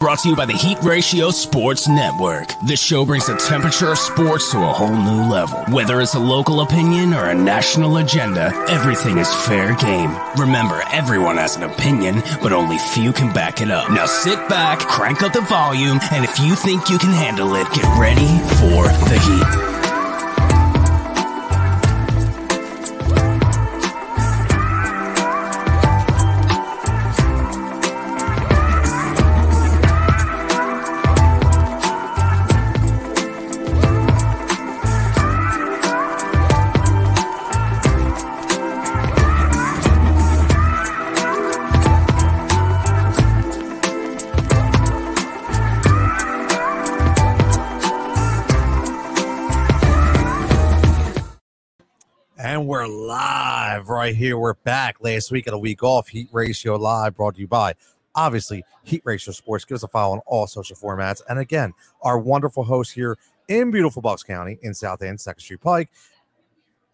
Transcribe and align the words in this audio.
Brought 0.00 0.20
to 0.20 0.30
you 0.30 0.34
by 0.34 0.46
the 0.46 0.54
Heat 0.54 0.78
Ratio 0.82 1.30
Sports 1.30 1.86
Network. 1.86 2.54
This 2.62 2.80
show 2.80 3.04
brings 3.04 3.26
the 3.26 3.36
temperature 3.36 3.90
of 3.90 3.98
sports 3.98 4.50
to 4.50 4.56
a 4.56 4.72
whole 4.72 4.96
new 4.96 5.30
level. 5.30 5.58
Whether 5.68 6.00
it's 6.00 6.14
a 6.14 6.18
local 6.18 6.62
opinion 6.62 7.12
or 7.12 7.26
a 7.26 7.34
national 7.34 7.98
agenda, 7.98 8.50
everything 8.70 9.18
is 9.18 9.30
fair 9.44 9.76
game. 9.76 10.16
Remember, 10.38 10.82
everyone 10.90 11.36
has 11.36 11.54
an 11.56 11.64
opinion, 11.64 12.22
but 12.40 12.54
only 12.54 12.78
few 12.78 13.12
can 13.12 13.30
back 13.34 13.60
it 13.60 13.70
up. 13.70 13.90
Now 13.90 14.06
sit 14.06 14.38
back, 14.48 14.78
crank 14.78 15.22
up 15.22 15.34
the 15.34 15.42
volume, 15.42 16.00
and 16.12 16.24
if 16.24 16.40
you 16.40 16.54
think 16.54 16.88
you 16.88 16.96
can 16.96 17.12
handle 17.12 17.54
it, 17.54 17.70
get 17.74 17.84
ready 18.00 18.38
for 18.56 18.88
the 19.04 19.20
heat. 19.20 19.79
Right 54.00 54.16
here. 54.16 54.38
We're 54.38 54.54
back. 54.54 54.96
Last 55.02 55.30
week 55.30 55.46
at 55.46 55.52
a 55.52 55.58
week 55.58 55.82
off, 55.82 56.08
Heat 56.08 56.30
Ratio 56.32 56.76
Live 56.76 57.16
brought 57.16 57.34
to 57.34 57.40
you 57.42 57.46
by 57.46 57.74
obviously 58.14 58.64
Heat 58.82 59.02
Ratio 59.04 59.30
Sports. 59.34 59.66
Give 59.66 59.74
us 59.74 59.82
a 59.82 59.88
follow 59.88 60.14
on 60.14 60.22
all 60.24 60.46
social 60.46 60.74
formats. 60.74 61.20
And 61.28 61.38
again, 61.38 61.74
our 62.00 62.18
wonderful 62.18 62.64
host 62.64 62.92
here 62.94 63.18
in 63.48 63.70
beautiful 63.70 64.00
Bucks 64.00 64.22
County 64.22 64.58
in 64.62 64.72
South 64.72 65.02
End, 65.02 65.20
Second 65.20 65.42
Street 65.42 65.60
Pike, 65.60 65.90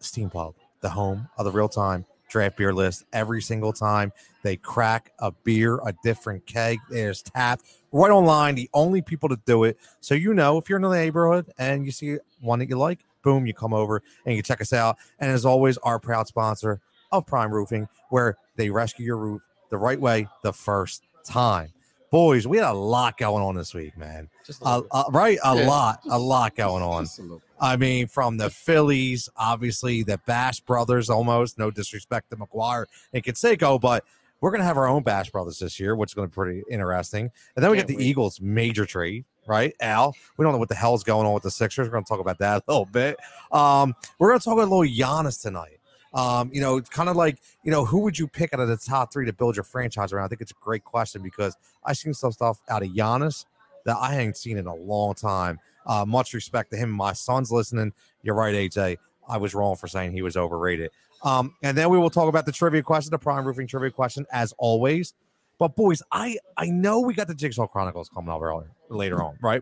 Steam 0.01 0.29
Pub, 0.29 0.53
the 0.81 0.89
home 0.89 1.29
of 1.37 1.45
the 1.45 1.51
real 1.51 1.69
time 1.69 2.05
draft 2.27 2.57
beer 2.57 2.73
list. 2.73 3.05
Every 3.13 3.41
single 3.41 3.71
time 3.71 4.11
they 4.43 4.57
crack 4.57 5.13
a 5.19 5.31
beer, 5.31 5.79
a 5.85 5.93
different 6.03 6.45
keg, 6.45 6.77
there's 6.89 7.21
tapped 7.21 7.63
right 7.93 8.11
online. 8.11 8.55
The 8.55 8.69
only 8.73 9.01
people 9.01 9.29
to 9.29 9.39
do 9.45 9.63
it. 9.63 9.77
So 10.01 10.13
you 10.13 10.33
know 10.33 10.57
if 10.57 10.67
you're 10.67 10.75
in 10.75 10.83
the 10.83 10.89
neighborhood 10.89 11.53
and 11.57 11.85
you 11.85 11.93
see 11.93 12.17
one 12.41 12.59
that 12.59 12.67
you 12.67 12.77
like, 12.77 12.99
boom, 13.23 13.45
you 13.45 13.53
come 13.53 13.73
over 13.73 14.03
and 14.25 14.35
you 14.35 14.41
check 14.41 14.59
us 14.59 14.73
out. 14.73 14.97
And 15.19 15.31
as 15.31 15.45
always, 15.45 15.77
our 15.77 15.99
proud 15.99 16.27
sponsor 16.27 16.81
of 17.11 17.25
Prime 17.25 17.51
Roofing, 17.51 17.87
where 18.09 18.37
they 18.55 18.69
rescue 18.69 19.05
your 19.05 19.17
roof 19.17 19.41
the 19.69 19.77
right 19.77 19.99
way 19.99 20.27
the 20.43 20.53
first 20.53 21.03
time. 21.25 21.73
Boys, 22.09 22.47
we 22.47 22.57
had 22.57 22.67
a 22.69 22.73
lot 22.73 23.17
going 23.17 23.43
on 23.43 23.55
this 23.55 23.73
week, 23.73 23.97
man. 23.97 24.29
Just 24.45 24.61
Uh, 24.65 24.81
uh, 24.91 25.03
right, 25.11 25.37
a 25.43 25.55
Yeah. 25.57 25.67
lot, 25.67 25.99
a 26.09 26.17
lot 26.17 26.55
going 26.55 26.81
on. 26.81 27.03
Just 27.03 27.19
a 27.19 27.21
little. 27.23 27.41
I 27.59 27.75
mean, 27.75 28.07
from 28.07 28.37
the 28.37 28.49
Phillies, 28.49 29.27
obviously 29.35 30.03
the 30.03 30.17
Bash 30.25 30.61
brothers, 30.61 31.09
almost 31.09 31.57
no 31.57 31.69
disrespect 31.69 32.29
to 32.29 32.37
McGwire 32.37 32.85
and 33.13 33.23
Canseco, 33.23 33.81
but 33.81 34.05
we're 34.39 34.51
gonna 34.51 34.63
have 34.63 34.77
our 34.77 34.87
own 34.87 35.03
Bash 35.03 35.31
brothers 35.31 35.59
this 35.59 35.79
year, 35.81 35.95
which 35.97 36.11
is 36.11 36.13
gonna 36.13 36.27
be 36.27 36.33
pretty 36.33 36.63
interesting. 36.69 37.29
And 37.55 37.63
then 37.63 37.71
we 37.71 37.77
Can't 37.77 37.87
got 37.89 37.93
the 37.93 37.97
wait. 37.97 38.05
Eagles 38.05 38.39
major 38.39 38.85
trade, 38.85 39.25
right? 39.45 39.73
Al, 39.81 40.15
we 40.37 40.43
don't 40.43 40.53
know 40.53 40.59
what 40.59 40.69
the 40.69 40.75
hell's 40.75 41.03
going 41.03 41.25
on 41.27 41.33
with 41.33 41.43
the 41.43 41.51
Sixers. 41.51 41.87
We're 41.87 41.93
gonna 41.93 42.05
talk 42.05 42.19
about 42.21 42.37
that 42.39 42.63
a 42.67 42.71
little 42.71 42.85
bit. 42.85 43.17
Um, 43.51 43.95
we're 44.19 44.29
gonna 44.29 44.39
talk 44.39 44.53
about 44.53 44.69
a 44.69 44.73
little 44.73 44.83
Giannis 44.95 45.41
tonight. 45.41 45.76
Um, 46.17 46.49
you 46.51 46.61
know, 46.61 46.81
kind 46.81 47.09
of 47.09 47.15
like, 47.15 47.37
you 47.63 47.71
know, 47.71 47.85
who 47.85 47.99
would 47.99 48.17
you 48.17 48.27
pick 48.27 48.51
out 48.53 48.59
of 48.59 48.67
the 48.67 48.77
top 48.77 49.13
three 49.13 49.25
to 49.27 49.33
build 49.33 49.55
your 49.55 49.63
franchise 49.63 50.11
around? 50.11 50.25
I 50.25 50.27
think 50.29 50.41
it's 50.41 50.51
a 50.51 50.55
great 50.59 50.83
question 50.83 51.21
because 51.21 51.55
I've 51.83 51.97
seen 51.97 52.13
some 52.15 52.31
stuff 52.31 52.59
out 52.69 52.81
of 52.81 52.89
Giannis 52.89 53.45
that 53.85 53.97
I 53.97 54.17
ain't 54.17 54.35
seen 54.35 54.57
in 54.57 54.65
a 54.65 54.73
long 54.73 55.13
time. 55.13 55.59
Uh, 55.85 56.05
much 56.07 56.33
respect 56.33 56.71
to 56.71 56.77
him. 56.77 56.89
My 56.89 57.13
son's 57.13 57.51
listening. 57.51 57.93
You're 58.23 58.33
right, 58.33 58.55
AJ. 58.55 58.97
I 59.29 59.37
was 59.37 59.53
wrong 59.53 59.75
for 59.75 59.87
saying 59.87 60.11
he 60.11 60.23
was 60.23 60.35
overrated. 60.35 60.89
Um, 61.23 61.55
and 61.63 61.77
then 61.77 61.89
we 61.89 61.97
will 61.97 62.09
talk 62.09 62.29
about 62.29 62.45
the 62.45 62.51
trivia 62.51 62.81
question, 62.81 63.11
the 63.11 63.19
prime 63.19 63.45
roofing 63.45 63.67
trivia 63.67 63.91
question, 63.91 64.25
as 64.31 64.53
always. 64.57 65.13
But 65.59 65.75
boys, 65.75 66.01
I 66.11 66.37
I 66.55 66.67
know 66.67 66.99
we 66.99 67.13
got 67.13 67.27
the 67.27 67.35
Jigsaw 67.35 67.67
Chronicles 67.67 68.09
coming 68.09 68.29
up 68.29 68.41
earlier 68.41 68.69
later 68.89 69.23
on, 69.23 69.37
right? 69.41 69.61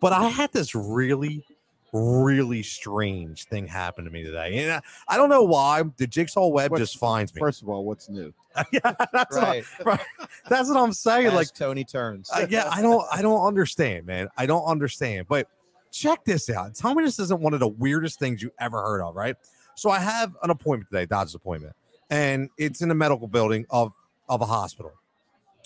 But 0.00 0.12
I 0.12 0.28
had 0.28 0.52
this 0.52 0.74
really, 0.74 1.44
really 1.92 2.62
strange 2.62 3.44
thing 3.44 3.66
happened 3.66 4.06
to 4.06 4.10
me 4.10 4.22
today, 4.22 4.58
and 4.58 4.72
I, 4.72 4.80
I 5.08 5.16
don't 5.16 5.28
know 5.28 5.42
why. 5.42 5.82
The 5.96 6.06
Jigsaw 6.06 6.46
web 6.48 6.70
What's- 6.70 6.80
just 6.82 6.98
finds 6.98 7.34
me. 7.34 7.38
First 7.40 7.62
of 7.62 7.68
all, 7.68 7.84
what's 7.84 8.08
new? 8.08 8.32
yeah, 8.72 8.80
that's 9.12 9.36
Right. 9.36 9.64
what, 9.82 10.00
I, 10.18 10.26
that's 10.48 10.68
what 10.68 10.76
I'm 10.76 10.92
saying. 10.92 11.26
As 11.28 11.34
Like 11.34 11.54
Tony 11.54 11.84
turns. 11.84 12.30
uh, 12.32 12.46
yeah, 12.50 12.68
I 12.72 12.82
don't, 12.82 13.04
I 13.12 13.22
don't 13.22 13.46
understand, 13.46 14.06
man. 14.06 14.28
I 14.36 14.46
don't 14.46 14.64
understand. 14.64 15.26
But 15.28 15.48
check 15.92 16.24
this 16.24 16.50
out. 16.50 16.74
Tell 16.74 16.94
me 16.94 17.04
this 17.04 17.18
isn't 17.20 17.40
one 17.40 17.54
of 17.54 17.60
the 17.60 17.68
weirdest 17.68 18.18
things 18.18 18.42
you 18.42 18.50
ever 18.58 18.82
heard 18.82 19.02
of, 19.02 19.14
right? 19.14 19.36
So 19.76 19.88
I 19.90 19.98
have 20.00 20.36
an 20.42 20.50
appointment 20.50 20.90
today, 20.90 21.06
Dodge's 21.06 21.34
appointment, 21.36 21.74
and 22.10 22.50
it's 22.58 22.82
in 22.82 22.90
a 22.90 22.94
medical 22.94 23.28
building 23.28 23.66
of 23.70 23.92
of 24.28 24.40
a 24.42 24.46
hospital. 24.46 24.92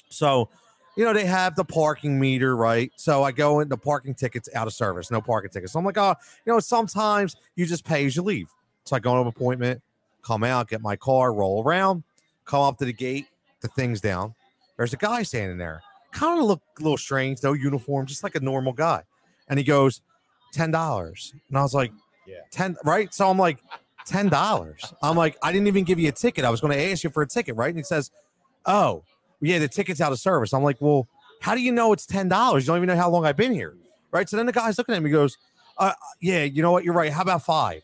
So, 0.08 0.48
you 0.97 1.05
know, 1.05 1.12
they 1.12 1.25
have 1.25 1.56
the 1.56 1.65
parking 1.65 2.19
meter, 2.19 2.56
right? 2.56 2.93
So 2.97 3.22
I 3.22 3.32
go 3.32 3.60
in, 3.60 3.69
the 3.69 3.77
parking 3.77 4.15
tickets 4.15 4.49
out 4.55 4.66
of 4.66 4.72
service, 4.72 5.10
no 5.10 5.21
parking 5.21 5.50
tickets. 5.50 5.72
So 5.72 5.78
I'm 5.78 5.84
like, 5.84 5.99
oh, 5.99 6.15
you 6.47 6.53
know, 6.53 6.60
sometimes 6.60 7.37
you 7.56 7.66
just 7.66 7.84
pay 7.84 8.06
as 8.06 8.16
you 8.16 8.22
leave. 8.22 8.49
So 8.84 8.97
I 8.97 8.99
go 8.99 9.15
to 9.15 9.21
an 9.22 9.27
appointment, 9.27 9.83
come 10.22 10.44
out, 10.44 10.69
get 10.69 10.81
my 10.81 10.97
car, 10.97 11.33
roll 11.33 11.62
around, 11.62 12.04
come 12.44 12.62
up 12.62 12.78
to 12.78 12.84
the 12.84 12.93
gate, 12.93 13.27
the 13.60 13.69
thing's 13.69 14.00
down. 14.00 14.34
There's 14.77 14.93
a 14.93 14.97
guy 14.97 15.22
standing 15.22 15.59
there 15.59 15.83
kind 16.15 16.41
of 16.41 16.47
look 16.47 16.62
a 16.78 16.83
little 16.83 16.97
strange, 16.97 17.43
no 17.43 17.53
uniform, 17.53 18.06
just 18.06 18.22
like 18.22 18.37
a 18.37 18.41
normal 18.41 18.72
guy. 18.72 19.03
And 19.49 19.59
he 19.59 19.65
goes, 19.65 20.00
ten 20.53 20.71
dollars. 20.71 21.34
And 21.49 21.59
I 21.59 21.62
was 21.62 21.75
like, 21.75 21.93
Yeah. 22.27 22.37
10, 22.53 22.77
right? 22.84 23.12
So 23.12 23.28
I'm 23.28 23.38
like, 23.38 23.59
ten 24.06 24.28
dollars. 24.28 24.94
I'm 25.03 25.16
like, 25.16 25.37
I 25.43 25.53
didn't 25.53 25.66
even 25.66 25.84
give 25.84 25.99
you 25.99 26.09
a 26.09 26.12
ticket. 26.12 26.44
I 26.44 26.50
was 26.50 26.60
going 26.60 26.72
to 26.72 26.91
ask 26.91 27.04
you 27.04 27.10
for 27.10 27.22
a 27.22 27.27
ticket, 27.27 27.56
right? 27.56 27.69
And 27.69 27.77
he 27.77 27.83
says, 27.83 28.10
Oh, 28.65 29.04
yeah, 29.47 29.59
the 29.59 29.69
ticket's 29.69 30.00
out 30.00 30.12
of 30.12 30.19
service. 30.19 30.53
I'm 30.53 30.62
like, 30.62 30.77
Well, 30.81 31.09
how 31.41 31.55
do 31.55 31.60
you 31.60 31.72
know 31.72 31.93
it's 31.93 32.06
ten 32.06 32.28
dollars? 32.28 32.65
You 32.65 32.69
don't 32.69 32.78
even 32.78 32.88
know 32.88 32.97
how 32.97 33.10
long 33.10 33.27
I've 33.27 33.37
been 33.37 33.53
here. 33.53 33.75
Right. 34.10 34.28
So 34.28 34.37
then 34.37 34.47
the 34.47 34.53
guy's 34.53 34.78
looking 34.78 34.94
at 34.94 35.03
me, 35.03 35.10
goes, 35.10 35.37
uh, 35.78 35.93
yeah, 36.21 36.44
you 36.44 36.62
know 36.62 36.71
what? 36.71 36.84
You're 36.84 36.94
right. 36.94 37.12
How 37.12 37.22
about 37.22 37.44
five? 37.44 37.83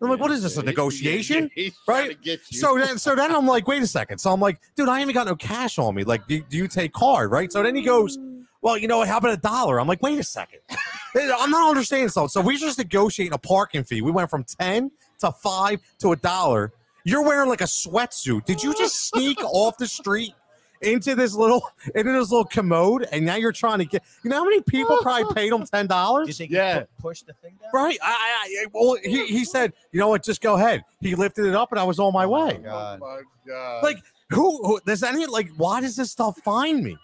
I'm 0.00 0.10
like, 0.10 0.20
what 0.20 0.30
is 0.30 0.42
this? 0.42 0.56
A 0.56 0.62
negotiation? 0.62 1.50
Right? 1.88 2.10
to 2.10 2.14
get 2.14 2.40
you. 2.50 2.58
So 2.58 2.78
then, 2.78 2.98
so 2.98 3.14
then 3.14 3.34
I'm 3.34 3.46
like, 3.46 3.66
wait 3.66 3.82
a 3.82 3.86
second. 3.86 4.18
So 4.18 4.32
I'm 4.32 4.40
like, 4.40 4.60
dude, 4.74 4.88
I 4.88 4.94
ain't 4.94 5.02
even 5.02 5.14
got 5.14 5.26
no 5.26 5.36
cash 5.36 5.78
on 5.78 5.94
me. 5.94 6.04
Like, 6.04 6.26
do, 6.26 6.42
do 6.42 6.56
you 6.56 6.68
take 6.68 6.92
card? 6.92 7.30
Right. 7.30 7.50
So 7.52 7.62
then 7.62 7.74
he 7.74 7.82
goes, 7.82 8.18
well, 8.60 8.76
you 8.76 8.88
know 8.88 8.98
what? 8.98 9.08
How 9.08 9.18
about 9.18 9.32
a 9.32 9.36
dollar? 9.38 9.80
I'm 9.80 9.86
like, 9.86 10.02
wait 10.02 10.18
a 10.18 10.24
second. 10.24 10.60
I'm 11.14 11.50
not 11.50 11.68
understanding 11.68 12.08
something. 12.08 12.28
So 12.28 12.40
we 12.40 12.58
just 12.58 12.78
negotiating 12.78 13.32
a 13.32 13.38
parking 13.38 13.84
fee. 13.84 14.02
We 14.02 14.10
went 14.10 14.28
from 14.28 14.44
10 14.44 14.90
to 15.20 15.32
five 15.32 15.80
to 16.00 16.12
a 16.12 16.16
dollar. 16.16 16.72
You're 17.04 17.22
wearing 17.22 17.48
like 17.48 17.60
a 17.60 17.64
sweatsuit. 17.64 18.44
Did 18.44 18.62
you 18.62 18.74
just 18.74 19.08
sneak 19.08 19.42
off 19.44 19.78
the 19.78 19.86
street 19.86 20.34
into 20.80 21.14
this 21.14 21.34
little 21.34 21.62
into 21.94 22.12
this 22.12 22.30
little 22.30 22.44
commode 22.44 23.06
and 23.12 23.24
now 23.24 23.36
you're 23.36 23.52
trying 23.52 23.78
to 23.78 23.84
get 23.84 24.02
you 24.22 24.30
know 24.30 24.36
how 24.36 24.44
many 24.44 24.60
people 24.62 24.98
probably 25.02 25.32
paid 25.34 25.52
him 25.52 25.64
ten 25.64 25.86
dollars? 25.86 26.40
Yeah. 26.40 26.84
push 26.98 27.22
the 27.22 27.32
thing 27.34 27.54
down? 27.60 27.70
Right. 27.72 27.98
I, 28.02 28.06
I, 28.10 28.62
I 28.62 28.66
well, 28.72 28.96
he, 29.02 29.26
he 29.26 29.44
said, 29.44 29.72
you 29.92 30.00
know 30.00 30.08
what, 30.08 30.22
just 30.22 30.40
go 30.40 30.54
ahead. 30.54 30.84
He 31.00 31.14
lifted 31.14 31.46
it 31.46 31.54
up 31.54 31.72
and 31.72 31.80
I 31.80 31.84
was 31.84 31.98
on 31.98 32.12
my 32.12 32.24
oh 32.24 32.28
way. 32.28 32.60
God. 32.62 33.00
Oh 33.02 33.06
my 33.06 33.22
God. 33.46 33.82
Like, 33.82 33.98
who, 34.30 34.64
who 34.64 34.80
does 34.86 35.02
any 35.02 35.26
like 35.26 35.50
why 35.56 35.80
does 35.80 35.96
this 35.96 36.10
stuff 36.10 36.38
find 36.44 36.82
me? 36.82 36.96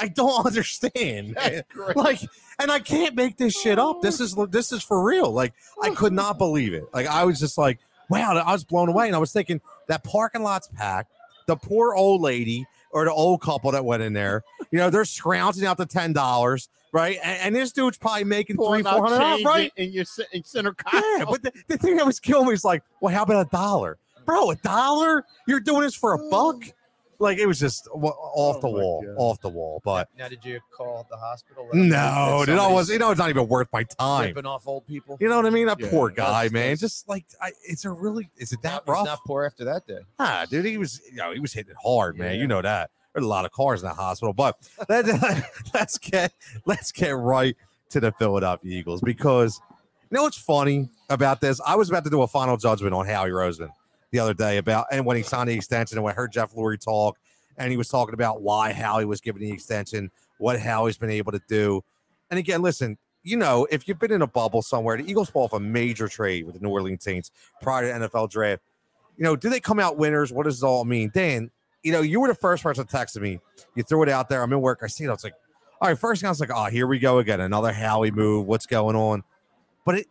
I 0.00 0.08
don't 0.08 0.46
understand. 0.46 1.36
Like, 1.94 2.20
and 2.58 2.70
I 2.70 2.80
can't 2.80 3.14
make 3.14 3.36
this 3.36 3.54
shit 3.54 3.78
up. 3.78 4.02
This 4.02 4.20
is 4.20 4.34
this 4.50 4.72
is 4.72 4.82
for 4.82 5.02
real. 5.02 5.30
Like, 5.30 5.52
I 5.82 5.90
could 5.90 6.12
not 6.12 6.38
believe 6.38 6.74
it. 6.74 6.84
Like, 6.92 7.06
I 7.06 7.24
was 7.24 7.38
just 7.38 7.58
like, 7.58 7.78
wow, 8.08 8.34
I 8.34 8.52
was 8.52 8.64
blown 8.64 8.88
away. 8.88 9.06
And 9.06 9.14
I 9.14 9.18
was 9.18 9.32
thinking 9.32 9.60
that 9.86 10.02
parking 10.02 10.42
lot's 10.42 10.68
packed. 10.68 11.12
The 11.46 11.56
poor 11.56 11.94
old 11.94 12.20
lady 12.20 12.66
or 12.90 13.04
the 13.04 13.12
old 13.12 13.40
couple 13.40 13.70
that 13.72 13.84
went 13.84 14.02
in 14.02 14.12
there, 14.12 14.42
you 14.70 14.78
know, 14.78 14.90
they're 14.90 15.04
scrounging 15.04 15.64
out 15.64 15.76
the 15.76 15.86
ten 15.86 16.12
dollars, 16.12 16.68
right? 16.92 17.18
And, 17.22 17.40
and 17.42 17.54
this 17.54 17.72
dude's 17.72 17.98
probably 17.98 18.24
making 18.24 18.56
three, 18.56 18.64
Pulling 18.64 18.84
four 18.84 19.08
hundred 19.08 19.44
right? 19.44 19.72
in 19.76 19.92
your 19.92 20.04
in 20.32 20.44
center 20.44 20.74
Yeah, 20.92 21.24
but 21.24 21.42
the, 21.42 21.52
the 21.68 21.78
thing 21.78 21.96
that 21.96 22.06
was 22.06 22.20
killing 22.20 22.48
me 22.48 22.54
is 22.54 22.64
like, 22.64 22.82
well, 23.00 23.14
how 23.14 23.22
about 23.22 23.46
a 23.46 23.50
dollar, 23.50 23.98
bro? 24.24 24.50
A 24.50 24.56
dollar? 24.56 25.24
You're 25.46 25.60
doing 25.60 25.82
this 25.82 25.94
for 25.94 26.14
a 26.14 26.30
buck? 26.30 26.62
Like 27.20 27.38
it 27.38 27.46
was 27.46 27.60
just 27.60 27.86
off 27.92 28.60
the 28.62 28.68
Oh 28.68 28.72
my 28.72 28.78
wall, 28.80 29.02
God. 29.06 29.14
off 29.16 29.40
the 29.42 29.48
wall. 29.50 29.80
But 29.84 30.08
Now, 30.18 30.28
did 30.28 30.44
you 30.44 30.58
call 30.74 31.06
the 31.10 31.16
hospital? 31.18 31.64
let 31.66 31.72
them 31.72 31.88
know 31.90 31.96
no, 31.96 32.38
that 32.40 32.46
dude, 32.46 32.58
I 32.58 32.72
was, 32.72 32.88
you 32.88 32.98
know, 32.98 33.10
it's 33.10 33.18
not 33.18 33.28
even 33.28 33.46
worth 33.46 33.68
my 33.72 33.82
time. 33.84 34.28
ripping 34.28 34.46
off 34.46 34.66
old 34.66 34.86
people. 34.86 35.18
You 35.20 35.28
know 35.28 35.36
what 35.36 35.44
I 35.46 35.50
mean? 35.50 35.66
That 35.66 35.78
Yeah, 35.78 35.90
poor 35.90 36.08
guy, 36.10 36.24
that's- 36.44 36.52
man. 36.52 36.62
that's- 36.62 36.80
Just 36.80 37.08
like, 37.08 37.26
I, 37.40 37.52
it's 37.62 37.84
a 37.84 37.90
really, 37.90 38.30
is 38.38 38.52
it 38.52 38.62
that 38.62 38.84
rough? 38.86 39.04
Not 39.04 39.18
poor 39.26 39.44
after 39.44 39.64
that 39.66 39.86
day. 39.86 39.98
Ah, 40.18 40.46
dude, 40.50 40.64
he 40.64 40.78
was, 40.78 41.00
you 41.10 41.16
know, 41.16 41.32
he 41.32 41.40
was 41.40 41.52
hitting 41.52 41.74
hard, 41.82 42.16
man. 42.18 42.34
Yeah. 42.36 42.40
You 42.40 42.46
know 42.48 42.62
that. 42.62 42.90
There's 43.14 43.24
a 43.24 43.28
lot 43.28 43.44
of 43.44 43.50
cars 43.52 43.82
in 43.82 43.88
the 43.88 43.94
hospital, 43.94 44.32
but 44.32 44.56
let, 44.88 45.04
let's 45.74 45.98
get 45.98 46.32
let's 46.64 46.90
get 46.92 47.10
right 47.16 47.56
to 47.90 47.98
the 48.00 48.12
Philadelphia 48.12 48.78
Eagles 48.78 49.00
because 49.02 49.60
you 50.10 50.16
know 50.16 50.22
what's 50.22 50.38
funny 50.38 50.88
about 51.10 51.40
this? 51.40 51.60
I 51.66 51.74
was 51.74 51.90
about 51.90 52.04
to 52.04 52.10
do 52.10 52.22
a 52.22 52.28
final 52.28 52.56
judgment 52.56 52.94
on 52.94 53.06
Howie 53.06 53.30
Roseman 53.30 53.70
the 54.10 54.18
other 54.18 54.34
day 54.34 54.56
about 54.56 54.86
and 54.90 55.04
when 55.06 55.16
he 55.16 55.22
signed 55.22 55.48
the 55.48 55.54
extension 55.54 55.96
and 55.96 56.04
when 56.04 56.12
I 56.12 56.16
heard 56.16 56.32
Jeff 56.32 56.52
Lurie 56.54 56.82
talk 56.82 57.18
and 57.56 57.70
he 57.70 57.76
was 57.76 57.88
talking 57.88 58.14
about 58.14 58.42
why 58.42 58.72
Howie 58.72 59.04
was 59.04 59.20
giving 59.20 59.42
the 59.42 59.52
extension, 59.52 60.10
what 60.38 60.58
Howie's 60.58 60.96
been 60.98 61.10
able 61.10 61.32
to 61.32 61.40
do. 61.48 61.82
And 62.30 62.38
again, 62.38 62.62
listen, 62.62 62.96
you 63.22 63.36
know, 63.36 63.66
if 63.70 63.86
you've 63.86 63.98
been 63.98 64.12
in 64.12 64.22
a 64.22 64.26
bubble 64.26 64.62
somewhere, 64.62 64.96
the 64.96 65.08
Eagles 65.08 65.30
pull 65.30 65.42
off 65.42 65.52
a 65.52 65.60
major 65.60 66.08
trade 66.08 66.46
with 66.46 66.54
the 66.54 66.60
New 66.60 66.70
Orleans 66.70 67.04
Saints 67.04 67.30
prior 67.60 67.82
to 67.82 68.06
NFL 68.06 68.30
draft. 68.30 68.62
You 69.16 69.24
know, 69.24 69.36
do 69.36 69.50
they 69.50 69.60
come 69.60 69.78
out 69.78 69.98
winners? 69.98 70.32
What 70.32 70.44
does 70.44 70.62
it 70.62 70.66
all 70.66 70.84
mean? 70.84 71.10
Dan, 71.12 71.50
you 71.82 71.92
know, 71.92 72.00
you 72.00 72.20
were 72.20 72.28
the 72.28 72.34
first 72.34 72.62
person 72.62 72.86
to 72.86 72.90
text 72.90 73.18
me. 73.20 73.40
You 73.74 73.82
threw 73.82 74.02
it 74.02 74.08
out 74.08 74.28
there. 74.28 74.42
I'm 74.42 74.52
in 74.52 74.60
work. 74.60 74.80
I 74.82 74.86
see 74.86 75.04
it. 75.04 75.08
I 75.08 75.12
was 75.12 75.24
like, 75.24 75.34
all 75.80 75.88
right, 75.88 75.98
first 75.98 76.20
thing 76.20 76.28
I 76.28 76.30
was 76.30 76.40
like, 76.40 76.50
oh, 76.54 76.66
here 76.66 76.86
we 76.86 76.98
go 76.98 77.18
again. 77.18 77.40
Another 77.40 77.72
Howie 77.72 78.10
move. 78.10 78.46
What's 78.46 78.66
going 78.66 78.96
on? 78.96 79.22
But 79.84 79.96
it 79.96 80.06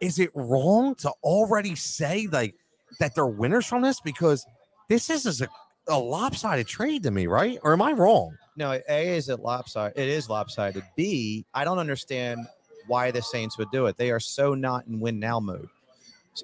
is 0.00 0.18
it 0.18 0.30
wrong 0.34 0.94
to 0.96 1.10
already 1.22 1.74
say 1.74 2.28
like 2.30 2.54
that 3.00 3.14
they're 3.14 3.26
winners 3.26 3.66
from 3.66 3.82
this? 3.82 4.00
Because 4.00 4.44
this 4.88 5.10
is, 5.10 5.26
is 5.26 5.40
a, 5.42 5.48
a 5.88 5.98
lopsided 5.98 6.66
trade 6.66 7.02
to 7.04 7.10
me, 7.10 7.26
right? 7.26 7.58
Or 7.62 7.72
am 7.72 7.82
I 7.82 7.92
wrong? 7.92 8.36
No, 8.56 8.78
A 8.88 9.08
is 9.16 9.28
it 9.28 9.40
lopsided. 9.40 9.98
It 9.98 10.08
is 10.08 10.28
lopsided. 10.28 10.84
B, 10.96 11.44
I 11.54 11.64
don't 11.64 11.78
understand 11.78 12.46
why 12.86 13.10
the 13.10 13.22
Saints 13.22 13.58
would 13.58 13.70
do 13.72 13.86
it. 13.86 13.96
They 13.96 14.10
are 14.10 14.20
so 14.20 14.54
not 14.54 14.86
in 14.86 15.00
win 15.00 15.18
now 15.18 15.40
mode. 15.40 15.68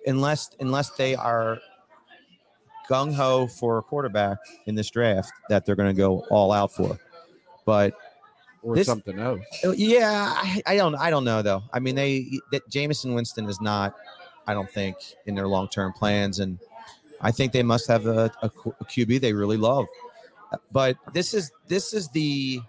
Unless 0.07 0.51
unless 0.61 0.91
they 0.91 1.15
are 1.17 1.59
gung 2.89 3.13
ho 3.15 3.47
for 3.47 3.79
a 3.79 3.83
quarterback 3.83 4.39
in 4.67 4.75
this 4.75 4.91
draft 4.91 5.33
that 5.49 5.65
they're 5.65 5.77
going 5.77 5.95
to 5.95 5.99
go 5.99 6.25
all 6.31 6.53
out 6.53 6.73
for. 6.73 6.99
But 7.65 7.95
or 8.63 8.75
This- 8.75 8.87
something 8.87 9.19
else. 9.19 9.41
yeah, 9.77 10.33
I, 10.37 10.63
I 10.67 10.77
don't 10.77 10.95
I 10.97 11.11
don't 11.11 11.25
know 11.25 11.43
though. 11.43 11.63
I 11.73 11.79
mean, 11.81 11.95
they 11.95 12.39
that 12.53 12.69
Jameis 12.71 13.13
Winston 13.13 13.49
is 13.49 13.61
not. 13.61 13.95
I 14.51 14.55
don't 14.55 14.71
think 14.71 14.97
in 15.27 15.37
their 15.37 15.47
long 15.47 15.69
term 15.69 15.93
plans, 15.93 16.41
and 16.41 16.59
I 17.21 17.31
think 17.31 17.53
they 17.53 17.63
must 17.63 17.87
have 17.87 18.07
a 18.07 18.33
QB 18.43 19.21
they 19.21 19.33
really 19.33 19.57
love. 19.57 19.87
But 20.73 20.97
this 21.13 21.35
is 21.35 21.53
this 21.69 21.95
is 21.95 22.09
the 22.09 22.61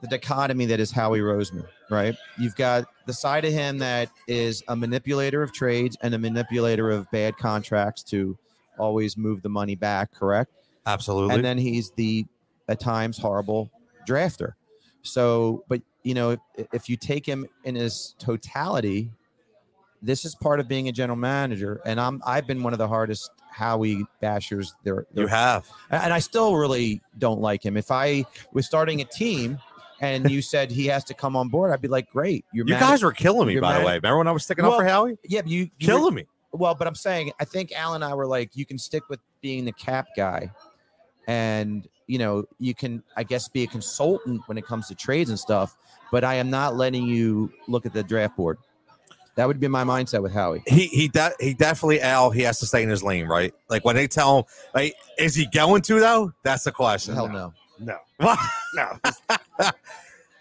the 0.00 0.08
dichotomy 0.08 0.64
that 0.66 0.80
is 0.80 0.90
Howie 0.90 1.20
Roseman, 1.20 1.66
right? 1.90 2.16
You've 2.38 2.56
got 2.56 2.86
the 3.04 3.12
side 3.12 3.44
of 3.44 3.52
him 3.52 3.78
that 3.78 4.10
is 4.26 4.62
a 4.68 4.76
manipulator 4.76 5.42
of 5.42 5.52
trades 5.52 5.98
and 6.00 6.14
a 6.14 6.18
manipulator 6.18 6.90
of 6.90 7.10
bad 7.10 7.36
contracts 7.36 8.02
to 8.04 8.38
always 8.78 9.16
move 9.18 9.42
the 9.42 9.48
money 9.48 9.74
back, 9.74 10.12
correct? 10.12 10.52
Absolutely. 10.86 11.34
and 11.34 11.44
then 11.44 11.58
he's 11.58 11.90
the 11.92 12.24
at 12.68 12.80
times 12.80 13.18
horrible 13.18 13.70
drafter. 14.08 14.54
So, 15.02 15.64
but 15.68 15.82
you 16.04 16.14
know, 16.14 16.30
if, 16.56 16.66
if 16.72 16.88
you 16.88 16.96
take 16.96 17.26
him 17.26 17.46
in 17.64 17.74
his 17.74 18.14
totality, 18.18 19.10
this 20.02 20.24
is 20.24 20.34
part 20.34 20.60
of 20.60 20.68
being 20.68 20.88
a 20.88 20.92
general 20.92 21.16
manager. 21.16 21.80
And 21.84 22.00
I'm 22.00 22.22
I've 22.26 22.46
been 22.46 22.62
one 22.62 22.72
of 22.72 22.78
the 22.78 22.88
hardest 22.88 23.30
Howie 23.50 24.04
bashers 24.22 24.72
there. 24.84 25.06
you 25.14 25.26
have. 25.26 25.66
and 25.90 26.12
I 26.12 26.18
still 26.18 26.56
really 26.56 27.00
don't 27.18 27.40
like 27.40 27.64
him. 27.64 27.76
If 27.76 27.90
I 27.90 28.24
was 28.52 28.66
starting 28.66 29.00
a 29.00 29.04
team 29.04 29.58
and 30.00 30.30
you 30.30 30.42
said 30.52 30.70
he 30.70 30.86
has 30.86 31.04
to 31.04 31.14
come 31.14 31.36
on 31.36 31.48
board, 31.48 31.72
I'd 31.72 31.80
be 31.80 31.88
like, 31.88 32.10
great. 32.10 32.44
You're 32.52 32.66
You 32.66 32.74
guys 32.74 33.02
were 33.02 33.12
killing 33.12 33.48
me, 33.48 33.58
by 33.58 33.78
the 33.78 33.86
way. 33.86 33.94
Remember 33.94 34.18
when 34.18 34.28
I 34.28 34.32
was 34.32 34.44
sticking 34.44 34.64
up 34.64 34.76
for 34.76 34.84
Howie? 34.84 35.16
yeah, 35.24 35.40
you 35.44 35.70
Killing 35.78 36.14
me. 36.14 36.26
well, 36.52 36.74
but 36.74 36.86
I'm 36.86 36.94
saying 36.94 37.32
I 37.40 37.44
think 37.46 37.72
Al 37.72 37.94
and 37.94 38.04
I 38.04 38.12
were 38.12 38.26
like, 38.26 38.50
you 38.54 38.66
can 38.66 38.78
stick 38.78 39.08
with 39.08 39.20
being 39.40 39.64
the 39.64 39.72
cap 39.72 40.08
guy, 40.16 40.50
and 41.26 41.88
you 42.06 42.18
know 42.18 42.44
you 42.58 42.74
can, 42.74 43.02
I 43.16 43.22
guess, 43.22 43.48
be 43.48 43.62
a 43.62 43.66
consultant 43.66 44.42
when 44.46 44.58
it 44.58 44.66
comes 44.66 44.88
to 44.88 44.94
trades 44.94 45.30
and 45.30 45.38
stuff. 45.38 45.76
But 46.12 46.24
I 46.24 46.34
am 46.34 46.50
not 46.50 46.76
letting 46.76 47.06
you 47.06 47.50
look 47.68 47.86
at 47.86 47.92
the 47.94 48.02
draft 48.02 48.36
board. 48.36 48.58
That 49.36 49.46
would 49.46 49.60
be 49.60 49.68
my 49.68 49.84
mindset 49.84 50.22
with 50.22 50.32
Howie. 50.32 50.62
He 50.66 50.86
he 50.86 51.08
de- 51.08 51.34
he 51.38 51.52
definitely 51.52 52.00
Al. 52.00 52.30
He 52.30 52.40
has 52.42 52.58
to 52.60 52.66
stay 52.66 52.82
in 52.82 52.88
his 52.88 53.02
lane, 53.02 53.26
right? 53.26 53.54
Like 53.68 53.84
when 53.84 53.94
they 53.94 54.08
tell 54.08 54.38
him, 54.38 54.44
like, 54.74 54.94
is 55.18 55.34
he 55.34 55.46
going 55.46 55.82
to 55.82 56.00
though? 56.00 56.32
That's 56.42 56.64
the 56.64 56.72
question. 56.72 57.14
Hell 57.14 57.28
no. 57.28 57.52
No, 57.78 57.98
What? 58.16 58.38
no. 58.74 58.98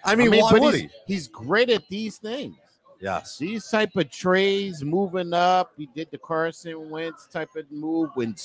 I 0.05 0.15
mean, 0.15 0.31
why 0.31 0.53
would 0.53 0.73
he's, 0.75 0.83
he? 0.83 0.89
he's 1.07 1.27
great 1.27 1.69
at 1.69 1.85
these 1.89 2.17
things. 2.17 2.55
Yes. 3.01 3.37
These 3.37 3.67
type 3.67 3.89
of 3.97 4.09
trades, 4.09 4.83
moving 4.83 5.33
up. 5.33 5.71
He 5.77 5.89
did 5.93 6.09
the 6.11 6.17
Carson 6.17 6.89
Wentz 6.89 7.27
type 7.27 7.49
of 7.57 7.69
move 7.69 8.11
when 8.13 8.35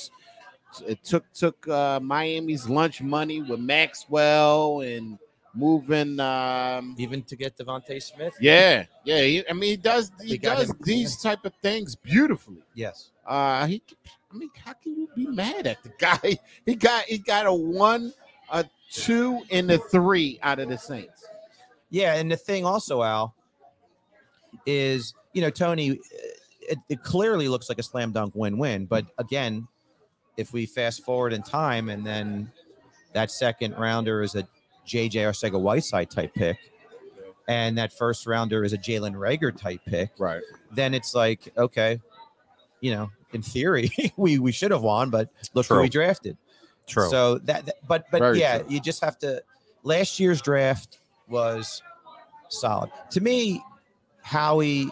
it 0.87 1.03
took 1.05 1.31
took 1.33 1.69
uh, 1.69 2.01
Miami's 2.01 2.69
lunch 2.69 3.01
money 3.01 3.43
with 3.43 3.61
Maxwell 3.61 4.81
and 4.81 5.19
moving. 5.55 6.19
Um, 6.21 6.95
Even 6.99 7.23
to 7.23 7.37
get 7.37 7.57
DeVonta 7.57 8.03
Smith. 8.03 8.35
yeah, 8.41 8.85
yeah. 9.05 9.23
He, 9.23 9.49
I 9.49 9.53
mean, 9.53 9.71
he 9.71 9.77
does 9.77 10.11
he 10.23 10.39
does 10.39 10.71
him. 10.71 10.77
these 10.83 11.17
type 11.17 11.45
of 11.45 11.55
things 11.63 11.95
beautifully. 11.97 12.63
Yes. 12.75 13.11
Uh, 13.27 13.67
he, 13.67 13.83
I 14.33 14.37
mean, 14.37 14.51
how 14.65 14.73
can 14.75 14.97
you 14.97 15.09
be 15.15 15.27
mad 15.27 15.67
at 15.67 15.83
the 15.83 15.93
guy? 15.99 16.39
He 16.67 16.75
got 16.75 17.05
he 17.05 17.19
got 17.19 17.47
a 17.47 17.53
one, 17.53 18.13
a 18.53 18.65
two, 18.93 19.43
and 19.51 19.71
a 19.71 19.79
three 19.79 20.39
out 20.43 20.59
of 20.59 20.69
the 20.69 20.79
Saints. 20.79 21.27
Yeah, 21.91 22.15
and 22.15 22.31
the 22.31 22.37
thing 22.37 22.65
also, 22.65 23.03
Al, 23.03 23.35
is 24.67 25.15
you 25.33 25.43
know 25.43 25.51
Tony. 25.51 25.99
It, 26.63 26.79
it 26.89 27.03
clearly 27.03 27.49
looks 27.49 27.69
like 27.69 27.81
a 27.81 27.83
slam 27.83 28.13
dunk 28.13 28.33
win-win, 28.37 28.87
but 28.87 29.05
again, 29.19 29.67
if 30.37 30.53
we 30.53 30.67
fast 30.67 31.05
forward 31.05 31.33
in 31.33 31.43
time, 31.43 31.89
and 31.89 32.07
then 32.07 32.53
that 33.13 33.33
second 33.33 33.75
rounder 33.77 34.23
is 34.23 34.37
a 34.37 34.47
JJ 34.91 35.13
Arcega 35.15 35.61
Whiteside 35.61 36.11
type 36.11 36.35
pick, 36.35 36.59
and 37.49 37.79
that 37.79 37.93
first 37.93 38.27
rounder 38.27 38.65
is 38.65 38.73
a 38.73 38.79
Jalen 38.79 39.15
Reagor 39.15 39.57
type 39.57 39.81
pick, 39.87 40.11
Right. 40.19 40.43
then 40.73 40.95
it's 40.95 41.15
like 41.15 41.53
okay, 41.57 42.01
you 42.81 42.93
know, 42.93 43.11
in 43.33 43.43
theory, 43.43 43.91
we 44.17 44.39
we 44.39 44.53
should 44.53 44.71
have 44.71 44.83
won, 44.83 45.11
but 45.11 45.29
look 45.55 45.67
who 45.67 45.81
we 45.81 45.89
drafted. 45.89 46.37
True. 46.87 47.09
So 47.09 47.39
that, 47.39 47.67
that- 47.67 47.77
but 47.87 48.07
but 48.11 48.19
Very 48.21 48.41
yeah, 48.41 48.59
true. 48.59 48.67
you 48.71 48.81
just 48.81 49.03
have 49.05 49.19
to. 49.21 49.43
Last 49.85 50.19
year's 50.21 50.43
draft 50.43 50.99
was 51.29 51.83
solid 52.49 52.91
to 53.13 53.21
me. 53.21 53.63
Howie 54.23 54.91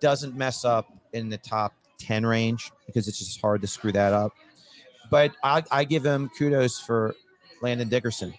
doesn't 0.00 0.34
mess 0.36 0.64
up 0.64 0.86
in 1.12 1.28
the 1.28 1.38
top 1.38 1.74
ten 1.98 2.24
range 2.24 2.72
because 2.86 3.06
it's 3.08 3.18
just 3.18 3.40
hard 3.40 3.60
to 3.62 3.66
screw 3.68 3.92
that 3.92 4.12
up. 4.12 4.32
But 5.10 5.32
I, 5.44 5.62
I 5.70 5.84
give 5.84 6.04
him 6.04 6.30
kudos 6.38 6.78
for 6.80 7.14
Landon 7.62 7.88
Dickerson. 7.88 8.32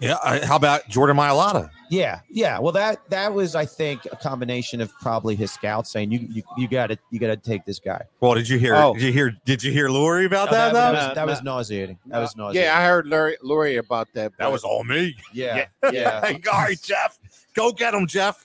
Yeah. 0.00 0.16
I- 0.24 0.44
How 0.44 0.56
about 0.56 0.88
Jordan 0.88 1.16
Mailata? 1.16 1.70
Yeah, 1.90 2.20
yeah. 2.28 2.58
Well, 2.58 2.72
that 2.72 3.08
that 3.10 3.32
was 3.32 3.54
I 3.54 3.64
think 3.66 4.06
a 4.10 4.16
combination 4.16 4.80
of 4.80 4.92
probably 5.00 5.36
his 5.36 5.52
scouts 5.52 5.90
saying 5.92 6.10
you 6.10 6.20
you, 6.30 6.42
you 6.56 6.66
got 6.66 6.88
to 6.88 6.98
you 7.10 7.20
got 7.20 7.28
to 7.28 7.36
take 7.36 7.64
this 7.64 7.78
guy. 7.78 8.02
Well, 8.20 8.34
did 8.34 8.48
you 8.48 8.58
hear? 8.58 8.74
Oh. 8.74 8.94
Did 8.94 9.02
you 9.02 9.12
hear? 9.12 9.36
Did 9.44 9.62
you 9.62 9.70
hear 9.70 9.88
Lurie 9.88 10.26
about 10.26 10.46
No, 10.50 10.52
that? 10.56 10.72
that, 10.72 10.90
though? 10.92 11.06
was, 11.08 11.14
that 11.14 11.26
no. 11.26 11.32
was 11.32 11.42
nauseating. 11.42 11.98
That 12.06 12.18
was 12.18 12.34
nauseating. 12.36 12.64
Yeah, 12.64 12.78
I 12.78 12.84
heard 12.86 13.06
Lurie, 13.06 13.36
Lurie 13.44 13.78
about 13.78 14.08
that. 14.14 14.32
that 14.38 14.50
was 14.50 14.64
all 14.64 14.82
me. 14.82 15.14
yeah, 15.32 15.66
Yeah. 15.84 15.90
yeah. 15.92 16.20
Hey, 16.26 16.40
all 16.52 16.58
right, 16.58 16.80
Jeff. 16.82 17.18
Go 17.54 17.70
get 17.70 17.94
him, 17.94 18.06
Jeff. 18.08 18.44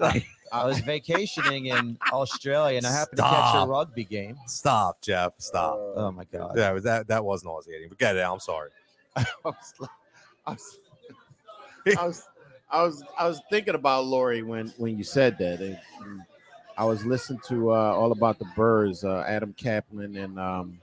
I 0.00 0.64
was 0.64 0.80
vacationing 0.80 1.66
in 1.66 1.98
Australia 2.12 2.78
and 2.78 2.86
I 2.86 2.92
happened 2.92 3.18
to 3.18 3.22
catch 3.22 3.54
a 3.54 3.66
rugby 3.68 4.04
game. 4.04 4.38
Stop, 4.46 5.00
Jeff. 5.02 5.34
Stop. 5.38 5.78
Oh 5.94 6.10
my 6.10 6.24
god. 6.24 6.52
Yeah, 6.56 6.72
that 6.80 7.06
that 7.08 7.24
was 7.24 7.44
nauseating. 7.44 7.90
But 7.90 7.98
get 7.98 8.16
it. 8.16 8.20
I'm 8.22 8.40
sorry. 8.40 8.70
I 9.16 9.24
was, 9.44 9.74
I 10.46 10.50
was, 10.52 10.78
I 11.96 12.06
was, 12.06 12.24
I 12.70 12.82
was, 12.82 13.02
I 13.18 13.26
was 13.28 13.40
thinking 13.50 13.74
about 13.74 14.04
Lurie 14.06 14.44
when 14.44 14.68
when 14.76 14.96
you 14.98 15.04
said 15.04 15.38
that. 15.38 15.60
And, 15.60 15.78
and 16.04 16.22
I 16.76 16.84
was 16.84 17.04
listening 17.04 17.40
to 17.48 17.72
uh, 17.72 17.74
all 17.74 18.12
about 18.12 18.38
the 18.38 18.46
birds, 18.56 19.04
uh, 19.04 19.24
Adam 19.26 19.54
Caplan 19.58 20.22
and 20.22 20.38
um, 20.38 20.78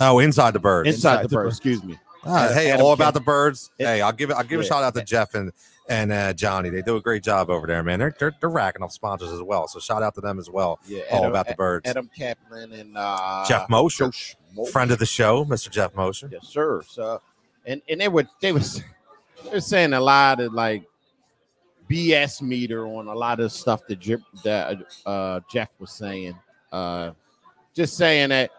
Oh, 0.00 0.18
inside 0.18 0.52
the 0.52 0.58
birds. 0.58 0.88
inside, 0.88 1.12
Inside 1.20 1.22
the, 1.24 1.28
the 1.28 1.34
birds. 1.36 1.46
Birds. 1.46 1.58
Excuse 1.58 1.84
me. 1.84 1.98
Ah, 2.26 2.48
hey, 2.54 2.70
Adam 2.70 2.86
all 2.86 2.92
Kemp. 2.92 3.00
about 3.00 3.14
the 3.14 3.20
birds. 3.20 3.70
It- 3.78 3.86
hey, 3.86 4.00
I'll 4.00 4.12
give. 4.12 4.30
I'll 4.32 4.42
give 4.44 4.58
a 4.60 4.64
shout 4.64 4.82
out 4.82 4.94
to 4.94 5.04
Jeff 5.04 5.34
and 5.34 5.52
and 5.90 6.10
uh, 6.10 6.32
Johnny. 6.32 6.70
They 6.70 6.80
do 6.80 6.96
a 6.96 7.00
great 7.02 7.22
job 7.22 7.50
over 7.50 7.66
there, 7.66 7.82
man. 7.82 7.98
They're, 7.98 8.14
they're 8.18 8.32
they're 8.40 8.48
racking 8.48 8.82
up 8.82 8.90
sponsors 8.92 9.30
as 9.30 9.42
well. 9.42 9.68
So 9.68 9.78
shout 9.78 10.02
out 10.02 10.14
to 10.14 10.22
them 10.22 10.38
as 10.38 10.48
well. 10.48 10.80
Yeah, 10.86 11.02
All 11.12 11.26
about 11.26 11.46
the 11.46 11.54
birds. 11.54 11.86
Adam 11.88 12.08
Caplan 12.18 12.72
and 12.80 12.96
uh, 12.96 13.44
Jeff 13.46 13.68
Mosher, 13.68 14.06
Josh 14.06 14.36
Mosher. 14.56 14.72
friend 14.72 14.90
of 14.90 14.98
the 14.98 15.04
show, 15.06 15.44
Mr. 15.44 15.68
Jeff 15.70 15.94
Mosher. 15.94 16.30
Yes, 16.32 16.48
sir. 16.48 16.80
So, 16.88 17.20
and 17.66 17.82
and 17.90 18.00
they 18.00 18.08
would 18.08 18.28
they 18.40 18.52
was 18.52 18.82
they 19.44 19.50
were 19.50 19.60
saying 19.60 19.92
a 19.92 20.00
lot 20.00 20.40
of 20.40 20.52
like 20.52 20.84
BS 21.88 22.42
meter 22.42 22.86
on 22.86 23.08
a 23.08 23.14
lot 23.14 23.40
of 23.40 23.52
stuff 23.52 23.86
that 23.88 24.00
Jeff, 24.00 24.20
that 24.42 24.78
uh, 25.06 25.40
Jeff 25.50 25.70
was 25.78 25.92
saying. 25.92 26.36
Uh, 26.72 27.12
just 27.74 27.96
saying 27.96 28.30
that 28.30 28.50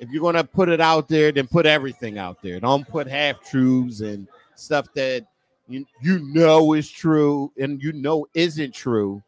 if 0.00 0.10
you're 0.10 0.22
gonna 0.22 0.44
put 0.44 0.68
it 0.68 0.80
out 0.80 1.08
there, 1.08 1.30
then 1.30 1.46
put 1.46 1.66
everything 1.66 2.18
out 2.18 2.42
there. 2.42 2.58
Don't 2.58 2.88
put 2.88 3.06
half 3.06 3.42
truths 3.48 4.00
and 4.00 4.26
stuff 4.54 4.86
that 4.94 5.26
you 5.68 5.84
you 6.00 6.20
know 6.20 6.72
is 6.72 6.90
true 6.90 7.52
and 7.58 7.82
you 7.82 7.92
know 7.92 8.26
isn't 8.34 8.74
true, 8.74 9.22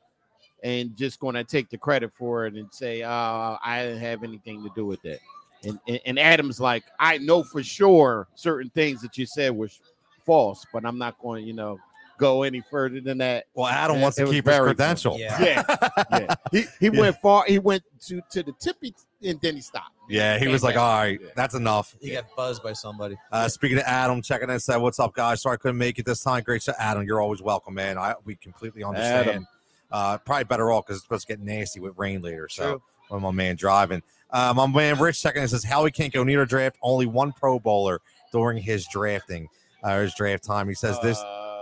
and 0.63 0.97
just 0.97 1.21
gonna 1.21 1.45
take 1.45 1.69
the 1.69 1.79
credit 1.79 2.11
for 2.19 2.47
it 2.47 2.55
and 2.55 2.73
say, 2.73 3.03
"Uh, 3.03 3.57
I 3.63 3.85
didn't 3.85 4.01
have 4.01 4.25
anything 4.25 4.63
to 4.63 4.71
do 4.75 4.87
with 4.87 5.03
that." 5.03 5.19
And, 5.65 5.79
and 5.87 6.01
and 6.07 6.19
Adam's 6.19 6.61
like, 6.61 6.85
I 6.99 7.19
know 7.19 7.43
for 7.43 7.63
sure 7.63 8.27
certain 8.35 8.71
things 8.71 9.03
that 9.03 9.19
you 9.19 9.27
said 9.27 9.55
was 9.55 9.81
false, 10.25 10.65
but 10.73 10.85
I'm 10.85 10.99
not 10.99 11.19
going, 11.19 11.43
to, 11.43 11.47
you 11.47 11.53
know, 11.55 11.79
go 12.19 12.43
any 12.43 12.63
further 12.71 13.01
than 13.01 13.19
that. 13.19 13.47
Well, 13.55 13.67
Adam 13.67 13.97
It- 13.97 14.03
wants 14.03 14.19
it 14.19 14.27
to 14.27 14.31
keep 14.31 14.45
his 14.47 14.55
very 14.57 14.67
credential. 14.69 15.19
Yeah. 15.19 15.43
Yeah, 15.43 15.65
yeah. 16.13 16.35
He 16.53 16.65
he 16.79 16.87
Yeah. 16.95 17.01
went 17.01 17.17
far. 17.21 17.45
He 17.49 17.59
went 17.59 17.83
to 18.07 18.21
to 18.31 18.43
the 18.43 18.53
tippy, 18.61 18.95
and 19.25 19.41
then 19.41 19.57
he 19.57 19.61
stopped. 19.61 19.91
Yeah, 20.09 20.35
he 20.39 20.45
Came 20.45 20.53
was 20.53 20.63
like, 20.63 20.75
back. 20.75 20.83
all 20.83 20.97
right, 20.99 21.21
Yeah. 21.21 21.29
that's 21.35 21.55
enough. 21.55 21.97
He 22.01 22.11
got 22.13 22.27
buzzed 22.37 22.63
by 22.63 22.75
somebody. 22.75 23.17
Uh, 23.33 23.49
speaking 23.49 23.79
of 23.79 23.85
Adam, 23.85 24.21
checking 24.23 24.51
in, 24.51 24.61
said, 24.61 24.77
"What's 24.77 25.01
up, 25.01 25.15
guys? 25.15 25.43
Sorry 25.43 25.55
I 25.55 25.57
couldn't 25.57 25.79
make 25.79 25.99
it 25.99 26.05
this 26.07 26.23
time. 26.23 26.43
Great 26.45 26.63
show, 26.63 26.75
Adam. 26.79 27.05
You're 27.05 27.21
always 27.21 27.41
welcome, 27.43 27.75
man. 27.75 27.99
I 27.99 28.15
we 28.25 28.37
completely 28.37 28.85
understand. 28.85 29.29
Adam. 29.29 29.47
Uh, 29.91 30.19
probably 30.19 30.45
better 30.45 30.71
off 30.71 30.87
because 30.87 30.97
it's 30.99 31.05
supposed 31.05 31.27
to 31.27 31.33
get 31.35 31.41
nasty 31.41 31.79
with 31.81 31.93
rain 31.99 32.21
later. 32.23 32.49
So 32.49 32.63
True. 32.71 32.83
when 33.09 33.21
my 33.23 33.31
man 33.31 33.57
driving, 33.57 34.03
uh, 34.31 34.53
my 34.57 34.67
man 34.67 34.99
Rich 34.99 35.21
checking 35.23 35.43
in 35.43 35.49
says 35.49 35.65
Howie 35.65 35.91
can't 35.91 36.13
go 36.13 36.25
near 36.25 36.43
a 36.43 36.47
draft. 36.47 36.77
Only 36.83 37.07
one 37.07 37.33
Pro 37.33 37.59
Bowler 37.59 38.01
during 38.33 38.57
his 38.63 38.87
drafting, 38.87 39.49
uh, 39.83 40.01
his 40.01 40.15
draft 40.15 40.45
time. 40.45 40.69
He 40.69 40.75
says 40.75 40.99
this 41.03 41.19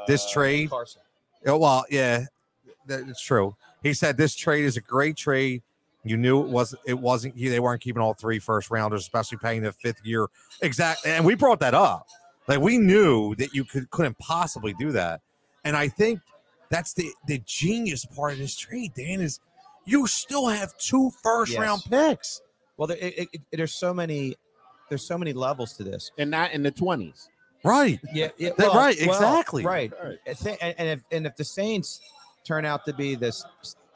this 0.06 0.24
Uh, 0.26 0.30
trade. 0.32 0.70
Carson. 0.70 1.02
Oh, 1.46 1.56
well, 1.58 1.84
yeah, 1.90 2.26
that- 2.86 3.08
it's 3.08 3.22
true. 3.22 3.56
He 3.82 3.94
said 3.94 4.16
this 4.16 4.34
trade 4.34 4.64
is 4.64 4.76
a 4.76 4.80
great 4.80 5.16
trade. 5.16 5.62
You 6.04 6.16
knew 6.16 6.42
it 6.42 6.48
was 6.48 6.74
it 6.86 6.98
wasn't 6.98 7.34
they 7.36 7.60
weren't 7.60 7.80
keeping 7.82 8.02
all 8.02 8.14
three 8.14 8.38
first 8.38 8.70
rounders, 8.70 9.00
especially 9.02 9.38
paying 9.38 9.62
the 9.62 9.72
fifth 9.72 10.00
year. 10.04 10.28
Exactly, 10.62 11.10
and 11.12 11.24
we 11.24 11.34
brought 11.34 11.60
that 11.60 11.74
up. 11.74 12.08
Like 12.48 12.60
we 12.60 12.78
knew 12.78 13.34
that 13.36 13.52
you 13.54 13.64
could 13.64 13.90
couldn't 13.90 14.18
possibly 14.18 14.72
do 14.74 14.92
that, 14.92 15.20
and 15.64 15.76
I 15.76 15.88
think 15.88 16.20
that's 16.70 16.92
the 16.94 17.10
the 17.26 17.38
genius 17.46 18.04
part 18.06 18.32
of 18.34 18.38
this 18.38 18.56
trade. 18.56 18.92
Dan 18.94 19.20
is 19.20 19.40
you 19.86 20.06
still 20.06 20.46
have 20.48 20.76
two 20.76 21.10
first 21.22 21.52
Yes. 21.52 21.60
round 21.60 21.82
picks. 21.88 22.42
Well, 22.76 22.86
there, 22.88 22.98
it, 22.98 23.28
it, 23.32 23.40
there's 23.52 23.74
so 23.74 23.92
many, 23.92 24.36
there's 24.90 25.06
so 25.06 25.16
many 25.18 25.32
levels 25.32 25.74
to 25.78 25.84
this. 25.84 26.10
and 26.18 26.30
not 26.30 26.52
in 26.52 26.62
the 26.62 26.70
twenties. 26.70 27.28
Right. 27.64 28.00
Yeah, 28.12 28.28
yeah 28.38 28.50
That- 28.56 28.72
right, 28.74 29.00
exactly. 29.00 29.64
right. 29.64 29.92
I 30.02 30.16
And, 30.60 30.74
and 30.78 30.88
if 30.88 31.00
and 31.12 31.26
if 31.26 31.36
the 31.36 31.44
Saints 31.44 32.00
turn 32.44 32.64
out 32.64 32.84
to 32.86 32.92
be 32.94 33.14
this 33.14 33.44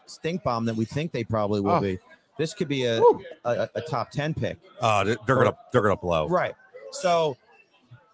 stink 0.07 0.43
bomb 0.43 0.65
that 0.67 0.77
we 0.77 0.85
think 0.85 1.13
they 1.13 1.25
probably 1.25 1.61
will 1.61 1.73
Oh. 1.77 1.81
be, 1.81 1.99
this 2.39 2.53
could 2.53 2.69
be 2.69 2.85
a, 2.85 3.01
Woo. 3.01 3.23
a 3.45 3.69
a 3.75 3.81
top 3.81 4.11
ten 4.11 4.35
pick. 4.35 4.59
Uh 4.81 5.05
they're 5.05 5.17
they're 5.27 5.37
gonna 5.37 5.57
they're 5.73 5.83
gonna 5.83 5.97
blow. 5.97 6.29
Right. 6.29 6.55
So 6.93 7.37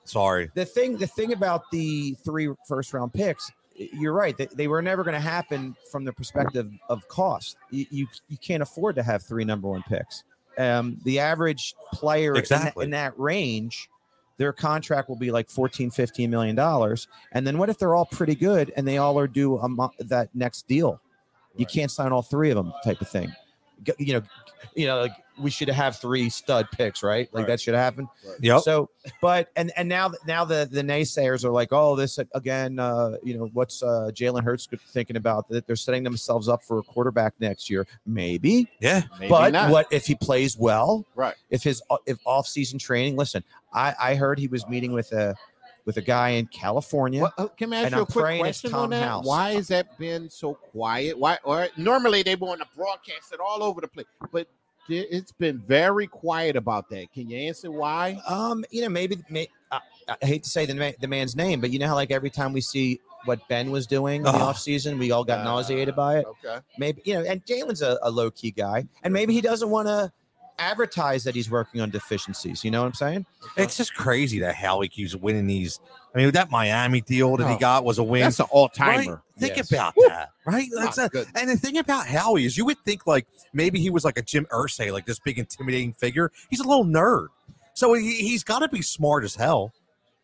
Sorry. 0.04 0.50
the 0.54 0.64
thing 0.64 0.97
the 0.97 1.07
thing 1.07 1.33
about 1.33 1.71
the 1.71 2.14
three 2.25 2.49
first 2.66 2.92
round 2.95 3.12
picks 3.12 3.50
you're 3.76 4.12
right 4.12 4.37
they, 4.37 4.47
they 4.54 4.69
were 4.69 4.83
never 4.83 5.02
going 5.04 5.14
to 5.14 5.21
happen 5.21 5.75
from 5.90 6.04
the 6.04 6.12
perspective 6.12 6.71
of 6.90 7.07
cost 7.09 7.57
you, 7.71 7.87
you 7.90 8.07
you 8.28 8.37
can't 8.37 8.62
afford 8.62 8.95
to 8.97 9.02
have 9.02 9.23
three 9.23 9.45
number 9.45 9.69
one 9.69 9.83
picks 9.88 10.23
um 10.59 10.99
the 11.04 11.19
average 11.19 11.75
player 11.92 12.30
in 12.30 12.35
that- 12.35 12.40
Exactly. 12.40 12.85
in, 12.85 12.90
that, 12.90 13.19
range 13.19 13.88
their 14.40 14.54
contract 14.54 15.11
will 15.11 15.16
be 15.18 15.30
like 15.30 15.50
14 15.50 15.90
15 15.90 16.30
million 16.30 16.56
dollars. 16.56 17.06
And 17.32 17.47
then 17.47 17.59
what 17.59 17.68
if 17.68 17.76
they're 17.76 17.94
all 17.94 18.06
pretty 18.06 18.35
good 18.35 18.73
and 18.75 18.88
they 18.88 18.97
all 18.97 19.18
are 19.18 19.28
due 19.28 19.59
a 19.59 19.68
mo- 19.68 19.92
that 19.99 20.30
next 20.35 20.66
deal? 20.66 20.99
You 21.56 21.66
Right. 21.66 21.73
can't 21.75 21.90
sign 21.90 22.11
all 22.11 22.23
three 22.23 22.49
of 22.49 22.56
them 22.56 22.73
type 22.82 23.02
of 23.02 23.09
thing 23.09 23.30
you 23.99 24.12
know 24.14 24.22
you 24.75 24.87
know 24.87 25.00
like 25.00 25.12
we 25.38 25.50
should 25.50 25.68
have 25.70 25.96
three 25.96 26.28
stud 26.28 26.68
picks 26.70 27.02
right 27.02 27.32
like 27.32 27.42
Right. 27.42 27.46
that 27.52 27.60
should 27.62 27.75
happen 27.75 28.06
Yeah. 28.40 28.58
so, 28.58 28.90
but 29.22 29.49
and 29.56 29.72
and 29.75 29.88
now 29.88 30.12
now 30.26 30.44
the 30.44 30.68
the 30.70 30.82
naysayers 30.82 31.44
are 31.46 31.50
like, 31.50 31.68
oh, 31.72 31.96
this 31.96 32.18
again. 32.34 32.78
Uh, 32.78 33.12
you 33.22 33.38
know, 33.38 33.49
what's 33.54 33.82
uh, 33.82 34.10
Jalen 34.12 34.44
Hurts 34.44 34.68
thinking 34.88 35.16
about 35.16 35.49
that? 35.49 35.66
They're 35.66 35.76
setting 35.76 36.02
themselves 36.04 36.46
up 36.49 36.62
for 36.62 36.78
a 36.80 36.82
quarterback 36.82 37.32
next 37.40 37.70
year, 37.70 37.87
maybe. 38.04 38.68
yeah. 38.80 39.04
Maybe 39.18 39.30
but 39.30 39.52
not. 39.54 39.70
what 39.70 39.87
if 39.90 40.06
he 40.06 40.14
plays 40.14 40.58
well? 40.58 41.06
Right. 41.14 41.34
If 41.49 41.62
his 41.62 41.82
if 42.06 42.18
off 42.26 42.46
season 42.46 42.78
training? 42.78 43.16
Listen, 43.16 43.42
I 43.72 43.94
I 43.99 44.14
heard 44.16 44.38
he 44.38 44.49
was 44.49 44.66
meeting 44.68 44.92
with 44.92 45.10
a 45.12 45.34
with 45.90 45.97
a 46.04 46.06
guy 46.06 46.30
in 46.30 46.47
California. 46.47 47.23
Well, 47.23 47.35
uh, 47.37 47.49
can 47.49 47.73
I 47.73 47.78
ask 47.78 47.87
And 47.87 47.94
you 47.97 47.99
a 47.99 48.00
I'm 48.02 48.06
quick 48.06 48.38
question 48.38 48.75
on 48.75 48.90
that? 48.90 49.02
House. 49.09 49.26
Why 49.26 49.52
has 49.54 49.66
that 49.68 49.99
been 49.99 50.30
so 50.30 50.54
quiet? 50.54 51.18
Why? 51.18 51.37
Or 51.42 51.66
normally 51.76 52.23
they 52.23 52.37
want 52.37 52.61
to 52.61 52.66
broadcast 52.76 53.32
it 53.32 53.40
all 53.40 53.62
over 53.62 53.80
the 53.80 53.88
place, 53.88 54.06
but 54.30 54.47
it's 54.88 55.32
been 55.32 55.59
very 55.59 56.06
quiet 56.06 56.54
about 56.56 56.88
that. 56.90 57.12
Can 57.12 57.28
you 57.28 57.38
answer 57.38 57.70
why? 57.73 58.20
Um, 58.28 58.64
you 58.70 58.82
know, 58.82 58.88
maybe 58.88 59.18
may, 59.28 59.49
I, 59.73 59.80
I 60.23 60.26
hate 60.26 60.44
to 60.44 60.50
say 60.50 60.64
the 60.64 60.75
ma- 60.75 60.92
the 61.00 61.09
man's 61.09 61.35
name, 61.35 61.61
but 61.61 61.70
you 61.70 61.78
know 61.80 61.88
how 61.88 61.94
like 61.97 62.11
every 62.12 62.30
time 62.30 62.52
we 62.52 62.61
see 62.61 63.00
what 63.25 63.40
Ben 63.49 63.70
was 63.73 63.87
doing 63.87 64.16
in 64.18 64.23
the 64.23 64.28
Ugh. 64.30 64.40
off 64.42 64.59
season, 64.59 64.97
we 64.99 65.11
all 65.11 65.25
got 65.25 65.40
Uh, 65.40 65.44
nauseated 65.44 65.94
by 65.97 66.18
it. 66.18 66.26
Okay. 66.26 66.59
maybe 66.78 67.02
you 67.04 67.14
know 67.14 67.23
and 67.23 67.44
jalen's 67.44 67.82
a, 67.82 67.99
a 68.02 68.11
low-key 68.11 68.50
guy 68.52 68.87
and 69.02 69.12
maybe 69.12 69.32
he 69.35 69.40
doesn't 69.40 69.68
want 69.70 69.88
to 69.88 70.11
advertise 70.61 71.25
that 71.25 71.35
he's 71.35 71.50
working 71.50 71.81
on 71.81 71.90
deficiencies 71.90 72.64
you 72.64 72.71
know 72.71 72.81
what 72.83 72.87
i'm 72.87 72.95
saying 72.95 73.26
It's 73.57 73.76
just 73.76 73.95
crazy 73.95 74.38
that 74.40 74.55
Howie 74.55 74.88
keeps 74.88 75.14
winning 75.17 75.47
these. 75.47 75.81
I 76.14 76.19
mean, 76.19 76.31
that 76.33 76.50
Miami 76.50 77.00
deal 77.00 77.37
that 77.37 77.47
he 77.49 77.55
Oh, 77.55 77.59
got 77.59 77.85
was 77.85 77.99
a 77.99 78.02
win. 78.02 78.23
That's 78.23 78.40
an 78.40 78.47
all 78.50 78.69
Right? 78.81 79.05
timer. 79.07 79.23
Think 79.38 79.57
Yes. 79.57 79.71
about 79.73 79.95
Woo. 79.97 80.07
that, 80.09 80.31
right? 80.47 80.69
That's 80.75 80.99
a, 80.99 81.09
and 81.37 81.49
the 81.49 81.57
thing 81.57 81.79
about 81.79 82.07
Howie 82.07 82.45
is, 82.45 82.57
you 82.59 82.64
would 82.64 82.79
think 82.85 83.07
like 83.07 83.26
maybe 83.52 83.79
he 83.81 83.90
was 83.90 84.05
like 84.05 84.19
a 84.19 84.23
Jim 84.23 84.47
Irsay, 84.52 84.93
like 84.93 85.07
this 85.07 85.19
big 85.21 85.38
intimidating 85.38 85.93
figure. 85.93 86.31
He's 86.50 86.61
a 86.61 86.67
little 86.69 86.85
nerd, 86.85 87.29
so 87.75 87.95
he, 87.95 88.14
he's 88.17 88.43
got 88.45 88.59
to 88.61 88.69
be 88.69 88.83
smart 88.83 89.25
as 89.25 89.35
hell, 89.37 89.73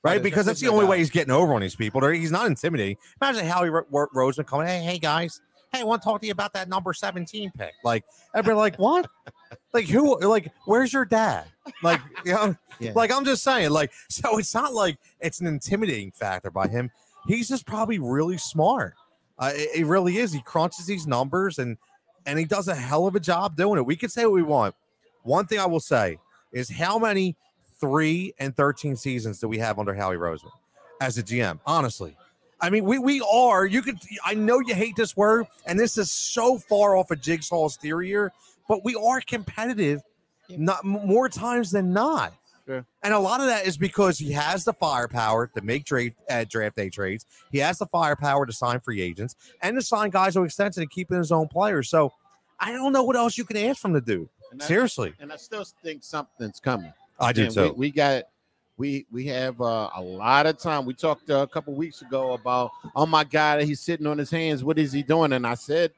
right? 0.02 0.12
Right, 0.14 0.22
Because 0.22 0.46
that's 0.46 0.60
the 0.60 0.68
only 0.68 0.84
way 0.86 0.98
he's 0.98 1.10
getting 1.10 1.32
over 1.32 1.54
on 1.54 1.60
these 1.60 1.76
people. 1.76 2.04
He's 2.08 2.32
not 2.32 2.46
intimidating. 2.46 2.96
Imagine 3.22 3.46
Howie 3.46 3.70
Ro- 3.70 3.86
Ro- 3.90 4.08
Roseman 4.14 4.46
coming, 4.46 4.66
hey, 4.66 4.80
hey 4.80 4.98
guys, 4.98 5.40
hey, 5.72 5.80
I 5.80 5.84
want 5.84 6.02
to 6.02 6.06
talk 6.08 6.20
to 6.20 6.26
you 6.26 6.32
about 6.32 6.52
that 6.54 6.68
number 6.68 6.92
seventeen 6.92 7.50
pick. 7.56 7.72
Like, 7.84 8.04
I'd 8.34 8.46
like, 8.46 8.76
what? 8.76 9.06
Like 9.72 9.86
who? 9.86 10.18
Like, 10.20 10.52
where's 10.64 10.92
your 10.92 11.04
dad? 11.04 11.44
Like, 11.82 12.00
you 12.24 12.32
know. 12.32 12.56
yeah 12.78 12.92
Like 12.94 13.12
I'm 13.12 13.24
just 13.24 13.42
saying, 13.42 13.70
like 13.70 13.92
so 14.08 14.38
it's 14.38 14.54
not 14.54 14.74
like 14.74 14.98
it's 15.20 15.40
an 15.40 15.46
intimidating 15.46 16.10
factor 16.10 16.50
by 16.50 16.68
him. 16.68 16.90
He's 17.26 17.48
just 17.48 17.66
probably 17.66 17.98
really 17.98 18.38
smart. 18.38 18.94
Uh, 19.38 19.52
it, 19.54 19.80
it 19.80 19.86
really 19.86 20.18
is. 20.18 20.32
He 20.32 20.40
crunches 20.40 20.86
these 20.86 21.06
numbers 21.06 21.58
and 21.58 21.76
and 22.24 22.38
he 22.38 22.44
does 22.44 22.68
a 22.68 22.74
hell 22.74 23.06
of 23.06 23.14
a 23.14 23.20
job 23.20 23.56
doing 23.56 23.78
it. 23.78 23.86
We 23.86 23.96
can 23.96 24.08
say 24.08 24.24
what 24.24 24.34
we 24.34 24.42
want. 24.42 24.74
One 25.22 25.46
thing 25.46 25.58
I 25.58 25.66
will 25.66 25.80
say 25.80 26.18
is 26.52 26.70
how 26.70 26.98
many 26.98 27.36
three 27.80 28.34
and 28.38 28.56
thirteen 28.56 28.96
seasons 28.96 29.40
do 29.40 29.48
we 29.48 29.58
have 29.58 29.78
under 29.78 29.94
Howie 29.94 30.16
Roseman 30.16 30.52
as 31.00 31.18
a 31.18 31.22
GM? 31.22 31.60
Honestly, 31.66 32.16
I 32.60 32.70
mean 32.70 32.84
we 32.84 32.98
we 32.98 33.20
are. 33.30 33.66
You 33.66 33.82
could. 33.82 33.98
I 34.24 34.34
know 34.34 34.60
you 34.60 34.74
hate 34.74 34.96
this 34.96 35.16
word, 35.16 35.46
and 35.66 35.78
this 35.78 35.98
is 35.98 36.10
so 36.10 36.58
far 36.58 36.96
off 36.96 37.10
of 37.10 37.20
Jigsaw's 37.20 37.76
theory 37.76 38.08
here, 38.08 38.32
but 38.68 38.84
we 38.84 38.94
are 38.94 39.20
competitive. 39.20 40.00
Not 40.48 40.84
more 40.84 41.28
times 41.28 41.72
than 41.72 41.92
not. 41.92 42.32
And 43.02 43.14
a 43.14 43.18
lot 43.18 43.40
of 43.40 43.46
that 43.46 43.66
is 43.66 43.76
because 43.76 44.18
he 44.18 44.32
has 44.32 44.64
the 44.64 44.72
firepower 44.72 45.46
to 45.48 45.62
make 45.62 45.84
draft, 45.84 46.16
uh, 46.28 46.44
draft 46.48 46.76
day 46.76 46.90
trades. 46.90 47.26
He 47.52 47.58
has 47.58 47.78
the 47.78 47.86
firepower 47.86 48.44
to 48.46 48.52
sign 48.52 48.80
free 48.80 49.00
agents 49.00 49.36
and 49.62 49.76
to 49.76 49.82
sign 49.82 50.10
guys 50.10 50.34
to 50.34 50.42
extension 50.42 50.82
and 50.82 50.90
keep 50.90 51.10
in 51.10 51.18
his 51.18 51.30
own 51.30 51.48
players. 51.48 51.88
So 51.88 52.12
I 52.58 52.72
don't 52.72 52.92
know 52.92 53.04
what 53.04 53.16
else 53.16 53.38
you 53.38 53.44
can 53.44 53.56
ask 53.56 53.80
from 53.80 53.92
the 53.92 54.00
dude. 54.00 54.28
And 54.50 54.62
Seriously, 54.62 55.12
and 55.20 55.32
I 55.32 55.36
still 55.36 55.64
think 55.82 56.02
something's 56.04 56.60
coming. 56.60 56.92
I 57.18 57.32
do 57.32 57.50
too. 57.50 57.72
We, 57.72 57.88
we 57.88 57.90
got 57.90 58.24
we 58.76 59.06
we 59.10 59.26
have 59.26 59.60
uh, 59.60 59.90
a 59.94 60.00
lot 60.02 60.46
of 60.46 60.58
time. 60.58 60.86
We 60.86 60.94
talked 60.94 61.30
uh, 61.30 61.38
a 61.38 61.46
couple 61.46 61.74
weeks 61.74 62.02
ago 62.02 62.32
about 62.34 62.70
oh 62.94 63.06
my 63.06 63.24
god, 63.24 63.62
he's 63.62 63.80
sitting 63.80 64.06
on 64.06 64.18
his 64.18 64.30
hands. 64.30 64.62
What 64.62 64.78
is 64.78 64.92
he 64.92 65.02
doing? 65.02 65.32
And 65.32 65.46
I 65.46 65.54
said, 65.54 65.92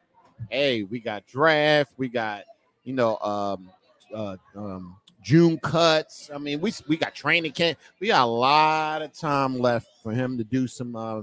hey, 0.50 0.82
we 0.82 1.00
got 1.00 1.26
draft. 1.26 1.92
We 1.96 2.08
got 2.08 2.44
you 2.88 2.94
know 2.94 3.18
um, 3.18 3.70
uh, 4.14 4.36
um, 4.56 4.96
June 5.22 5.58
cuts. 5.58 6.30
I 6.34 6.38
mean, 6.38 6.58
we 6.60 6.72
we 6.88 6.96
got 6.96 7.14
training 7.14 7.52
camp. 7.52 7.78
We 8.00 8.08
got 8.08 8.24
a 8.24 8.26
lot 8.26 9.02
of 9.02 9.12
time 9.12 9.58
left 9.58 9.88
for 10.02 10.12
him 10.12 10.38
to 10.38 10.44
do 10.44 10.66
some 10.66 10.96
uh, 10.96 11.18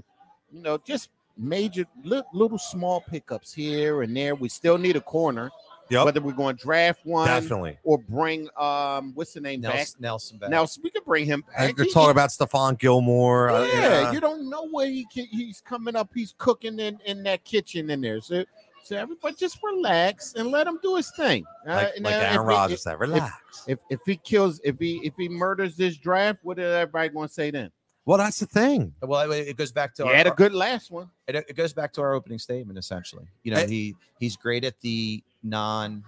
you 0.52 0.62
know 0.62 0.78
just 0.86 1.10
major 1.38 1.86
li- 2.04 2.22
little 2.34 2.60
small 2.60 3.02
pickups 3.02 3.52
here 3.52 4.04
and 4.04 4.16
there. 4.16 4.36
We 4.36 4.48
still 4.48 4.78
need 4.78 4.96
a 4.96 5.02
corner. 5.02 5.50
Yep. 5.90 6.06
Whether 6.06 6.22
we're 6.22 6.32
going 6.34 6.56
to 6.56 6.64
draft 6.64 7.02
one 7.04 7.28
Definitely. 7.28 7.78
or 7.84 8.00
bring 8.00 8.50
um 8.58 9.12
what's 9.14 9.34
the 9.34 9.42
name 9.42 9.62
back? 9.62 9.76
nelson, 9.76 10.02
nelson 10.02 10.38
back. 10.40 10.50
Nelson, 10.50 10.82
we 10.84 10.90
could 10.90 11.06
bring 11.06 11.26
him 11.26 11.44
And 11.56 11.68
back. 11.68 11.76
They're 11.78 11.94
talking 11.94 12.10
about 12.10 12.32
Stephon 12.32 12.80
Gilmore. 12.80 13.50
uh, 13.52 13.66
yeah, 13.68 13.82
yeah. 13.82 14.12
you 14.12 14.20
don't 14.20 14.50
know 14.50 14.68
where 14.72 14.88
he 14.88 15.06
can, 15.14 15.26
he's 15.26 15.62
coming 15.62 15.96
up. 15.96 16.10
He's 16.12 16.34
cooking 16.40 16.80
in, 16.80 16.98
in 17.06 17.22
that 17.24 17.44
kitchen 17.44 17.92
in 17.92 18.02
there. 18.02 18.20
So, 18.20 18.46
so 18.86 18.96
everybody 18.96 19.36
just 19.36 19.58
relax 19.64 20.36
and 20.36 20.50
let 20.52 20.68
him 20.68 20.78
do 20.82 20.96
his 20.96 21.10
thing. 21.12 21.44
Uh, 21.68 21.74
like, 21.74 21.96
and, 21.96 22.06
like 22.06 22.14
uh, 22.14 22.18
Aaron 22.20 22.42
if, 22.42 22.46
Rodgers 22.46 22.84
said, 22.84 23.00
relax. 23.00 23.34
if, 23.68 23.80
if 23.80 23.80
if 23.90 24.00
he 24.06 24.16
kills, 24.18 24.62
if 24.64 24.78
he 24.80 25.02
if 25.04 25.14
he 25.18 25.28
murders 25.28 25.76
this 25.76 25.98
draft, 25.98 26.40
what 26.44 26.60
is 26.60 26.72
everybody 26.72 27.10
going 27.10 27.28
to 27.28 27.34
say 27.34 27.50
then? 27.52 27.72
well, 28.06 28.20
that's 28.20 28.40
the 28.40 28.46
thing. 28.46 28.94
well 29.02 29.32
it, 29.32 29.48
it 29.48 29.58
goes 29.58 29.72
back 29.72 29.96
to 29.96 30.04
He 30.04 30.10
our, 30.10 30.16
had 30.16 30.28
a 30.28 30.32
good 30.32 30.54
last 30.54 30.92
one. 30.92 31.10
it, 31.28 31.36
it 31.36 31.56
goes 31.56 31.74
back 31.74 31.92
to 31.94 32.02
our 32.02 32.14
opening 32.14 32.38
statement 32.38 32.78
essentially 32.78 33.26
you 33.44 33.52
know 33.52 33.66
he 33.66 33.96
he's 34.20 34.36
great 34.38 34.64
at 34.64 34.80
the 34.82 35.24
non 35.42 36.04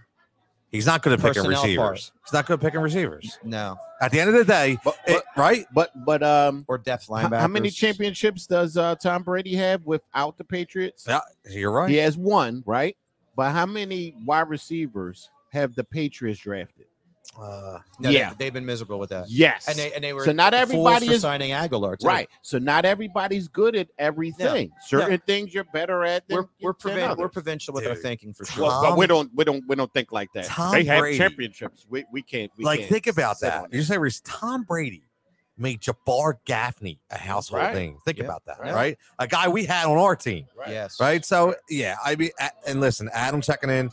He's 0.72 0.86
not 0.86 1.02
good 1.02 1.14
at 1.14 1.20
picking 1.20 1.44
Personnel 1.44 1.64
receivers. 1.64 1.78
part. 1.78 1.98
He's 2.26 2.34
not 2.34 2.46
good 2.46 2.54
at 2.56 2.60
picking 2.60 2.80
receivers. 2.82 3.40
no 3.44 3.78
At 4.02 4.12
the 4.12 4.20
end 4.20 4.30
of 4.30 4.36
the 4.36 4.44
day, 4.46 4.78
But 4.84 4.98
it- 5.08 5.24
right? 5.38 5.66
but 5.74 5.92
but 6.06 6.22
um, 6.24 6.66
or 6.68 6.78
depth 6.78 7.04
h- 7.04 7.10
linebackers 7.10 7.40
how 7.40 7.48
many 7.48 7.70
championships 7.70 8.48
does 8.48 8.76
uh, 8.78 8.96
Tom 8.96 9.24
Brady 9.24 9.56
have 9.56 9.86
without 9.86 10.38
the 10.38 10.44
Patriots? 10.44 11.06
Yeah, 11.08 11.22
you're 11.50 11.72
right. 11.72 11.90
He 11.90 11.96
has 11.98 12.18
one, 12.18 12.64
right? 12.66 12.98
But 13.36 13.52
how 13.52 13.66
many 13.66 14.14
wide 14.26 14.50
receivers 14.50 15.30
have 15.54 15.74
the 15.76 15.84
Patriots 15.84 16.40
drafted? 16.42 16.86
Uh, 17.40 17.80
No, 18.00 18.10
Yeah. 18.10 18.34
they, 18.38 18.46
have 18.46 18.54
been 18.56 18.66
miserable 18.66 18.98
with 19.00 19.10
that. 19.12 19.30
Yes. 19.30 19.68
And 19.68 19.78
they 19.78 19.94
and 19.94 20.04
they 20.04 20.12
were 20.14 20.26
So 20.26 20.32
not 20.32 20.54
everybody 20.54 21.08
is- 21.08 21.22
signing 21.22 21.52
Agholor. 21.52 21.98
Too. 22.00 22.08
right. 22.08 22.28
So 22.42 22.58
not 22.58 22.84
everybody's 22.86 23.48
good 23.48 23.76
at 23.76 23.90
everything. 24.00 24.72
Certain 24.88 25.20
things 25.28 25.54
you're 25.54 25.64
better 25.66 26.04
at. 26.04 26.28
Than, 26.28 26.38
We're 26.38 26.46
we're, 26.62 26.74
than 26.84 26.98
provi- 26.98 27.22
we're 27.22 27.30
provincial 27.30 27.74
with 27.74 27.86
our 27.86 27.96
thinking 27.96 28.34
for 28.34 28.46
sure. 28.46 28.64
Well, 28.66 28.82
but 28.82 28.98
we 28.98 29.06
don't 29.08 29.30
we 29.36 29.44
don't 29.44 29.64
we 29.68 29.76
don't 29.76 29.94
think 29.94 30.12
like 30.12 30.34
that. 30.34 30.46
Tom 30.46 30.72
they 30.74 30.84
have 30.86 31.00
Brady. 31.00 31.18
championships. 31.18 31.86
We 31.90 32.06
we 32.12 32.22
can't. 32.24 32.52
We 32.58 32.64
like 32.66 32.80
can't 32.80 32.92
think 32.92 33.08
about 33.08 33.40
that. 33.42 33.72
You 33.72 33.84
say 33.84 33.98
Reese, 33.98 34.22
Tom 34.26 34.64
Brady 34.64 35.04
made 35.60 35.82
Jabbar 35.82 36.36
Gaffney 36.46 37.00
a 37.10 37.18
household 37.18 37.64
Right. 37.64 37.74
name. 37.76 37.98
Think 38.06 38.20
Yeah. 38.20 38.26
about 38.26 38.46
that, 38.46 38.60
Right. 38.60 38.74
right. 38.74 38.98
A 39.18 39.28
guy 39.28 39.48
we 39.48 39.66
had 39.66 39.86
on 39.88 39.98
our 39.98 40.16
team, 40.16 40.46
Right. 40.56 40.70
Yes. 40.70 41.00
right? 41.00 41.26
So 41.26 41.56
yeah, 41.70 41.96
I 42.06 42.16
mean, 42.16 42.30
and 42.68 42.80
listen, 42.80 43.10
Adam 43.14 43.42
checking 43.42 43.70
in. 43.72 43.90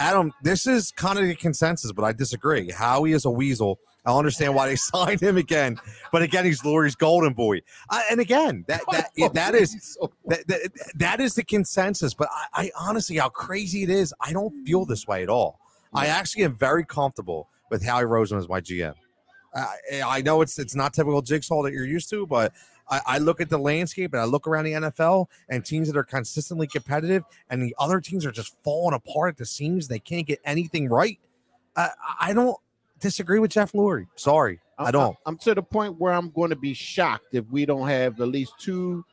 Adam, 0.00 0.32
this 0.42 0.66
is 0.66 0.90
kind 0.92 1.18
of 1.18 1.26
the 1.26 1.34
consensus, 1.34 1.92
but 1.92 2.04
I 2.04 2.12
disagree. 2.12 2.70
Howie 2.70 3.12
is 3.12 3.26
a 3.26 3.30
weasel. 3.30 3.78
I 4.06 4.16
understand 4.16 4.54
why 4.54 4.66
they 4.66 4.76
signed 4.76 5.20
him 5.20 5.36
again, 5.36 5.78
but 6.10 6.22
again, 6.22 6.46
he's 6.46 6.62
Lurie's 6.62 6.96
golden 6.96 7.34
boy. 7.34 7.60
I, 7.90 8.04
and 8.10 8.18
again, 8.18 8.64
that 8.66 8.80
that 8.90 9.10
yeah, 9.14 9.28
that 9.28 9.54
is 9.54 9.98
that, 10.24 10.46
that, 10.48 10.70
that 10.94 11.20
is 11.20 11.34
the 11.34 11.44
consensus. 11.44 12.14
But 12.14 12.30
I, 12.32 12.46
I 12.64 12.70
honestly, 12.80 13.18
how 13.18 13.28
crazy 13.28 13.82
it 13.82 13.90
is, 13.90 14.14
I 14.22 14.32
don't 14.32 14.64
feel 14.64 14.86
this 14.86 15.06
way 15.06 15.22
at 15.22 15.28
all. 15.28 15.60
I 15.92 16.06
actually 16.06 16.44
am 16.44 16.56
very 16.56 16.84
comfortable 16.84 17.50
with 17.70 17.84
Howie 17.84 18.04
Roseman 18.04 18.38
as 18.38 18.48
my 18.48 18.62
GM. 18.62 18.94
I, 19.54 20.02
I 20.02 20.22
know 20.22 20.40
it's 20.40 20.58
it's 20.58 20.74
not 20.74 20.94
typical 20.94 21.20
jigsaw 21.20 21.62
that 21.64 21.72
you're 21.74 21.86
used 21.86 22.08
to, 22.10 22.26
but 22.26 22.54
I, 22.90 23.00
I 23.06 23.18
look 23.18 23.40
at 23.40 23.48
the 23.48 23.58
landscape 23.58 24.12
and 24.12 24.20
I 24.20 24.24
look 24.24 24.46
around 24.46 24.64
the 24.64 24.72
NFL 24.72 25.26
and 25.48 25.64
teams 25.64 25.88
that 25.88 25.96
are 25.96 26.04
consistently 26.04 26.66
competitive, 26.66 27.22
and 27.48 27.62
the 27.62 27.74
other 27.78 28.00
teams 28.00 28.26
are 28.26 28.32
just 28.32 28.56
falling 28.64 28.94
apart 28.94 29.30
at 29.34 29.36
the 29.38 29.46
seams. 29.46 29.88
They 29.88 29.98
can't 30.00 30.26
get 30.26 30.40
anything 30.44 30.88
right. 30.88 31.18
I 31.76 31.90
I 32.20 32.32
don't 32.34 32.56
disagree 32.98 33.38
with 33.38 33.50
Jeff 33.52 33.72
Lurie. 33.72 34.06
Sorry, 34.16 34.58
I 34.78 34.84
I'm- 34.84 34.92
don't. 34.92 35.16
I'm 35.26 35.38
to 35.38 35.54
the 35.54 35.62
point 35.62 35.98
where 36.00 36.12
I'm 36.12 36.30
going 36.30 36.50
to 36.50 36.56
be 36.56 36.74
shocked 36.74 37.28
if 37.34 37.44
we 37.50 37.64
don't 37.64 37.88
have 37.88 38.20
at 38.20 38.28
least 38.28 38.54
two 38.58 39.04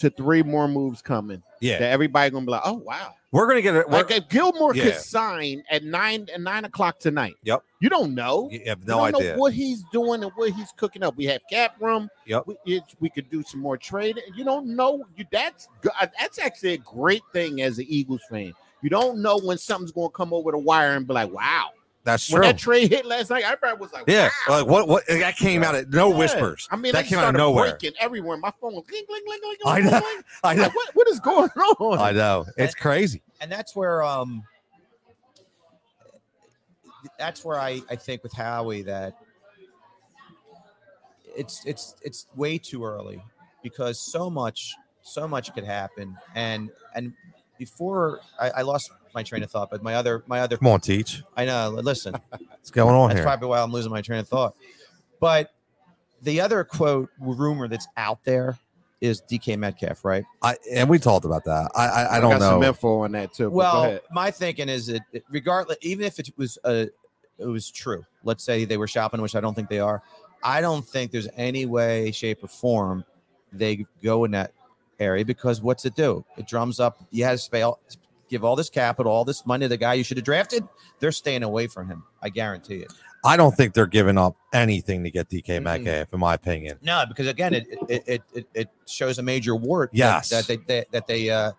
to 0.00 0.10
three 0.10 0.42
more 0.42 0.68
moves 0.68 1.00
coming. 1.02 1.42
Yeah, 1.60 1.78
That 1.78 1.92
everybody 1.92 2.30
gonna 2.30 2.46
be 2.46 2.52
like, 2.52 2.62
oh 2.64 2.74
wow. 2.74 3.14
we're 3.32 3.46
gonna 3.46 3.62
get 3.62 3.74
it. 3.76 3.88
Like 3.90 4.10
if 4.10 4.28
Gilmore 4.28 4.74
Yeah. 4.74 4.84
could 4.84 4.94
sign 4.96 5.62
at 5.70 5.84
nine 5.84 6.26
at 6.34 6.40
nine 6.40 6.64
o'clock 6.64 6.98
tonight. 6.98 7.36
Yep. 7.44 7.62
You 7.80 7.88
don't 7.90 8.14
know. 8.14 8.48
You 8.50 8.60
have 8.66 8.80
You 8.80 8.86
no 8.86 8.96
don't 9.10 9.14
idea. 9.16 9.32
know 9.34 9.38
what 9.38 9.52
he's 9.52 9.84
doing 9.92 10.22
and 10.22 10.32
what 10.36 10.50
he's 10.52 10.72
cooking 10.76 11.02
up. 11.02 11.16
We 11.16 11.26
have 11.26 11.40
cap 11.50 11.76
room. 11.80 12.08
Yep. 12.26 12.44
We, 12.46 12.56
it- 12.76 12.82
we 13.00 13.10
could 13.10 13.28
do 13.30 13.42
some 13.42 13.60
more 13.60 13.76
trading. 13.76 14.24
You 14.34 14.44
don't 14.44 14.74
know. 14.74 15.04
You 15.16 15.24
that's 15.30 15.68
uh, 16.00 16.06
that's 16.18 16.38
actually 16.38 16.74
a 16.74 16.78
great 16.78 17.22
thing 17.32 17.60
as 17.62 17.78
an 17.78 17.86
Eagles 17.88 18.22
fan. 18.30 18.52
You 18.82 18.88
don't 18.88 19.18
know 19.20 19.38
when 19.38 19.58
something's 19.58 19.92
going 19.92 20.08
to 20.08 20.12
come 20.14 20.32
over 20.32 20.50
the 20.52 20.58
wire 20.58 20.96
and 20.96 21.06
be 21.06 21.12
like, 21.12 21.30
"Wow." 21.30 21.70
That's 22.02 22.26
true. 22.26 22.34
When 22.40 22.42
that 22.48 22.58
trade 22.58 22.90
hit 22.90 23.04
last 23.04 23.28
night, 23.30 23.42
everybody 23.44 23.78
was 23.78 23.92
like, 23.92 24.04
Yeah, 24.06 24.30
wow. 24.48 24.58
like 24.60 24.66
what? 24.66 24.88
What 24.88 25.06
that 25.08 25.36
came 25.36 25.62
out 25.62 25.74
of 25.74 25.92
no 25.92 26.10
Yeah. 26.10 26.16
whispers. 26.16 26.66
I 26.70 26.76
mean, 26.76 26.92
that 26.92 27.04
I 27.04 27.08
came 27.08 27.18
out 27.18 27.28
of 27.28 27.34
nowhere. 27.34 27.70
breaking 27.72 27.92
everywhere. 28.00 28.38
My 28.38 28.50
phone 28.60 28.74
was 28.74 28.84
clink, 28.88 29.06
clink, 29.06 29.24
clink, 29.26 29.42
clink, 29.42 29.58
I 29.66 29.80
know. 29.80 30.00
clink. 30.00 30.24
I 30.44 30.54
know. 30.54 30.62
like, 30.62 30.74
what, 30.74 30.90
what 30.94 31.08
is 31.08 31.20
going 31.20 31.50
on? 31.50 31.98
I 31.98 32.12
know. 32.12 32.46
It's 32.56 32.74
crazy. 32.74 33.22
and 33.42 33.52
that's 33.52 33.76
where 33.76 34.02
um 34.02 34.42
that's 37.18 37.44
where 37.44 37.58
I, 37.58 37.82
I 37.90 37.96
think 37.96 38.22
with 38.22 38.32
Howie 38.32 38.82
that 38.82 39.14
it's 41.36 41.64
it's 41.66 41.94
it's 42.02 42.26
way 42.34 42.58
too 42.58 42.84
early 42.84 43.22
because 43.62 43.98
so 44.00 44.28
much 44.28 44.74
so 45.02 45.26
much 45.28 45.54
could 45.54 45.64
happen 45.64 46.16
and 46.34 46.70
and 46.94 47.12
before 47.60 48.20
I, 48.40 48.50
I 48.50 48.62
lost 48.62 48.90
my 49.14 49.22
train 49.22 49.42
of 49.42 49.50
thought 49.50 49.70
but 49.70 49.82
my 49.82 49.94
other 49.94 50.24
my 50.26 50.40
other 50.40 50.56
Come 50.56 50.68
on, 50.68 50.80
teach. 50.80 51.22
I 51.36 51.44
know 51.44 51.68
listen 51.70 52.14
What's 52.30 52.70
going 52.70 52.94
on 52.94 53.10
that's 53.10 53.18
here? 53.18 53.24
probably 53.24 53.48
why 53.48 53.60
I'm 53.60 53.70
losing 53.70 53.92
my 53.92 54.00
train 54.00 54.18
of 54.20 54.28
thought 54.28 54.56
but 55.20 55.52
the 56.22 56.40
other 56.40 56.64
quote 56.64 57.10
rumor 57.20 57.68
that's 57.68 57.86
out 57.96 58.24
there 58.24 58.58
is 59.02 59.22
DK 59.30 59.58
Metcalf 59.58 60.04
right 60.04 60.24
I 60.42 60.56
and 60.72 60.88
we 60.88 60.98
talked 60.98 61.24
about 61.26 61.44
that. 61.44 61.70
I 61.74 61.86
I, 61.86 62.16
I 62.16 62.20
don't 62.20 62.32
got 62.32 62.40
some 62.40 62.60
know. 62.60 62.68
info 62.68 63.00
on 63.00 63.12
that 63.12 63.32
too. 63.34 63.50
Well, 63.50 63.98
my 64.10 64.30
thinking 64.30 64.68
is 64.68 64.86
that 64.86 65.02
regardless, 65.30 65.78
even 65.82 66.04
if 66.04 66.18
it 66.18 66.30
was 66.36 66.58
uh, 66.64 66.86
it 67.38 67.46
was 67.46 67.70
true. 67.70 68.04
Let's 68.22 68.44
say 68.44 68.64
they 68.64 68.76
were 68.76 68.86
shopping, 68.86 69.22
which 69.22 69.34
I 69.34 69.40
don't 69.40 69.54
think 69.54 69.68
they 69.68 69.80
are. 69.80 70.02
I 70.42 70.60
don't 70.60 70.86
think 70.86 71.10
there's 71.10 71.28
any 71.36 71.66
way, 71.66 72.10
shape, 72.12 72.44
or 72.44 72.48
form 72.48 73.04
they 73.52 73.84
go 74.02 74.24
in 74.24 74.30
that 74.32 74.52
area 75.00 75.24
because 75.24 75.60
what's 75.60 75.84
it 75.84 75.94
do? 75.96 76.24
It 76.36 76.46
drums 76.46 76.78
up. 76.78 76.98
You 77.10 77.24
had 77.24 77.32
to 77.32 77.38
spell, 77.38 77.80
give 78.28 78.44
all 78.44 78.54
this 78.54 78.70
capital, 78.70 79.10
all 79.10 79.24
this 79.24 79.44
money 79.46 79.64
to 79.64 79.68
the 79.68 79.76
guy 79.76 79.94
you 79.94 80.04
should 80.04 80.18
have 80.18 80.24
drafted. 80.24 80.62
They're 81.00 81.10
staying 81.12 81.42
away 81.42 81.66
from 81.66 81.88
him. 81.88 82.04
I 82.22 82.28
guarantee 82.28 82.76
it. 82.76 82.92
I 83.22 83.36
don't 83.36 83.54
think 83.54 83.74
they're 83.74 83.86
giving 83.86 84.16
up 84.16 84.36
anything 84.54 85.02
to 85.04 85.10
get 85.10 85.28
DK. 85.28 85.62
Metcalf, 85.62 86.12
in 86.14 86.20
my 86.20 86.34
opinion. 86.34 86.78
No, 86.80 87.04
because 87.06 87.26
again, 87.26 87.52
it 87.52 87.66
it 87.88 88.22
it, 88.32 88.46
it, 88.54 88.68
shows 88.86 89.18
a 89.18 89.22
major 89.22 89.54
wart. 89.54 89.90
that- 89.92 89.98
Yes. 89.98 90.28
that, 90.30 90.46
they, 90.46 90.56
they 90.56 90.84
that 90.90 91.06
they 91.06 91.28
uh, 91.28 91.52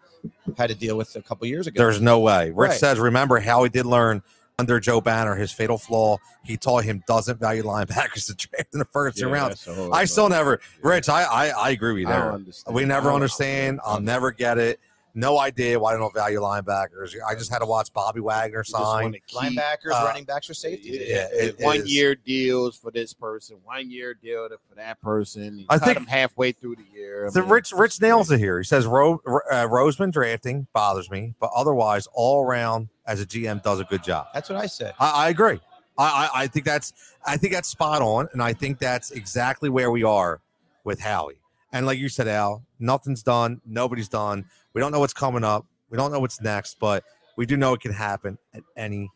had 0.58 0.70
to 0.70 0.76
deal 0.76 0.98
with 0.98 1.15
a 1.15 1.22
couple 1.22 1.46
years 1.48 1.68
ago. 1.68 1.82
There's 1.84 2.02
no 2.02 2.20
way. 2.20 2.48
Rich 2.50 2.56
Right. 2.56 2.80
says, 2.80 3.00
remember 3.00 3.39
how 3.39 3.63
he 3.63 3.70
did 3.70 3.86
learn 3.86 4.24
under 4.60 4.80
Joe 4.80 5.02
Banner 5.02 5.36
his 5.36 5.52
fatal 5.52 5.78
flaw. 5.78 6.18
He 6.44 6.58
taught 6.58 6.84
him 6.84 7.04
doesn't 7.08 7.40
value 7.40 7.64
linebackers 7.64 8.28
to 8.28 8.36
draft 8.36 8.74
in 8.74 8.80
the 8.80 8.86
first 8.86 9.18
two 9.18 9.28
Yeah, 9.28 9.34
rounds. 9.34 9.66
that's 9.66 9.68
a 9.68 9.74
whole 9.74 9.94
I 9.94 10.06
still 10.06 10.30
never, 10.30 10.60
Rich. 10.84 11.10
I 11.10 11.24
I, 11.24 11.48
I 11.50 11.70
agree 11.72 11.94
with 11.94 12.02
you 12.02 12.08
there. 12.08 12.40
We 12.72 12.86
never 12.86 13.12
understand. 13.12 13.80
I'll 13.84 14.02
never 14.02 14.32
get 14.32 14.58
it. 14.58 14.80
No 15.13 15.39
idea 15.39 15.78
why 15.80 15.93
they 15.93 16.00
don't 16.00 16.13
value 16.13 16.39
linebackers. 16.39 17.15
I 17.28 17.36
just 17.36 17.52
had 17.52 17.60
to 17.60 17.65
watch 17.65 17.91
Bobby 17.91 18.21
Wagner 18.21 18.63
sign. 18.63 19.15
linebackers, 19.34 19.91
uh, 19.93 20.06
running 20.06 20.24
backs, 20.24 20.50
or 20.50 20.54
safeties. 20.54 21.08
Yeah, 21.10 21.28
it 21.32 21.58
one 21.60 21.78
is. 21.82 21.93
year 21.93 22.15
deals 22.15 22.78
for 22.78 22.91
this 22.91 23.13
person, 23.13 23.58
one 23.63 23.91
year 23.91 24.13
deal 24.13 24.47
to- 24.47 24.58
for 24.69 24.76
that 24.76 25.02
person. 25.02 25.60
You 25.60 25.65
I 25.69 25.78
cut 25.78 25.86
think- 25.86 25.97
them 25.97 26.08
halfway 26.08 26.52
through 26.54 26.78
the 26.78 26.86
year. 26.93 27.28
I 27.28 27.32
The 27.32 27.41
mean, 27.41 27.50
Rich 27.50 27.74
Rich 27.74 28.02
nails 28.02 28.32
it 28.32 28.39
here. 28.39 28.60
He 28.60 28.63
says 28.63 28.86
Ro, 28.86 29.21
uh, 29.26 29.67
Roseman 29.67 30.12
drafting 30.12 30.67
bothers 30.74 31.10
me, 31.12 31.34
but 31.39 31.52
otherwise, 31.56 32.08
all 32.13 32.43
around 32.45 32.88
as 33.06 33.19
a 33.19 33.26
GM 33.26 33.62
does 33.63 33.80
a 33.80 33.84
good 33.84 34.04
job. 34.04 34.28
That's 34.34 34.50
what 34.50 34.58
I 34.58 34.67
said. 34.67 34.93
I, 35.00 35.26
I 35.26 35.30
agree. 35.30 35.60
I, 35.97 36.30
I 36.34 36.43
I 36.43 36.47
think 36.47 36.65
that's 36.65 36.93
I 37.26 37.36
think 37.38 37.52
that's 37.54 37.67
spot 37.67 38.02
on, 38.02 38.30
and 38.32 38.41
I 38.41 38.54
think 38.54 38.80
that's 38.80 39.12
exactly 39.12 39.69
where 39.69 39.91
we 39.91 40.04
are 40.04 40.39
with 40.86 41.02
Howie. 41.02 41.36
And 41.74 41.86
like 41.86 42.00
you 42.00 42.10
said, 42.10 42.28
Al, 42.28 42.63
nothing's 42.82 43.24
done. 43.24 43.62
Nobody's 43.65 44.10
done. 44.10 44.46
We 44.74 44.82
don't 44.82 44.91
know 44.91 45.00
what's 45.00 45.13
coming 45.13 45.44
up. 45.44 45.65
We 45.89 45.98
don't 45.98 46.12
know 46.12 46.20
what's 46.20 46.41
next, 46.41 46.80
but 46.80 47.04
we 47.38 47.46
do 47.46 47.58
know 47.58 47.74
it 47.74 47.82
can 47.82 47.94
happen 47.94 48.38
at 48.54 48.63
any 48.76 49.10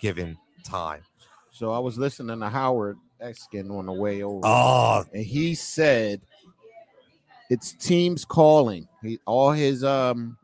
given 0.00 0.36
time. 0.64 1.02
So 1.50 1.72
I 1.72 1.78
was 1.78 1.98
listening 1.98 2.40
to 2.40 2.48
Howard 2.48 2.98
Eskin 3.22 3.70
on 3.70 3.86
the 3.86 3.92
way 3.92 4.22
over, 4.22 4.40
Oh, 4.44 5.04
and 5.12 5.24
he 5.24 5.54
said 5.54 6.20
it's 7.50 7.72
teams 7.72 8.24
calling. 8.24 8.88
He 9.02 9.18
all 9.26 9.52
his 9.52 9.84
um 9.84 10.36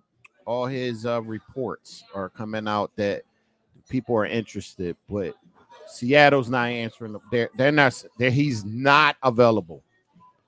all 0.46 0.66
his 0.66 1.05
uh 1.05 1.22
reports 1.22 2.05
are 2.14 2.29
coming 2.31 2.66
out 2.68 2.90
that 2.96 3.22
people 3.88 4.16
are 4.16 4.27
interested, 4.27 4.96
but 5.09 5.35
Seattle's 5.87 6.48
not 6.48 6.68
answering. 6.68 7.16
They're 7.31 7.51
they're 7.57 7.72
not. 7.72 8.03
They're, 8.18 8.31
he's 8.31 8.64
not 8.64 9.16
available. 9.22 9.83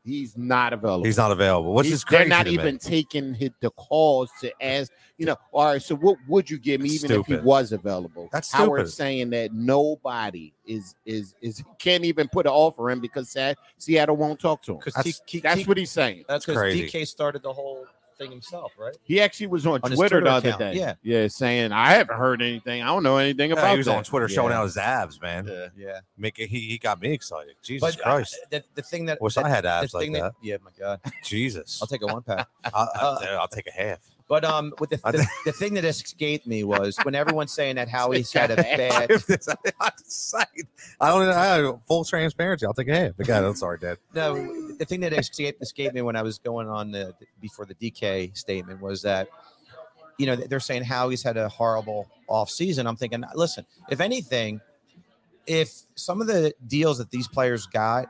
He's 0.05 0.37
not 0.37 0.75
available. 0.75 1.05
he's 1.07 1.17
not 1.17 1.33
available. 1.33 1.73
Which 1.73 1.87
He's- 1.87 2.01
is 2.01 2.05
crazy. 2.05 2.21
They're 2.25 2.29
not 2.29 2.45
to 2.45 2.51
me. 2.51 2.55
even 2.55 2.79
taking 2.79 3.33
hit 3.33 3.55
the 3.61 3.71
calls 3.71 4.31
to 4.43 4.53
ask, 4.63 4.93
you 5.17 5.25
know, 5.25 5.37
all 5.51 5.65
right, 5.65 5.81
so 5.83 5.97
what 5.97 6.19
would 6.29 6.51
you 6.51 6.59
give 6.59 6.83
me 6.83 6.91
even 6.91 7.11
if 7.13 7.25
he 7.27 7.37
was 7.37 7.73
available? 7.73 8.29
That's 8.31 8.53
Howard's 8.53 8.93
stupid. 8.93 8.97
saying 9.07 9.31
that 9.31 9.55
nobody 9.55 10.53
is 10.67 10.95
is 11.07 11.35
is 11.41 11.63
can't 11.79 12.05
even 12.05 12.29
put 12.29 12.45
an 12.47 12.53
offer 12.53 12.91
in 12.91 13.01
because 13.01 13.31
Sa- 13.31 13.55
Seattle 13.79 14.17
won't 14.17 14.39
talk 14.39 14.63
to 14.65 14.73
him. 14.73 14.79
Because 14.79 14.93
That's- 14.95 15.23
That's 15.43 15.67
what 15.67 15.79
he's 15.79 15.91
saying. 15.91 16.25
That's 16.29 16.45
because 16.45 16.59
crazy. 16.59 16.87
DK 16.87 17.07
started 17.07 17.43
the 17.43 17.53
whole 17.53 17.87
thing 18.17 18.31
himself, 18.31 18.73
right? 18.79 18.97
He 19.05 19.21
actually 19.21 19.49
was 19.49 19.67
on, 19.67 19.75
On 19.75 19.81
Twitter, 19.81 19.97
Twitter 19.97 20.21
the 20.23 20.31
other 20.31 20.49
account, 20.51 20.61
day. 20.61 20.79
yeah. 20.79 20.95
yeah, 21.03 21.29
saying 21.29 21.73
I 21.73 21.93
haven't 21.93 22.17
heard 22.17 22.41
anything. 22.43 22.83
I 22.83 22.87
don't 22.87 23.03
know 23.03 23.17
anything 23.19 23.51
Yeah, 23.51 23.57
about 23.59 23.71
he 23.73 23.77
was 23.79 23.87
that. 23.87 23.97
on 23.97 24.05
Twitter 24.05 24.29
showing 24.29 24.53
out 24.53 24.65
his 24.65 24.77
abs, 24.77 25.21
man. 25.21 25.47
Yeah. 25.47 25.69
Yeah. 25.77 26.01
Make 26.17 26.39
it, 26.39 26.49
he, 26.49 26.61
he 26.61 26.79
got 26.79 27.01
me 27.01 27.13
excited. 27.13 27.55
Jesus 27.63 27.97
But 27.97 28.01
uh, 28.07 28.11
Christ. 28.15 28.39
the, 28.51 28.65
the 28.75 28.83
thing 28.83 29.07
that 29.07 29.21
Wish 29.21 29.35
that- 29.35 29.45
I 29.45 29.49
had 29.49 29.65
the 29.65 29.69
abs 29.71 29.95
like 29.95 30.05
thing 30.05 30.13
that. 30.15 30.33
Yeah, 30.43 30.57
my 30.65 30.71
God, 30.79 31.01
Jesus. 31.23 31.81
I'll 31.83 31.89
take 31.89 32.03
a 32.03 32.07
one 32.07 32.23
pack. 32.23 32.47
I'll, 32.65 32.83
uh, 32.83 33.19
I'll, 33.23 33.41
I'll 33.41 33.49
take 33.49 33.67
a 33.67 33.73
half. 33.73 33.99
But 34.27 34.45
um, 34.45 34.73
with 34.79 34.91
the, 34.91 34.97
the, 34.97 35.27
the 35.45 35.53
thing 35.53 35.75
that 35.75 35.85
escaped 35.85 36.47
me 36.47 36.65
was 36.65 36.97
when 37.03 37.15
everyone's 37.15 37.53
saying 37.53 37.77
that 37.77 37.89
Howie's 37.89 38.33
had 38.33 38.51
a 38.51 38.57
bad. 38.57 39.11
I 41.01 41.11
don't 41.11 41.27
know. 41.27 41.83
Full 41.87 42.05
transparency. 42.05 42.65
I'll 42.65 42.73
take 42.73 42.89
a 42.89 42.95
half. 42.95 43.19
Again, 43.19 43.45
I'm 43.45 43.55
sorry, 43.55 43.79
Dad. 43.79 43.99
No, 44.15 44.35
the 44.79 44.85
thing 44.87 45.01
that 45.01 45.13
escaped 45.13 45.61
escaped 45.63 45.95
me 45.95 46.01
when 46.01 46.17
I 46.17 46.23
was 46.23 46.39
going 46.39 46.69
on 46.69 46.91
the 46.91 47.15
before 47.41 47.67
the 47.67 47.75
DK 47.75 48.37
statement 48.37 48.81
was 48.81 49.03
that 49.03 49.29
you 50.19 50.27
know 50.27 50.37
they're 50.37 50.61
saying 50.61 50.85
Howie's 50.85 51.23
had 51.23 51.37
a 51.37 51.49
horrible 51.49 52.09
off 52.27 52.49
season. 52.49 52.87
I'm 52.87 52.97
thinking, 52.97 53.25
listen, 53.35 53.67
if 53.91 54.01
anything, 54.01 54.61
if 55.47 55.83
some 55.97 56.23
of 56.23 56.27
the 56.29 56.55
deals 56.67 56.97
that 56.97 57.11
these 57.11 57.29
players 57.29 57.67
got 57.67 58.09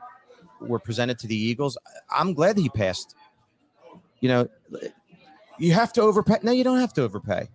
were 0.61 0.79
presented 0.79 1.19
to 1.19 1.27
the 1.27 1.35
Eagles, 1.35 1.77
I'm 2.09 2.33
glad 2.33 2.57
he 2.57 2.69
passed. 2.69 3.15
You 4.21 4.29
know, 4.29 4.47
you 5.59 5.73
have 5.73 5.93
to 5.93 6.01
overpay. 6.01 6.37
No, 6.43 6.51
you 6.51 6.63
don't 6.63 6.79
have 6.79 6.93
to 6.93 7.03
overpay. 7.03 7.47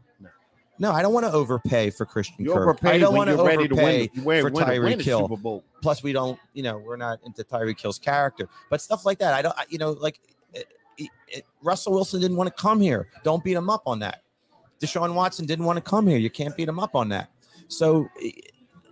No, 0.79 0.93
I 0.93 1.03
don't 1.03 1.13
want 1.13 1.27
to 1.27 1.33
overpay 1.33 1.91
for 1.91 2.07
Christian 2.07 2.43
You 2.43 2.55
Kirk. 2.55 2.79
I 2.85 2.97
don't 2.97 3.15
want 3.15 3.29
to 3.29 3.37
overpay 3.39 3.69
win. 4.15 4.25
Win, 4.25 4.43
for 4.43 4.51
Tyreek 4.51 5.03
Hill. 5.03 5.29
Plus, 5.83 6.03
we 6.03 6.15
don't, 6.15 6.39
you 6.55 6.63
know, 6.63 6.79
we're 6.79 6.97
not 6.97 7.21
into 7.27 7.45
Tyreek 7.45 7.79
Hill's 7.79 7.99
character, 7.99 8.49
but 8.71 8.81
stuff 8.81 9.05
like 9.05 9.19
that. 9.19 9.35
I 9.35 9.43
don't, 9.43 9.57
I- 9.59 9.67
you 9.69 9.77
know, 9.77 9.91
like 9.93 10.21
it, 10.55 10.67
it, 10.97 11.09
it- 11.29 11.47
Russell 11.63 11.93
Wilson 11.93 12.19
didn't 12.23 12.39
want 12.39 12.49
to 12.55 12.63
come 12.63 12.81
here. 12.81 13.09
Don't 13.25 13.45
beat 13.45 13.53
him 13.53 13.69
up 13.69 13.83
on 13.85 13.99
that. 13.99 14.23
Deshaun 14.81 15.13
Watson 15.13 15.45
didn't 15.45 15.67
want 15.67 15.77
to 15.77 15.83
come 15.83 16.07
here. 16.07 16.17
You 16.17 16.31
can't 16.31 16.57
beat 16.57 16.67
him 16.69 16.79
up 16.79 16.95
on 16.95 17.11
that. 17.11 17.29
So 17.69 18.09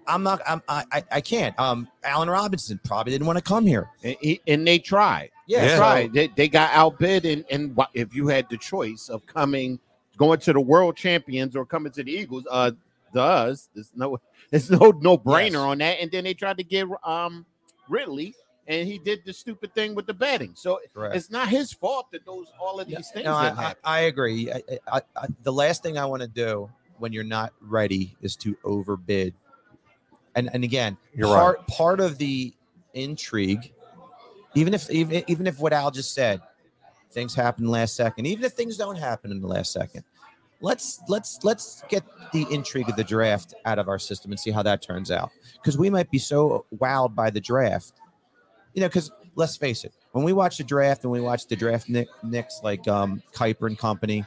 I'm 0.08 0.22
not, 0.22 0.40
I'm, 0.46 0.62
I, 0.68 0.84
I, 0.90 1.04
I 1.12 1.20
can't. 1.20 1.58
Um, 1.60 1.86
Allen 2.02 2.28
Robinson 2.30 2.80
probably 2.84 3.12
didn't 3.12 3.26
want 3.26 3.36
to 3.38 3.44
come 3.44 3.66
here. 3.66 3.90
And, 4.02 4.16
he- 4.20 4.40
and 4.48 4.66
they 4.66 4.78
tried. 4.78 5.30
Yeah, 5.46 5.60
They 5.60 5.66
Yeah. 5.68 5.76
tried. 5.76 6.12
They, 6.14 6.26
they 6.28 6.48
got 6.48 6.72
outbid. 6.72 7.24
And, 7.26 7.44
and 7.50 7.78
if 7.94 8.14
you 8.14 8.26
had 8.28 8.48
the 8.48 8.56
choice 8.58 9.08
of 9.08 9.24
coming, 9.26 9.78
going 10.16 10.40
to 10.40 10.52
the 10.52 10.60
world 10.60 10.96
champions 10.96 11.54
or 11.54 11.64
coming 11.64 11.92
to 11.92 12.02
the 12.02 12.10
Eagles, 12.10 12.44
uh, 12.50 12.72
does 13.14 13.68
there's 13.74 13.90
no 13.94 14.20
there's 14.50 14.70
no 14.70 14.90
no 15.00 15.16
brainer 15.16 15.52
Yes. 15.52 15.54
on 15.56 15.78
that. 15.78 15.98
And 16.00 16.10
then 16.10 16.24
they 16.24 16.34
tried 16.34 16.58
to 16.58 16.64
get 16.64 16.86
um 17.04 17.46
Ridley, 17.88 18.34
and 18.66 18.86
he 18.86 18.98
did 18.98 19.20
the 19.24 19.32
stupid 19.32 19.72
thing 19.74 19.94
with 19.94 20.06
the 20.06 20.12
betting. 20.14 20.52
So 20.54 20.80
Correct. 20.92 21.16
it's 21.16 21.30
not 21.30 21.48
his 21.48 21.72
fault 21.72 22.10
that 22.12 22.26
those 22.26 22.46
all 22.60 22.80
of 22.80 22.86
these 22.88 23.10
things 23.10 23.24
No, 23.24 23.34
I, 23.34 23.44
that 23.50 23.58
I, 23.58 23.62
happen. 23.62 23.80
I 23.84 23.98
agree. 24.00 24.52
I, 24.52 24.62
I, 24.92 25.00
I, 25.16 25.26
the 25.42 25.52
last 25.52 25.82
thing 25.82 25.96
I 25.96 26.04
want 26.04 26.20
to 26.22 26.28
do 26.28 26.70
when 26.98 27.12
you're 27.14 27.24
not 27.24 27.52
ready 27.62 28.14
is 28.20 28.36
to 28.36 28.56
overbid. 28.64 29.32
And 30.38 30.48
and 30.52 30.62
again, 30.62 30.96
You're 31.16 31.26
part 31.26 31.66
part 31.66 31.98
of 31.98 32.16
the 32.16 32.54
intrigue, 32.94 33.72
even 34.54 34.72
if 34.72 34.88
even 34.88 35.24
even 35.26 35.48
if 35.48 35.58
what 35.58 35.72
Al 35.72 35.90
just 35.90 36.14
said, 36.14 36.40
things 37.10 37.34
happen 37.34 37.66
last 37.66 37.96
second. 37.96 38.26
Even 38.26 38.44
if 38.44 38.52
things 38.52 38.76
don't 38.76 38.94
happen 38.96 39.32
in 39.32 39.40
the 39.40 39.48
last 39.48 39.72
second, 39.72 40.04
let's 40.60 41.00
let's 41.08 41.40
let's 41.42 41.82
get 41.88 42.04
the 42.32 42.46
intrigue 42.52 42.88
of 42.88 42.94
the 42.94 43.02
draft 43.02 43.52
out 43.64 43.80
of 43.80 43.88
our 43.88 43.98
system 43.98 44.30
and 44.30 44.38
see 44.38 44.52
how 44.52 44.62
that 44.62 44.80
turns 44.80 45.10
out. 45.10 45.30
Because 45.54 45.76
we 45.76 45.90
might 45.90 46.08
be 46.08 46.20
so 46.20 46.64
wowed 46.76 47.16
by 47.16 47.30
the 47.30 47.40
draft, 47.40 47.94
you 48.74 48.80
know. 48.80 48.86
Because 48.86 49.10
let's 49.34 49.56
face 49.56 49.82
it, 49.82 49.92
when 50.12 50.24
we 50.24 50.32
watch 50.32 50.56
the 50.56 50.64
draft 50.64 51.02
and 51.02 51.10
we 51.10 51.20
watch 51.20 51.48
the 51.48 51.56
draft 51.56 51.88
Nick, 51.88 52.06
Nicks 52.22 52.60
like 52.62 52.86
um, 52.86 53.20
Kiper 53.34 53.66
and 53.66 53.76
company, 53.76 54.24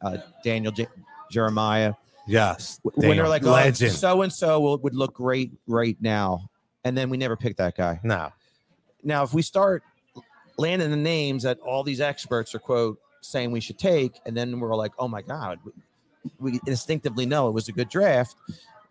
uh, 0.00 0.16
Daniel 0.42 0.72
J- 0.72 0.88
Jeremiah, 1.30 1.92
Yes. 2.26 2.78
w- 2.84 3.08
when 3.08 3.16
they're 3.16 3.28
like, 3.28 3.44
oh, 3.44 3.50
legend. 3.52 3.92
so 3.92 4.22
and 4.22 4.32
so 4.32 4.76
would 4.76 4.94
look 4.94 5.14
great 5.14 5.52
right 5.66 5.96
now, 6.00 6.48
and 6.84 6.96
then 6.96 7.10
we 7.10 7.16
never 7.16 7.36
pick 7.36 7.56
that 7.56 7.76
guy. 7.76 8.00
no. 8.02 8.30
Now, 9.04 9.24
if 9.24 9.34
we 9.34 9.42
start 9.42 9.82
landing 10.58 10.90
the 10.90 10.96
names 10.96 11.42
that 11.42 11.58
all 11.60 11.82
these 11.82 12.00
experts 12.00 12.54
are 12.54 12.60
quote 12.60 13.00
saying 13.20 13.50
we 13.50 13.58
should 13.60 13.78
take, 13.78 14.20
and 14.26 14.36
then 14.36 14.60
we're 14.60 14.74
like, 14.76 14.92
oh 14.98 15.08
my 15.08 15.22
god, 15.22 15.58
we 16.38 16.60
instinctively 16.68 17.26
know 17.26 17.48
it 17.48 17.52
was 17.52 17.68
a 17.68 17.72
good 17.72 17.88
draft. 17.88 18.36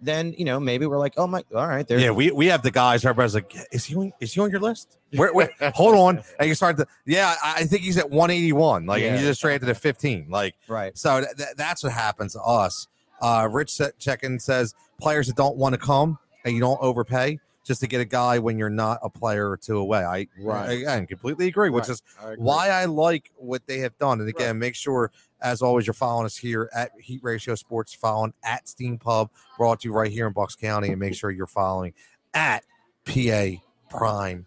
Then 0.03 0.33
you 0.37 0.43
know 0.45 0.59
maybe 0.59 0.85
we're 0.87 0.97
like, 0.97 1.13
oh 1.15 1.27
my, 1.27 1.43
all 1.55 1.67
right, 1.67 1.87
there. 1.87 1.99
Yeah, 1.99 2.09
we, 2.11 2.31
we 2.31 2.47
have 2.47 2.63
the 2.63 2.71
guys. 2.71 3.05
Everybody's 3.05 3.35
like, 3.35 3.55
is 3.71 3.85
he 3.85 3.95
on, 3.95 4.11
is 4.19 4.33
he 4.33 4.41
on 4.41 4.49
your 4.51 4.59
list? 4.59 4.97
Where, 5.15 5.33
where, 5.33 5.49
hold 5.75 5.95
on, 5.95 6.23
and 6.39 6.47
you 6.49 6.55
start 6.55 6.75
to 6.77 6.87
yeah. 7.05 7.35
I 7.43 7.65
think 7.65 7.83
he's 7.83 7.97
at 7.97 8.09
181. 8.09 8.85
Like, 8.85 9.03
and 9.03 9.15
you 9.15 9.21
Yeah. 9.21 9.27
just 9.29 9.41
drafted 9.41 9.69
at 9.69 9.77
15. 9.77 10.27
Like, 10.29 10.55
right. 10.69 10.97
so 10.97 11.19
th- 11.21 11.49
that's 11.57 11.83
what 11.83 11.91
happens 11.93 12.33
to 12.33 12.41
us. 12.41 12.87
Uh, 13.21 13.47
Rich 13.51 13.79
check 13.99 14.23
in 14.23 14.39
says 14.39 14.73
players 14.99 15.27
that 15.27 15.35
don't 15.35 15.55
want 15.57 15.73
to 15.73 15.79
come 15.79 16.17
and 16.45 16.53
you 16.55 16.59
don't 16.59 16.79
overpay 16.81 17.39
just 17.63 17.79
to 17.81 17.87
get 17.87 18.01
a 18.01 18.05
guy 18.05 18.39
when 18.39 18.57
you're 18.57 18.69
not 18.71 18.99
a 19.03 19.09
player 19.09 19.47
or 19.49 19.55
two 19.57 19.77
away. 19.77 20.03
I 20.03 20.27
Right. 20.39 20.71
again 20.79 21.05
completely 21.05 21.47
agree, 21.47 21.69
which 21.69 21.83
Right. 21.83 21.89
is 21.91 22.01
I 22.19 22.31
agree. 22.31 22.43
why 22.43 22.69
I 22.69 22.85
like 22.85 23.31
what 23.37 23.67
they 23.67 23.79
have 23.79 23.95
done. 23.99 24.19
And 24.19 24.27
again, 24.27 24.55
Right. 24.55 24.59
make 24.59 24.75
sure, 24.75 25.11
as 25.39 25.61
always, 25.61 25.85
you're 25.85 25.93
following 25.93 26.25
us 26.25 26.37
here 26.37 26.69
at 26.73 26.91
Heat 26.99 27.19
Ratio 27.21 27.53
Sports, 27.53 27.93
following 27.93 28.33
at 28.43 28.67
Steam 28.67 28.97
Pub, 28.97 29.29
brought 29.57 29.81
to 29.81 29.89
you 29.89 29.93
right 29.93 30.11
here 30.11 30.25
in 30.25 30.33
Bucks 30.33 30.55
County, 30.55 30.89
and 30.89 30.99
make 30.99 31.13
sure 31.13 31.29
you're 31.29 31.45
following 31.45 31.93
at 32.33 32.63
paprime.com 33.05 34.45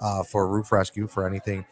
uh, 0.00 0.22
for 0.22 0.48
roof 0.48 0.70
rescue 0.72 1.06
for 1.08 1.26
anything, 1.26 1.64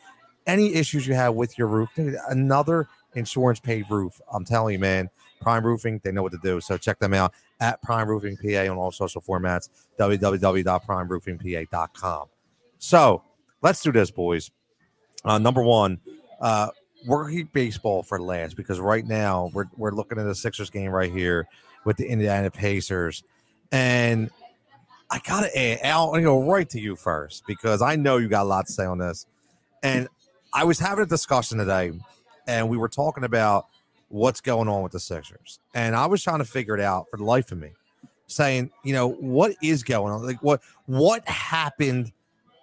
any 0.47 0.75
issues 0.75 1.07
you 1.07 1.14
have 1.14 1.35
with 1.35 1.57
your 1.59 1.69
roof. 1.69 1.90
Another 2.29 2.88
insurance 3.14 3.61
paid 3.61 3.87
roof. 3.90 4.20
I'm 4.33 4.44
telling 4.44 4.75
you, 4.75 4.79
man, 4.79 5.11
Prime 5.40 5.64
Roofing, 5.64 6.01
they 6.05 6.12
know 6.12 6.23
what 6.23 6.31
to 6.33 6.38
do. 6.42 6.61
So 6.61 6.77
check 6.77 6.99
them 6.99 7.14
out 7.14 7.33
at 7.61 7.81
Prime 7.83 8.07
Roofing 8.09 8.37
PA 8.37 8.70
on 8.70 8.77
all 8.77 8.92
social 8.92 9.23
formats, 9.23 9.70
www.primeroofingpa.com. 9.99 12.27
So 12.79 13.23
let's 13.62 13.83
do 13.83 13.90
this, 13.92 14.11
boys. 14.11 14.51
Uh, 15.25 15.38
number 15.38 15.62
one, 15.62 15.99
uh, 16.40 16.68
we're 17.07 17.31
keep 17.31 17.51
baseball 17.53 18.03
for 18.03 18.20
last 18.20 18.57
because 18.57 18.81
right 18.81 19.07
now 19.07 19.51
we're 19.55 19.66
we're 19.77 19.92
looking 19.92 20.18
at 20.18 20.25
the 20.25 20.35
Sixers 20.35 20.70
game 20.70 20.90
right 20.90 21.12
here 21.12 21.46
with 21.85 21.96
the 21.96 22.07
Indiana 22.07 22.51
Pacers, 22.51 23.23
and 23.73 24.29
I 25.11 25.20
gotta 25.27 25.59
add, 25.59 25.81
Al, 25.83 26.09
I'm 26.09 26.23
gonna 26.23 26.25
go 26.25 26.42
right 26.42 26.68
to 26.70 26.81
you 26.81 26.96
first 26.96 27.44
because 27.46 27.83
I 27.83 27.96
know 27.96 28.16
you 28.18 28.29
got 28.29 28.42
a 28.42 28.44
lot 28.44 28.66
to 28.66 28.73
say 28.73 28.85
on 28.85 28.99
this. 28.99 29.27
And 29.83 30.09
I 30.53 30.64
was 30.64 30.79
having 30.79 31.05
a 31.05 31.07
discussion 31.07 31.59
today, 31.59 31.92
and 32.50 32.68
we 32.68 32.76
were 32.76 32.88
talking 32.88 33.24
about 33.24 33.68
what's 34.08 34.40
going 34.40 34.68
on 34.68 34.82
with 34.82 34.92
the 34.92 35.00
Sixers, 35.00 35.60
and 35.74 35.94
I 35.94 36.06
was 36.06 36.22
trying 36.22 36.38
to 36.40 36.44
figure 36.44 36.74
it 36.74 36.80
out 36.80 37.08
for 37.10 37.16
the 37.16 37.24
life 37.24 37.52
of 37.52 37.58
me, 37.58 37.70
saying, 38.26 38.70
you 38.84 38.92
know, 38.92 39.08
what 39.08 39.54
is 39.62 39.82
going 39.82 40.12
on? 40.12 40.24
Like, 40.24 40.42
what 40.42 40.60
what 40.86 41.26
happened 41.28 42.12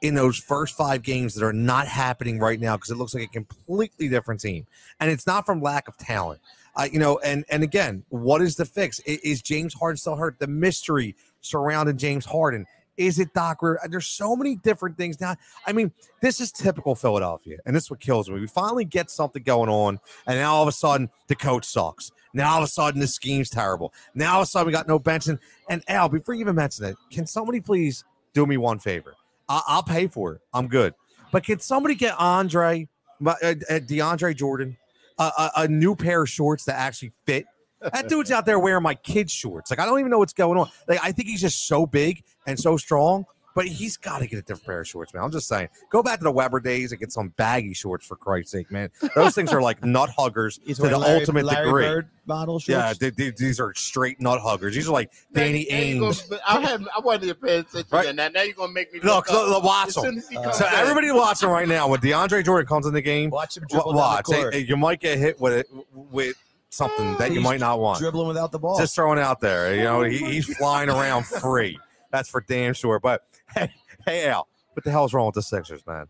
in 0.02 0.14
those 0.14 0.38
first 0.38 0.76
five 0.76 1.02
games 1.02 1.34
that 1.34 1.44
are 1.44 1.54
not 1.54 1.88
happening 1.88 2.38
right 2.38 2.60
now 2.60 2.76
because 2.76 2.92
it 2.92 2.98
looks 2.98 3.14
like 3.16 3.24
a 3.24 3.28
completely 3.28 4.08
different 4.10 4.42
team, 4.42 4.68
and 5.00 5.10
it's 5.10 5.26
not 5.26 5.46
from 5.46 5.62
lack 5.62 5.88
of 5.88 5.98
talent. 5.98 6.42
Uh, 6.76 6.88
you 6.92 7.00
know, 7.00 7.18
and 7.20 7.46
and 7.50 7.64
again, 7.64 8.04
what 8.10 8.42
is 8.42 8.56
the 8.56 8.66
fix? 8.66 9.00
I- 9.08 9.20
Is 9.24 9.42
James 9.42 9.74
Harden 9.74 9.98
still 9.98 10.16
hurt? 10.16 10.38
The 10.40 10.48
mystery 10.48 11.16
surrounding 11.42 11.98
James 11.98 12.26
Harden. 12.26 12.66
Is 12.98 13.20
it 13.20 13.34
Doc? 13.34 13.60
There's 13.90 14.08
so 14.08 14.36
many 14.36 14.56
different 14.56 14.98
things 14.98 15.22
now. 15.22 15.36
I 15.66 15.72
mean, 15.72 15.92
this 16.22 16.42
is 16.42 16.52
typical 16.52 16.96
Philadelphia, 16.96 17.60
and 17.66 17.76
this 17.76 17.84
is 17.86 17.92
what 17.92 18.00
kills 18.00 18.30
me. 18.30 18.40
We 18.40 18.48
finally 18.48 18.86
get 18.86 19.12
something 19.12 19.44
going 19.44 19.70
on, 19.70 20.00
and 20.26 20.40
now 20.40 20.56
all 20.56 20.64
of 20.64 20.68
a 20.68 20.72
sudden 20.72 21.10
the 21.28 21.36
coach 21.36 21.66
sucks. 21.66 22.12
Now 22.34 22.54
all 22.54 22.58
of 22.58 22.64
a 22.64 22.68
sudden 22.68 23.00
the 23.00 23.08
scheme's 23.08 23.50
terrible. 23.50 23.94
Now 24.16 24.36
all 24.36 24.42
of 24.42 24.48
a 24.48 24.50
sudden 24.50 24.68
we 24.68 24.74
got 24.74 24.88
no 24.88 25.00
bench. 25.00 25.28
And, 25.28 25.84
Al, 25.88 26.10
before 26.10 26.34
you 26.36 26.42
even 26.42 26.56
mention 26.56 26.86
it, 26.86 26.96
can 27.12 27.26
somebody 27.26 27.60
please 27.62 28.04
do 28.34 28.46
me 28.46 28.58
one 28.58 28.80
favor? 28.80 29.16
I- 29.48 29.64
I'll 29.68 29.84
pay 29.84 30.08
for 30.08 30.34
it. 30.34 30.42
I'm 30.54 30.68
good. 30.68 30.94
But 31.32 31.44
can 31.44 31.60
somebody 31.60 31.96
get 31.96 32.16
Andre, 32.20 32.88
uh, 33.26 33.30
uh, 33.42 33.54
DeAndre 33.70 34.36
Jordan, 34.36 34.78
a 35.20 35.68
new 35.68 35.96
pair 35.96 36.24
of 36.24 36.30
shorts 36.30 36.66
that 36.66 36.76
actually 36.78 37.12
fit? 37.26 37.46
That 37.82 38.08
dude's 38.10 38.32
out 38.32 38.46
there 38.46 38.60
wearing 38.60 38.84
my 38.84 38.96
kids' 38.96 39.32
shorts. 39.32 39.70
Like 39.70 39.80
I 39.80 39.86
don't 39.86 40.00
even 40.00 40.12
know 40.12 40.20
what's 40.20 40.34
going 40.34 40.58
on. 40.60 40.70
Like 40.88 41.00
I 41.04 41.12
think 41.12 41.28
he's 41.30 41.42
just 41.42 41.68
so 41.68 41.86
big 41.86 42.24
and 42.48 42.60
so 42.60 42.76
strong, 42.78 43.26
but 43.56 43.66
he's 43.68 43.98
got 43.98 44.20
to 44.20 44.28
get 44.28 44.38
a 44.40 44.42
different 44.42 44.66
pair 44.66 44.82
of 44.82 44.88
shorts, 44.88 45.14
man. 45.14 45.24
I'm 45.24 45.32
just 45.32 45.48
saying, 45.48 45.70
go 45.92 46.02
back 46.04 46.20
to 46.20 46.24
the 46.24 46.32
Webber 46.32 46.60
days 46.60 46.92
and 46.92 47.00
get 47.00 47.12
some 47.12 47.30
baggy 47.38 47.74
shorts 47.74 48.06
for 48.06 48.16
Christ's 48.16 48.52
sake, 48.52 48.72
man. 48.72 48.90
Those 49.16 49.34
things 49.36 49.52
are 49.54 49.62
like 49.62 49.84
nut 49.84 50.10
huggers 50.18 50.58
to 50.68 50.74
the 50.76 50.98
Larry- 50.98 51.20
ultimate 51.20 51.46
Larry 51.46 51.66
degree. 51.66 51.84
Bird 51.86 52.10
model 52.26 52.60
shorts. 52.60 52.68
Yeah, 52.70 52.94
they- 53.00 53.10
they- 53.12 53.32
these 53.38 53.60
are 53.60 53.74
straight 53.76 54.20
nut 54.22 54.42
huggers. 54.42 54.74
These 54.76 54.88
are 54.88 54.94
like 54.94 55.12
Danny 55.34 55.68
Now 55.70 55.78
you 55.78 56.00
gonna-. 56.00 56.42
I 56.48 56.60
had 56.62 56.82
I 56.96 57.00
wanted 57.00 57.28
to 57.28 57.36
pay 57.36 57.58
attention 57.60 57.86
Right. 57.92 58.08
to 58.08 58.14
that. 58.14 58.34
Now 58.34 58.42
you're 58.44 58.54
gonna 58.54 58.74
make 58.74 58.92
me 58.94 59.00
Look, 59.02 59.30
look 59.30 59.32
up. 59.32 59.50
look, 59.50 59.64
watch 59.64 59.88
As 59.90 59.96
them. 59.96 60.04
soon 60.06 60.18
as 60.20 60.30
he 60.30 60.38
Uh, 60.38 60.52
So 60.52 60.66
everybody 60.72 61.12
watching 61.12 61.50
right 61.50 61.68
now, 61.68 61.88
when 61.88 62.00
DeAndre 62.00 62.44
Jordan 62.46 62.68
comes 62.68 62.86
in 62.86 62.94
the 62.94 63.02
game, 63.02 63.30
Watch 63.30 63.58
him 63.58 63.64
wa- 63.64 63.68
dribble 63.76 63.92
down 63.94 63.98
watch. 64.00 64.26
the 64.26 64.34
court. 64.36 64.56
you 64.56 64.78
might 64.78 65.00
get 65.00 65.18
hit 65.20 65.40
with 65.40 65.54
it 65.54 65.68
with 65.94 66.36
something 66.70 67.16
that 67.18 67.32
you 67.32 67.42
might 67.42 67.60
not 67.60 67.80
want. 67.80 68.00
dribbling 68.00 68.28
without 68.28 68.52
the 68.52 68.60
ball. 68.60 68.78
Just 68.78 68.96
throwing 68.96 69.18
it 69.18 69.24
out 69.24 69.40
there. 69.40 69.76
You 69.76 69.84
know, 69.84 70.02
he, 70.04 70.18
he's 70.18 70.56
flying 70.58 70.90
around 70.90 71.26
free. 71.26 71.80
That's 72.12 72.30
for 72.30 72.42
damn 72.42 72.74
sure. 72.74 73.00
But 73.00 73.26
hey, 73.56 73.72
hey, 74.06 74.28
Al, 74.28 74.48
what 74.74 74.84
the 74.84 74.92
hell's 74.92 75.14
wrong 75.14 75.26
with 75.26 75.36
the 75.36 75.42
Sixers, 75.42 75.86
man? 75.86 76.08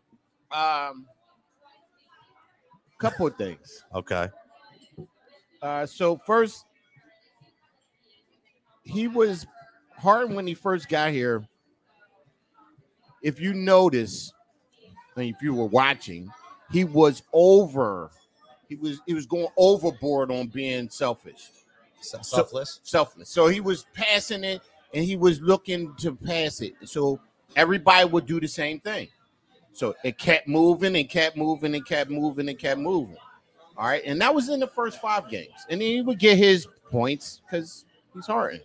um, 0.52 1.06
couple 2.98 3.28
of 3.28 3.36
things. 3.36 3.84
Okay. 3.94 4.28
Uh, 5.62 5.86
so 5.86 6.18
first, 6.26 6.66
he 8.84 9.08
was 9.08 9.46
hard 9.98 10.34
when 10.34 10.48
he 10.48 10.54
first 10.54 10.90
got 10.90 11.12
here. 11.12 11.46
If 13.22 13.40
you 13.40 13.54
notice, 13.54 14.32
and 15.16 15.26
if 15.26 15.42
you 15.42 15.54
were 15.54 15.66
watching, 15.66 16.32
he 16.72 16.84
was 16.84 17.24
over. 17.34 18.12
He 18.68 18.76
was 18.76 19.02
he 19.06 19.14
was 19.14 19.26
going 19.26 19.48
overboard 19.58 20.32
on 20.32 20.48
being 20.48 20.90
selfish, 20.90 21.52
Se- 22.02 22.20
selfless. 22.22 22.80
selfless. 22.84 23.30
So 23.30 23.48
he 23.48 23.62
was 23.62 23.86
passing 23.94 24.44
it, 24.44 24.62
and 24.94 25.04
he 25.04 25.16
was 25.16 25.40
looking 25.42 25.94
to 25.98 26.16
pass 26.16 26.62
it. 26.62 26.74
So 26.86 27.20
everybody 27.56 28.08
would 28.10 28.26
do 28.26 28.40
the 28.40 28.48
same 28.48 28.80
thing. 28.80 29.08
So 29.74 29.96
it 30.04 30.18
kept 30.18 30.48
moving 30.48 30.96
and 30.96 31.08
kept 31.10 31.38
moving 31.38 31.76
and 31.76 31.86
kept 31.86 32.10
moving 32.10 32.50
and 32.50 32.58
kept 32.58 32.80
moving. 32.80 33.18
All 33.78 33.86
right. 33.88 34.02
And 34.06 34.20
that 34.22 34.34
was 34.34 34.50
in 34.50 34.60
the 34.60 34.68
first 34.68 35.00
five 35.00 35.30
games. 35.30 35.54
And 35.70 35.80
then 35.80 35.88
he 35.88 36.02
would 36.02 36.18
get 36.18 36.38
his 36.38 36.68
points 36.90 37.42
because 37.46 37.86
he's 38.14 38.26
Harden. 38.26 38.62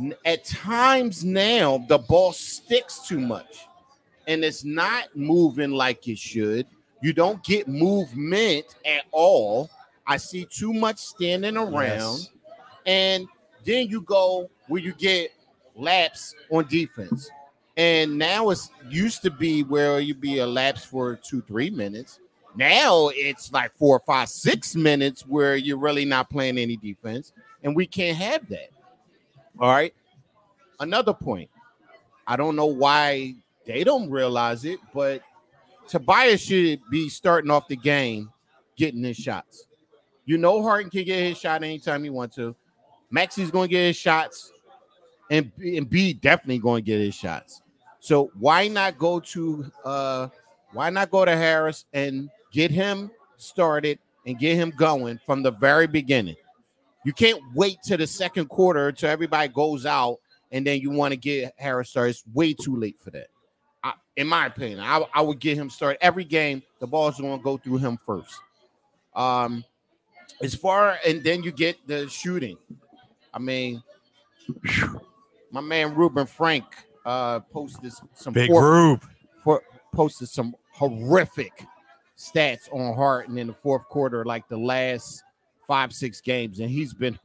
N- 0.00 0.14
At 0.24 0.44
times 0.44 1.24
now, 1.24 1.78
the 1.88 1.98
ball 1.98 2.32
sticks 2.32 3.06
too 3.06 3.20
much 3.20 3.66
and 4.26 4.44
it's 4.44 4.64
not 4.64 5.14
moving 5.16 5.70
like 5.70 6.08
it 6.08 6.18
should. 6.18 6.66
You 7.02 7.12
don't 7.12 7.42
get 7.42 7.68
movement 7.68 8.64
at 8.86 9.04
all. 9.10 9.68
I 10.06 10.16
see 10.16 10.44
too 10.44 10.72
much 10.72 10.98
standing 10.98 11.56
around, 11.56 11.72
Yes. 11.74 12.30
and 12.86 13.28
then 13.64 13.88
you 13.88 14.00
go 14.02 14.48
where 14.68 14.80
you 14.80 14.92
get 14.92 15.30
laps 15.76 16.34
on 16.50 16.66
defense. 16.68 17.30
And 17.76 18.18
now 18.18 18.50
it's 18.50 18.70
used 18.88 19.22
to 19.22 19.30
be 19.30 19.62
where 19.62 19.98
you 20.00 20.14
be 20.14 20.38
a 20.38 20.46
lapse 20.46 20.84
for 20.84 21.16
two, 21.16 21.40
three 21.42 21.70
minutes. 21.70 22.20
Now 22.54 23.08
it's 23.14 23.50
like 23.52 23.72
four, 23.74 23.98
five, 24.00 24.28
six 24.28 24.74
minutes 24.76 25.26
where 25.26 25.56
you're 25.56 25.78
really 25.78 26.04
not 26.04 26.28
playing 26.28 26.58
any 26.58 26.76
defense, 26.76 27.32
and 27.62 27.74
we 27.74 27.86
can't 27.86 28.16
have 28.18 28.48
that. 28.50 28.68
All 29.58 29.70
right. 29.70 29.94
Another 30.80 31.14
point. 31.14 31.48
I 32.26 32.36
don't 32.36 32.56
know 32.56 32.66
why 32.66 33.34
they 33.64 33.84
don't 33.84 34.10
realize 34.10 34.64
it, 34.64 34.80
but 34.92 35.22
Tobias 35.88 36.40
should 36.40 36.80
be 36.90 37.08
starting 37.08 37.50
off 37.50 37.68
the 37.68 37.76
game 37.76 38.30
getting 38.76 39.02
his 39.02 39.16
shots. 39.16 39.66
You 40.24 40.38
know, 40.38 40.62
Harden 40.62 40.90
can 40.90 41.04
get 41.04 41.22
his 41.22 41.38
shot 41.38 41.62
anytime 41.62 42.04
he 42.04 42.10
wants 42.10 42.36
to. 42.36 42.54
Maxey's 43.10 43.50
going 43.50 43.68
to 43.68 43.70
get 43.70 43.86
his 43.86 43.96
shots, 43.96 44.52
and 45.30 45.50
and 45.58 45.88
B 45.88 46.12
definitely 46.14 46.58
going 46.58 46.82
to 46.82 46.86
get 46.86 47.00
his 47.00 47.14
shots. 47.14 47.62
So 48.00 48.30
why 48.38 48.68
not 48.68 48.98
go 48.98 49.20
to 49.20 49.70
uh 49.84 50.28
why 50.72 50.90
not 50.90 51.10
go 51.10 51.24
to 51.24 51.36
Harris 51.36 51.84
and 51.92 52.30
get 52.52 52.70
him 52.70 53.10
started 53.36 53.98
and 54.26 54.38
get 54.38 54.56
him 54.56 54.72
going 54.76 55.20
from 55.26 55.42
the 55.42 55.50
very 55.50 55.86
beginning? 55.86 56.36
You 57.04 57.12
can't 57.12 57.40
wait 57.54 57.82
to 57.84 57.96
the 57.96 58.06
second 58.06 58.48
quarter 58.48 58.92
till 58.92 59.10
everybody 59.10 59.48
goes 59.48 59.86
out 59.86 60.18
and 60.52 60.66
then 60.66 60.80
you 60.80 60.90
want 60.90 61.12
to 61.12 61.16
get 61.16 61.54
Harris 61.56 61.90
started. 61.90 62.10
It's 62.10 62.24
way 62.32 62.54
too 62.54 62.76
late 62.76 63.00
for 63.00 63.10
that. 63.10 63.28
In 64.16 64.26
my 64.26 64.46
opinion, 64.46 64.80
I, 64.80 65.04
I 65.14 65.22
would 65.22 65.38
get 65.38 65.56
him 65.56 65.70
started 65.70 66.02
every 66.04 66.24
game. 66.24 66.62
The 66.80 66.86
ball's 66.86 67.18
going 67.18 67.38
to 67.38 67.42
go 67.42 67.56
through 67.56 67.78
him 67.78 67.98
first. 68.04 68.34
Um, 69.14 69.64
as 70.42 70.54
far 70.54 70.98
and 71.06 71.22
then 71.22 71.42
you 71.42 71.50
get 71.52 71.76
the 71.86 72.08
shooting. 72.08 72.58
I 73.32 73.38
mean, 73.38 73.82
my 75.50 75.60
man 75.60 75.94
Reuben 75.94 76.26
Frank 76.26 76.64
uh 77.04 77.40
posted 77.40 77.92
some 78.14 78.32
Big 78.32 78.50
group. 78.50 79.04
for, 79.42 79.62
posted 79.92 80.28
some 80.28 80.54
horrific 80.72 81.64
stats 82.18 82.72
on 82.72 82.94
Harden 82.94 83.38
in 83.38 83.48
the 83.48 83.54
fourth 83.54 83.84
quarter, 83.88 84.24
like 84.24 84.48
the 84.48 84.56
last 84.56 85.22
five 85.66 85.92
six 85.92 86.20
games, 86.20 86.60
and 86.60 86.70
he's 86.70 86.92
been 86.94 87.18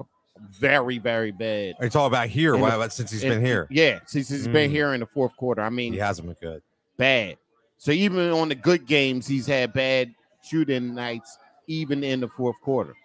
very 0.60 0.98
very 1.00 1.32
bad. 1.32 1.76
It's 1.80 1.96
all 1.96 2.08
about 2.08 2.28
here? 2.30 2.56
Why, 2.58 2.76
the- 2.78 2.90
since 2.90 3.12
he's 3.12 3.24
And- 3.24 3.34
been 3.34 3.46
here, 3.46 3.68
Yeah, 3.70 4.00
since 4.06 4.30
he's 4.30 4.48
been 4.48 4.70
Mm. 4.70 4.74
here 4.74 4.94
in 4.94 5.00
the 5.00 5.06
fourth 5.08 5.36
quarter. 5.38 5.62
I 5.62 5.70
mean, 5.70 5.94
he 5.94 6.00
hasn't 6.00 6.28
been 6.28 6.38
good. 6.50 6.62
Bad. 6.98 7.38
So 7.78 7.92
even 7.92 8.32
on 8.32 8.50
the 8.50 8.56
good 8.56 8.86
games, 8.86 9.28
he's 9.28 9.48
had 9.48 9.74
bad 9.74 10.14
shooting 10.44 10.96
nights, 10.96 11.38
even 11.68 12.04
in 12.04 12.20
the 12.20 12.28
fourth 12.28 12.60
quarter. 12.62 12.96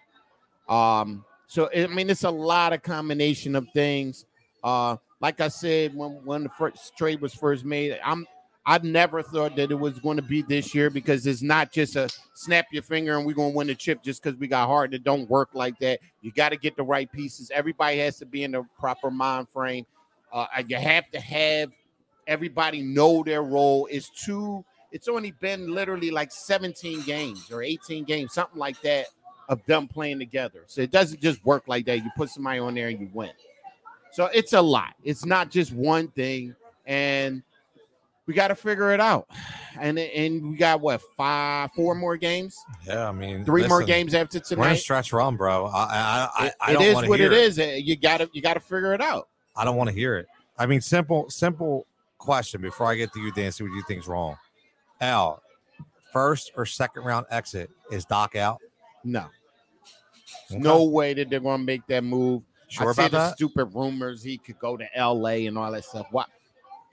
Um, 0.67 1.23
so 1.47 1.69
I 1.75 1.87
mean, 1.87 2.09
it's 2.09 2.23
a 2.23 2.31
lot 2.31 2.73
of 2.73 2.81
combination 2.81 3.55
of 3.55 3.67
things. 3.73 4.25
Uh, 4.63 4.97
like 5.19 5.39
I 5.39 5.47
said, 5.47 5.95
when 5.95 6.11
when 6.25 6.43
the 6.43 6.49
first 6.49 6.97
trade 6.97 7.21
was 7.21 7.33
first 7.33 7.63
made, 7.63 7.99
I'm 8.03 8.25
I 8.65 8.77
never 8.77 9.21
thought 9.21 9.55
that 9.57 9.71
it 9.71 9.79
was 9.79 9.99
going 9.99 10.15
to 10.15 10.23
be 10.23 10.41
this 10.41 10.73
year 10.73 10.89
because 10.89 11.27
it's 11.27 11.41
not 11.41 11.71
just 11.71 11.97
a 11.97 12.09
snap 12.33 12.65
your 12.71 12.83
finger 12.83 13.17
and 13.17 13.25
we're 13.25 13.35
going 13.35 13.51
to 13.51 13.57
win 13.57 13.67
the 13.67 13.75
chip 13.75 14.01
just 14.01 14.23
because 14.23 14.39
we 14.39 14.47
got 14.47 14.67
hard. 14.67 14.93
It 14.93 15.03
don't 15.03 15.29
work 15.29 15.49
like 15.53 15.77
that. 15.79 15.99
You 16.21 16.31
got 16.31 16.49
to 16.49 16.57
get 16.57 16.77
the 16.77 16.83
right 16.83 17.11
pieces. 17.11 17.51
Everybody 17.53 17.99
has 17.99 18.17
to 18.19 18.25
be 18.25 18.43
in 18.43 18.51
the 18.51 18.63
proper 18.79 19.11
mind 19.11 19.49
frame. 19.49 19.85
Uh, 20.31 20.47
you 20.65 20.77
have 20.77 21.11
to 21.11 21.19
have 21.19 21.73
everybody 22.27 22.81
know 22.81 23.23
their 23.23 23.43
role. 23.43 23.87
It's 23.91 24.09
too. 24.09 24.63
It's 24.91 25.07
only 25.07 25.31
been 25.31 25.73
literally 25.73 26.11
like 26.11 26.31
17 26.31 27.01
games 27.01 27.49
or 27.51 27.63
18 27.63 28.03
games, 28.03 28.33
something 28.33 28.59
like 28.59 28.79
that, 28.81 29.07
of 29.49 29.65
them 29.65 29.87
playing 29.87 30.19
together. 30.19 30.63
So 30.67 30.81
it 30.81 30.91
doesn't 30.91 31.19
just 31.19 31.43
work 31.43 31.63
like 31.67 31.85
that. 31.85 31.97
You 32.03 32.11
put 32.15 32.29
somebody 32.29 32.59
on 32.59 32.75
there 32.75 32.89
and 32.89 32.99
you 32.99 33.09
win. 33.11 33.31
So 34.11 34.25
it's 34.33 34.53
a 34.53 34.61
lot. 34.61 34.93
It's 35.03 35.25
not 35.25 35.49
just 35.49 35.73
one 35.73 36.09
thing, 36.09 36.55
and 36.85 37.41
we 38.27 38.35
got 38.35 38.49
to 38.49 38.55
figure 38.55 38.93
it 38.93 38.99
out. 38.99 39.27
And 39.79 39.97
and 39.97 40.51
we 40.51 40.55
got 40.57 40.79
what 40.81 41.01
five, 41.17 41.71
four 41.75 41.95
more 41.95 42.15
games, 42.15 42.55
Yeah, 42.85 43.09
I 43.09 43.11
mean, 43.11 43.43
three 43.43 43.65
more 43.67 43.81
games 43.81 44.13
after 44.13 44.39
tonight. 44.39 44.61
We're 44.61 44.69
in 44.69 44.77
stretch 44.77 45.11
run, 45.11 45.35
bro. 45.35 45.65
I 45.65 45.79
I 45.79 46.29
I, 46.37 46.45
It- 46.45 46.53
I 46.61 46.69
it 46.69 46.73
don't 46.75 46.83
is 46.83 47.09
what 47.09 47.19
hear 47.19 47.31
it 47.31 47.37
is. 47.39 47.57
You 47.57 47.95
got 47.95 48.19
to 48.19 48.29
you 48.31 48.43
got 48.43 48.53
to 48.53 48.59
figure 48.59 48.93
it 48.93 49.01
out. 49.01 49.27
I 49.55 49.65
don't 49.65 49.75
want 49.75 49.89
to 49.89 49.95
hear 49.95 50.17
it. 50.17 50.27
I 50.59 50.67
mean, 50.67 50.81
simple, 50.81 51.27
simple 51.31 51.87
question 52.23 52.61
before 52.61 52.87
I 52.87 52.95
get 52.95 53.11
to 53.13 53.19
you, 53.19 53.31
Dan. 53.31 53.51
See 53.51 53.63
what 53.63 53.73
you 53.73 53.83
think's 53.83 54.07
wrong. 54.07 54.37
Al, 55.01 55.41
first 56.11 56.51
or 56.55 56.65
second 56.65 57.03
round 57.03 57.25
exit 57.29 57.69
is 57.91 58.05
Doc 58.05 58.35
out? 58.35 58.59
No, 59.03 59.25
Okay. 60.51 60.59
no 60.61 60.83
way 60.85 61.13
that 61.13 61.29
they're 61.29 61.39
going 61.41 61.59
to 61.59 61.65
make 61.65 61.85
that 61.87 62.03
move. 62.03 62.41
Sure 62.69 62.89
I 62.89 62.93
see 62.93 63.01
about 63.01 63.11
the 63.11 63.17
that? 63.17 63.35
stupid 63.35 63.65
rumors 63.75 64.23
he 64.23 64.37
could 64.37 64.57
go 64.59 64.77
to 64.77 64.87
LA 64.97 65.45
and 65.47 65.57
all 65.57 65.71
that 65.71 65.83
stuff. 65.83 66.07
What? 66.11 66.29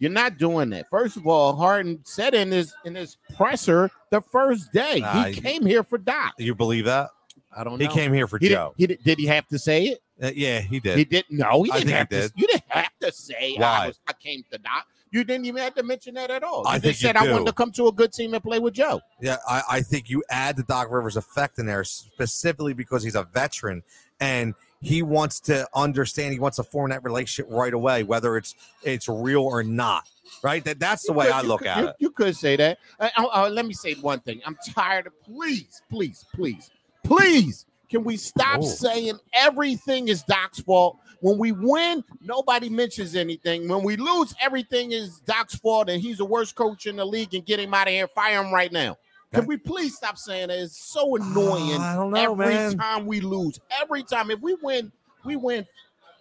You're 0.00 0.10
not 0.10 0.38
doing 0.38 0.70
that. 0.70 0.88
First 0.90 1.16
of 1.16 1.26
all, 1.26 1.54
Harden 1.54 2.00
said 2.04 2.34
in 2.34 2.50
his 2.50 2.74
in 2.84 2.94
his 2.94 3.16
presser 3.36 3.90
the 4.10 4.20
first 4.20 4.72
day 4.72 5.00
Nah, 5.00 5.24
he 5.26 5.34
came 5.34 5.64
here 5.64 5.84
for 5.84 5.98
Doc. 5.98 6.34
You 6.38 6.54
believe 6.54 6.86
that? 6.86 7.10
I 7.56 7.64
don't 7.64 7.78
He 7.80 7.86
know. 7.86 7.92
came 7.92 8.12
here 8.12 8.26
for 8.26 8.38
He 8.38 8.48
did, 8.48 8.54
Joe. 8.54 8.74
he 8.76 8.86
did, 8.86 9.04
did 9.04 9.18
he 9.18 9.26
have 9.26 9.46
to 9.48 9.58
say 9.58 9.84
it? 9.86 10.02
Uh, 10.22 10.30
yeah, 10.34 10.60
he 10.60 10.80
did. 10.80 10.96
He 10.98 11.04
didn't. 11.04 11.38
No, 11.38 11.62
he 11.62 11.70
I 11.70 11.80
didn't 11.80 11.86
think 11.86 11.88
he 11.88 11.92
have 11.92 12.08
to. 12.08 12.20
did. 12.20 12.32
You 12.36 12.46
didn't 12.46 12.64
have 12.68 12.90
to 13.00 13.12
say 13.12 13.54
Why? 13.56 13.66
I, 13.66 13.86
was, 13.88 14.00
I 14.08 14.12
came 14.14 14.42
to 14.50 14.58
Doc. 14.58 14.86
You 15.12 15.24
didn't 15.24 15.46
even 15.46 15.62
have 15.62 15.74
to 15.74 15.82
mention 15.82 16.14
that 16.14 16.30
at 16.30 16.42
all. 16.44 16.62
You 16.64 16.68
I 16.70 16.74
just 16.74 16.82
think 16.84 16.94
you 17.02 17.06
said 17.08 17.16
I 17.16 17.32
wanted 17.32 17.46
to 17.46 17.52
come 17.52 17.72
to 17.72 17.88
a 17.88 17.92
good 17.92 18.12
team 18.12 18.32
and 18.34 18.42
play 18.42 18.58
with 18.60 18.74
Joe. 18.74 19.00
Yeah, 19.20 19.38
I, 19.48 19.62
I 19.70 19.80
think 19.80 20.08
you 20.08 20.22
add 20.30 20.56
the 20.56 20.62
Doc 20.62 20.88
Rivers 20.90 21.16
effect 21.16 21.58
in 21.58 21.66
there 21.66 21.82
specifically 21.82 22.74
because 22.74 23.02
he's 23.02 23.16
a 23.16 23.24
veteran 23.24 23.82
and 24.20 24.54
he 24.80 25.02
wants 25.02 25.40
to 25.40 25.68
understand. 25.74 26.32
He 26.32 26.38
wants 26.38 26.56
to 26.58 26.62
form 26.62 26.90
that 26.90 27.02
relationship 27.02 27.50
right 27.52 27.72
away, 27.74 28.02
whether 28.04 28.36
it's 28.36 28.54
it's 28.82 29.08
real 29.08 29.42
or 29.42 29.62
not. 29.64 30.08
Right? 30.44 30.62
That 30.64 30.78
that's 30.78 31.04
the 31.06 31.12
You 31.12 31.18
way 31.18 31.26
could- 31.26 31.34
I 31.34 31.40
look 31.42 31.58
could- 31.60 31.66
at 31.68 31.78
you, 31.80 31.88
it. 31.88 31.96
You 31.98 32.10
could 32.10 32.36
say 32.36 32.54
that. 32.56 32.78
Uh, 33.00 33.08
uh, 33.16 33.48
let 33.52 33.66
me 33.66 33.74
say 33.74 33.94
one 33.94 34.20
thing. 34.20 34.40
I'm 34.46 34.56
tired 34.74 35.08
of. 35.08 35.12
Please, 35.24 35.82
please, 35.90 36.24
please, 36.34 36.70
please. 37.02 37.66
Can 37.90 38.04
we 38.04 38.16
stop 38.16 38.60
Oh. 38.60 38.66
saying 38.66 39.18
everything 39.32 40.08
is 40.08 40.22
Doc's 40.22 40.60
fault? 40.60 40.98
When 41.20 41.36
we 41.36 41.52
win, 41.52 42.02
nobody 42.22 42.70
mentions 42.70 43.14
anything. 43.14 43.68
When 43.68 43.82
we 43.82 43.96
lose, 43.96 44.34
everything 44.40 44.92
is 44.92 45.20
Doc's 45.20 45.56
fault, 45.56 45.90
and 45.90 46.00
he's 46.00 46.18
the 46.18 46.24
worst 46.24 46.54
coach 46.54 46.86
in 46.86 46.96
the 46.96 47.04
league. 47.04 47.34
And 47.34 47.44
get 47.44 47.60
him 47.60 47.74
out 47.74 47.88
of 47.88 47.92
here. 47.92 48.08
Fire 48.08 48.42
him 48.42 48.54
right 48.54 48.72
now. 48.72 48.96
Can 49.32 49.46
we 49.46 49.56
please 49.56 49.96
stop 49.96 50.18
saying 50.18 50.48
that? 50.48 50.58
It's 50.58 50.76
so 50.76 51.12
ah, 51.12 51.22
annoying. 51.22 51.80
I 51.80 51.94
don't 51.94 52.10
know, 52.10 52.32
every 52.32 52.46
man. 52.54 52.78
time 52.78 53.06
we 53.06 53.20
lose, 53.20 53.60
every 53.80 54.02
time. 54.02 54.30
If 54.30 54.40
we 54.40 54.54
win, 54.54 54.90
we 55.24 55.36
win 55.36 55.66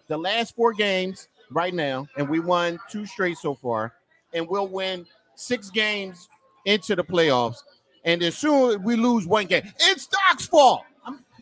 the 0.08 0.18
last 0.18 0.54
four 0.54 0.72
games 0.72 1.28
right 1.50 1.74
now, 1.74 2.06
and 2.16 2.28
we 2.28 2.40
won 2.40 2.78
two 2.90 3.06
straight 3.06 3.38
so 3.38 3.54
far, 3.54 3.94
and 4.32 4.46
we'll 4.48 4.68
win 4.68 5.06
six 5.34 5.70
games 5.70 6.28
into 6.66 6.94
the 6.94 7.02
playoffs. 7.04 7.62
And 8.04 8.22
as 8.22 8.36
soon 8.36 8.70
as 8.70 8.78
we 8.78 8.96
lose 8.96 9.26
one 9.26 9.46
game, 9.46 9.62
it's 9.80 10.06
Doc's 10.06 10.46
fault. 10.46 10.84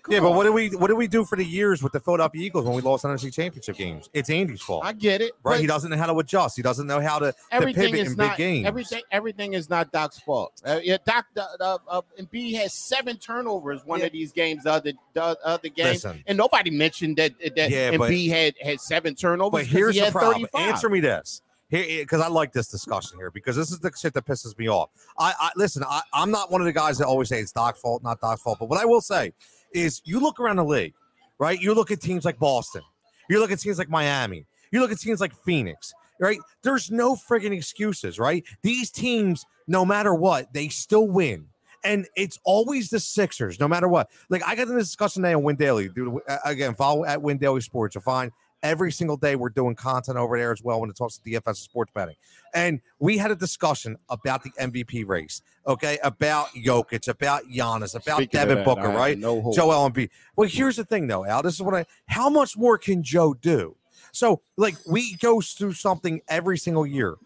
Come 0.09 0.15
Yeah, 0.15 0.21
but 0.21 0.35
what 0.35 0.45
do 0.45 0.53
we 0.55 0.71
what 0.71 0.87
do 0.87 0.97
we 0.97 1.07
do 1.07 1.25
for 1.27 1.37
the 1.37 1.45
years 1.45 1.83
with 1.83 1.93
the 1.93 2.01
Philadelphia 2.01 2.43
Eagles 2.43 2.65
when 2.65 2.75
we 2.75 2.81
lost 2.81 3.05
NFC 3.05 3.31
championship 3.33 3.77
games? 3.77 4.09
It's 4.15 4.31
Andy's 4.31 4.63
fault. 4.63 4.83
I 4.85 4.95
get 4.95 5.21
it. 5.21 5.33
right? 5.45 5.61
He 5.61 5.67
doesn't 5.67 5.91
know 5.91 5.99
how 5.99 6.07
to 6.07 6.19
adjust. 6.19 6.57
He 6.57 6.63
doesn't 6.63 6.87
know 6.87 6.99
how 6.99 7.19
to, 7.19 7.33
to 7.33 7.39
everything 7.51 7.93
pivot 7.93 8.01
is 8.01 8.13
in 8.13 8.17
big 8.17 8.27
not 8.29 8.37
games. 8.39 8.67
everything. 8.67 9.03
Everything 9.11 9.53
is 9.53 9.69
not 9.69 9.93
Doc's 9.93 10.19
fault. 10.21 10.63
Uh, 10.65 10.81
yeah, 10.83 10.97
Doc. 11.05 11.27
Uh, 11.37 11.45
uh, 11.61 11.79
uh, 11.89 12.01
and 12.17 12.31
B 12.31 12.55
has 12.55 12.73
seven 12.73 13.19
turnovers 13.19 13.85
one 13.85 14.01
Yeah. 14.01 14.07
of 14.07 14.13
these 14.13 14.33
games. 14.33 14.65
The 14.65 14.73
other 14.73 14.93
the 15.13 15.39
other 15.45 15.69
game, 15.69 15.87
Listen, 15.87 16.25
and 16.27 16.39
nobody 16.39 16.71
mentioned 16.71 17.19
that 17.19 17.35
that 17.57 17.71
Yeah, 17.71 17.91
and 17.93 18.03
B 18.09 18.29
had 18.29 18.55
had 18.63 18.81
seven 18.81 19.15
turnovers. 19.15 19.61
But 19.61 19.67
here's 19.67 19.95
he 19.95 20.01
the 20.01 20.11
problem. 20.11 20.49
35. 20.55 20.73
Answer 20.73 20.89
me 20.89 21.01
this. 21.01 21.43
Here, 21.71 22.01
because 22.03 22.23
I 22.23 22.29
like 22.29 22.53
this 22.55 22.69
discussion 22.69 23.19
here 23.19 23.31
because 23.31 23.55
this 23.55 23.71
is 23.71 23.79
the 23.79 23.93
shit 23.95 24.15
that 24.15 24.25
pisses 24.25 24.57
me 24.59 24.71
off. 24.71 24.89
I, 25.19 25.35
I 25.39 25.51
listen. 25.55 25.85
I, 25.87 26.01
I'm 26.15 26.31
not 26.31 26.51
one 26.51 26.63
of 26.63 26.65
the 26.65 26.73
guys 26.73 26.97
that 26.97 27.07
always 27.07 27.29
say 27.29 27.41
it's 27.41 27.53
Doc's 27.53 27.79
fault, 27.79 28.03
not 28.03 28.23
Doc's 28.23 28.41
fault. 28.41 28.59
But 28.59 28.71
what 28.71 28.81
I 28.81 28.87
will 28.87 29.03
say 29.03 29.35
is, 29.73 30.01
you 30.05 30.21
look 30.21 30.41
around 30.41 30.57
the 30.57 30.65
league, 30.65 30.95
right? 31.39 31.61
You 31.61 31.75
look 31.75 31.91
at 31.91 32.01
teams 32.01 32.25
like 32.25 32.39
Boston. 32.39 32.83
You 33.29 33.41
look 33.41 33.51
at 33.51 33.61
teams 33.61 33.79
like 33.79 33.91
Miami. 33.91 34.47
You 34.71 34.81
look 34.81 34.93
at 34.93 34.99
teams 34.99 35.21
like 35.21 35.35
Phoenix, 35.45 35.93
right? 36.21 36.39
There's 36.63 36.91
no 36.91 37.15
friggin' 37.15 37.53
excuses, 37.53 38.19
right? 38.19 38.45
These 38.63 38.91
teams, 38.91 39.45
no 39.67 39.85
matter 39.85 40.15
what, 40.15 40.53
they 40.53 40.69
still 40.69 41.09
win. 41.09 41.47
And 41.85 42.07
it's 42.17 42.39
always 42.45 42.91
the 42.91 42.99
Sixers, 42.99 43.61
no 43.61 43.69
matter 43.69 43.87
what. 43.87 44.11
Like 44.31 44.43
I 44.47 44.57
got 44.57 44.69
in 44.69 44.75
this 44.75 44.89
discussion 44.89 45.23
today 45.23 45.35
on 45.35 45.45
Win 45.45 45.57
Daily. 45.57 45.89
Dude, 45.89 46.21
uh, 46.29 46.39
again, 46.45 46.75
follow 46.75 47.05
at 47.05 47.23
Win 47.23 47.39
Daily 47.39 47.61
Sports. 47.61 47.95
You'll 47.95 48.03
find 48.03 48.33
every 48.63 48.93
single 48.93 49.17
day 49.17 49.37
we're 49.37 49.49
doing 49.49 49.75
content 49.75 50.19
over 50.19 50.39
there 50.39 50.53
as 50.53 50.63
well 50.63 50.81
when 50.81 50.91
it 50.91 50.97
talks 50.97 51.19
to 51.19 51.31
DFS 51.31 51.57
sports 51.57 51.93
betting. 51.95 52.17
And 52.55 52.81
we 52.99 53.19
had 53.19 53.31
a 53.31 53.37
discussion 53.37 53.97
about 54.09 54.43
the 54.43 54.51
MVP 54.61 55.07
race, 55.07 55.43
okay? 55.67 55.99
About 56.03 56.49
Jokic, 56.49 57.09
about 57.09 57.45
Giannis, 57.45 57.95
about 57.95 58.17
Speaking 58.17 58.41
Devin 58.41 58.59
that, 58.59 58.65
Booker, 58.65 58.89
right? 58.89 59.19
No 59.19 59.41
hope. 59.41 59.55
Joel 59.55 59.91
Embiid. 59.91 60.11
Well, 60.37 60.49
here's 60.49 60.77
the 60.77 60.85
thing, 60.85 61.07
though, 61.07 61.25
Al. 61.25 61.43
This 61.43 61.55
is 61.55 61.63
what 61.63 61.75
I. 61.75 61.87
How 62.07 62.29
much 62.29 62.57
more 62.57 62.79
can 62.79 63.03
Joe 63.03 63.35
do? 63.35 63.77
So, 64.13 64.41
like, 64.57 64.77
we 64.87 65.17
go 65.17 65.41
through 65.41 65.73
something 65.75 66.21
every 66.29 66.59
single 66.59 66.87
year. 66.87 67.17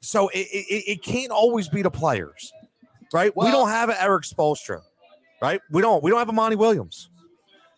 So 0.00 0.28
it, 0.28 0.46
it, 0.52 0.84
it 0.86 1.02
can't 1.02 1.30
always 1.30 1.68
be 1.68 1.82
the 1.82 1.90
players, 1.90 2.52
right? 3.12 3.36
we 3.36 3.50
don't 3.50 3.68
have 3.68 3.88
an 3.88 3.96
Erik 3.98 4.24
Spoelstra, 4.24 4.82
right? 5.42 5.60
We 5.70 5.82
don't. 5.82 6.02
We 6.02 6.10
don't 6.10 6.18
have 6.18 6.28
a 6.28 6.32
Monty 6.32 6.56
Williams. 6.56 7.10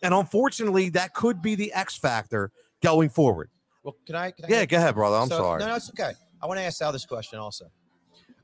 And 0.03 0.13
unfortunately, 0.13 0.89
that 0.89 1.13
could 1.13 1.41
be 1.41 1.55
the 1.55 1.73
X 1.73 1.97
factor 1.97 2.51
going 2.81 3.09
forward. 3.09 3.49
Well, 3.83 3.95
can 4.05 4.15
I? 4.15 4.31
Can 4.31 4.45
I 4.45 4.47
Yeah, 4.49 4.65
go 4.65 4.77
ahead, 4.77 4.95
brother. 4.95 5.17
I'm 5.17 5.27
So- 5.27 5.37
sorry. 5.37 5.59
No, 5.59 5.67
no, 5.67 5.75
it's 5.75 5.89
okay. 5.89 6.11
I 6.41 6.45
want 6.47 6.59
to 6.59 6.63
ask 6.63 6.77
Sal 6.77 6.91
this 6.91 7.05
question 7.05 7.39
also. 7.39 7.65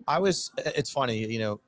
I 0.07 0.19
was. 0.19 0.51
It's 0.57 0.89
funny, 0.91 1.17
you 1.31 1.39
know, 1.39 1.59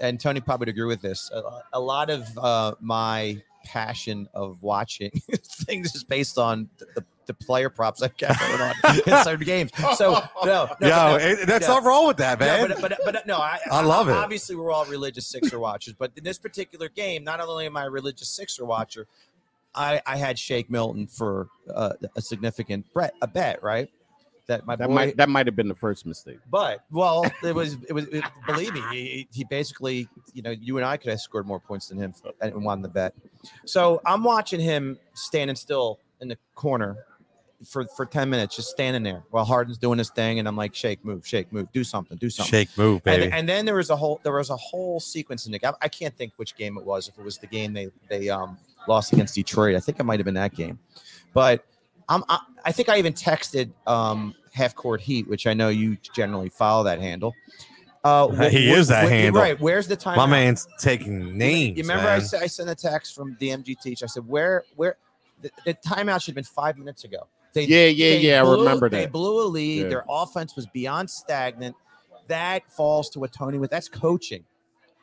and 0.00 0.18
Tony 0.18 0.40
probably 0.40 0.62
would 0.62 0.68
agree 0.70 0.86
with 0.86 1.02
this. 1.02 1.30
A, 1.32 1.42
a 1.74 1.80
lot 1.80 2.10
of 2.10 2.26
uh, 2.38 2.74
my 2.80 3.42
passion 3.64 4.28
of 4.34 4.60
watching 4.62 5.10
things 5.44 5.94
is 5.94 6.02
based 6.02 6.36
on 6.38 6.68
the, 6.78 6.86
the, 6.96 7.04
the 7.26 7.34
player 7.34 7.68
props 7.70 8.02
I've 8.02 8.16
got 8.16 8.36
going 8.40 8.60
on 8.60 8.74
in 9.06 9.24
certain 9.24 9.44
games. 9.46 9.70
So 9.96 10.20
no, 10.44 10.68
no, 10.80 10.88
Yo, 10.88 10.88
no, 10.88 11.16
it- 11.16 11.46
that's 11.46 11.68
yeah. 11.68 11.74
not 11.74 11.84
wrong 11.84 12.06
with 12.08 12.16
that, 12.16 12.40
man. 12.40 12.68
no, 12.70 12.74
but, 12.80 12.90
but, 12.90 12.98
but 13.04 13.26
no, 13.26 13.36
I, 13.36 13.58
I 13.70 13.82
love 13.82 14.08
it. 14.08 14.12
Obviously, 14.12 14.56
we're 14.56 14.72
all 14.72 14.84
religious 14.86 15.26
Sixer 15.28 15.58
watchers, 15.60 15.94
but 15.96 16.10
in 16.16 16.24
this 16.24 16.38
particular 16.38 16.88
game, 16.88 17.22
not 17.22 17.40
only 17.40 17.66
am 17.66 17.76
I 17.76 17.84
a 17.84 17.90
religious 17.90 18.28
Sixer 18.28 18.64
watcher, 18.64 19.06
I, 19.74 20.02
I 20.06 20.16
had 20.16 20.38
Shake 20.38 20.70
Milton 20.70 21.06
for 21.06 21.48
uh, 21.74 21.94
a 22.16 22.20
significant 22.22 22.86
bet, 22.94 23.14
a 23.22 23.26
bet, 23.26 23.62
right? 23.62 23.88
That 24.48 24.66
my 24.66 24.76
That 24.76 24.88
boy, 24.88 24.94
might 24.94 25.16
that 25.16 25.28
might 25.28 25.46
have 25.46 25.54
been 25.56 25.68
the 25.68 25.74
first 25.74 26.04
mistake. 26.04 26.38
but 26.50 26.84
well, 26.90 27.24
it 27.44 27.54
was 27.54 27.76
it 27.88 27.92
was 27.92 28.06
it, 28.08 28.24
believe 28.46 28.74
me, 28.74 28.82
he, 28.90 29.28
he 29.32 29.44
basically 29.44 30.08
you 30.34 30.42
know 30.42 30.50
you 30.50 30.76
and 30.78 30.84
I 30.84 30.96
could 30.96 31.10
have 31.10 31.20
scored 31.20 31.46
more 31.46 31.60
points 31.60 31.88
than 31.88 31.98
him 31.98 32.12
and 32.40 32.64
won 32.64 32.82
the 32.82 32.88
bet. 32.88 33.14
So 33.66 34.00
I'm 34.04 34.24
watching 34.24 34.60
him 34.60 34.98
standing 35.14 35.56
still 35.56 36.00
in 36.20 36.28
the 36.28 36.36
corner 36.54 36.96
for 37.64 37.86
for 37.96 38.04
ten 38.04 38.28
minutes, 38.28 38.56
just 38.56 38.70
standing 38.70 39.04
there 39.04 39.22
while 39.30 39.44
Harden's 39.44 39.78
doing 39.78 39.98
his 39.98 40.10
thing, 40.10 40.40
and 40.40 40.48
I'm 40.48 40.56
like, 40.56 40.74
shake, 40.74 41.04
move, 41.04 41.24
shake, 41.24 41.52
move, 41.52 41.70
do 41.72 41.84
something, 41.84 42.18
do 42.18 42.28
something. 42.28 42.50
Shake 42.50 42.76
move, 42.76 43.04
baby. 43.04 43.26
And, 43.26 43.34
and 43.34 43.48
then 43.48 43.64
there 43.64 43.76
was 43.76 43.90
a 43.90 43.96
whole 43.96 44.20
there 44.24 44.32
was 44.32 44.50
a 44.50 44.56
whole 44.56 44.98
sequence 44.98 45.46
in 45.46 45.52
the 45.52 45.60
game. 45.60 45.72
I 45.80 45.88
can't 45.88 46.16
think 46.16 46.32
which 46.36 46.56
game 46.56 46.76
it 46.76 46.84
was. 46.84 47.08
If 47.08 47.16
it 47.16 47.24
was 47.24 47.38
the 47.38 47.46
game 47.46 47.72
they 47.72 47.90
they 48.08 48.28
um 48.28 48.58
lost 48.88 49.12
against 49.12 49.34
Detroit, 49.34 49.74
I 49.76 49.80
think 49.80 49.98
it 50.00 50.04
might 50.04 50.18
have 50.18 50.24
been 50.24 50.34
that 50.34 50.54
game. 50.54 50.78
But 51.34 51.64
I'm 52.08 52.24
I, 52.28 52.38
I 52.64 52.72
think 52.72 52.88
I 52.88 52.98
even 52.98 53.12
texted 53.12 53.70
um 53.86 54.34
half 54.52 54.74
court 54.74 55.00
heat, 55.00 55.28
which 55.28 55.46
I 55.46 55.54
know 55.54 55.68
you 55.68 55.96
generally 56.14 56.48
follow 56.48 56.84
that 56.84 57.00
handle. 57.00 57.34
Uh, 58.04 58.28
wh- 58.28 58.48
He 58.50 58.68
wh- 58.68 58.78
is 58.78 58.88
that 58.88 59.06
wh- 59.06 59.10
handle. 59.10 59.40
right? 59.42 59.58
Where's 59.60 59.86
the 59.86 59.96
time? 59.96 60.16
My 60.16 60.26
man's 60.26 60.66
taking 60.78 61.36
names. 61.38 61.76
You 61.78 61.84
remember 61.84 62.08
I, 62.08 62.18
said, 62.18 62.42
I 62.42 62.46
sent 62.48 62.68
a 62.68 62.74
text 62.74 63.14
from 63.14 63.36
DMG 63.36 63.80
teach. 63.80 64.02
I 64.02 64.06
said 64.06 64.26
where 64.28 64.64
where 64.76 64.96
the, 65.40 65.50
the 65.64 65.74
timeout 65.74 66.20
should 66.22 66.32
have 66.32 66.34
been 66.36 66.44
five 66.44 66.76
minutes 66.78 67.04
ago. 67.04 67.28
They 67.52 67.64
Yeah, 67.64 67.86
yeah, 67.86 68.10
they 68.10 68.20
yeah. 68.20 68.40
I 68.40 68.44
blew- 68.44 68.58
remember 68.58 68.88
They 68.88 69.02
that. 69.02 69.12
blew 69.12 69.42
a 69.44 69.46
lead. 69.46 69.82
Yeah. 69.82 69.88
Their 69.88 70.04
offense 70.08 70.56
was 70.56 70.66
beyond 70.66 71.08
stagnant. 71.10 71.76
That 72.28 72.70
falls 72.72 73.08
to 73.10 73.20
what 73.20 73.32
Tony 73.32 73.58
with. 73.58 73.70
That's 73.70 73.88
coaching. 73.88 74.44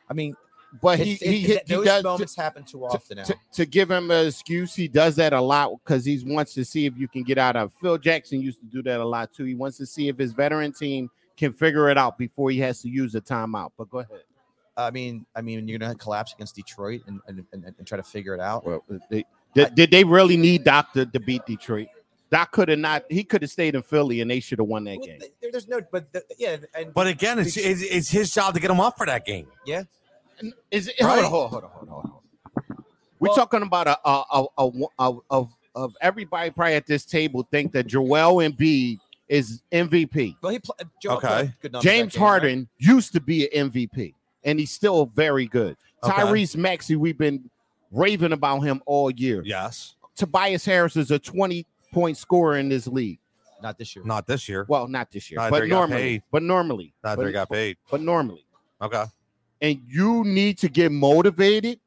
I 0.08 0.12
mean, 0.14 0.34
But 0.80 0.98
he 1.00 1.12
it- 1.14 1.20
he, 1.20 1.26
it- 1.44 1.46
hit, 1.46 1.62
he 1.68 1.74
those 1.74 1.84
does 1.84 2.04
moments 2.04 2.36
happen 2.36 2.64
too 2.64 2.84
often 2.86 3.16
now. 3.18 3.24
to, 3.24 3.34
to 3.54 3.66
give 3.66 3.90
him 3.90 4.10
an 4.10 4.26
excuse. 4.28 4.74
He 4.74 4.86
does 4.88 5.16
that 5.16 5.32
a 5.32 5.40
lot 5.40 5.72
because 5.84 6.04
he 6.04 6.22
wants 6.24 6.54
to 6.54 6.64
see 6.64 6.86
if 6.86 6.96
you 6.96 7.08
can 7.08 7.22
get 7.22 7.38
out 7.38 7.56
of. 7.56 7.72
Phil 7.80 7.98
Jackson 7.98 8.40
used 8.40 8.60
to 8.60 8.66
do 8.66 8.82
that 8.84 9.00
a 9.00 9.04
lot 9.04 9.32
too. 9.32 9.44
He 9.44 9.54
wants 9.54 9.76
to 9.78 9.86
see 9.86 10.08
if 10.08 10.16
his 10.18 10.32
veteran 10.32 10.72
team 10.72 11.10
can 11.36 11.52
figure 11.52 11.88
it 11.90 11.98
out 11.98 12.18
before 12.18 12.50
he 12.50 12.58
has 12.60 12.82
to 12.82 12.88
use 12.88 13.14
a 13.14 13.20
timeout. 13.20 13.72
But 13.76 13.90
go 13.90 13.98
ahead. 14.00 14.20
I 14.76 14.90
mean, 14.90 15.26
I 15.34 15.42
mean, 15.42 15.66
you're 15.68 15.78
gonna 15.78 15.94
collapse 15.94 16.32
against 16.34 16.54
Detroit 16.54 17.02
and 17.06 17.20
and, 17.26 17.44
and, 17.52 17.64
and 17.76 17.86
try 17.86 17.96
to 17.96 18.02
figure 18.02 18.34
it 18.34 18.40
out. 18.40 18.64
Well, 18.64 18.84
they, 19.10 19.24
did, 19.54 19.74
did 19.74 19.90
they 19.90 20.04
really 20.04 20.36
need 20.36 20.64
Doc 20.64 20.92
to, 20.92 21.04
to 21.04 21.20
beat 21.20 21.44
Detroit? 21.46 21.88
Doc 22.30 22.52
could 22.52 22.68
have 22.68 22.78
not. 22.78 23.04
He 23.10 23.24
could 23.24 23.42
have 23.42 23.50
stayed 23.50 23.74
in 23.74 23.82
Philly 23.82 24.20
and 24.20 24.30
they 24.30 24.38
should 24.38 24.60
have 24.60 24.68
won 24.68 24.84
that 24.84 24.98
Well, 24.98 25.06
game. 25.06 25.18
there- 25.42 25.50
there's 25.50 25.66
no, 25.66 25.80
but 25.90 26.12
the, 26.12 26.22
yeah, 26.38 26.58
and 26.74 26.94
But 26.94 27.08
again, 27.08 27.40
it's, 27.40 27.56
it's 27.56 27.82
it's 27.82 28.08
his 28.08 28.30
job 28.32 28.54
to 28.54 28.60
get 28.60 28.70
him 28.70 28.78
up 28.80 28.96
for 28.96 29.04
that 29.06 29.26
game. 29.26 29.48
Is 30.70 30.88
it? 30.88 30.94
Right. 31.00 31.24
Hold 31.24 31.44
on, 31.44 31.50
hold 31.50 31.64
on, 31.64 31.70
hold 31.70 31.88
on, 31.88 31.94
hold 31.94 32.04
on. 32.06 32.84
We're 33.18 33.28
Well- 33.28 33.36
talking 33.36 33.62
about 33.62 33.86
a 33.86 33.98
a 34.08 34.24
a, 34.32 34.46
a, 34.58 34.70
a 34.98 35.18
of 35.30 35.50
of 35.74 35.94
everybody 36.00 36.50
probably 36.50 36.74
at 36.74 36.86
this 36.86 37.04
table 37.04 37.46
think 37.50 37.72
that 37.72 37.86
Joel 37.86 38.36
Embiid 38.42 38.98
is 39.28 39.62
MVP. 39.70 40.36
well, 40.42 40.52
he 40.52 40.58
pl- 40.58 40.74
uh, 40.80 40.84
Joel 41.00 41.16
Okay. 41.18 41.54
good 41.62 41.72
James 41.80 42.14
game, 42.14 42.22
right? 42.22 42.28
Harden 42.28 42.68
used 42.78 43.12
to 43.12 43.20
be 43.20 43.44
an 43.54 43.70
MVP, 43.70 44.14
and 44.44 44.58
he's 44.58 44.72
still 44.72 45.06
very 45.06 45.46
good. 45.46 45.76
Okay. 46.02 46.12
Tyrese 46.22 46.56
Maxey, 46.56 46.96
we've 46.96 47.16
been 47.18 47.48
raving 47.92 48.32
about 48.32 48.60
him 48.60 48.82
all 48.86 49.10
year. 49.10 49.42
Yes, 49.44 49.94
Tobias 50.16 50.64
Harris 50.64 50.96
is 50.96 51.10
a 51.12 51.18
20 51.18 51.64
point 51.92 52.16
scorer 52.16 52.56
in 52.58 52.68
this 52.68 52.86
league. 52.88 53.18
not 53.62 53.76
this 53.78 53.94
year. 53.94 54.04
not 54.04 54.26
this 54.26 54.48
year. 54.48 54.64
Well, 54.68 54.88
not 54.88 55.10
this 55.12 55.30
year, 55.30 55.38
Neither 55.38 55.50
but 55.60 55.68
normally. 55.68 55.96
paid. 56.02 56.22
But 56.32 56.42
normally. 56.42 56.94
Neither 57.04 57.24
but, 57.26 57.32
got 57.32 57.50
paid. 57.50 57.76
but 57.90 58.00
normally. 58.00 58.44
Okay. 58.82 59.04
And 59.60 59.80
you 59.86 60.24
need 60.24 60.58
to 60.58 60.68
get 60.68 60.90
motivated. 60.92 61.80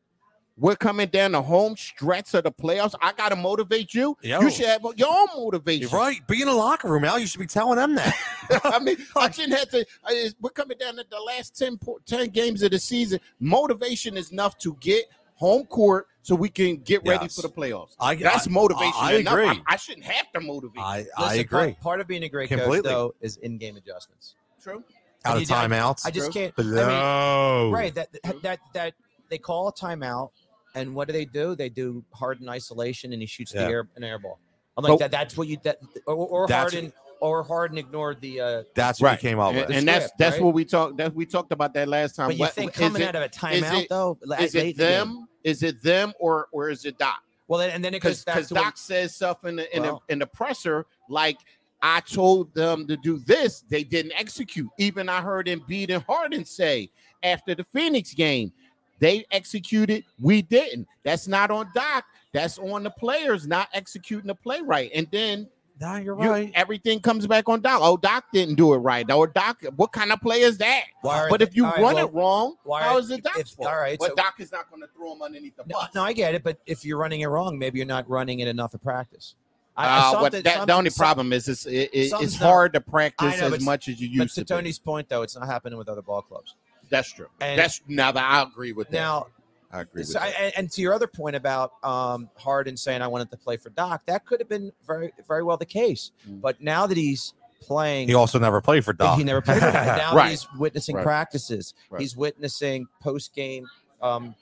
We're 0.56 0.76
coming 0.76 1.08
down 1.08 1.32
the 1.32 1.42
home 1.42 1.76
stretch 1.76 2.36
of 2.36 2.44
the 2.44 2.52
playoffs. 2.52 2.94
I 3.02 3.12
gotta 3.14 3.36
motivate 3.36 3.96
you. 3.96 4.16
Yo. 4.22 4.40
You 4.42 4.52
should 4.52 4.68
have 4.68 4.82
your 4.96 5.08
own 5.10 5.28
motivation. 5.36 5.90
You're 5.90 6.00
right. 6.00 6.26
Be 6.28 6.42
in 6.42 6.48
the 6.48 6.54
locker 6.54 6.90
room, 6.90 7.04
Al. 7.06 7.18
You 7.18 7.26
should 7.26 7.40
be 7.40 7.48
telling 7.48 7.78
them 7.78 7.96
that. 7.96 8.14
I 8.64 8.78
mean, 8.78 8.98
I 9.16 9.32
shouldn't 9.32 9.58
have 9.58 9.70
to. 9.70 9.84
I, 10.06 10.30
we're 10.40 10.52
coming 10.52 10.78
down 10.78 10.96
to 10.98 11.06
the 11.10 11.20
last 11.20 11.58
10, 11.58 11.80
10 12.06 12.28
games 12.30 12.62
of 12.62 12.70
the 12.70 12.78
season. 12.78 13.20
Motivation 13.40 14.16
is 14.16 14.32
enough 14.32 14.56
to 14.60 14.78
get 14.80 15.06
home 15.34 15.66
court 15.66 16.06
so 16.22 16.36
we 16.36 16.50
can 16.50 16.78
get 16.78 17.02
ready 17.08 17.26
Yes. 17.26 17.36
for 17.36 17.42
the 17.42 17.50
playoffs. 17.50 17.96
I, 18.00 18.14
That's 18.14 18.48
I- 18.48 18.52
motivation. 18.52 18.94
I 18.96 19.14
enough. 19.16 19.34
agree. 19.34 19.48
I, 19.48 19.60
I 19.68 19.76
shouldn't 19.76 20.06
have 20.06 20.32
to 20.34 20.40
motivate. 20.40 20.76
you. 20.78 20.82
I, 20.84 21.06
I 21.18 21.24
Listen, 21.24 21.40
agree. 21.40 21.60
Part, 21.72 21.80
part 21.82 22.00
of 22.02 22.08
being 22.08 22.24
a 22.26 22.30
great 22.30 22.50
Completely. 22.50 22.76
coach, 22.78 22.84
though, 22.84 23.16
is 23.22 23.38
in-game 23.38 23.76
adjustments. 23.76 24.36
True. 24.62 24.84
Out 25.26 25.38
of 25.38 25.50
you- 25.50 25.56
I- 25.56 25.94
I 26.06 26.12
just 26.12 26.32
can't. 26.34 26.54
I 26.58 26.62
mean, 26.62 26.74
Blow. 26.74 27.72
right 27.72 27.94
that 27.96 28.10
that 28.42 28.60
that 28.74 28.94
they 29.30 29.38
call 29.38 29.68
a 29.70 29.74
timeout 29.74 30.32
and 30.76 30.94
what 30.94 31.08
do 31.08 31.14
they 31.14 31.26
do 31.26 31.56
they 31.56 31.70
do 31.70 32.04
harden 32.14 32.50
isolation 32.50 33.14
and 33.14 33.22
he 33.22 33.26
shoots 33.26 33.54
Yeah. 33.54 33.64
the 33.66 33.70
air 33.72 33.90
an 33.96 34.04
air 34.04 34.20
ball 34.20 34.40
i'm 34.78 34.84
like 34.84 34.92
But- 34.92 35.00
that 35.00 35.12
that's 35.12 35.38
what 35.38 35.48
you 35.48 35.58
that 35.64 35.80
or, 36.06 36.16
or 36.16 36.48
That's- 36.48 36.74
harden 36.74 36.94
or 37.22 37.44
harden 37.44 37.78
ignored 37.78 38.20
the 38.20 38.42
uh 38.42 38.64
That's 38.76 39.00
what 39.00 39.08
Right. 39.10 39.20
he 39.20 39.28
came 39.30 39.40
out 39.40 39.50
And, 39.50 39.58
with. 39.60 39.68
The 39.70 39.76
and 39.76 39.88
that's 39.88 40.12
that's 40.18 40.36
right? 40.36 40.44
what 40.44 40.54
we 40.54 40.66
talked. 40.66 40.98
That 40.98 41.14
we 41.16 41.26
talked 41.26 41.54
about 41.54 41.74
that 41.76 41.88
last 41.88 42.16
time. 42.18 42.28
but 42.28 42.36
you 42.36 42.40
What- 42.42 42.54
think 42.54 42.74
coming 42.74 43.02
it- 43.02 43.08
out 43.08 43.16
of 43.16 43.22
a 43.22 43.30
timeout 43.30 43.84
it- 43.84 43.90
though 43.90 44.18
is 44.22 44.28
late 44.28 44.42
it 44.42 44.56
in 44.56 44.66
the 44.66 44.74
game- 44.74 44.76
them? 44.78 45.28
Is 45.44 45.64
it 45.64 45.82
them 45.82 46.14
or 46.20 46.48
or 46.52 46.70
is 46.70 46.84
it 46.84 46.98
Doc? 46.98 47.22
well 47.48 47.62
and 47.62 47.84
then 47.86 47.94
it 47.94 48.00
goes 48.00 48.24
Because 48.26 48.26
back 48.26 48.48
to 48.48 48.54
what- 48.56 48.64
Doc 48.64 48.78
says 48.78 49.16
stuff 49.16 49.46
in 49.46 49.56
the 49.56 49.74
in, 49.76 49.84
Well- 49.84 50.04
the 50.08 50.14
in 50.14 50.20
the 50.20 50.28
presser 50.28 50.86
like 51.10 51.38
I 51.84 52.00
told 52.00 52.54
them 52.56 52.88
to 52.88 52.96
do 52.96 53.20
this, 53.20 53.66
they 53.70 53.84
didn't 53.84 54.14
execute. 54.16 54.70
Even 54.80 55.10
I 55.10 55.22
heard 55.22 55.48
Embiid 55.48 55.90
and 55.90 56.02
Harden 56.04 56.46
say 56.46 56.90
after 57.22 57.54
the 57.54 57.66
Phoenix 57.66 58.14
game, 58.14 58.54
they 59.00 59.26
executed, 59.32 60.06
we 60.20 60.42
didn't. 60.42 60.88
That's 61.04 61.28
not 61.28 61.52
on 61.52 61.70
Doc. 61.76 62.06
That's 62.32 62.58
on 62.58 62.84
the 62.84 62.90
players 62.90 63.46
not 63.46 63.68
executing 63.74 64.28
the 64.28 64.36
play 64.36 64.62
right. 64.62 64.90
And 64.96 65.08
then 65.12 65.50
no, 65.82 65.96
you're 65.98 66.18
you- 66.24 66.30
right. 66.30 66.52
everything 66.56 67.02
comes 67.02 67.28
back 67.28 67.50
on 67.50 67.60
Doc. 67.60 67.80
Oh, 67.84 67.98
Doc 67.98 68.26
didn't 68.32 68.56
do 68.56 68.74
it 68.74 68.78
right. 68.78 69.10
Or 69.12 69.28
Doc, 69.28 69.62
what 69.76 69.92
kind 69.92 70.14
of 70.14 70.22
play 70.22 70.40
is 70.40 70.58
that? 70.60 70.86
But 71.04 71.38
they- 71.38 71.44
if 71.44 71.54
you 71.54 71.66
all 71.66 71.72
right, 71.72 71.82
run 71.82 71.96
well, 71.96 72.08
it 72.08 72.14
wrong, 72.14 72.56
why 72.64 72.84
how 72.84 72.98
is 72.98 73.12
it 73.12 73.24
Doc's 73.24 73.52
fault? 73.52 73.68
all 73.68 73.76
right, 73.76 74.00
but 74.00 74.10
so- 74.12 74.16
Doc 74.16 74.36
is 74.40 74.54
not 74.54 74.70
going 74.70 74.82
to 74.84 74.88
throw 74.96 75.14
him 75.14 75.22
underneath 75.22 75.58
the 75.58 75.64
no, 75.68 75.80
bus. 75.80 75.90
no 75.94 76.04
i 76.04 76.14
get 76.14 76.34
it 76.34 76.44
but 76.44 76.60
if 76.66 76.86
you're 76.86 76.98
running 76.98 77.22
it 77.22 77.28
wrong 77.28 77.60
maybe 77.60 77.80
you're 77.80 77.86
not 77.86 78.10
running 78.10 78.40
it 78.40 78.48
enough 78.48 78.74
at 78.74 78.82
practice 78.82 79.36
I, 79.76 79.86
Uh, 79.86 80.12
what 80.22 80.34
something- 80.34 80.44
that, 80.44 80.68
the 80.68 80.74
only 80.74 80.90
problem 80.92 81.34
is 81.34 81.48
it's, 81.48 81.66
it, 81.66 81.90
it- 81.94 82.14
it's 82.22 82.36
hard 82.36 82.74
to 82.74 82.82
practice 82.82 83.40
know, 83.40 83.48
as 83.48 83.52
but- 83.52 83.62
much 83.62 83.88
as 83.88 84.00
you 84.00 84.08
but 84.20 84.24
used 84.26 84.36
to 84.36 84.42
to. 84.42 84.46
be. 84.46 84.48
tony's 84.58 84.80
point 84.80 85.10
though 85.10 85.22
it's 85.24 85.36
not 85.36 85.48
happening 85.48 85.78
with 85.80 85.90
other 85.90 86.02
ball 86.04 86.22
clubs 86.22 86.56
That's 86.90 87.12
true. 87.12 87.28
And- 87.42 87.58
That's 87.60 87.82
now 87.88 88.12
that 88.12 88.24
I 88.24 88.44
agree 88.44 88.72
with 88.74 88.90
that. 88.90 88.94
now 88.98 89.28
I 89.72 89.82
agree 89.82 90.02
with 90.02 90.10
So, 90.10 90.20
that. 90.20 90.34
and- 90.40 90.54
and 90.58 90.72
to 90.74 90.82
your 90.82 90.94
other 90.94 91.08
point 91.08 91.36
about 91.36 91.74
um, 91.84 92.30
Harden 92.38 92.78
saying 92.78 93.02
I 93.02 93.08
wanted 93.08 93.32
to 93.32 93.38
play 93.38 93.58
for 93.58 93.72
Doc, 93.72 94.04
that 94.06 94.26
could 94.26 94.40
have 94.40 94.50
been 94.50 94.72
very, 94.86 95.12
very 95.28 95.42
well 95.44 95.58
the 95.58 95.66
case. 95.66 96.12
Mm. 96.30 96.42
But 96.42 96.62
now 96.62 96.86
that 96.86 96.96
he's 96.98 97.34
playing, 97.60 98.08
He 98.10 98.14
also 98.14 98.38
never 98.38 98.62
played 98.62 98.86
for 98.86 98.94
Doc. 98.94 99.18
he 99.18 99.24
never 99.24 99.42
played 99.42 99.60
for 99.60 99.72
Doc. 99.72 99.98
Now 99.98 100.16
Right. 100.16 100.30
he's 100.32 100.46
witnessing 100.60 100.98
Right. 100.98 101.04
practices, 101.04 101.74
Right. 101.90 102.02
he's 102.02 102.16
witnessing 102.16 102.86
post 103.02 103.34
game 103.34 103.66
um, 104.04 104.36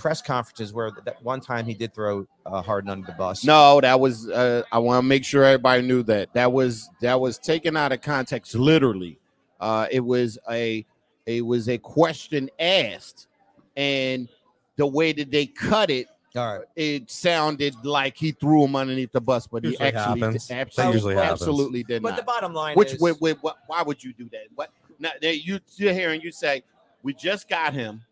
press 0.00 0.22
conferences 0.22 0.72
where 0.72 0.90
that 1.04 1.22
one 1.22 1.40
time 1.40 1.66
he 1.66 1.74
did 1.74 1.94
throw 1.94 2.26
uh, 2.46 2.62
Harden 2.62 2.88
under 2.88 3.06
the 3.06 3.12
bus. 3.12 3.44
no, 3.44 3.80
that 3.82 4.00
was. 4.00 4.28
Uh, 4.28 4.62
I 4.72 4.78
want 4.78 5.04
to 5.04 5.06
make 5.06 5.24
sure 5.24 5.44
everybody 5.44 5.82
knew 5.82 6.02
that 6.04 6.32
that 6.32 6.50
was 6.50 6.88
that 7.02 7.20
was 7.20 7.38
taken 7.38 7.76
out 7.76 7.92
of 7.92 8.00
context. 8.00 8.54
Literally, 8.54 9.18
uh, 9.60 9.86
it 9.90 10.00
was 10.00 10.38
a 10.50 10.86
it 11.26 11.44
was 11.44 11.68
a 11.68 11.76
question 11.76 12.48
asked, 12.58 13.28
and 13.76 14.28
the 14.76 14.86
way 14.86 15.12
that 15.12 15.30
they 15.30 15.46
cut 15.46 15.90
it 15.90 16.08
all 16.34 16.58
right. 16.58 16.66
it 16.76 17.10
sounded 17.10 17.74
like 17.84 18.16
he 18.16 18.32
threw 18.32 18.64
him 18.64 18.76
underneath 18.76 19.12
the 19.12 19.20
bus, 19.20 19.46
but 19.46 19.64
he 19.64 19.78
actually, 19.78 20.20
happens. 20.20 20.46
did- 20.46 20.56
That 20.56 20.60
absolutely, 20.60 20.94
usually 20.94 21.14
happens. 21.16 21.32
absolutely 21.42 21.82
did 21.82 22.02
But 22.02 22.08
not. 22.10 22.16
But 22.16 22.22
the 22.22 22.26
bottom 22.26 22.54
line 22.54 22.76
Which, 22.76 22.94
is, 22.94 23.00
with, 23.00 23.20
with, 23.20 23.38
why 23.66 23.82
would 23.82 24.02
you 24.02 24.14
do 24.14 24.28
that? 24.30 24.44
What? 24.54 24.70
Now, 24.98 25.10
there 25.20 25.32
you 25.32 25.60
sit 25.66 25.94
here 25.94 26.10
and 26.10 26.22
you 26.22 26.30
say, 26.30 26.62
"We 27.02 27.14
just 27.14 27.48
got 27.48 27.74
him. 27.74 28.02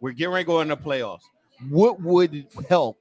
We're 0.00 0.12
getting 0.12 0.32
ready 0.32 0.44
to 0.44 0.46
go 0.46 0.60
in 0.60 0.68
the 0.68 0.76
playoffs. 0.76 1.22
What 1.68 2.00
would 2.00 2.46
help 2.68 2.98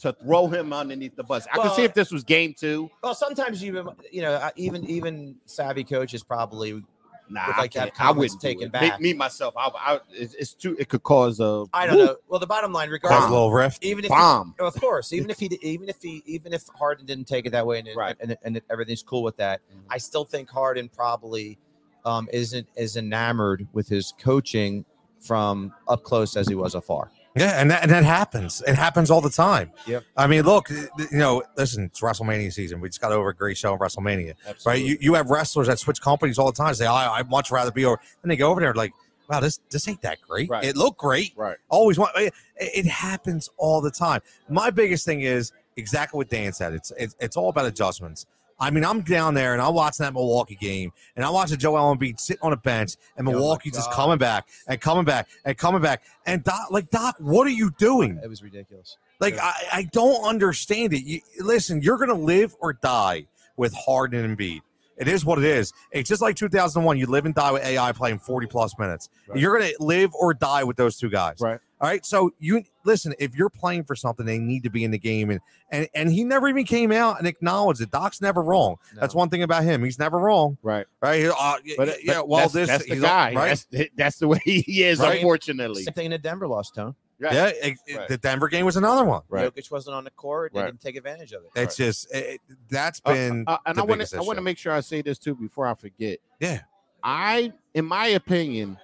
to 0.00 0.12
throw 0.12 0.46
him 0.48 0.72
underneath 0.72 1.16
the 1.16 1.24
bus? 1.24 1.46
I 1.52 1.58
Well- 1.58 1.68
could 1.68 1.76
see 1.76 1.84
if 1.84 1.94
this 1.94 2.10
was 2.10 2.22
game 2.24 2.54
two. 2.58 2.90
well, 3.02 3.14
sometimes 3.14 3.62
you 3.62 3.94
you 4.12 4.22
know 4.22 4.50
even 4.56 4.84
even 4.88 5.36
savvy 5.46 5.84
coaches 5.84 6.22
probably 6.22 6.82
Nah, 7.30 7.46
would 7.46 7.56
I 7.56 7.58
like 7.62 7.70
to 7.70 7.80
have 7.80 7.94
can't. 7.94 8.08
I 8.08 8.12
wouldn't 8.12 8.38
taken 8.38 8.64
it. 8.64 8.72
back. 8.72 9.00
Me, 9.00 9.12
me 9.12 9.18
myself, 9.18 9.54
I, 9.56 9.70
I, 9.74 10.00
it's, 10.10 10.34
it's 10.34 10.52
too. 10.52 10.76
It 10.78 10.90
could 10.90 11.02
cause 11.04 11.40
a. 11.40 11.64
I 11.72 11.86
don't 11.86 11.96
woo, 11.96 12.04
know. 12.04 12.16
Well, 12.28 12.38
the 12.38 12.46
bottom 12.46 12.70
line, 12.70 12.90
Cause 13.00 13.24
a 13.24 13.32
little 13.32 13.50
rift. 13.50 13.82
even 13.82 14.04
if 14.04 14.10
bomb. 14.10 14.54
Of 14.60 14.78
course, 14.78 15.10
even 15.14 15.30
if 15.30 15.38
he, 15.38 15.48
did- 15.48 15.62
even 15.64 15.88
if 15.88 16.02
he, 16.02 16.22
even 16.26 16.52
if 16.52 16.64
Harden 16.78 17.06
didn't 17.06 17.26
take 17.26 17.46
it 17.46 17.50
that 17.52 17.66
way, 17.66 17.78
and 17.78 17.88
Right. 17.96 18.14
and, 18.20 18.36
and, 18.42 18.60
everything's 18.70 19.02
cool 19.02 19.22
with 19.22 19.38
that, 19.38 19.62
Mhm. 19.74 19.80
I 19.88 19.96
still 19.96 20.26
think 20.26 20.50
Harden 20.50 20.90
probably 20.90 21.58
um, 22.04 22.28
isn't 22.30 22.68
as 22.76 22.98
enamored 22.98 23.66
with 23.72 23.88
his 23.88 24.12
coaching 24.20 24.84
from 25.24 25.72
up 25.88 26.02
close 26.02 26.36
as 26.36 26.48
he 26.48 26.54
was 26.54 26.74
afar. 26.74 27.10
Yeah, 27.36 27.60
and 27.60 27.68
that, 27.72 27.82
and 27.82 27.90
that 27.90 28.04
happens. 28.04 28.62
It 28.64 28.76
happens 28.76 29.10
all 29.10 29.20
the 29.20 29.30
time. 29.30 29.72
Yep. 29.88 30.04
I 30.16 30.28
mean, 30.28 30.44
look, 30.44 30.70
you 30.70 30.86
know, 31.12 31.42
listen, 31.56 31.86
it's 31.86 32.00
WrestleMania 32.00 32.52
season. 32.52 32.80
We 32.80 32.88
just 32.88 33.00
got 33.00 33.10
over 33.10 33.30
a 33.30 33.34
great 33.34 33.56
show 33.56 33.72
in 33.72 33.80
WrestleMania, 33.80 34.34
right? 34.64 34.80
You, 34.80 34.96
you 35.00 35.14
have 35.14 35.30
wrestlers 35.30 35.66
that 35.66 35.80
switch 35.80 36.00
companies 36.00 36.38
all 36.38 36.46
the 36.46 36.56
time. 36.56 36.74
Say, 36.74 36.86
I, 36.86 37.18
I'd 37.18 37.28
much 37.28 37.50
rather 37.50 37.72
be 37.72 37.84
over. 37.86 37.98
And 38.22 38.30
they 38.30 38.36
go 38.36 38.52
over 38.52 38.60
there 38.60 38.72
like, 38.72 38.92
wow, 39.28 39.40
this 39.40 39.58
this 39.68 39.88
ain't 39.88 40.00
that 40.02 40.20
great. 40.20 40.48
Right. 40.48 40.64
It 40.64 40.76
looked 40.76 40.98
great. 40.98 41.32
right. 41.36 41.56
Always 41.70 41.98
want. 41.98 42.12
It, 42.16 42.32
it 42.56 42.86
happens 42.86 43.50
all 43.56 43.80
the 43.80 43.90
time. 43.90 44.20
My 44.48 44.70
biggest 44.70 45.04
thing 45.04 45.22
is 45.22 45.52
exactly 45.76 46.18
what 46.18 46.28
Dan 46.28 46.52
said. 46.52 46.72
It's 46.72 46.92
it's, 46.96 47.16
it's 47.18 47.36
all 47.36 47.48
about 47.48 47.66
adjustments. 47.66 48.26
I 48.58 48.70
mean, 48.70 48.84
I'm 48.84 49.02
down 49.02 49.34
there 49.34 49.52
and 49.52 49.60
I'm 49.60 49.74
watching 49.74 50.04
that 50.04 50.12
Milwaukee 50.12 50.54
game, 50.54 50.92
and 51.16 51.24
I'm 51.24 51.32
watching 51.32 51.58
Joel 51.58 51.94
Embiid 51.96 52.20
sitting 52.20 52.42
on 52.42 52.52
a 52.52 52.56
bench, 52.56 52.96
and 53.16 53.26
Oh 53.28 53.32
Milwaukee 53.32 53.70
just 53.70 53.90
coming 53.92 54.18
back 54.18 54.48
and 54.66 54.80
coming 54.80 55.04
back 55.04 55.28
and 55.44 55.56
coming 55.56 55.82
back. 55.82 56.02
And 56.26 56.42
Doc, 56.44 56.68
like 56.70 56.90
Doc, 56.90 57.16
what 57.18 57.46
are 57.46 57.50
you 57.50 57.70
doing? 57.78 58.20
It 58.22 58.28
was 58.28 58.42
ridiculous. 58.42 58.96
Like 59.20 59.38
I, 59.38 59.52
I 59.72 59.82
don't 59.92 60.24
understand 60.24 60.92
it. 60.92 61.02
You, 61.04 61.20
listen, 61.40 61.82
you're 61.82 61.98
gonna 61.98 62.14
live 62.14 62.54
or 62.60 62.72
die 62.74 63.26
with 63.56 63.74
Harden 63.74 64.24
and 64.24 64.38
Embiid. 64.38 64.60
It 64.96 65.08
is 65.08 65.24
what 65.24 65.38
it 65.38 65.44
is. 65.44 65.72
It's 65.90 66.08
just 66.08 66.22
like 66.22 66.36
2001. 66.36 66.98
You 66.98 67.06
live 67.06 67.26
and 67.26 67.34
die 67.34 67.50
with 67.50 67.64
AI 67.64 67.92
playing 67.92 68.20
40 68.20 68.46
plus 68.46 68.78
minutes. 68.78 69.08
Right. 69.26 69.38
You're 69.38 69.58
gonna 69.58 69.72
live 69.80 70.14
or 70.14 70.34
die 70.34 70.64
with 70.64 70.76
those 70.76 70.96
two 70.96 71.10
guys. 71.10 71.40
Right. 71.40 71.58
All 71.80 71.88
right. 71.88 72.04
So 72.06 72.32
you 72.38 72.62
listen. 72.84 73.14
If 73.18 73.34
you're 73.34 73.50
playing 73.50 73.84
for 73.84 73.94
something, 73.96 74.24
they 74.24 74.38
need 74.38 74.62
to 74.62 74.70
be 74.70 74.84
in 74.84 74.90
the 74.90 74.98
game. 74.98 75.30
And 75.30 75.40
and 75.70 75.88
and 75.94 76.12
he 76.12 76.24
never 76.24 76.48
even 76.48 76.64
came 76.64 76.92
out 76.92 77.18
and 77.18 77.26
acknowledged 77.26 77.80
it. 77.80 77.90
Doc's 77.90 78.20
never 78.22 78.42
wrong. 78.42 78.76
That's 78.94 79.14
one 79.14 79.28
thing 79.28 79.42
about 79.42 79.64
him. 79.64 79.82
He's 79.84 79.98
never 79.98 80.18
wrong. 80.18 80.56
Right. 80.62 80.86
Right. 81.02 81.24
Uh, 81.26 81.32
But, 81.36 81.62
y- 81.66 81.74
but 81.76 82.04
yeah. 82.04 82.20
Well, 82.20 82.40
that's, 82.40 82.52
this 82.52 82.68
that's 82.68 82.84
the 82.86 82.94
he's 82.94 83.02
guy. 83.02 83.34
Right. 83.34 83.64
That's 83.70 83.90
that's 83.96 84.18
the 84.18 84.28
way 84.28 84.38
he 84.44 84.82
is. 84.84 84.98
Right. 85.00 85.16
Unfortunately. 85.16 85.82
Same 85.82 85.94
thing 85.94 86.04
in 86.06 86.10
the 86.12 86.18
Denver 86.18 86.46
lost, 86.48 86.74
Tone. 86.74 86.94
Right. 87.18 87.32
Yeah. 87.34 87.46
it- 87.48 87.78
it- 87.86 87.96
Right. 87.98 88.08
The 88.08 88.18
Denver 88.18 88.48
game 88.48 88.64
was 88.64 88.76
another 88.76 89.04
one. 89.04 89.22
Right. 89.28 89.52
Jokic 89.52 89.70
wasn't 89.70 89.96
on 89.96 90.04
the 90.04 90.10
court. 90.10 90.52
They 90.54 90.60
Right. 90.60 90.66
didn't 90.66 90.80
take 90.80 90.96
advantage 90.96 91.32
of 91.32 91.42
it. 91.42 91.60
It's 91.60 91.76
just 91.76 92.12
it, 92.14 92.40
that's 92.70 93.00
Uh, 93.04 93.12
been 93.12 93.44
uh, 93.46 93.58
and 93.66 93.76
the 93.76 93.82
I 93.82 93.84
want 93.84 94.00
to 94.06 94.16
I 94.16 94.20
want 94.20 94.36
to 94.38 94.42
make 94.42 94.58
sure 94.58 94.72
I 94.72 94.80
say 94.80 95.02
this 95.02 95.18
too 95.18 95.34
before 95.34 95.66
I 95.66 95.74
forget. 95.74 96.18
Yeah. 96.40 96.60
I, 97.06 97.52
in 97.74 97.84
my 97.84 98.06
opinion, 98.08 98.78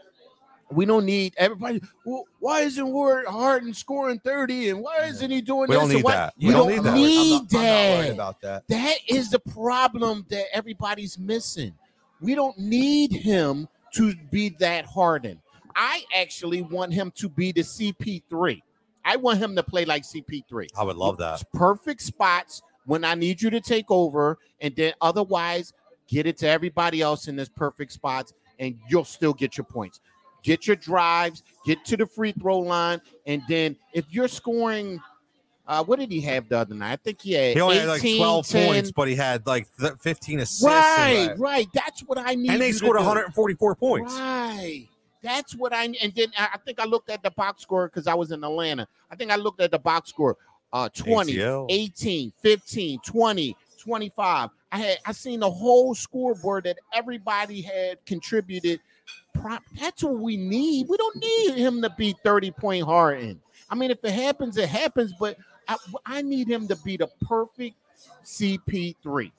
we 0.73 0.85
don't 0.85 1.05
need 1.05 1.35
everybody. 1.37 1.81
Well, 2.05 2.25
why 2.39 2.61
isn't 2.61 2.87
Ward 2.87 3.27
Harden 3.27 3.75
scoring 3.75 4.21
thirty, 4.21 4.71
and 4.71 4.81
why 4.81 5.05
isn't 5.07 5.31
he 5.31 5.41
doing 5.41 5.69
We 5.69 5.75
this? 5.75 5.83
don't 5.83 5.89
need 5.95 6.05
why- 6.05 6.15
that. 6.15 6.35
We 6.39 6.47
We 6.47 6.53
don't 6.53 6.85
don't 6.85 6.95
need, 6.95 7.41
need 7.41 7.49
that. 7.51 7.59
I'm 7.59 7.63
not, 7.63 8.01
I'm 8.01 8.07
not 8.07 8.15
about 8.15 8.41
that. 8.43 8.69
That 8.69 8.97
is 9.09 9.31
the 9.31 9.39
problem 9.41 10.27
that 10.31 10.47
everybody's 10.55 11.19
missing. 11.19 11.75
We 12.21 12.35
don't 12.35 12.59
need 12.59 13.13
him 13.13 13.69
to 13.95 14.15
be 14.31 14.51
that 14.61 14.85
Harden. 14.87 15.41
I 15.75 16.05
actually 16.15 16.63
want 16.63 16.93
him 16.93 17.11
to 17.17 17.29
be 17.29 17.53
the 17.53 17.63
CP3. 17.63 18.61
I 19.05 19.17
want 19.17 19.39
him 19.39 19.57
to 19.57 19.63
play 19.63 19.85
like 19.87 20.03
CP3 20.03 20.67
I 20.79 20.83
would 20.85 20.97
love 20.97 21.17
that. 21.19 21.43
perfect 21.55 22.03
spots 22.03 22.61
when 22.85 23.05
I 23.05 23.15
need 23.15 23.41
you 23.41 23.49
to 23.51 23.61
take 23.61 23.87
over, 23.91 24.37
and 24.61 24.75
then 24.77 24.93
otherwise 25.01 25.73
get 26.09 26.27
it 26.27 26.37
to 26.39 26.49
everybody 26.49 27.01
else 27.01 27.29
in 27.29 27.37
this 27.37 27.49
perfect 27.49 27.93
spots, 27.93 28.33
and 28.59 28.77
you'll 28.89 29.05
still 29.05 29.33
get 29.33 29.57
your 29.57 29.65
points. 29.65 30.01
Get 30.43 30.67
your 30.67 30.77
drives, 30.77 31.43
get 31.67 31.85
to 31.87 31.97
the 31.97 32.07
free 32.07 32.33
throw 32.33 32.59
line, 32.61 33.01
and 33.27 33.43
then 33.49 33.77
if 33.93 34.05
you're 34.11 34.29
scoring, 34.29 35.01
uh, 35.67 35.85
what 35.85 35.99
did 35.99 36.11
he 36.11 36.21
have 36.23 36.49
the 36.49 36.59
other 36.59 36.75
night? 36.75 36.93
I 36.93 36.97
think 36.97 37.21
he 37.23 37.33
had 37.33 37.55
He 37.57 37.61
only 37.61 37.77
18, 37.77 37.89
had 37.89 37.93
like 37.93 38.17
12 38.17 38.47
10. 38.49 38.67
points, 38.69 38.93
but 38.93 39.09
he 39.09 39.15
had 39.15 39.47
like 39.47 39.69
15 40.01 40.41
assists. 40.41 40.65
Right, 40.65 41.33
right, 41.39 41.69
That's 41.75 42.01
what 42.03 42.19
I 42.19 42.35
need. 42.35 42.51
and 42.51 42.61
they 42.61 42.73
scored 42.73 42.97
144 42.97 43.75
points. 43.77 44.15
Right. 44.15 44.87
That's 45.23 45.55
what 45.55 45.75
I 45.75 45.85
and 45.85 46.13
then 46.17 46.29
I 46.39 46.49
I 46.55 46.59
think 46.65 46.81
I 46.81 46.87
looked 46.87 47.11
at 47.11 47.23
the 47.23 47.31
box 47.33 47.61
score 47.63 47.89
because 47.89 48.07
I 48.07 48.15
was 48.15 48.33
in 48.33 48.43
Atlanta. 48.43 48.89
I 49.11 49.17
think 49.17 49.31
I 49.31 49.37
looked 49.37 49.61
at 49.61 49.71
the 49.71 49.79
box 49.79 50.09
score. 50.09 50.39
Uh 50.73 50.89
20, 50.89 51.35
ATL. 51.35 51.67
18, 51.69 52.33
15, 52.41 53.01
20, 53.05 53.57
25. 53.83 54.51
I 54.73 54.79
had 54.79 54.99
I 55.05 55.13
seen 55.13 55.41
the 55.41 55.51
whole 55.51 55.95
scoreboard 55.95 56.65
that 56.65 56.79
everybody 56.95 57.61
had 57.61 57.99
contributed. 58.07 58.81
Pro- 59.35 59.59
That's 59.79 60.03
what 60.03 60.19
we 60.19 60.37
need. 60.37 60.89
We 60.89 60.97
don't 60.97 61.17
need 61.17 61.55
him 61.55 61.83
to 61.83 61.91
be 61.91 62.15
30 62.25 62.51
point 62.53 62.85
Harden. 62.85 63.41
I 63.69 63.75
mean, 63.75 63.91
if 63.91 64.05
it 64.05 64.13
happens, 64.13 64.57
it 64.57 64.69
happens, 64.69 65.13
but 65.19 65.37
I, 65.69 65.77
I 66.05 66.23
need 66.23 66.49
him 66.49 66.67
to 66.69 66.77
be 66.77 66.97
the 66.97 67.09
perfect 67.27 67.77
CP3. 68.25 69.31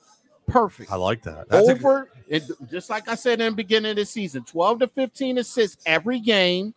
Perfect 0.47 0.91
I 0.91 0.95
like 0.95 1.21
that. 1.23 1.49
That's 1.49 1.67
a, 1.67 1.71
over 1.71 2.09
it, 2.27 2.43
just 2.69 2.89
like 2.89 3.07
I 3.07 3.15
said 3.15 3.39
in 3.39 3.51
the 3.51 3.55
beginning 3.55 3.91
of 3.91 3.97
the 3.97 4.05
season, 4.05 4.43
12 4.43 4.79
to 4.79 4.87
15 4.87 5.37
assists 5.37 5.81
every 5.85 6.19
game. 6.19 6.73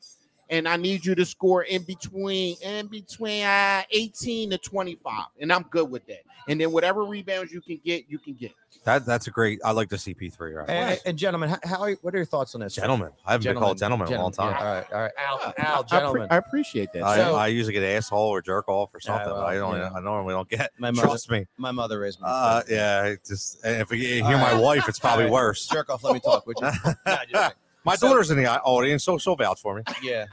And 0.51 0.69
I 0.69 0.77
need 0.77 1.07
you 1.07 1.15
to 1.15 1.25
score 1.25 1.63
in 1.63 1.83
between 1.83 2.57
in 2.63 2.87
between 2.87 3.45
uh, 3.45 3.83
18 3.91 4.51
to 4.51 4.59
25. 4.59 5.25
And 5.41 5.53
I'm 5.53 5.63
good 5.71 5.91
with 5.91 6.07
that. 6.07 6.21
And 6.49 6.61
then 6.61 6.73
whatever 6.73 7.05
rebounds 7.05 7.53
you 7.53 7.61
can 7.61 7.81
get, 7.85 8.05
you 8.09 8.19
can 8.19 8.35
get. 8.35 8.53
that, 8.85 9.07
that's 9.07 9.27
a 9.27 9.31
great. 9.31 9.61
I 9.65 9.71
like 9.73 9.89
the 9.89 9.97
CP3. 9.97 10.55
Right. 10.55 10.69
And, 10.69 11.01
and 11.07 11.19
gentlemen, 11.19 11.49
how, 11.51 11.59
how 11.65 11.91
what 12.03 12.15
are 12.15 12.19
your 12.19 12.27
thoughts 12.27 12.55
on 12.55 12.61
this? 12.61 12.75
Gentlemen. 12.75 13.11
I 13.25 13.33
haven't 13.33 13.45
been 13.45 13.57
called 13.57 13.79
gentleman 13.79 14.09
in 14.09 14.15
a 14.15 14.23
long 14.23 14.33
time. 14.33 14.51
Yeah, 14.53 14.59
all 14.67 14.75
right, 14.75 14.87
all 14.93 15.01
right. 15.01 15.13
Al, 15.19 15.37
I- 15.37 15.55
Al, 15.63 15.79
I, 15.79 15.83
appre- 15.83 15.89
gentlemen. 15.91 16.29
I 16.31 16.37
appreciate 16.37 16.93
that. 16.93 17.03
I, 17.03 17.17
So- 17.17 17.35
I 17.37 17.47
usually 17.47 17.73
get 17.73 17.83
asshole 17.83 18.29
or 18.29 18.43
jerk 18.43 18.69
off 18.69 18.95
or 18.95 19.01
something. 19.01 19.27
well, 19.33 19.41
I 19.41 19.55
don't. 19.55 19.77
yeah. 19.79 19.91
I 19.95 20.01
normally 20.01 20.35
don't 20.35 20.49
get. 20.49 20.71
My 20.79 20.91
mother- 20.91 21.09
Trust 21.09 21.31
me. 21.31 21.47
My 21.57 21.71
mother 21.73 21.99
raised 22.01 22.21
me. 22.21 22.27
Uh, 22.29 22.63
yeah. 22.69 23.15
Just 23.27 23.65
if 23.65 23.91
you 23.91 23.97
hear 23.97 24.25
All 24.25 24.33
my 24.33 24.55
wife, 24.55 24.89
it's 24.89 24.99
probably 24.99 25.25
All 25.25 25.31
right. 25.31 25.35
worse. 25.35 25.67
Jerk 25.67 25.89
off. 25.91 26.05
Let 26.05 26.15
me 26.15 26.21
talk. 26.21 26.47
Would 26.47 26.57
you? 26.61 26.67
Nah, 27.07 27.19
just- 27.31 27.55
My 27.87 27.97
So- 27.97 28.09
daughter's 28.09 28.31
in 28.31 28.37
the 28.39 28.47
audience, 28.63 29.05
so 29.05 29.19
she'll 29.19 29.37
vouch 29.37 29.61
for 29.61 29.77
me. 29.77 29.83
yeah. 30.03 30.25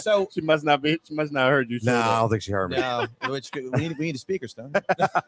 So 0.00 0.28
she 0.34 0.40
must 0.40 0.64
not 0.64 0.82
be 0.82 0.98
she 1.04 1.14
must 1.14 1.32
not 1.32 1.48
heard 1.50 1.70
you 1.70 1.78
say 1.78 1.90
No, 1.92 2.00
I 2.00 2.20
don't 2.20 2.30
think 2.30 2.42
she 2.42 2.52
heard 2.52 2.70
me. 2.70 2.76
no, 2.78 3.06
which 3.28 3.50
we 3.54 3.62
need 3.70 3.98
we 3.98 4.06
need 4.06 4.14
a 4.14 4.18
speaker, 4.18 4.48
Stone. 4.48 4.72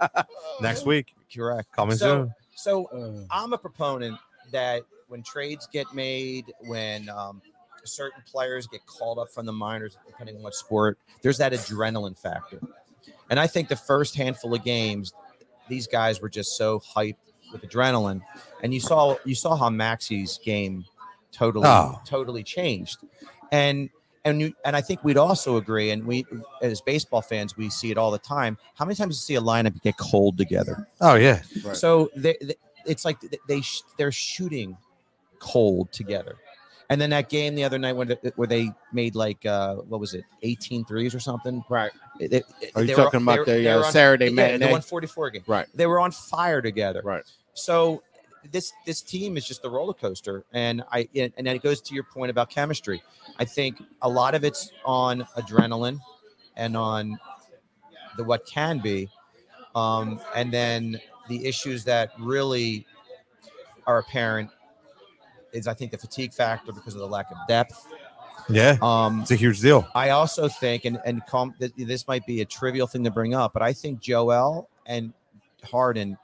Next 0.61 0.87
week, 0.87 1.15
Correct. 1.35 1.71
coming 1.73 1.97
So- 1.97 2.25
soon. 2.25 2.35
So 2.55 2.85
Uh, 2.87 3.27
I'm 3.31 3.53
a 3.53 3.59
proponent 3.59 4.19
that 4.53 4.83
when 5.09 5.23
trades 5.23 5.67
get 5.73 5.93
made, 5.95 6.53
when 6.61 7.09
um, 7.09 7.41
certain 7.85 8.23
players 8.31 8.67
get 8.67 8.85
called 8.87 9.19
up 9.19 9.31
from 9.31 9.47
the 9.47 9.53
minors, 9.53 9.97
depending 10.07 10.37
on 10.37 10.43
what 10.43 10.55
sport, 10.55 10.99
there's 11.23 11.39
that 11.39 11.53
adrenaline 11.53 12.17
factor. 12.17 12.61
And 13.31 13.41
I 13.41 13.47
think 13.47 13.69
the 13.69 13.77
first 13.77 14.15
handful 14.17 14.55
of 14.55 14.63
games, 14.65 15.13
these 15.69 15.87
guys 15.87 16.21
were 16.21 16.29
just 16.29 16.57
so 16.57 16.81
hyped 16.81 17.17
with 17.53 17.63
adrenaline. 17.63 18.21
And 18.63 18.73
you 18.75 18.81
saw 18.81 19.17
you 19.25 19.35
saw 19.35 19.57
how 19.57 19.71
Maxey's 19.71 20.39
game 20.45 20.85
totally 21.33 21.67
Oh. 21.67 22.01
totally 22.05 22.43
changed. 22.43 22.99
And 23.51 23.89
and 24.25 24.41
you, 24.41 24.53
and 24.65 24.77
I 24.77 24.81
think 24.81 25.03
we'd 25.05 25.17
also 25.19 25.57
agree, 25.57 25.91
and 25.91 26.05
we 26.07 26.25
as 26.61 26.81
baseball 26.81 27.23
fans, 27.23 27.57
we 27.57 27.69
see 27.71 27.91
it 27.91 27.99
all 27.99 28.11
the 28.11 28.19
time. 28.19 28.57
How 28.75 28.85
many 28.85 28.95
times 28.95 29.17
do 29.17 29.33
you 29.35 29.39
see 29.39 29.45
a 29.45 29.47
lineup 29.47 29.81
get 29.83 29.97
cold 29.97 30.39
together? 30.39 30.87
Oh 31.01 31.15
yeah. 31.15 31.43
Right. 31.65 31.77
So 31.77 32.11
they, 32.17 32.37
they- 32.41 32.55
it's 32.87 33.05
like 33.05 33.21
they- 33.21 33.39
they 33.49 33.61
sh- 33.61 33.83
they're 33.97 34.13
shooting 34.13 34.77
cold 35.39 35.93
together. 35.93 36.37
And 36.91 37.01
then 37.01 37.11
that 37.11 37.29
game 37.31 37.55
the 37.55 37.65
other 37.65 37.79
night 37.79 37.95
when 37.95 38.11
it- 38.11 38.33
where 38.37 38.47
they 38.49 38.71
made 38.93 39.15
like 39.15 39.45
uh 39.47 39.77
what 39.77 39.99
was 40.01 40.15
it 40.15 40.25
18 40.43 40.85
threes 40.85 41.15
or 41.15 41.21
something? 41.21 41.65
right. 41.69 41.91
It- 42.21 42.33
it- 42.33 42.45
Are 42.75 42.83
you 42.83 42.89
they 42.89 42.95
were- 42.95 43.03
talking 43.05 43.23
about 43.23 43.33
they 43.33 43.39
were- 43.39 43.45
the 43.45 43.53
they 43.65 43.75
were 43.75 43.83
uh, 43.83 43.87
on- 43.87 43.93
Saturday 43.93 44.25
yeah, 44.27 44.31
the 44.31 44.37
matinee? 44.37 44.67
144 44.67 45.31
game. 45.31 45.43
Right. 45.47 45.67
They 45.75 45.87
were 45.87 45.99
on 46.01 46.11
fire 46.11 46.61
together. 46.63 47.01
Right. 47.05 47.25
So 47.55 48.03
this 48.51 48.73
this 48.87 49.03
team 49.03 49.37
is 49.37 49.47
just 49.47 49.65
a 49.65 49.69
roller 49.69 49.95
coaster, 49.95 50.45
and 50.53 50.83
I 50.91 51.09
and 51.15 51.47
it 51.47 51.63
goes 51.63 51.81
to 51.83 51.95
your 51.95 52.05
point 52.05 52.31
about 52.31 52.51
chemistry. 52.51 53.03
I 53.39 53.45
think 53.45 53.83
a 54.03 54.09
lot 54.09 54.35
of 54.35 54.45
it's 54.45 54.73
on 54.85 55.23
adrenaline 55.37 56.01
and 56.57 56.77
on 56.77 57.19
the 58.17 58.25
what 58.25 58.45
can 58.47 58.79
be, 58.79 59.09
um, 59.75 60.21
and 60.35 60.53
then 60.53 61.01
the 61.29 61.47
issues 61.47 61.85
that 61.85 62.11
really 62.19 62.87
are 63.87 63.99
apparent 63.99 64.51
is 65.53 65.67
I 65.67 65.75
think 65.75 65.93
the 65.93 65.99
fatigue 65.99 66.33
factor 66.33 66.73
because 66.73 66.95
of 66.95 67.01
the 67.01 67.07
lack 67.07 67.31
of 67.31 67.37
depth. 67.49 67.87
Yeah. 68.49 68.77
Um, 68.83 69.21
It's 69.21 69.31
a 69.31 69.37
huge 69.37 69.61
deal. 69.61 69.87
I 69.95 70.11
also 70.11 70.49
think, 70.49 70.85
and 70.85 71.01
and 71.05 71.25
com- 71.27 71.55
this 71.59 72.09
might 72.09 72.27
be 72.27 72.41
a 72.41 72.45
trivial 72.45 72.87
thing 72.87 73.05
to 73.05 73.11
bring 73.11 73.35
up, 73.35 73.53
but 73.53 73.63
I 73.63 73.73
think 73.73 74.01
Joel 74.01 74.69
and 74.87 75.13
Harden 75.63 76.19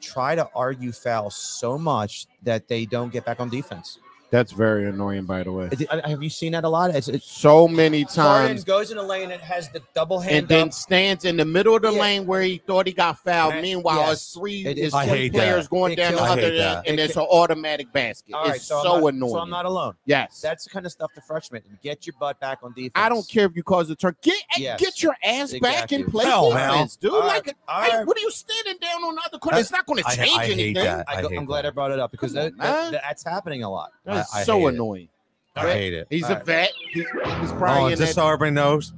try 0.00 0.34
to 0.34 0.48
argue 0.54 0.92
foul 0.92 1.30
so 1.30 1.78
much 1.78 2.26
that 2.42 2.68
they 2.68 2.86
don't 2.86 3.12
get 3.12 3.24
back 3.24 3.40
on 3.40 3.48
defense. 3.48 3.98
That's 4.30 4.50
very 4.50 4.88
annoying, 4.88 5.24
by 5.24 5.44
the 5.44 5.52
way. 5.52 5.68
It- 5.70 6.04
Have 6.04 6.22
you 6.22 6.30
seen 6.30 6.52
that 6.52 6.64
a 6.64 6.68
lot? 6.68 6.90
It's, 6.94 7.06
it's 7.08 7.24
So 7.30 7.68
many 7.68 8.02
Harden 8.02 8.14
times, 8.48 8.64
goes 8.64 8.90
in 8.90 8.96
the 8.96 9.02
lane 9.02 9.30
and 9.30 9.40
has 9.40 9.68
the 9.70 9.80
double 9.94 10.18
hand 10.18 10.36
and 10.36 10.48
then 10.48 10.66
up. 10.68 10.72
stands 10.74 11.24
in 11.24 11.36
the 11.36 11.44
middle 11.44 11.76
of 11.76 11.82
the 11.82 11.92
Yeah. 11.92 12.00
lane 12.00 12.26
where 12.26 12.42
he 12.42 12.58
thought 12.58 12.86
he 12.88 12.92
got 12.92 13.18
fouled. 13.20 13.54
Right. 13.54 13.62
Meanwhile, 13.62 13.98
Yes. 14.08 14.12
it's 14.14 14.32
three 14.34 14.66
It 14.66 14.78
it's 14.78 14.88
is- 14.88 14.94
I 14.94 15.06
three 15.06 15.30
players 15.30 15.64
that. 15.66 15.70
going 15.70 15.92
It 15.92 15.96
down 15.96 16.12
the 16.12 16.18
kills- 16.18 16.28
I 16.28 16.32
other 16.32 16.42
end, 16.42 16.58
that. 16.58 16.88
and 16.88 16.98
It 16.98 17.02
it's 17.04 17.14
ki- 17.14 17.20
an 17.20 17.26
automatic 17.30 17.92
basket. 17.92 18.34
All 18.34 18.44
right, 18.46 18.56
it's 18.56 18.66
so, 18.66 18.82
so, 18.82 18.98
not, 19.00 19.14
annoying. 19.14 19.32
So 19.32 19.38
I'm 19.38 19.50
not 19.50 19.64
alone. 19.64 19.94
yes, 20.06 20.40
That's 20.40 20.64
the 20.64 20.70
kind 20.70 20.86
of 20.86 20.92
stuff 20.92 21.12
the 21.14 21.20
freshmen 21.20 21.62
get 21.82 22.04
your 22.06 22.14
butt 22.18 22.40
back 22.40 22.58
on 22.64 22.72
defense. 22.72 22.92
I 22.96 23.08
don't 23.08 23.26
care 23.28 23.46
if 23.46 23.54
you 23.54 23.62
cause 23.62 23.88
a 23.90 23.94
turn. 23.96 24.16
Get 24.22 24.34
Yes. 24.58 24.80
get 24.80 25.02
your 25.04 25.14
ass 25.22 25.52
back 25.52 25.84
Exactly. 25.84 25.96
and 25.98 26.10
play 26.10 26.24
Hell, 26.24 26.52
man. 26.52 26.88
dude. 27.00 27.12
All 27.12 27.20
right, 27.20 27.46
Like, 27.46 27.56
all 27.68 27.82
hey, 27.82 28.04
what 28.04 28.16
are 28.16 28.20
you 28.20 28.30
standing 28.32 28.76
down 28.80 29.04
on 29.04 29.14
the 29.14 29.22
other 29.24 29.38
court? 29.38 29.54
I- 29.54 29.60
It's 29.60 29.70
not 29.70 29.86
going 29.86 30.02
to 30.02 30.08
I- 30.08 30.16
change 30.16 30.36
I 30.38 30.44
hate 30.46 30.52
anything. 30.54 30.74
that. 30.84 31.04
I 31.08 31.22
go, 31.22 31.28
hate 31.28 31.38
I'm 31.38 31.44
glad. 31.44 31.64
I 31.64 31.70
brought 31.70 31.92
it 31.92 32.00
up 32.00 32.10
because 32.10 32.32
Come 32.32 32.42
that, 32.42 32.52
on, 32.52 32.58
that- 32.58 32.92
man. 32.92 33.00
that's 33.06 33.22
happening 33.24 33.62
a 33.62 33.70
lot. 33.70 33.92
That's 34.16 34.34
I- 34.34 34.40
I 34.40 34.44
so 34.44 34.58
hate 34.60 34.64
it. 34.64 34.68
annoying. 34.74 35.08
I 35.54 35.64
Right. 35.64 35.72
hate 35.74 35.94
it. 35.94 36.06
He's 36.10 36.24
All 36.24 36.32
a 36.32 36.34
right. 36.34 36.44
vet. 36.44 36.72
He, 36.92 37.00
he's 37.00 37.06
Oh, 37.24 37.56
probably 37.58 37.92
in 37.92 37.98
just 37.98 38.14
that. 38.14 38.20
so 38.20 38.26
everybody 38.26 38.50
knows, 38.50 38.92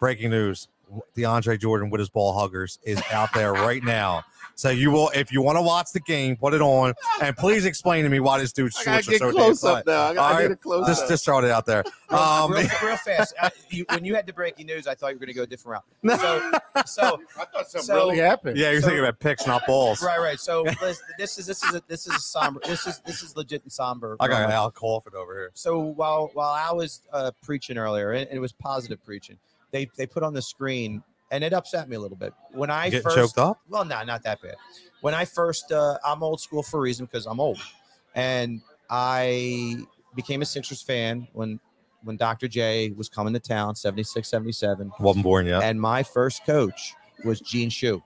breaking 0.00 0.30
news: 0.30 0.68
DeAndre 1.16 1.60
Jordan 1.60 1.90
with 1.90 1.98
his 1.98 2.08
ball 2.08 2.32
huggers 2.38 2.78
is 2.82 3.02
out 3.12 3.32
there 3.34 3.52
right 3.52 3.82
now. 3.84 4.24
So 4.58 4.70
you 4.70 4.90
will, 4.90 5.08
if 5.14 5.30
you 5.30 5.40
want 5.40 5.56
to 5.56 5.62
watch 5.62 5.92
the 5.92 6.00
game, 6.00 6.34
put 6.36 6.52
it 6.52 6.60
on, 6.60 6.92
and 7.22 7.36
please 7.36 7.64
explain 7.64 8.02
to 8.02 8.10
me 8.10 8.18
why 8.18 8.40
this 8.40 8.52
dude's 8.52 8.76
I 8.80 8.84
gotta 8.86 9.02
shorts 9.04 9.08
are 9.08 9.10
get 9.12 9.20
so 9.20 9.30
close 9.32 9.60
tight. 9.60 9.70
up 9.70 9.86
now. 9.86 10.02
I, 10.02 10.14
gotta, 10.14 10.20
All 10.20 10.26
I 10.26 10.30
need 10.30 10.42
right. 10.46 10.50
a 10.50 10.56
close 10.56 10.86
Just, 10.88 11.02
up. 11.04 11.08
just 11.10 11.24
throw 11.24 11.38
it 11.38 11.44
out 11.48 11.64
there. 11.64 11.84
Um, 12.10 12.50
real, 12.50 12.66
real 12.82 12.96
fast. 12.96 13.34
I, 13.40 13.50
you, 13.70 13.84
when 13.88 14.04
you 14.04 14.16
had 14.16 14.26
the 14.26 14.32
breaking 14.32 14.66
news, 14.66 14.88
I 14.88 14.96
thought 14.96 15.08
you 15.12 15.14
were 15.14 15.20
going 15.20 15.28
to 15.28 15.34
go 15.34 15.42
a 15.44 15.46
different 15.46 15.80
route. 16.02 16.18
So, 16.20 16.52
so 16.86 17.20
I 17.38 17.44
thought 17.44 17.68
something 17.70 17.82
So- 17.82 17.94
really 17.94 18.18
happened. 18.18 18.56
yeah, 18.58 18.72
you're 18.72 18.80
So- 18.80 18.88
thinking 18.88 19.04
about 19.04 19.20
picks, 19.20 19.46
not 19.46 19.62
balls. 19.64 20.02
right, 20.02 20.18
right. 20.18 20.40
So 20.40 20.64
this, 20.80 21.00
this 21.18 21.38
is 21.38 21.46
this 21.46 21.62
is 21.62 21.74
a, 21.76 21.82
this 21.86 22.08
is 22.08 22.14
a 22.14 22.18
somber. 22.18 22.60
This 22.64 22.84
is 22.88 23.00
this 23.06 23.22
is 23.22 23.36
legit 23.36 23.62
and 23.62 23.70
somber. 23.70 24.16
I 24.18 24.26
got 24.26 24.34
moment. 24.40 24.52
Al 24.54 24.70
Colford 24.72 25.14
over 25.14 25.34
here. 25.34 25.50
So 25.54 25.78
while 25.78 26.30
while 26.34 26.50
I 26.50 26.72
was 26.72 27.02
uh, 27.12 27.30
preaching 27.44 27.78
earlier, 27.78 28.10
and 28.10 28.28
it 28.32 28.40
was 28.40 28.52
positive 28.52 29.04
preaching, 29.04 29.38
they 29.70 29.88
they 29.96 30.06
put 30.06 30.24
on 30.24 30.32
the 30.34 30.42
screen, 30.42 31.04
and 31.30 31.44
it 31.44 31.52
upset 31.52 31.88
me 31.88 31.96
a 31.96 32.00
little 32.00 32.16
bit 32.16 32.32
when 32.52 32.70
I 32.70 32.90
first. 32.90 33.16
choked 33.16 33.38
up? 33.38 33.60
Well, 33.68 33.84
no, 33.84 34.02
not 34.04 34.22
that 34.24 34.40
bad. 34.42 34.56
When 35.00 35.14
I 35.14 35.24
first, 35.24 35.70
uh, 35.72 35.98
I'm 36.04 36.22
old 36.22 36.40
school 36.40 36.62
for 36.62 36.78
a 36.78 36.80
reason 36.80 37.06
because 37.06 37.26
I'm 37.26 37.38
old, 37.40 37.58
and 38.14 38.60
I 38.90 39.76
became 40.14 40.42
a 40.42 40.44
Sixers 40.46 40.82
fan 40.82 41.28
when 41.32 41.60
when 42.04 42.16
Dr. 42.16 42.46
J 42.48 42.90
was 42.90 43.08
coming 43.08 43.32
to 43.34 43.40
town, 43.40 43.74
76, 43.74 44.28
77, 44.28 44.92
Wasn't 45.00 45.24
born 45.24 45.46
yet. 45.46 45.62
and 45.64 45.80
my 45.80 46.02
first 46.04 46.46
coach 46.46 46.94
was 47.24 47.40
Gene 47.40 47.70
Shue, 47.70 48.02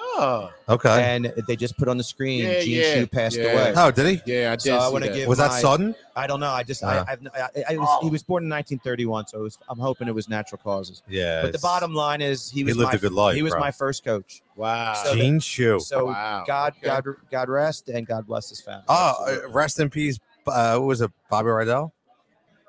Oh, 0.00 0.50
Okay. 0.68 1.14
and 1.14 1.32
they 1.46 1.56
just 1.56 1.76
put 1.76 1.88
on 1.88 1.96
the 1.96 2.04
screen 2.04 2.44
Yeah, 2.44 2.60
Gene 2.60 2.80
yeah, 2.80 2.94
Shue 2.94 3.06
passed 3.06 3.36
yeah. 3.36 3.44
away. 3.52 3.72
Oh, 3.76 3.90
did 3.90 4.06
he? 4.06 4.32
yeah, 4.32 4.48
I 4.52 4.56
did. 4.56 4.62
So 4.62 4.76
I 4.78 4.88
wanna 4.88 5.06
that. 5.06 5.14
give- 5.14 5.28
Was 5.28 5.38
that 5.38 5.50
my- 5.50 5.60
sudden? 5.60 5.94
I 6.16 6.26
don't 6.26 6.40
know. 6.40 6.50
I 6.50 6.62
just 6.62 6.82
Uh. 6.82 7.04
I, 7.06 7.12
I've, 7.12 7.26
I, 7.34 7.74
I 7.74 7.76
was, 7.76 8.02
he 8.02 8.10
was 8.10 8.22
born 8.22 8.42
in 8.44 8.48
1931, 8.50 9.26
so 9.28 9.38
it 9.40 9.42
was, 9.42 9.58
I'm 9.68 9.78
hoping 9.78 10.08
it 10.08 10.14
was 10.14 10.28
natural 10.28 10.60
causes. 10.62 11.02
Yeah. 11.08 11.42
But 11.42 11.52
the 11.52 11.58
bottom 11.58 11.94
line 11.94 12.20
is 12.20 12.50
he 12.50 12.64
He 12.64 12.72
lived 12.72 12.90
my, 12.92 12.92
a 12.92 12.98
good 12.98 13.12
life, 13.12 13.36
He 13.36 13.42
was 13.42 13.52
bro. 13.52 13.60
my 13.60 13.70
first 13.70 14.04
coach. 14.04 14.42
Wow. 14.56 14.94
So 14.94 15.14
the- 15.14 15.20
Gene 15.20 15.40
Shue. 15.40 15.78
So 15.80 16.06
Wow, 16.06 16.44
God, 16.46 16.74
okay. 16.78 16.86
God, 16.86 17.04
God 17.30 17.48
rest 17.48 17.88
and 17.88 18.06
God 18.06 18.26
bless 18.26 18.48
his 18.48 18.60
family. 18.60 18.84
Oh, 18.88 19.14
uh, 19.44 19.48
rest 19.50 19.78
in 19.80 19.90
peace. 19.90 20.18
Uh, 20.46 20.76
who 20.76 20.86
was 20.86 21.00
it? 21.00 21.10
Bobby 21.30 21.48
Rydell? 21.50 21.92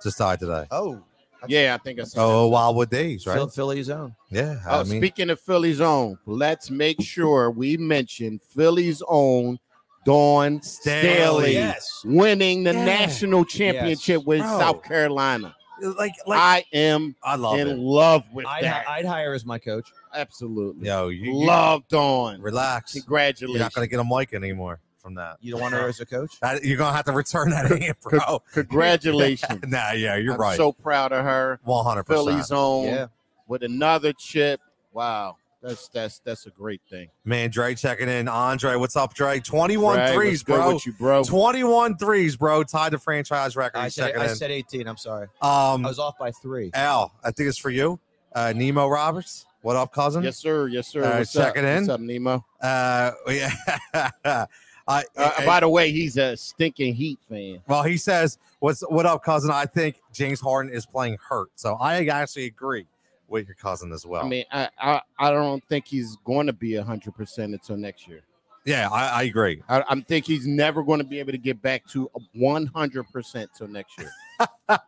Just 0.04 0.18
died 0.18 0.40
today. 0.40 0.66
oh, 0.72 1.02
yeah, 1.48 1.76
I 1.80 1.84
think 1.84 2.00
I 2.00 2.04
saw 2.04 2.20
Oh, 2.26 2.44
that. 2.44 2.50
Wildwood 2.50 2.90
Days, 2.90 3.26
right? 3.26 3.36
Phil, 3.36 3.48
Philly's 3.50 3.90
own. 3.90 4.16
Yeah. 4.32 4.60
Oh, 4.68 4.84
mean, 4.84 5.00
speaking 5.02 5.30
of 5.30 5.40
Philly's 5.40 5.82
own, 5.82 6.18
let's 6.26 6.70
make 6.70 7.02
sure 7.02 7.52
we 7.52 7.78
mention 7.78 8.40
Philly's 8.56 9.02
own 9.08 9.58
Dawn 10.06 10.62
Staley. 10.62 11.00
Staley 11.02 11.54
Yes. 11.54 12.02
winning 12.06 12.64
the 12.64 12.74
Yeah. 12.74 12.86
national 12.86 13.46
championship 13.46 14.24
with 14.26 14.42
Bro. 14.42 14.60
South 14.60 14.84
Carolina. 14.84 15.56
like, 15.82 16.14
like 16.28 16.40
I, 16.40 16.66
am 16.74 17.16
I 17.24 17.36
am 17.36 17.42
love 17.42 17.60
in 17.60 17.68
it. 17.70 17.78
love 17.80 18.24
with 18.34 18.46
I'd, 18.46 18.64
that. 18.66 18.86
I'd 18.90 19.06
hire 19.06 19.34
as 19.34 19.46
my 19.46 19.58
coach. 19.60 19.88
Absolutely. 20.14 20.88
Yo, 20.88 21.08
you, 21.08 21.32
you 21.32 21.46
love 21.46 21.88
Dawn. 21.88 22.42
relax. 22.42 22.96
You're 22.96 23.58
not 23.58 23.74
gonna 23.74 23.88
get 23.88 24.00
a 24.00 24.04
mic 24.04 24.34
anymore 24.34 24.80
from 25.00 25.16
that. 25.16 25.38
You 25.42 25.52
don't 25.52 25.62
want 25.62 25.74
her 25.74 25.88
as 25.88 26.00
a 26.00 26.06
coach? 26.06 26.38
That- 26.42 26.64
You're 26.64 26.78
gonna 26.78 26.96
have 26.96 27.06
to 27.06 27.12
return 27.14 27.50
that 27.52 27.72
in, 27.72 27.94
bro. 28.02 28.42
Congratulations. 28.54 29.62
nah, 29.68 29.92
yeah, 29.92 30.16
you're 30.16 30.34
I'm 30.34 30.40
right. 30.40 30.58
so 30.58 30.72
proud 30.72 31.12
of 31.12 31.24
her. 31.26 31.60
One 31.64 31.86
hundred 31.86 32.06
Philly's 32.06 32.36
percent. 32.38 32.58
own 32.60 32.86
Yeah. 32.86 33.08
with 33.48 33.64
another 33.64 34.14
chip. 34.14 34.62
Wow. 34.94 35.38
That's 35.62 35.90
that's 35.90 36.20
that's 36.20 36.46
a 36.46 36.52
great 36.52 36.80
thing. 36.90 37.10
Man, 37.26 37.50
Dre 37.50 37.76
checking 37.76 38.08
in. 38.08 38.30
Andre, 38.30 38.76
what's 38.78 38.96
up, 38.96 39.14
Dre? 39.14 39.42
21 39.42 39.96
Brad, 39.96 40.14
threes, 40.14 40.42
bro. 40.42 40.74
with 40.76 40.86
you, 40.86 40.94
bro. 40.94 41.22
21 41.26 41.98
threes, 41.98 42.38
bro. 42.38 42.64
Tied 42.64 42.94
the 42.94 42.98
franchise 42.98 43.58
record. 43.58 43.78
I 43.80 43.90
said, 43.90 44.06
checking 44.08 44.22
I 44.22 44.30
in. 44.30 44.36
said 44.38 44.52
18. 44.52 44.88
I'm 44.88 44.96
sorry. 44.96 45.28
um, 45.42 45.86
I 45.86 45.90
was 45.90 46.00
off 46.00 46.18
by 46.18 46.32
three. 46.32 46.72
Al, 46.74 47.12
I 47.26 47.32
think 47.32 47.50
it's 47.50 47.58
for 47.58 47.72
you. 47.72 48.00
Uh, 48.34 48.54
Nemo 48.56 48.88
Roberts. 48.88 49.46
What 49.62 49.76
up, 49.76 49.92
cousin? 49.92 50.24
Yes, 50.24 50.38
sir. 50.38 50.70
Yes, 50.70 50.88
sir. 50.88 51.04
Uh, 51.04 51.18
What's 51.18 51.34
checking 51.34 51.66
up? 51.66 51.70
in. 51.72 51.78
What's 51.80 51.90
up, 51.90 52.00
Nemo? 52.00 52.46
Uh, 52.62 53.12
yeah. 53.28 54.46
I, 54.90 55.04
Uh, 55.16 55.32
I- 55.38 55.46
by 55.46 55.60
the 55.62 55.70
way, 55.70 55.92
he's 55.92 56.18
a 56.18 56.36
stinking 56.36 56.96
Heat 56.96 57.20
fan. 57.30 57.62
well, 57.68 57.84
he 57.84 57.96
says, 57.96 58.38
"What's 58.60 58.82
what 58.82 59.06
up, 59.06 59.24
cousin?" 59.24 59.52
I 59.52 59.66
think 59.66 60.02
James 60.12 60.42
Harden 60.42 60.74
is 60.74 60.86
playing 60.86 61.18
hurt, 61.30 61.50
so 61.56 61.76
I 61.76 62.06
actually 62.08 62.46
agree 62.48 62.88
with 63.28 63.48
your 63.48 63.56
cousin 63.56 63.92
as 63.94 64.06
well. 64.06 64.26
I 64.26 64.28
mean, 64.28 64.46
I, 64.52 64.70
I 64.80 65.02
I 65.20 65.30
don't 65.32 65.64
think 65.70 65.86
he's 65.88 66.18
going 66.26 66.48
to 66.48 66.54
be 66.54 66.76
hundred 66.76 67.14
percent 67.16 67.54
until 67.54 67.78
next 67.78 68.08
year. 68.08 68.22
yeah, 68.66 68.90
I, 68.92 69.08
I 69.22 69.24
agree. 69.24 69.62
I, 69.70 69.84
I 69.88 70.02
think 70.02 70.26
he's 70.26 70.46
never 70.48 70.82
going 70.84 70.98
to 71.00 71.06
be 71.06 71.20
able 71.20 71.32
to 71.34 71.38
get 71.38 71.62
back 71.62 71.86
to 71.90 72.10
one 72.34 72.66
hundred 72.66 73.04
percent 73.14 73.52
till 73.58 73.68
next 73.68 73.98
year. 74.00 74.12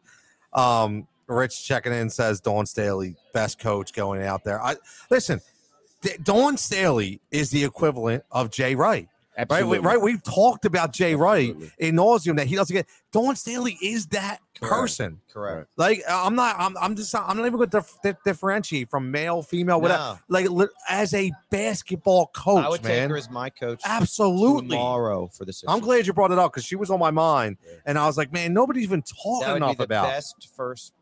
Um, 0.53 1.07
Rich 1.27 1.65
checking 1.65 1.93
in 1.93 2.09
says 2.09 2.41
Dawn 2.41 2.65
Staley, 2.65 3.15
best 3.33 3.57
coach 3.57 3.93
going 3.93 4.21
out 4.21 4.43
there. 4.43 4.61
I 4.61 4.75
listen. 5.09 5.39
Dawn 6.23 6.57
Staley 6.57 7.21
is 7.31 7.51
the 7.51 7.63
equivalent 7.63 8.23
of 8.31 8.49
Jay 8.51 8.75
Wright, 8.75 9.07
right? 9.49 9.65
We, 9.65 9.77
right? 9.79 9.99
We've 10.01 10.21
talked 10.23 10.65
about 10.65 10.93
Jay 10.93 11.15
Wright 11.15 11.49
Absolutely. 11.49 11.71
in 11.87 11.95
nauseum 11.95 12.35
that 12.37 12.47
he 12.47 12.55
doesn't 12.55 12.73
get. 12.73 12.87
Dawn 13.11 13.35
Staley 13.35 13.77
is 13.81 14.07
that 14.07 14.39
Correct. 14.57 14.73
person. 14.73 15.21
Correct. 15.33 15.67
Like 15.77 16.01
I'm 16.09 16.35
not. 16.35 16.55
I'm. 16.59 16.77
I'm 16.77 16.95
just. 16.95 17.13
I'm 17.15 17.37
not 17.37 17.45
even 17.45 17.57
going 17.57 17.69
to 17.69 17.79
dif- 17.79 17.97
dif- 18.03 18.23
differentiate 18.23 18.89
from 18.89 19.09
male, 19.11 19.41
female, 19.41 19.81
whatever. 19.81 20.01
No, 20.01 20.19
Like 20.29 20.49
li- 20.49 20.67
as 20.89 21.13
a 21.13 21.31
basketball 21.49 22.27
coach, 22.27 22.63
I 22.65 22.69
would 22.69 22.83
man. 22.83 22.91
take 23.03 23.09
her 23.09 23.17
as 23.17 23.29
my 23.29 23.49
coach 23.49 23.81
Absolutely. 23.85 24.69
tomorrow 24.69 25.27
for 25.27 25.45
the 25.45 25.53
Sixers. 25.53 25.73
I'm 25.73 25.79
glad 25.81 26.07
you 26.07 26.13
brought 26.13 26.31
it 26.31 26.39
up 26.39 26.51
because 26.53 26.63
she 26.65 26.75
was 26.75 26.89
on 26.89 26.99
my 26.99 27.11
mind, 27.11 27.57
Yeah. 27.65 27.73
and 27.85 27.97
I 27.97 28.05
was 28.07 28.17
like, 28.17 28.31
man, 28.31 28.53
nobody's 28.53 28.83
even 28.83 28.99
that 29.01 29.07
talking 29.07 29.47
would 29.47 29.59
be 29.59 29.65
enough 29.65 29.77
the 29.77 29.83
about. 29.83 30.07
best 30.07 30.49
first 30.55 30.93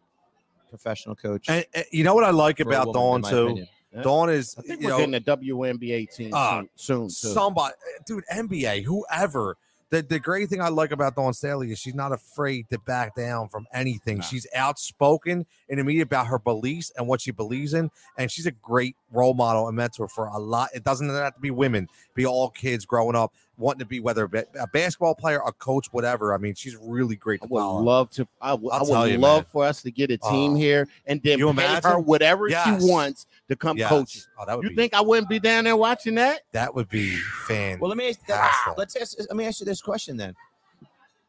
professional 0.70 1.16
coach. 1.16 1.46
And, 1.50 1.66
and 1.74 1.86
you 1.92 2.04
know 2.04 2.14
what 2.14 2.24
I 2.24 2.30
like 2.30 2.60
about 2.60 2.88
woman, 2.88 3.22
Dawn 3.22 3.32
too. 3.32 3.44
opinion. 3.46 3.68
Yeah. 3.94 4.02
Dawn 4.04 4.30
is 4.30 4.56
I 4.58 4.62
think 4.62 4.82
you 4.82 4.88
we're 4.88 4.92
know 4.92 4.98
getting 5.00 5.16
a 5.16 5.20
WNBA 5.22 6.16
team 6.16 6.32
Ah, 6.34 6.64
soon. 6.76 7.10
soon 7.10 7.34
somebody, 7.34 7.74
dude, 8.06 8.24
NBA, 8.32 8.84
whoever. 8.84 9.58
The, 9.92 10.04
the 10.04 10.20
great 10.20 10.50
thing 10.50 10.62
I 10.62 10.70
like 10.70 10.92
about 10.92 11.16
Dawn 11.16 11.34
Staley 11.34 11.72
is 11.72 11.80
she's 11.80 11.96
not 11.96 12.12
afraid 12.12 12.70
to 12.70 12.78
back 12.78 13.16
down 13.16 13.50
from 13.50 13.66
anything. 13.74 14.22
She's 14.22 14.46
outspoken 14.56 15.48
in 15.68 15.80
the 15.80 15.84
media 15.84 16.04
about 16.04 16.28
her 16.28 16.38
beliefs 16.38 16.92
and 16.96 17.08
what 17.08 17.22
she 17.22 17.32
believes 17.32 17.74
in, 17.74 17.90
and 18.16 18.30
she's 18.32 18.46
a 18.46 18.52
great 18.52 18.96
role 19.12 19.34
model 19.34 19.68
and 19.68 19.76
mentor 19.76 20.08
for 20.08 20.28
a 20.28 20.38
lot. 20.38 20.70
It 20.76 20.84
doesn't 20.84 21.10
have 21.10 21.34
to 21.34 21.40
be 21.42 21.50
women, 21.50 21.88
be 22.14 22.28
all 22.28 22.52
kids 22.52 22.86
growing 22.86 23.16
up 23.16 23.34
wanting 23.60 23.80
to 23.80 23.86
be 23.86 24.00
whether 24.00 24.24
a 24.60 24.68
basketball 24.68 25.14
player, 25.14 25.42
a 25.46 25.52
coach, 25.52 25.88
whatever. 25.92 26.34
I 26.34 26.38
mean, 26.38 26.56
she's 26.56 26.76
really 26.78 27.16
great 27.18 27.42
I 27.44 27.48
would 27.48 27.60
follow. 27.60 27.82
love 27.84 28.10
to. 28.12 28.28
I 28.42 28.54
would, 28.54 28.72
I 28.72 28.78
I'll 28.78 28.86
would 28.86 28.90
tell 28.92 29.08
you, 29.08 29.18
love 29.18 29.44
man. 29.44 29.46
for 29.52 29.66
us 29.66 29.82
to 29.84 29.92
get 29.92 30.10
a 30.10 30.18
team 30.18 30.54
Oh. 30.54 30.56
here 30.56 30.88
and 31.06 31.22
then 31.22 31.38
You 31.38 31.46
pay 31.48 31.52
imagine? 31.52 31.92
her 31.92 32.00
whatever 32.00 32.48
Yes. 32.48 32.82
she 32.82 32.88
wants 32.90 33.28
to 33.50 33.56
come 33.56 33.78
Yes. 33.78 33.90
coach. 33.90 34.18
Oh, 34.40 34.46
that 34.46 34.56
would 34.58 34.64
You 34.64 34.70
be 34.70 34.76
think 34.76 34.94
I 34.94 35.02
wouldn't 35.02 35.30
be 35.30 35.40
down 35.40 35.66
there 35.66 35.76
watching 35.78 36.16
that? 36.16 36.42
that 36.54 36.74
would 36.74 36.90
be 36.90 37.18
fan. 37.48 37.80
Well, 37.80 37.90
let 37.90 37.98
me 37.98 38.10
ask, 38.10 38.20
ah, 38.30 38.34
Fantastic. 38.34 38.78
let's 38.78 38.96
ask, 38.96 39.18
let 39.20 39.36
me 39.36 39.46
ask 39.46 39.60
you 39.60 39.66
this 39.66 39.82
question 39.82 40.16
then. 40.18 40.36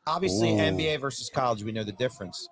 Obviously, 0.07 0.55
Ooh. 0.55 0.59
NBA 0.61 1.01
versus 1.01 1.28
college, 1.28 1.62
we 1.64 1.72
know 1.72 1.85
the 1.85 1.93
difference. 1.93 2.49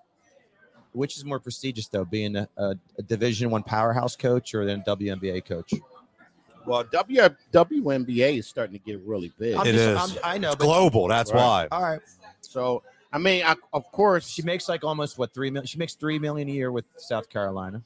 Which 0.92 1.16
is 1.16 1.24
more 1.24 1.38
prestigious, 1.38 1.86
though, 1.86 2.04
being 2.04 2.34
a, 2.34 2.48
a, 2.56 2.74
a 2.98 3.02
Division 3.02 3.50
One 3.50 3.62
powerhouse 3.62 4.16
coach 4.16 4.54
or 4.54 4.64
then 4.64 4.82
WNBA 4.86 5.44
coach? 5.44 5.72
Well, 6.68 6.84
w, 6.84 7.20
WNBA 7.52 8.38
is 8.38 8.46
starting 8.46 8.78
to 8.78 8.84
get 8.84 9.00
really 9.04 9.32
big. 9.38 9.54
I'm 9.56 9.66
It 9.66 9.72
just, 9.72 10.14
is. 10.14 10.18
I'm, 10.24 10.24
I 10.34 10.38
know, 10.38 10.48
it's 10.48 10.56
but 10.56 10.64
global. 10.64 11.08
That's 11.08 11.32
Right. 11.32 11.38
why. 11.38 11.68
all 11.72 11.82
right. 11.82 12.00
So 12.40 12.82
I 13.12 13.18
mean, 13.18 13.42
I, 13.44 13.56
of 13.72 13.90
course, 13.92 14.28
She 14.28 14.42
makes 14.42 14.68
like 14.68 14.84
almost 14.84 15.18
what 15.18 15.32
three 15.32 15.50
million? 15.50 15.66
She 15.66 15.78
makes 15.78 15.94
three 15.94 16.18
million 16.18 16.48
a 16.48 16.52
year 16.52 16.70
with 16.72 16.84
South 16.96 17.28
Carolina. 17.30 17.82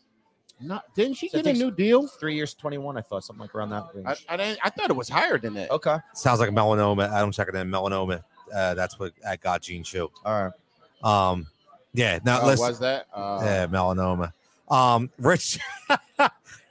not, 0.60 0.82
didn't 0.94 1.14
she 1.14 1.28
So 1.28 1.38
I 1.38 1.42
get 1.42 1.50
a 1.50 1.54
think 1.54 1.64
new 1.64 1.70
deal? 1.70 2.06
Three 2.08 2.34
years, 2.34 2.54
twenty-one. 2.54 2.96
I 2.96 3.02
thought 3.02 3.24
something 3.24 3.40
like 3.42 3.54
around 3.54 3.70
that 3.70 3.86
range. 3.94 4.06
I, 4.28 4.34
I, 4.34 4.36
didn't, 4.36 4.58
I 4.64 4.70
thought 4.70 4.90
it 4.90 4.96
was 4.96 5.08
higher 5.08 5.38
than 5.38 5.54
that. 5.54 5.70
okay, 5.70 5.96
Sounds 6.14 6.40
like 6.40 6.50
melanoma. 6.50 7.08
Adam 7.12 7.30
checking 7.32 7.54
in 7.56 7.68
melanoma. 7.70 8.22
Uh, 8.54 8.74
that's 8.74 8.98
what 8.98 9.12
I 9.26 9.36
got 9.36 9.62
Gene 9.62 9.82
Shue. 9.84 10.10
all 10.24 10.44
right. 10.44 10.52
Um, 11.30 11.46
yeah. 11.94 12.18
Now 12.24 12.42
Oh, 12.42 12.46
listen. 12.46 12.66
was 12.66 12.78
that? 12.80 13.06
Uh, 13.14 13.40
Yeah, 13.44 13.66
melanoma. 13.66 14.32
Um, 14.68 15.10
Rich, 15.18 15.58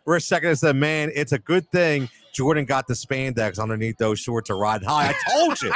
Rich 0.06 0.24
second 0.24 0.56
said, 0.56 0.76
"Man, 0.76 1.12
it's 1.14 1.32
a 1.32 1.40
good 1.40 1.70
thing 1.72 2.10
Jordan 2.34 2.66
got 2.66 2.88
the 2.88 2.94
spandex 2.94 3.60
underneath 3.60 3.98
those 3.98 4.20
shorts 4.20 4.48
to 4.48 4.56
ride 4.56 4.84
high." 4.84 5.10
I 5.10 5.32
told 5.32 5.62
you. 5.62 5.74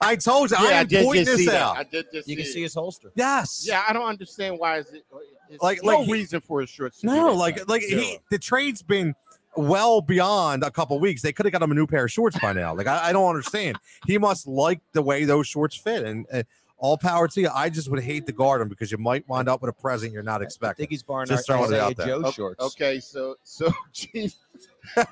I 0.00 0.16
told 0.16 0.50
you, 0.52 0.56
I 0.58 0.78
I 0.78 0.84
did 0.84 1.04
pointing 1.04 1.24
just 1.24 1.38
see 1.38 1.44
this 1.46 1.52
that. 1.54 1.62
out. 1.62 1.76
I 1.76 1.82
did 1.84 2.06
just 2.12 2.28
You 2.28 2.36
can 2.36 2.44
see 2.44 2.52
see 2.52 2.60
it. 2.60 2.64
his 2.64 2.74
holster. 2.74 3.10
Yes. 3.16 3.64
Yeah, 3.66 3.82
I 3.88 3.92
don't 3.92 4.06
understand 4.06 4.58
why 4.58 4.78
is 4.78 4.92
it. 4.92 5.04
It's 5.50 5.62
Like- 5.62 5.82
no 5.82 5.98
like 5.98 6.06
he- 6.06 6.12
reason 6.12 6.40
for 6.40 6.60
his 6.60 6.70
shorts. 6.70 7.02
No, 7.02 7.32
like 7.34 7.56
tight. 7.56 7.68
like 7.68 7.82
Zero. 7.82 8.00
he 8.02 8.18
the 8.30 8.38
trade's 8.38 8.80
been 8.82 9.14
well 9.56 10.00
beyond 10.00 10.62
a 10.62 10.70
couple 10.70 10.98
weeks. 11.00 11.20
They 11.22 11.32
could 11.32 11.46
have 11.46 11.52
got 11.52 11.62
him 11.62 11.72
a 11.72 11.74
new 11.74 11.86
pair 11.86 12.04
of 12.04 12.12
shorts 12.12 12.38
by 12.38 12.52
now. 12.52 12.74
Like 12.76 12.86
I, 12.86 13.08
I 13.08 13.12
don't 13.12 13.28
understand. 13.28 13.76
He 14.06 14.18
must 14.18 14.46
like 14.46 14.80
the 14.92 15.02
way 15.02 15.24
those 15.24 15.46
shorts 15.48 15.74
fit, 15.76 16.04
and 16.04 16.26
uh, 16.32 16.44
all 16.78 16.96
power 16.96 17.28
to 17.28 17.40
you. 17.40 17.48
I 17.54 17.68
just 17.70 17.90
would 17.90 18.02
hate 18.02 18.26
to 18.26 18.32
guard 18.32 18.60
him 18.62 18.68
because 18.68 18.90
you 18.92 18.98
might 18.98 19.28
wind 19.28 19.48
up 19.48 19.60
with 19.60 19.68
a 19.70 19.72
present 19.72 20.12
you're 20.12 20.22
not 20.22 20.40
I 20.40 20.44
expecting. 20.44 20.84
think 20.84 20.90
he's 20.90 21.02
borrowing 21.02 21.26
Just 21.28 21.48
our 21.50 21.58
throwing 21.58 21.72
it 21.74 21.80
out 21.80 21.96
there. 21.96 22.06
Joe 22.06 22.30
shorts. 22.30 22.64
Okay, 22.64 23.00
so 23.00 23.34
so 23.42 23.72
G, 23.92 24.30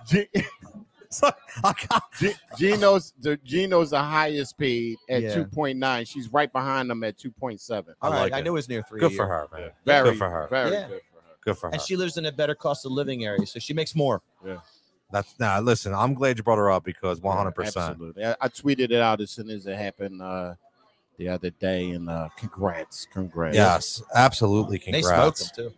G, 0.06 0.26
So, 1.08 1.30
G, 2.18 2.32
Geno's 2.58 3.12
the 3.20 3.36
Geno's 3.44 3.90
the 3.90 4.02
highest 4.02 4.58
paid 4.58 4.96
at 5.08 5.22
Yeah. 5.22 5.34
two 5.34 5.44
point 5.44 5.78
nine. 5.78 6.04
She's 6.04 6.32
right 6.32 6.52
behind 6.52 6.90
him 6.90 7.02
at 7.04 7.16
two 7.16 7.30
point 7.30 7.60
seven. 7.60 7.94
I 8.02 8.06
All 8.06 8.12
right, 8.12 8.20
like 8.22 8.32
I 8.32 8.38
it. 8.40 8.42
knew 8.42 8.50
it 8.50 8.54
was 8.54 8.68
near 8.68 8.82
three. 8.82 9.00
good 9.00 9.12
for 9.14 9.26
her, 9.26 9.46
man. 9.52 9.70
Very 9.84 10.10
good 10.10 10.18
for 10.18 10.28
her. 10.28 10.48
Very 10.48 10.72
Yeah. 10.72 10.88
good 10.88 11.00
for 11.12 11.16
her. 11.20 11.36
Good 11.44 11.58
for 11.58 11.66
her. 11.68 11.72
And 11.74 11.82
she 11.82 11.96
lives 11.96 12.16
in 12.16 12.26
a 12.26 12.32
better 12.32 12.54
cost 12.56 12.84
of 12.86 12.92
living 12.92 13.24
area, 13.24 13.46
so 13.46 13.58
she 13.60 13.72
makes 13.72 13.94
more. 13.94 14.20
Yeah. 14.44 14.58
That's 15.12 15.38
now. 15.38 15.60
listen, 15.60 15.94
I'm 15.94 16.14
glad 16.14 16.36
you 16.38 16.42
brought 16.42 16.58
her 16.58 16.70
up 16.72 16.82
because 16.82 17.20
100. 17.20 17.52
percent 17.52 17.90
Absolutely. 17.90 18.24
I, 18.24 18.34
I 18.40 18.48
tweeted 18.48 18.90
it 18.90 18.94
out 19.00 19.20
as 19.20 19.30
soon 19.30 19.48
as 19.50 19.64
it 19.66 19.76
happened 19.76 20.20
uh, 20.20 20.54
the 21.18 21.28
other 21.28 21.50
day, 21.50 21.90
and 21.90 22.08
uh, 22.08 22.28
congrats, 22.36 23.06
congrats. 23.12 23.56
Yes, 23.56 24.02
absolutely. 24.14 24.78
Congrats. 24.78 25.06
They 25.08 25.14
smoked 25.14 25.38
Congrats. 25.38 25.58
him 25.58 25.70
too. 25.70 25.74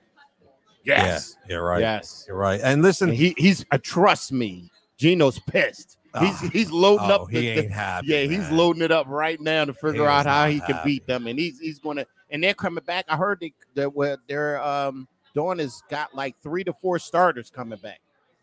yes, 0.84 1.36
Yeah, 1.46 1.54
you're 1.54 1.64
right. 1.64 1.80
yes. 1.80 2.24
You're 2.28 2.36
right. 2.36 2.60
And 2.62 2.82
listen, 2.82 3.10
And 3.10 3.18
he 3.18 3.34
he's 3.38 3.64
uh, 3.70 3.78
trust 3.82 4.32
me, 4.32 4.70
Geno's 4.96 5.38
pissed. 5.38 5.96
He's 6.18 6.30
Ah. 6.42 6.48
he's 6.52 6.70
loading 6.72 7.10
oh, 7.10 7.14
up. 7.24 7.30
he 7.30 7.36
the- 7.40 7.54
the- 7.54 7.62
ain't 7.64 7.72
happy. 7.72 8.06
yeah, 8.08 8.22
he's 8.22 8.50
loading 8.50 8.82
it 8.82 8.90
up 8.90 9.06
right 9.08 9.40
now 9.40 9.64
to 9.66 9.74
figure 9.74 10.02
is 10.04 10.08
out 10.08 10.26
how 10.26 10.44
not 10.44 10.50
he 10.50 10.60
can 10.60 10.80
beat 10.84 11.06
them, 11.06 11.26
and 11.26 11.38
he's 11.38 11.60
he's 11.60 11.78
gonna 11.78 12.06
and 12.30 12.42
they're 12.42 12.54
coming 12.54 12.82
back. 12.84 13.04
I 13.08 13.16
heard 13.16 13.38
they 13.40 13.52
that 13.74 13.94
what 13.94 14.18
they're 14.26 14.60
um 14.62 15.06
Dawn 15.34 15.58
has 15.58 15.82
got 15.90 16.14
like 16.14 16.34
three 16.42 16.64
to 16.64 16.72
four 16.80 16.98
starters 16.98 17.50
coming 17.50 17.78
back, 17.78 18.00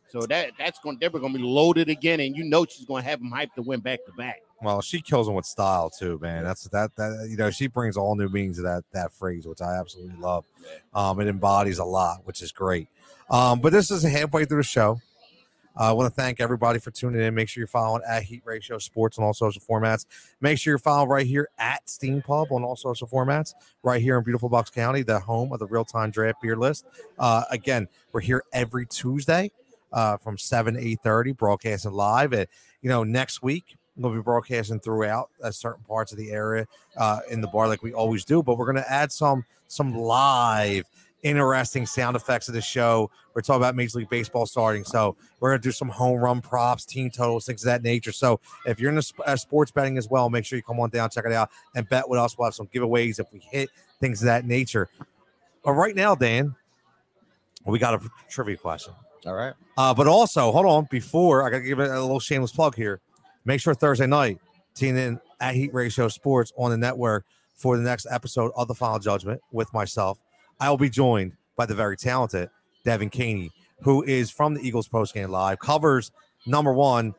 so 0.08 0.22
that 0.28 0.52
that's 0.60 0.80
going 0.80 0.98
they're 1.02 1.10
going 1.10 1.34
to 1.34 1.39
be 1.39 1.43
loaded 1.43 1.89
again, 1.89 2.20
and 2.20 2.38
you 2.38 2.43
know 2.43 2.66
she's 2.66 2.86
going 2.86 3.04
to 3.04 3.10
have 3.10 3.20
them 3.20 3.32
hyped 3.32 3.56
to 3.56 3.64
win 3.64 3.80
back 3.80 4.06
to 4.06 4.12
back. 4.14 4.41
Well, 4.66 4.82
she 4.82 5.01
kills 5.01 5.28
him 5.28 5.36
with 5.36 5.45
style 5.45 5.89
too, 5.89 6.20
man. 6.22 6.43
That's 6.43 6.63
that 6.70 6.95
that 6.95 7.28
you 7.30 7.38
know 7.38 7.51
she 7.51 7.68
brings 7.68 7.97
all 7.97 8.16
new 8.16 8.30
meanings 8.30 8.57
to 8.57 8.63
that 8.63 8.84
that 8.91 9.13
phrase, 9.13 9.47
which 9.47 9.61
I 9.61 9.78
absolutely 9.78 10.18
love. 10.20 10.45
Um, 10.93 11.20
it 11.20 11.28
embodies 11.28 11.80
a 11.80 11.86
lot, 11.86 12.22
which 12.26 12.41
is 12.41 12.51
great. 12.51 12.88
Um, 13.30 13.59
but 13.59 13.72
this 13.72 13.91
is 13.91 14.03
a 14.03 14.09
halfway 14.09 14.45
through 14.45 14.57
the 14.57 14.63
show. 14.63 14.99
Uh, 15.78 15.89
I 15.89 15.91
want 15.91 16.13
to 16.13 16.22
thank 16.22 16.39
everybody 16.39 16.80
for 16.80 16.91
tuning 16.91 17.22
in. 17.22 17.36
Make 17.36 17.49
sure 17.49 17.61
you're 17.61 17.68
following 17.68 18.01
at 18.07 18.24
Heat 18.24 18.41
Ratio 18.45 18.78
Sports 18.78 19.18
on 19.20 19.26
all 19.26 19.34
social 19.34 19.61
formats. 19.61 20.05
Make 20.39 20.57
sure 20.57 20.72
you're 20.72 20.80
following 20.80 21.09
right 21.09 21.28
here 21.28 21.49
at 21.57 21.88
Steam 21.89 22.22
Pub 22.22 22.47
on 22.51 22.63
all 22.63 22.78
social 22.78 23.07
formats, 23.07 23.53
right 23.84 24.01
here 24.01 24.18
in 24.18 24.24
beautiful 24.24 24.47
Bucks 24.47 24.70
County, 24.70 25.03
the 25.03 25.20
home 25.20 25.51
of 25.51 25.59
the 25.59 25.68
real 25.68 25.84
time 25.84 26.11
draft 26.11 26.41
beer 26.41 26.55
list. 26.55 26.86
Uh, 27.20 27.43
again, 27.51 27.88
we're 28.13 28.22
here 28.22 28.43
every 28.53 28.86
Tuesday 28.86 29.51
uh, 29.91 30.18
from 30.18 30.38
7 30.38 30.76
to 30.76 30.80
8.30, 30.80 31.36
broadcasting 31.36 31.91
live. 31.91 32.34
At, 32.34 32.47
you 32.82 32.89
know, 32.89 33.03
next 33.03 33.43
week, 33.43 33.76
we'll 33.98 34.14
be 34.14 34.22
broadcasting 34.22 34.80
throughout 34.80 35.30
uh, 35.43 35.52
certain 35.52 35.84
parts 35.84 36.12
of 36.12 36.18
the 36.18 36.32
area 36.32 36.66
uh, 36.98 37.20
in 37.30 37.41
the 37.41 37.48
bar 37.48 37.68
like 37.68 37.84
we 37.84 37.93
always 37.93 38.26
do, 38.26 38.43
but 38.43 38.58
we're 38.58 38.72
going 38.72 38.84
to 38.84 38.91
add 38.91 39.12
some 39.12 39.46
some 39.68 39.96
live 39.96 40.86
interesting 41.24 41.88
sound 41.88 42.16
effects 42.16 42.48
of 42.48 42.54
the 42.54 42.62
show. 42.62 43.10
We're 43.34 43.41
talking 43.41 43.62
about 43.62 43.76
Major 43.76 43.98
League 43.98 44.10
Baseball 44.10 44.46
starting, 44.46 44.84
so 44.84 45.16
we're 45.39 45.50
going 45.50 45.62
to 45.62 45.68
do 45.68 45.72
some 45.72 45.89
home 45.89 46.20
run 46.20 46.39
props, 46.39 46.86
team 46.86 47.10
totals, 47.10 47.46
things 47.46 47.64
of 47.64 47.66
that 47.66 47.82
nature. 47.82 48.12
So 48.12 48.39
if 48.66 48.80
you're 48.80 48.91
in 48.91 48.98
uh, 48.98 49.36
sports 49.36 49.72
betting 49.72 49.98
as 49.98 50.08
well, 50.08 50.30
make 50.30 50.46
sure 50.46 50.58
you 50.58 50.64
come 50.64 50.80
on 50.80 50.91
down, 50.91 51.10
check 51.10 51.26
it 51.26 51.34
out, 51.34 51.50
and 51.74 51.89
bet 51.89 52.08
with 52.08 52.20
us. 52.20 52.38
We'll 52.38 52.46
have 52.46 52.54
some 52.54 52.68
giveaways 52.68 53.20
if 53.20 53.34
we 53.34 53.39
hit 53.39 53.70
things 54.00 54.22
of 54.22 54.28
that 54.28 54.46
nature. 54.46 54.88
But 55.64 55.74
right 55.74 55.96
now, 55.96 56.14
Dan, 56.14 56.56
we 57.66 57.80
got 57.80 57.96
a 57.96 58.10
trivia 58.30 58.58
question. 58.58 58.93
All 59.26 59.34
right. 59.34 59.54
Uh, 59.78 59.93
but 59.93 60.06
also, 60.06 60.52
hold 60.52 60.68
on, 60.68 60.88
before 60.91 61.46
I 61.46 61.50
got 61.50 61.58
to 61.58 61.64
give 61.64 61.80
it 61.80 61.89
a 61.89 62.00
little 62.00 62.20
shameless 62.20 62.52
plug 62.52 62.76
here. 62.76 63.02
Make 63.46 63.62
sure 63.62 63.76
Thursday 63.76 64.08
night, 64.08 64.39
tune 64.74 64.98
in 64.98 65.20
at 65.39 65.54
Heat 65.54 65.72
Ratio 65.74 66.08
Sports 66.08 66.52
on 66.58 66.72
the 66.72 66.78
network 66.78 67.26
for 67.54 67.78
the 67.78 67.84
next 67.84 68.08
episode 68.10 68.52
of 68.56 68.68
The 68.68 68.74
Final 68.74 68.98
Judgment 68.98 69.39
with 69.52 69.72
myself. 69.72 70.20
I 70.60 70.70
will 70.70 70.78
be 70.78 70.89
joined 70.89 71.34
by 71.56 71.68
the 71.68 71.76
very 71.76 71.96
talented 71.96 72.50
Devin 72.84 73.10
Caney, 73.10 73.52
who 73.82 74.04
is 74.04 74.32
from 74.32 74.56
the 74.56 74.62
Eagles 74.62 74.88
postgame 74.88 75.30
live, 75.30 75.60
covers 75.60 76.12
number 76.48 76.74
one, 76.74 77.14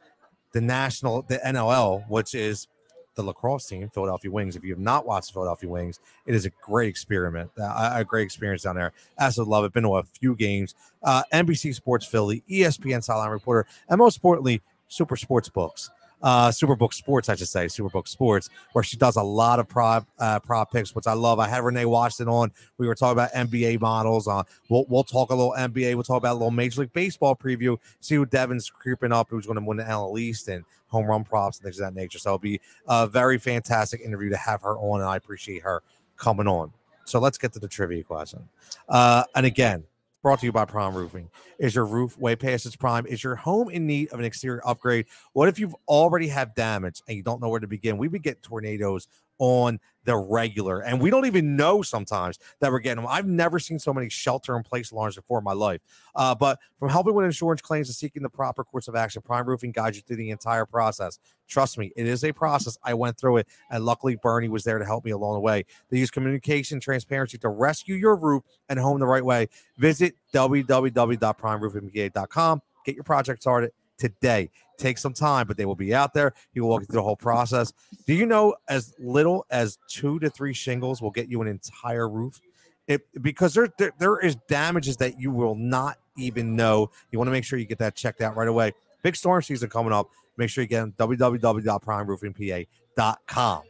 the 0.52 0.60
national, 0.60 1.22
the 1.22 1.38
NLL, 1.38 2.08
which 2.08 2.34
is 2.34 2.66
the 3.14 3.22
lacrosse 3.22 3.66
team, 3.66 3.88
Philadelphia 3.94 4.30
Wings. 4.30 4.56
If 4.56 4.64
you 4.64 4.70
have 4.70 4.80
not 4.80 5.06
watched 5.06 5.32
Philadelphia 5.32 5.68
Wings, 5.68 6.00
it 6.26 6.34
is 6.34 6.44
a 6.44 6.50
great 6.62 6.88
experiment, 6.88 7.50
uh, 7.58 7.92
a 7.94 8.04
great 8.04 8.24
experience 8.24 8.62
down 8.62 8.74
there. 8.74 8.92
Absolutely 9.18 9.52
love 9.52 9.64
it. 9.64 9.72
Been 9.72 9.84
to 9.84 9.96
a 9.96 10.02
few 10.02 10.34
games. 10.34 10.74
Uh, 11.02 11.22
NBC 11.32 11.74
Sports 11.74 12.04
Philly, 12.04 12.42
ESPN 12.50 13.02
sideline 13.02 13.30
reporter, 13.30 13.66
and 13.88 13.98
most 13.98 14.16
importantly, 14.16 14.60
Super 14.88 15.16
Sports 15.16 15.48
Books. 15.48 15.90
Uh, 16.22 16.48
Superbook 16.48 16.94
Sports, 16.94 17.28
I 17.28 17.34
should 17.34 17.48
say, 17.48 17.66
Superbook 17.66 18.08
Sports, 18.08 18.48
where 18.72 18.82
she 18.82 18.96
does 18.96 19.16
a 19.16 19.22
lot 19.22 19.58
of 19.58 19.68
prop 19.68 20.08
uh, 20.18 20.40
prop 20.40 20.72
picks, 20.72 20.94
which 20.94 21.06
I 21.06 21.12
love. 21.12 21.38
I 21.38 21.48
had 21.48 21.62
Renee 21.62 21.84
Washington 21.84 22.32
on. 22.32 22.52
We 22.78 22.86
were 22.86 22.94
talking 22.94 23.12
about 23.12 23.32
NBA 23.32 23.80
models. 23.80 24.26
Uh, 24.26 24.42
we'll 24.68 24.86
we'll 24.88 25.04
talk 25.04 25.30
a 25.30 25.34
little 25.34 25.54
NBA. 25.56 25.94
We'll 25.94 26.04
talk 26.04 26.18
about 26.18 26.32
a 26.32 26.38
little 26.38 26.50
Major 26.50 26.82
League 26.82 26.92
Baseball 26.92 27.36
preview. 27.36 27.76
See 28.00 28.14
who 28.14 28.26
Devin's 28.26 28.70
creeping 28.70 29.12
up, 29.12 29.28
who's 29.30 29.46
going 29.46 29.58
to 29.58 29.64
win 29.64 29.76
the 29.76 29.84
NL 29.84 30.18
East 30.18 30.48
and 30.48 30.64
home 30.88 31.06
run 31.06 31.24
props 31.24 31.58
and 31.58 31.64
things 31.64 31.78
of 31.78 31.86
that 31.86 31.94
nature. 31.94 32.18
So 32.18 32.30
it'll 32.30 32.38
be 32.38 32.60
a 32.88 33.06
very 33.06 33.38
fantastic 33.38 34.00
interview 34.00 34.30
to 34.30 34.36
have 34.36 34.62
her 34.62 34.78
on, 34.78 35.00
and 35.00 35.08
I 35.08 35.16
appreciate 35.16 35.62
her 35.62 35.82
coming 36.16 36.48
on. 36.48 36.72
So 37.04 37.20
let's 37.20 37.38
get 37.38 37.52
to 37.52 37.60
the 37.60 37.68
trivia 37.68 38.02
question. 38.02 38.48
Uh, 38.88 39.24
and 39.34 39.46
again, 39.46 39.84
brought 40.26 40.40
to 40.40 40.46
you 40.46 40.50
by 40.50 40.64
Prime 40.64 40.92
Roofing. 40.92 41.30
Is 41.56 41.76
your 41.76 41.84
roof 41.84 42.18
way 42.18 42.34
past 42.34 42.66
its 42.66 42.74
prime? 42.74 43.06
Is 43.06 43.22
your 43.22 43.36
home 43.36 43.70
in 43.70 43.86
need 43.86 44.08
of 44.08 44.18
an 44.18 44.24
exterior 44.24 44.60
upgrade? 44.66 45.06
What 45.34 45.48
if 45.48 45.60
you've 45.60 45.76
already 45.86 46.26
have 46.26 46.52
damage 46.52 47.00
and 47.06 47.16
you 47.16 47.22
don't 47.22 47.40
know 47.40 47.48
where 47.48 47.60
to 47.60 47.68
begin? 47.68 47.96
We 47.96 48.08
would 48.08 48.24
get 48.24 48.42
tornadoes 48.42 49.06
on 49.38 49.78
the 50.06 50.16
regular, 50.16 50.80
and 50.80 50.98
we 51.00 51.10
don't 51.10 51.26
even 51.26 51.56
know 51.56 51.82
sometimes 51.82 52.38
that 52.60 52.70
we're 52.70 52.78
getting 52.78 53.02
them. 53.02 53.10
I've 53.10 53.26
never 53.26 53.58
seen 53.58 53.80
so 53.80 53.92
many 53.92 54.08
shelter 54.08 54.56
in 54.56 54.62
place 54.62 54.92
alarms 54.92 55.16
before 55.16 55.38
in 55.38 55.44
my 55.44 55.52
life. 55.52 55.80
Uh, 56.14 56.34
but 56.34 56.58
from 56.78 56.88
helping 56.90 57.12
with 57.14 57.26
insurance 57.26 57.60
claims 57.60 57.88
to 57.88 57.92
seeking 57.92 58.22
the 58.22 58.30
proper 58.30 58.64
course 58.64 58.88
of 58.88 58.94
action, 58.94 59.20
Prime 59.20 59.44
Roofing 59.46 59.72
guides 59.72 59.96
you 59.96 60.02
through 60.06 60.16
the 60.16 60.30
entire 60.30 60.64
process. 60.64 61.18
Trust 61.48 61.76
me, 61.76 61.92
it 61.96 62.06
is 62.06 62.22
a 62.24 62.32
process. 62.32 62.78
I 62.82 62.94
went 62.94 63.18
through 63.18 63.36
it, 63.38 63.48
and 63.70 63.84
luckily 63.84 64.16
Bernie 64.16 64.48
was 64.48 64.62
there 64.64 64.78
to 64.78 64.84
help 64.84 65.04
me 65.04 65.10
along 65.10 65.34
the 65.34 65.40
way. 65.40 65.64
They 65.90 65.98
use 65.98 66.10
communication, 66.10 66.80
transparency 66.80 67.36
to 67.38 67.48
rescue 67.48 67.96
your 67.96 68.16
roof 68.16 68.44
and 68.68 68.78
home 68.78 69.00
the 69.00 69.06
right 69.06 69.24
way. 69.24 69.48
Visit 69.76 70.14
www.primeroofingpa.com. 70.32 72.62
Get 72.84 72.94
your 72.94 73.04
project 73.04 73.42
started 73.42 73.72
today. 73.98 74.50
Take 74.78 74.98
some 74.98 75.12
time, 75.12 75.46
but 75.46 75.56
they 75.56 75.64
will 75.64 75.74
be 75.74 75.94
out 75.94 76.14
there. 76.14 76.34
He 76.52 76.60
will 76.60 76.68
walk 76.68 76.82
you 76.82 76.86
through 76.86 76.96
the 76.96 77.02
whole 77.02 77.16
process. 77.16 77.72
Do 78.06 78.14
you 78.14 78.26
know 78.26 78.54
as 78.68 78.94
little 78.98 79.46
as 79.50 79.78
two 79.88 80.18
to 80.20 80.30
three 80.30 80.52
shingles 80.52 81.00
will 81.00 81.10
get 81.10 81.28
you 81.28 81.42
an 81.42 81.48
entire 81.48 82.08
roof? 82.08 82.40
It, 82.86 83.02
because 83.20 83.54
there, 83.54 83.68
there 83.78 83.92
there 83.98 84.20
is 84.20 84.36
damages 84.48 84.96
that 84.98 85.18
you 85.18 85.32
will 85.32 85.56
not 85.56 85.98
even 86.16 86.54
know. 86.54 86.90
You 87.10 87.18
want 87.18 87.28
to 87.28 87.32
make 87.32 87.44
sure 87.44 87.58
you 87.58 87.64
get 87.64 87.78
that 87.78 87.96
checked 87.96 88.20
out 88.20 88.36
right 88.36 88.48
away. 88.48 88.72
Big 89.02 89.16
storm 89.16 89.42
season 89.42 89.68
coming 89.68 89.92
up. 89.92 90.08
Make 90.36 90.50
sure 90.50 90.62
you 90.62 90.68
get 90.68 90.82
on 90.82 90.92
www.primeroofingpa.com. 90.92 93.62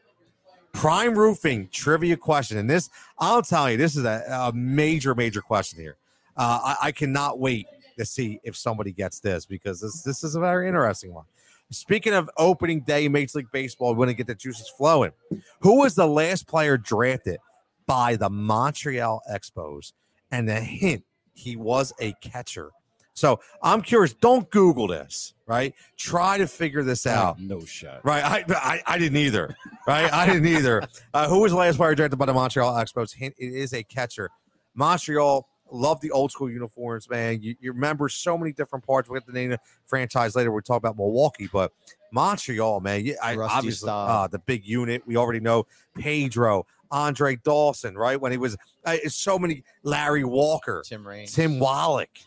Prime 0.72 1.18
Roofing 1.18 1.68
trivia 1.72 2.18
question, 2.18 2.58
and 2.58 2.68
this 2.68 2.90
I'll 3.18 3.40
tell 3.40 3.70
you, 3.70 3.78
this 3.78 3.96
is 3.96 4.04
a, 4.04 4.22
a 4.30 4.52
major, 4.52 5.14
major 5.14 5.40
question 5.40 5.80
here. 5.80 5.96
Uh, 6.36 6.60
I, 6.62 6.76
I 6.88 6.92
cannot 6.92 7.38
wait 7.38 7.66
to 7.98 8.04
see 8.04 8.40
if 8.42 8.56
somebody 8.56 8.92
gets 8.92 9.20
this 9.20 9.46
because 9.46 9.80
this 9.80 10.02
this 10.02 10.24
is 10.24 10.34
a 10.34 10.40
very 10.40 10.66
interesting 10.66 11.12
one. 11.12 11.24
Speaking 11.70 12.12
of 12.12 12.30
opening 12.38 12.80
day 12.82 13.08
Major 13.08 13.38
League 13.38 13.50
Baseball, 13.52 13.92
we 13.92 13.98
want 13.98 14.10
to 14.10 14.14
get 14.14 14.26
the 14.26 14.34
juices 14.34 14.68
flowing. 14.68 15.12
Who 15.60 15.78
was 15.78 15.94
the 15.94 16.06
last 16.06 16.46
player 16.46 16.76
drafted 16.76 17.38
by 17.86 18.16
the 18.16 18.30
Montreal 18.30 19.22
Expos? 19.30 19.92
And 20.30 20.48
the 20.48 20.60
hint, 20.60 21.04
he 21.34 21.56
was 21.56 21.92
a 22.00 22.12
catcher. 22.20 22.70
So 23.14 23.40
I'm 23.62 23.80
curious. 23.80 24.12
Don't 24.12 24.48
Google 24.50 24.86
this, 24.86 25.34
right? 25.46 25.74
Try 25.96 26.36
to 26.36 26.46
figure 26.46 26.82
this 26.82 27.06
out. 27.06 27.40
No 27.40 27.64
shot. 27.64 28.04
Right. 28.04 28.22
I, 28.22 28.44
I 28.54 28.82
I 28.86 28.98
didn't 28.98 29.16
either. 29.16 29.56
Right. 29.86 30.12
I 30.12 30.26
didn't 30.26 30.46
either. 30.46 30.86
Uh, 31.14 31.26
who 31.28 31.40
was 31.40 31.52
the 31.52 31.58
last 31.58 31.78
player 31.78 31.94
drafted 31.94 32.18
by 32.18 32.26
the 32.26 32.34
Montreal 32.34 32.74
Expos? 32.74 33.14
Hint, 33.14 33.34
it 33.38 33.54
is 33.54 33.72
a 33.72 33.82
catcher. 33.84 34.30
Montreal 34.74 35.48
love 35.70 36.00
the 36.00 36.10
old 36.10 36.30
school 36.30 36.50
uniforms, 36.50 37.08
man. 37.08 37.42
You, 37.42 37.56
you 37.60 37.72
remember 37.72 38.08
so 38.08 38.36
many 38.38 38.52
different 38.52 38.86
parts. 38.86 39.08
We'll 39.08 39.20
get 39.20 39.26
the 39.26 39.32
name 39.32 39.52
of 39.52 39.58
the 39.58 39.64
franchise 39.84 40.36
later. 40.36 40.52
We'll 40.52 40.62
talk 40.62 40.78
about 40.78 40.96
Milwaukee, 40.96 41.48
but 41.52 41.72
Montreal, 42.12 42.80
man. 42.80 43.04
Yeah, 43.04 43.14
I, 43.22 43.36
Rusty 43.36 43.56
obviously 43.56 43.90
uh, 43.90 44.26
the 44.28 44.38
big 44.38 44.64
unit. 44.66 45.02
We 45.06 45.16
already 45.16 45.40
know 45.40 45.66
Pedro, 45.96 46.66
Andre 46.90 47.36
Dawson, 47.36 47.96
right? 47.96 48.20
When 48.20 48.32
he 48.32 48.38
was 48.38 48.56
uh, 48.84 48.96
so 49.08 49.38
many 49.38 49.64
Larry 49.82 50.24
Walker, 50.24 50.82
Tim 50.86 51.06
Raines. 51.06 51.32
Tim 51.32 51.58
Wallach, 51.58 52.18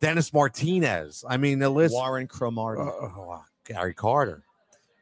Dennis 0.00 0.32
Martinez. 0.32 1.24
I 1.28 1.36
mean, 1.36 1.58
the 1.58 1.70
list 1.70 1.92
Warren 1.94 2.26
Cromartie. 2.26 2.82
Oh, 2.82 3.42
Gary 3.64 3.94
Carter, 3.94 4.42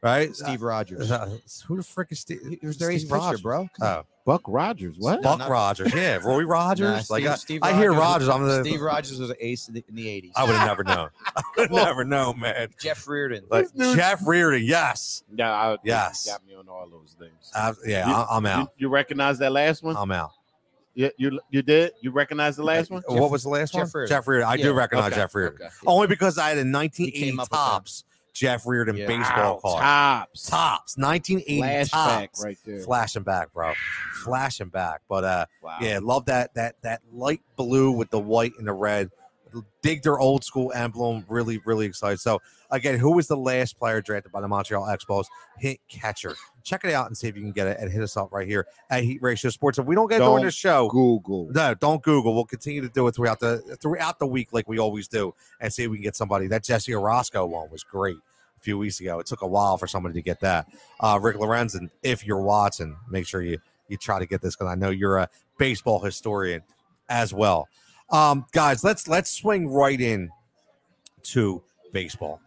right? 0.07 0.35
Steve 0.37 0.63
Rogers. 0.63 1.11
Uh, 1.11 1.39
who 1.67 1.77
the 1.77 1.83
frick 1.83 2.13
is 2.13 2.21
Steve? 2.21 2.41
He 2.61 2.67
was 2.67 2.79
their 2.79 2.91
Steve 2.91 3.09
pitcher, 3.09 3.15
Rogers? 3.21 3.41
bro. 3.43 3.69
Oh, 3.81 4.03
Buck 4.25 4.43
Rogers. 4.47 4.97
What? 4.99 5.23
Buck 5.23 5.39
not- 5.41 5.49
Rogers. 5.51 5.93
Yeah, 5.95 6.17
Roy 6.25 6.43
Rogers. 6.45 7.09
Nah, 7.11 7.15
like 7.15 7.23
Steve- 7.23 7.29
I, 7.29 7.35
Steve 7.37 7.61
I 7.63 7.73
hear 7.75 7.93
Rogers- 7.93 8.29
Rogers. 8.29 8.29
I'm 8.29 8.63
the. 8.65 8.65
Steve 8.69 8.81
Rogers 8.81 9.21
was 9.21 9.31
an 9.31 9.37
ace 9.41 9.69
in 9.69 9.75
the, 9.75 9.85
in 9.89 9.95
the 9.95 10.07
80s. 10.07 10.33
I 10.35 10.45
would 10.45 10.55
have 10.57 10.67
never 10.67 10.83
known. 10.85 11.11
I 11.37 11.43
would 11.59 11.71
never 11.71 12.05
known, 12.05 12.41
man. 12.41 12.69
Jeff 12.81 13.07
Reardon. 13.07 13.45
Like 13.51 13.67
Jeff 13.77 14.27
Reardon. 14.27 14.63
Yes. 14.65 15.23
Yeah, 15.35 15.53
I, 15.53 15.77
Yes. 15.85 16.27
got 16.27 16.45
me 16.47 16.55
on 16.55 16.69
all 16.69 16.89
those 16.91 17.15
things. 17.19 17.53
Uh, 17.55 17.75
yeah, 17.87 18.09
You- 18.09 18.15
I, 18.15 18.27
I'm 18.31 18.47
out. 18.47 18.73
you 18.79 18.89
recognize 18.89 19.39
that 19.39 19.53
last 19.53 19.83
one? 19.83 19.97
I'm 19.97 20.11
out. 20.11 20.33
you, 20.95 21.11
you 21.19 21.39
you 21.51 21.63
did? 21.63 21.93
You 22.01 22.11
recognize 22.11 22.57
the 22.57 22.65
last 22.65 22.91
one? 22.91 23.03
what 23.07 23.31
was 23.31 23.43
the 23.45 23.49
last 23.51 23.75
Jeff 23.75 23.83
one? 23.83 23.91
Reardon. 23.95 24.09
Jeff 24.17 24.27
Reardon. 24.27 24.49
I 24.49 24.57
do 24.57 24.73
recognize 24.73 25.13
okay, 25.13 25.17
Jeff 25.21 25.35
Reardon. 25.35 25.67
okay. 25.67 25.75
Only 25.87 26.07
because 26.09 26.37
I 26.39 26.49
had 26.49 26.59
a 26.59 26.65
He 26.65 26.73
1980 26.73 27.13
came 27.31 27.39
up 27.39 27.45
with 27.51 27.59
Topps 27.59 28.05
Jeff 28.37 28.66
Reardon 28.66 28.97
Yeah. 28.97 29.07
baseball 29.07 29.61
card. 29.61 29.80
Topps. 29.82 30.47
Topps. 30.47 30.97
1980 30.99 31.62
Flashback 31.62 31.91
Topps. 31.91 32.45
right 32.45 32.59
there. 32.66 32.80
Flashing 32.80 33.22
back, 33.22 33.53
bro. 33.55 33.72
Flashing 34.24 34.68
back. 34.68 35.01
But 35.09 35.24
uh 35.24 35.47
Wow. 35.62 35.78
yeah, 35.80 36.01
love 36.03 36.26
that 36.26 36.53
that 36.55 36.76
that 36.82 37.01
light 37.12 37.41
blue 37.57 37.91
with 37.91 38.11
the 38.11 38.18
white 38.20 38.53
and 38.59 38.66
the 38.68 38.72
red. 38.74 39.11
Dig 39.83 40.03
their 40.03 40.19
old 40.19 40.45
school 40.45 40.73
emblem. 40.75 41.25
Really, 41.29 41.61
really 41.65 41.87
excited. 41.87 42.21
So 42.21 42.41
again, 42.71 42.99
who 42.99 43.13
was 43.13 43.29
the 43.29 43.37
last 43.37 43.79
player 43.79 44.01
drafted 44.01 44.33
by 44.33 44.41
the 44.41 44.49
Montreal 44.49 44.85
Expos? 44.87 45.27
Hit 45.59 45.81
catcher. 45.89 46.35
Check 46.63 46.85
it 46.85 46.93
out 46.93 47.07
and 47.07 47.17
see 47.17 47.29
if 47.29 47.37
you 47.37 47.43
can 47.43 47.53
get 47.53 47.69
it 47.69 47.79
and 47.81 47.91
hit 47.91 48.03
us 48.03 48.17
up 48.17 48.33
right 48.33 48.47
here 48.47 48.67
at 48.91 49.05
Heat 49.05 49.23
Ratio 49.23 49.51
Sports. 49.51 49.79
If 49.79 49.87
we 49.87 49.95
don't 49.95 50.09
get 50.09 50.17
it 50.17 50.25
during 50.25 50.37
Don't 50.37 50.45
the 50.47 50.51
show, 50.51 50.89
Google. 50.89 51.49
no, 51.53 51.75
don't 51.75 52.03
Google. 52.03 52.35
We'll 52.35 52.45
continue 52.45 52.81
to 52.81 52.89
do 52.89 53.07
it 53.07 53.15
throughout 53.15 53.41
the 53.41 53.59
throughout 53.81 54.19
the 54.19 54.27
week, 54.27 54.49
like 54.53 54.69
we 54.69 54.79
always 54.79 55.07
do, 55.09 55.35
and 55.61 55.73
see 55.73 55.85
if 55.85 55.91
we 55.91 55.99
can 55.99 56.05
get 56.05 56.17
somebody. 56.17 56.49
That 56.49 56.65
Jesse 56.65 56.93
Orosco 56.93 57.49
one 57.49 57.71
was 57.71 57.85
great 57.85 58.17
a 58.59 58.61
few 58.61 58.79
weeks 58.79 59.01
ago. 59.01 59.21
It 59.21 59.27
took 59.27 59.43
a 59.43 59.47
while 59.47 59.77
for 59.77 59.87
somebody 59.87 60.15
to 60.15 60.23
get 60.23 60.41
that. 60.41 60.67
Uh, 61.01 61.19
Rick 61.23 61.37
Lorenzen, 61.37 61.91
if 62.03 62.27
you're 62.27 62.43
watching, 62.43 62.97
make 63.09 63.27
sure 63.27 63.43
you 63.43 63.59
you 63.89 63.97
try 63.97 64.19
to 64.19 64.27
get 64.27 64.43
this 64.43 64.57
because 64.57 64.71
I 64.71 64.75
know 64.75 64.91
you're 64.91 65.19
a 65.19 65.29
baseball 65.59 66.01
historian 66.01 66.63
as 67.09 67.33
well. 67.33 67.69
Um, 68.11 68.47
guys, 68.53 68.85
let's 68.85 69.09
let's 69.09 69.31
swing 69.31 69.69
right 69.69 70.01
in 70.01 70.31
to 71.25 71.63
baseball. 71.93 72.41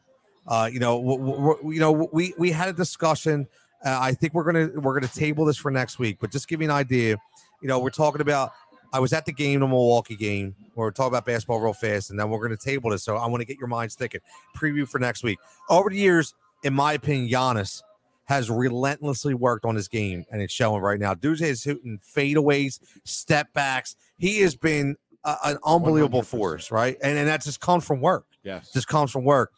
Uh, 0.47 0.69
you 0.71 0.79
know, 0.79 0.97
w- 1.01 1.17
w- 1.19 1.37
w- 1.37 1.73
you 1.73 1.79
know, 1.79 2.09
we 2.11 2.33
we 2.37 2.51
had 2.51 2.69
a 2.69 2.73
discussion. 2.73 3.47
Uh, 3.85 3.97
I 4.01 4.13
think 4.13 4.33
we're 4.33 4.45
gonna 4.45 4.79
we're 4.79 4.93
gonna 4.99 5.11
table 5.11 5.45
this 5.45 5.57
for 5.57 5.71
next 5.71 5.99
week, 5.99 6.17
but 6.19 6.31
just 6.31 6.47
give 6.47 6.61
you 6.61 6.67
an 6.67 6.71
idea. 6.71 7.17
You 7.61 7.67
know, 7.67 7.79
we're 7.79 7.89
talking 7.89 8.21
about. 8.21 8.51
I 8.91 8.99
was 8.99 9.13
at 9.13 9.25
the 9.25 9.31
game, 9.31 9.59
the 9.59 9.67
Milwaukee 9.67 10.15
game. 10.15 10.55
where 10.73 10.87
We're 10.87 10.91
talking 10.91 11.09
about 11.09 11.23
basketball 11.23 11.59
real 11.59 11.73
fast, 11.73 12.09
and 12.09 12.19
then 12.19 12.27
we're 12.31 12.39
going 12.39 12.57
to 12.57 12.57
table 12.57 12.89
this. 12.89 13.03
So 13.03 13.17
I 13.17 13.27
want 13.27 13.41
to 13.41 13.45
get 13.45 13.59
your 13.59 13.67
minds 13.67 13.93
thinking. 13.93 14.19
Preview 14.57 14.89
for 14.89 14.97
next 14.97 15.21
week. 15.21 15.37
Over 15.69 15.91
the 15.91 15.97
years, 15.97 16.33
in 16.63 16.73
my 16.73 16.93
opinion, 16.93 17.29
Giannis 17.29 17.83
has 18.25 18.49
relentlessly 18.49 19.35
worked 19.35 19.63
on 19.63 19.75
his 19.75 19.87
game, 19.87 20.25
and 20.31 20.41
it's 20.41 20.51
showing 20.51 20.81
right 20.81 20.99
now. 20.99 21.13
Dude 21.13 21.39
is 21.39 21.61
shooting 21.61 21.99
fadeaways, 22.15 22.79
step 23.03 23.53
backs. 23.53 23.95
He 24.17 24.39
has 24.39 24.55
been 24.55 24.95
an 25.43 25.57
unbelievable 25.65 26.21
100%. 26.21 26.25
force, 26.25 26.71
right? 26.71 26.97
And 27.01 27.17
and 27.17 27.27
that 27.27 27.43
just 27.43 27.59
comes 27.59 27.85
from 27.85 28.01
work. 28.01 28.25
Yes. 28.43 28.71
Just 28.71 28.87
comes 28.87 29.11
from 29.11 29.23
work. 29.23 29.51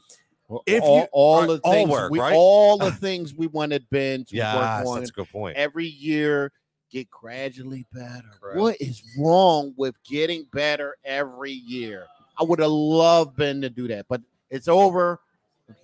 Well, 0.47 0.63
if 0.65 0.83
all, 0.83 0.97
you- 0.99 1.07
all 1.13 1.47
the 1.47 1.59
all 1.63 1.71
things 1.73 1.89
work, 1.89 2.11
we, 2.11 2.19
right? 2.19 2.33
all 2.35 2.77
the 2.77 2.91
things 3.05 3.33
we 3.33 3.47
wanted 3.47 3.85
Ben 3.89 4.25
to 4.25 4.35
Yeah, 4.35 4.55
work 4.81 4.87
on 4.87 4.95
that's 4.99 5.09
a 5.09 5.13
good 5.13 5.29
point. 5.29 5.55
every 5.57 5.87
year 5.87 6.51
get 6.91 7.09
gradually 7.09 7.85
better. 7.93 8.27
Correct. 8.41 8.59
What 8.59 8.75
is 8.81 9.01
wrong 9.17 9.73
with 9.77 9.95
getting 10.03 10.45
better 10.51 10.97
every 11.05 11.53
year? 11.53 12.05
I 12.39 12.43
would 12.43 12.59
have 12.59 12.69
loved 12.71 13.37
Ben 13.37 13.61
to 13.61 13.69
do 13.69 13.87
that, 13.89 14.07
but 14.09 14.21
it's 14.49 14.67
over. 14.67 15.19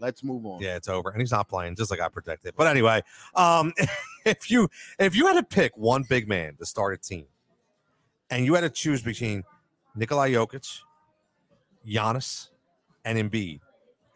Let's 0.01 0.21
move 0.21 0.45
on. 0.45 0.61
Yeah, 0.61 0.75
it's 0.75 0.89
over, 0.89 1.11
and 1.11 1.21
he's 1.21 1.31
not 1.31 1.47
playing, 1.47 1.77
just 1.77 1.89
like 1.91 2.01
I 2.01 2.09
predicted. 2.09 2.55
But 2.57 2.67
anyway, 2.67 3.03
um, 3.35 3.71
if 4.25 4.51
you 4.51 4.67
if 4.99 5.15
you 5.15 5.27
had 5.27 5.35
to 5.35 5.43
pick 5.43 5.77
one 5.77 6.03
big 6.09 6.27
man 6.27 6.57
to 6.57 6.65
start 6.65 6.93
a 6.93 6.97
team, 6.97 7.25
and 8.29 8.43
you 8.43 8.53
had 8.55 8.61
to 8.61 8.69
choose 8.69 9.01
between 9.01 9.45
Nikolai 9.97 10.31
Jokic, 10.31 10.79
Giannis, 11.85 12.49
and 13.05 13.17
Embiid, 13.17 13.59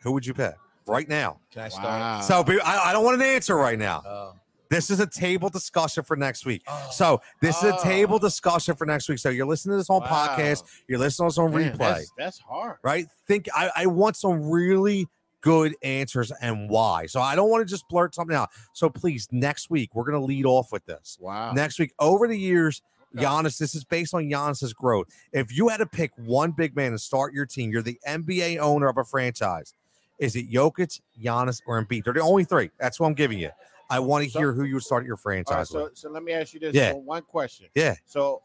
who 0.03 0.11
would 0.11 0.25
you 0.25 0.33
pick 0.33 0.55
right 0.87 1.07
now? 1.07 1.39
Can 1.51 1.63
I 1.63 1.69
start? 1.69 1.85
Wow. 1.85 2.21
So 2.21 2.43
be- 2.43 2.61
I, 2.61 2.89
I 2.89 2.93
don't 2.93 3.03
want 3.03 3.15
an 3.15 3.27
answer 3.27 3.55
right 3.55 3.79
now. 3.79 4.03
Oh. 4.05 4.33
This 4.69 4.89
is 4.89 5.01
a 5.01 5.07
table 5.07 5.49
discussion 5.49 6.03
for 6.03 6.15
next 6.15 6.45
week. 6.45 6.63
Oh. 6.67 6.87
So 6.91 7.21
this 7.41 7.57
is 7.57 7.63
a 7.71 7.75
Oh. 7.77 7.83
table 7.83 8.19
discussion 8.19 8.75
for 8.75 8.85
next 8.85 9.09
week. 9.09 9.19
So 9.19 9.29
you're 9.29 9.45
listening 9.45 9.73
to 9.73 9.77
this 9.77 9.89
on 9.89 10.01
Wow. 10.01 10.07
podcast, 10.37 10.63
you're 10.87 10.99
listening 10.99 11.29
to 11.29 11.33
this 11.33 11.37
on 11.37 11.51
Man, 11.53 11.73
replay. 11.73 11.77
That's, 11.77 12.11
that's 12.17 12.39
hard. 12.39 12.77
right? 12.83 13.05
Think 13.27 13.47
I, 13.55 13.69
I 13.75 13.85
want 13.87 14.15
some 14.15 14.49
really 14.49 15.07
good 15.41 15.75
answers 15.81 16.31
and 16.41 16.69
why. 16.69 17.07
So 17.07 17.19
I 17.19 17.35
don't 17.35 17.49
want 17.49 17.67
to 17.67 17.69
just 17.69 17.87
blurt 17.89 18.13
something 18.15 18.35
out. 18.35 18.49
So 18.73 18.89
please, 18.89 19.27
next 19.31 19.69
week 19.69 19.95
we're 19.95 20.03
gonna 20.05 20.23
lead 20.23 20.45
off 20.45 20.71
with 20.71 20.85
this. 20.85 21.17
Wow. 21.19 21.51
Next 21.53 21.79
week, 21.79 21.93
over 21.99 22.27
the 22.27 22.37
years, 22.37 22.81
Okay. 23.00 23.00
Giannis, 23.15 23.57
this 23.57 23.75
is 23.75 23.83
based 23.83 24.13
on 24.13 24.23
Giannis's 24.23 24.73
growth. 24.73 25.07
If 25.33 25.55
you 25.55 25.67
had 25.67 25.77
to 25.77 25.85
pick 25.85 26.11
one 26.17 26.51
big 26.51 26.75
man 26.75 26.91
to 26.91 26.99
start 26.99 27.33
your 27.33 27.45
team, 27.45 27.71
you're 27.71 27.81
the 27.81 27.99
NBA 28.07 28.57
owner 28.59 28.87
of 28.87 28.97
a 28.97 29.03
franchise. 29.03 29.73
Is 30.19 30.35
it 30.35 30.49
Jokic, 30.51 31.01
Giannis, 31.21 31.61
or 31.65 31.83
Embiid? 31.83 32.03
They're 32.05 32.13
the 32.13 32.21
only 32.21 32.43
three. 32.45 32.69
That's 32.79 32.99
what 32.99 33.07
I'm 33.07 33.13
giving 33.13 33.39
you. 33.39 33.49
I 33.89 33.99
want 33.99 34.23
to 34.23 34.29
So- 34.29 34.39
hear 34.39 34.53
who 34.53 34.63
you 34.63 34.75
would 34.75 34.83
start 34.83 35.03
your 35.05 35.15
All 35.15 35.31
right, 35.31 35.45
franchise 35.45 35.69
so, 35.69 35.83
with. 35.85 35.97
so 35.97 36.09
let 36.09 36.23
me 36.23 36.31
ask 36.31 36.53
you 36.53 36.59
this. 36.59 36.73
Yeah. 36.73 36.91
So 36.91 36.97
one 36.97 37.23
question. 37.23 37.67
Yeah. 37.75 37.95
So 38.05 38.41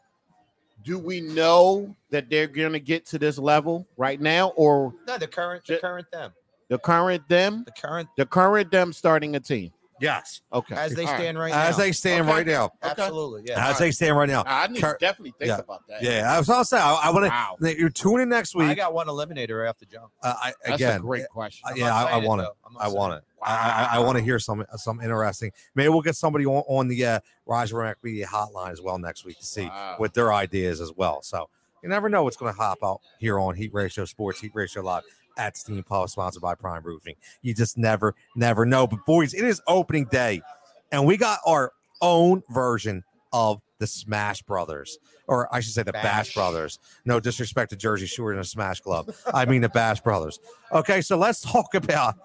do 0.83 0.99
we 0.99 1.21
know 1.21 1.95
that 2.09 2.29
they're 2.29 2.47
going 2.47 2.73
to 2.73 2.79
get 2.79 3.05
to 3.07 3.19
this 3.19 3.37
level 3.37 3.87
right 3.95 4.19
now 4.19 4.49
or 4.49 4.93
No, 5.07 5.17
the 5.17 5.27
current, 5.27 5.65
the 5.65 5.75
Ju- 5.75 5.79
current 5.79 6.07
them, 6.11 6.33
the 6.67 6.77
current 6.77 7.27
them, 7.29 7.63
the 7.65 7.71
current 7.71 8.09
the 8.17 8.25
current 8.25 8.71
them 8.71 8.91
starting 8.91 9.35
a 9.35 9.39
team? 9.39 9.71
Yes. 9.99 10.41
Okay. 10.53 10.75
as 10.75 10.93
they 10.93 11.03
All 11.05 11.11
right. 11.11 11.19
stand 11.19 11.37
right 11.39 11.51
now. 11.51 11.61
As 11.63 11.77
they 11.77 11.91
stand 11.91 12.27
Okay. 12.27 12.37
right 12.37 12.47
now. 12.47 12.65
Okay. 12.65 12.73
Absolutely, 13.01 13.43
yeah. 13.47 13.69
As 13.69 13.79
they 13.79 13.91
stand 13.91 14.15
right 14.17 14.29
now. 14.29 14.43
I 14.45 14.67
need 14.67 14.81
Cur- 14.81 14.93
to 14.93 14.99
definitely 14.99 15.33
think 15.39 15.49
yeah. 15.49 15.57
about 15.59 15.81
that. 15.87 16.01
Yeah. 16.03 16.33
I 16.33 16.37
was 16.37 16.49
also 16.49 16.75
saying, 16.77 16.83
I, 16.83 16.93
I 17.03 17.09
want 17.11 17.25
to. 17.25 17.29
Wow. 17.29 17.57
You're 17.61 17.89
tuning 17.89 18.29
next 18.29 18.55
week. 18.55 18.67
I 18.69 18.73
got 18.75 18.93
one 18.93 19.07
eliminator 19.07 19.67
after 19.67 19.85
jump. 19.85 20.11
uh, 20.23 20.33
I, 20.37 20.53
That's 20.65 20.75
again, 20.75 20.97
a 20.97 20.99
great 20.99 21.27
question. 21.29 21.63
Uh, 21.67 21.71
I'm 21.71 21.77
yeah, 21.77 21.87
not 21.87 21.95
I- 21.95 22.07
I 22.07 22.11
saying 22.13 22.27
want 22.27 22.41
it. 22.41 22.43
though. 22.43 22.55
I'm 22.67 22.73
not 22.73 22.81
I 22.81 22.85
saying 22.85 22.97
want 22.97 23.13
it. 23.15 23.23
I, 23.43 23.87
I, 23.91 23.95
I 23.97 23.99
want 23.99 24.17
to 24.17 24.23
hear 24.23 24.39
some 24.39 24.65
some 24.77 24.99
interesting. 25.01 25.51
Maybe 25.75 25.89
we'll 25.89 26.01
get 26.01 26.15
somebody 26.15 26.45
on, 26.45 26.63
on 26.67 26.87
the 26.87 27.05
uh, 27.05 27.19
Rise 27.45 27.71
Rack 27.71 27.97
Media 28.03 28.25
hotline 28.27 28.71
as 28.71 28.81
well 28.81 28.97
next 28.97 29.25
week 29.25 29.37
to 29.39 29.45
see 29.45 29.65
Wow. 29.67 29.95
what 29.97 30.13
their 30.13 30.33
ideas 30.33 30.81
as 30.81 30.91
well. 30.95 31.21
So 31.21 31.47
you 31.83 31.89
never 31.89 32.09
know 32.09 32.23
what's 32.23 32.35
going 32.35 32.51
to 32.51 32.59
hop 32.59 32.79
out 32.83 32.99
here 33.19 33.39
on 33.39 33.55
Heat 33.55 33.71
Ratio 33.73 34.05
Sports, 34.05 34.41
Heat 34.41 34.51
Ratio 34.55 34.81
Live 34.83 35.03
at 35.37 35.57
Steam 35.57 35.83
Pub, 35.83 36.09
sponsored 36.09 36.41
by 36.41 36.55
Prime 36.55 36.83
Roofing. 36.83 37.15
You 37.41 37.53
just 37.53 37.77
never, 37.77 38.15
never 38.35 38.65
know. 38.65 38.87
But 38.87 39.05
boys, 39.05 39.33
it 39.33 39.43
is 39.43 39.61
opening 39.67 40.05
day, 40.05 40.41
and 40.91 41.05
we 41.05 41.17
got 41.17 41.39
our 41.45 41.71
own 42.01 42.43
version 42.49 43.03
of 43.33 43.61
the 43.79 43.87
Smash 43.87 44.41
Brothers, 44.41 44.97
or 45.27 45.53
I 45.53 45.59
should 45.59 45.73
say 45.73 45.83
the 45.83 45.93
Bash, 45.93 46.03
Bash. 46.03 46.33
Brothers. 46.33 46.79
No 47.05 47.19
disrespect 47.19 47.69
to 47.71 47.75
Jersey 47.75 48.05
Shore 48.07 48.31
and 48.31 48.39
the 48.39 48.45
Smash 48.45 48.79
Club. 48.79 49.13
I 49.33 49.45
mean 49.45 49.61
the 49.61 49.69
Bash 49.69 50.01
Brothers. 50.01 50.39
Okay, 50.71 51.01
so 51.01 51.17
let's 51.17 51.41
talk 51.41 51.75
about 51.75 52.15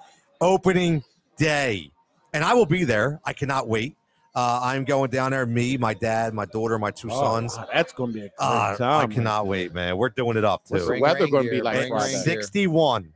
opening 0.41 1.05
day. 1.37 1.91
And 2.33 2.43
I 2.45 2.55
will 2.55 2.67
be 2.67 2.85
there. 2.85 3.21
I 3.25 3.35
cannot 3.35 3.69
wait. 3.69 3.97
Uh, 4.35 4.61
I'm 4.63 4.85
going 4.85 5.11
down 5.11 5.33
there. 5.33 5.45
Me, 5.45 5.77
my 5.77 5.93
dad, 5.95 6.33
my 6.33 6.47
daughter, 6.47 6.79
my 6.79 6.91
two 6.91 7.09
Oh, 7.11 7.21
sons. 7.21 7.57
wow, 7.57 7.67
that's 7.73 7.93
going 7.93 8.11
to 8.11 8.15
be 8.15 8.21
a 8.21 8.23
great 8.23 8.33
Uh, 8.39 8.73
I 8.73 8.77
time. 8.79 9.11
cannot 9.11 9.47
wait, 9.47 9.75
man. 9.75 9.97
We're 9.99 10.09
doing 10.09 10.37
it 10.39 10.45
up 10.45 10.63
What's 10.69 10.87
too. 10.87 10.95
the 10.95 11.01
weather 11.01 11.27
gonna 11.29 11.51
be 11.51 11.61
like 11.61 11.77
bring 11.77 11.91
Friday? 11.93 12.15
rain 12.15 12.25
gear. 12.25 12.43
61. 12.43 13.13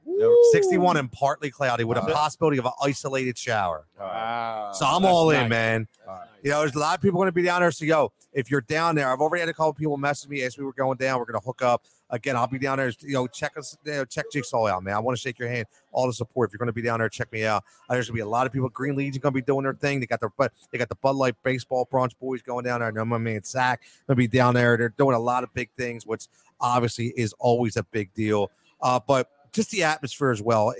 61 0.52 0.96
and 0.96 1.12
partly 1.12 1.50
cloudy 1.50 1.84
with 1.84 1.98
a 1.98 2.02
possibility 2.02 2.58
of 2.58 2.64
an 2.66 2.72
isolated 2.82 3.36
shower. 3.36 3.86
Wow. 3.98 4.72
So 4.72 4.86
I'm 4.86 5.02
That's 5.02 5.12
all 5.14 5.30
in, 5.30 5.40
nice. 5.42 5.50
man. 5.50 5.88
Nice. 6.06 6.18
You 6.42 6.50
know, 6.50 6.60
there's 6.60 6.74
a 6.74 6.78
lot 6.78 6.96
of 6.96 7.02
people 7.02 7.18
going 7.18 7.28
to 7.28 7.32
be 7.32 7.42
down 7.42 7.60
there. 7.60 7.70
So, 7.70 7.84
yo, 7.84 8.12
if 8.32 8.50
you're 8.50 8.60
down 8.62 8.94
there, 8.94 9.12
I've 9.12 9.20
already 9.20 9.40
had 9.40 9.48
a 9.48 9.52
couple 9.54 9.72
people 9.74 9.96
message 9.98 10.28
me 10.30 10.42
as 10.42 10.56
we 10.56 10.64
were 10.64 10.72
going 10.72 10.96
down. 10.96 11.18
We're 11.18 11.26
going 11.26 11.40
to 11.40 11.44
hook 11.44 11.60
up 11.62 11.82
again. 12.10 12.36
I'll 12.36 12.46
be 12.46 12.58
down 12.58 12.78
there. 12.78 12.92
You 13.00 13.14
know, 13.14 13.26
check 13.26 13.56
us, 13.56 13.76
you 13.84 13.92
know, 13.92 14.04
check 14.04 14.26
Jigsaw 14.30 14.66
out, 14.66 14.82
man. 14.82 14.94
I 14.94 14.98
want 14.98 15.16
to 15.16 15.20
shake 15.20 15.38
your 15.38 15.48
hand. 15.48 15.66
All 15.92 16.06
the 16.06 16.12
support. 16.12 16.48
If 16.48 16.52
you're 16.52 16.58
going 16.58 16.68
to 16.68 16.72
be 16.72 16.82
down 16.82 16.98
there, 16.98 17.08
check 17.08 17.32
me 17.32 17.44
out. 17.44 17.64
Uh, 17.88 17.94
there's 17.94 18.08
going 18.08 18.14
to 18.16 18.22
be 18.24 18.26
a 18.26 18.28
lot 18.28 18.46
of 18.46 18.52
people. 18.52 18.68
Green 18.68 18.96
Legion 18.96 19.20
going 19.20 19.32
to 19.32 19.40
be 19.40 19.42
doing 19.42 19.64
their 19.64 19.74
thing. 19.74 20.00
They 20.00 20.06
got 20.06 20.20
their, 20.20 20.32
but 20.36 20.52
they 20.70 20.78
got 20.78 20.88
the 20.88 20.96
Bud 20.96 21.16
Light 21.16 21.34
baseball 21.42 21.88
brunch 21.90 22.12
boys 22.20 22.42
going 22.42 22.64
down 22.64 22.80
there. 22.80 22.88
I 22.88 22.92
know 22.92 23.04
my 23.04 23.18
man 23.18 23.42
Zach 23.42 23.82
going 24.06 24.16
to 24.16 24.18
be 24.18 24.28
down 24.28 24.54
there. 24.54 24.76
They're 24.76 24.88
doing 24.90 25.14
a 25.14 25.20
lot 25.20 25.44
of 25.44 25.52
big 25.54 25.70
things, 25.76 26.06
which 26.06 26.26
obviously 26.60 27.12
is 27.16 27.32
always 27.38 27.76
a 27.76 27.82
big 27.82 28.12
deal. 28.14 28.50
Uh, 28.80 29.00
but 29.06 29.30
just 29.52 29.70
the 29.70 29.82
atmosphere 29.82 30.30
as 30.30 30.42
well. 30.42 30.74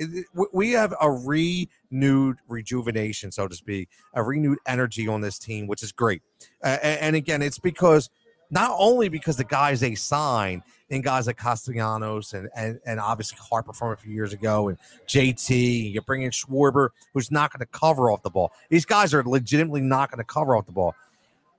We- 0.52 0.72
have 0.72 0.94
a 1.00 1.10
renewed 1.10 2.36
rejuvenation, 2.46 3.32
so 3.32 3.48
to 3.48 3.54
speak, 3.54 3.88
a 4.12 4.22
renewed 4.22 4.58
energy 4.66 5.08
on 5.08 5.22
this 5.22 5.38
team, 5.38 5.66
which 5.66 5.82
is 5.82 5.92
great. 5.92 6.20
Uh, 6.62 6.76
and 6.82 7.16
again, 7.16 7.40
it's 7.40 7.58
because 7.58 8.10
not 8.50 8.76
only 8.78 9.08
because 9.08 9.36
the 9.36 9.44
guys 9.44 9.80
they 9.80 9.94
sign 9.94 10.62
and 10.90 11.02
guys 11.02 11.26
like 11.26 11.36
Castellanos 11.36 12.32
and 12.32 12.48
and 12.54 12.80
and 12.86 13.00
obviously 13.00 13.38
Harper 13.40 13.72
from 13.72 13.92
a 13.92 13.96
few 13.96 14.12
years 14.12 14.32
ago 14.32 14.68
and 14.68 14.78
JT, 15.06 15.92
you 15.92 16.00
bring 16.02 16.22
in 16.22 16.30
Schwarber, 16.30 16.90
who's 17.12 17.30
not 17.30 17.52
going 17.52 17.60
to 17.60 17.66
cover 17.66 18.10
off 18.10 18.22
the 18.22 18.30
ball. 18.30 18.52
These 18.70 18.84
guys 18.84 19.12
are 19.14 19.22
legitimately 19.24 19.80
not 19.80 20.10
going 20.10 20.18
to 20.18 20.24
cover 20.24 20.56
off 20.56 20.66
the 20.66 20.72
ball, 20.72 20.94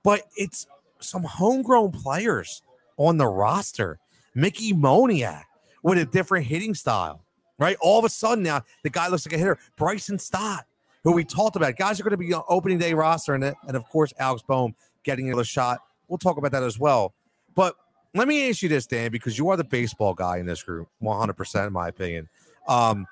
but 0.02 0.22
it's 0.36 0.66
some 1.00 1.22
homegrown 1.22 1.92
players 1.92 2.62
on 2.96 3.16
the 3.16 3.26
roster. 3.26 3.98
Mickey 4.34 4.72
Moniak 4.72 5.42
with 5.82 5.98
a 5.98 6.04
different 6.04 6.46
hitting 6.46 6.74
style, 6.74 7.22
right? 7.58 7.76
All 7.80 7.98
of 7.98 8.04
a 8.04 8.08
sudden 8.08 8.44
now 8.44 8.62
the 8.82 8.90
guy 8.90 9.08
looks 9.08 9.26
like 9.26 9.34
a 9.34 9.38
hitter. 9.38 9.58
Bryson 9.76 10.18
Stott, 10.18 10.64
who 11.04 11.12
we 11.12 11.24
talked 11.24 11.56
about. 11.56 11.76
Guys 11.76 12.00
are 12.00 12.02
going 12.02 12.12
to 12.12 12.16
be 12.16 12.32
on 12.32 12.42
opening 12.48 12.78
day 12.78 12.94
roster, 12.94 13.34
and, 13.34 13.44
and 13.44 13.76
of 13.76 13.84
course, 13.88 14.12
Alex 14.18 14.42
Bohm 14.42 14.74
getting 15.04 15.28
another 15.28 15.44
shot. 15.44 15.80
We'll 16.08 16.18
talk 16.18 16.38
about 16.38 16.52
that 16.52 16.62
as 16.62 16.78
well. 16.78 17.14
But 17.54 17.74
let 18.18 18.28
me 18.28 18.48
ask 18.48 18.62
you 18.62 18.68
this, 18.68 18.86
Dan, 18.86 19.10
because 19.10 19.38
you 19.38 19.48
are 19.48 19.56
the 19.56 19.64
baseball 19.64 20.14
guy 20.14 20.38
in 20.38 20.46
this 20.46 20.62
group, 20.62 20.88
100%, 21.02 21.66
in 21.66 21.72
my 21.72 21.88
opinion. 21.88 22.28
Um, 22.66 23.06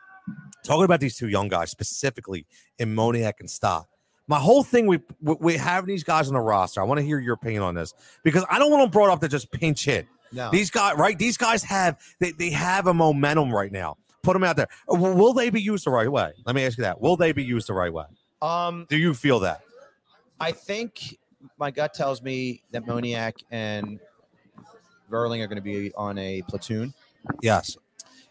talking 0.65 0.85
about 0.85 1.01
these 1.01 1.17
two 1.17 1.29
young 1.29 1.49
guys, 1.49 1.71
specifically 1.71 2.47
in 2.79 2.95
Moniak 2.95 3.35
and 3.41 3.51
Stott. 3.51 3.87
My 4.29 4.41
whole 4.41 4.65
thing, 4.65 4.89
we 4.89 4.99
we 5.23 5.57
have 5.57 5.87
these 5.87 6.03
guys 6.03 6.27
on 6.27 6.35
the 6.35 6.41
roster. 6.41 6.81
I 6.81 6.85
want 6.85 6.99
to 6.99 7.07
hear 7.07 7.21
your 7.21 7.35
opinion 7.35 7.63
on 7.63 7.77
this 7.77 7.95
because 8.25 8.45
I 8.51 8.59
don't 8.59 8.73
want 8.73 8.83
them 8.83 8.91
brought 8.91 9.11
up 9.11 9.21
to 9.21 9.29
just 9.29 9.53
pinch 9.53 9.85
hit. 9.85 10.09
No. 10.33 10.51
These 10.51 10.71
guys, 10.71 10.97
right? 10.97 11.17
These 11.17 11.37
guys 11.37 11.63
have 11.63 12.01
they, 12.19 12.33
they 12.33 12.51
have 12.51 12.89
a 12.89 12.95
momentum 12.95 13.55
right 13.55 13.71
now. 13.71 13.99
Put 14.25 14.33
them 14.33 14.43
out 14.43 14.57
there. 14.57 14.67
Will 14.89 15.33
they 15.33 15.51
be 15.51 15.63
used 15.63 15.87
the 15.87 15.91
right 15.91 16.11
way? 16.11 16.33
Let 16.45 16.57
me 16.57 16.67
ask 16.67 16.77
you 16.77 16.83
that. 16.83 17.01
Will 17.01 17.17
they 17.17 17.31
be 17.31 17.45
used 17.45 17.69
the 17.69 17.75
right 17.75 17.93
way? 17.93 18.07
um, 18.43 18.87
Do 18.91 18.97
you 18.97 19.15
feel 19.15 19.39
that? 19.41 19.61
I 20.41 20.51
think 20.51 21.17
my 21.57 21.71
gut 21.71 21.95
tells 21.95 22.21
me 22.21 22.63
that 22.73 22.85
Moniak 22.85 23.35
and 23.53 24.01
Vierling 25.11 25.43
are 25.43 25.47
going 25.47 25.57
to 25.57 25.63
be 25.63 25.93
on 25.95 26.19
a 26.19 26.43
platoon. 26.49 26.93
Yes. 27.43 27.77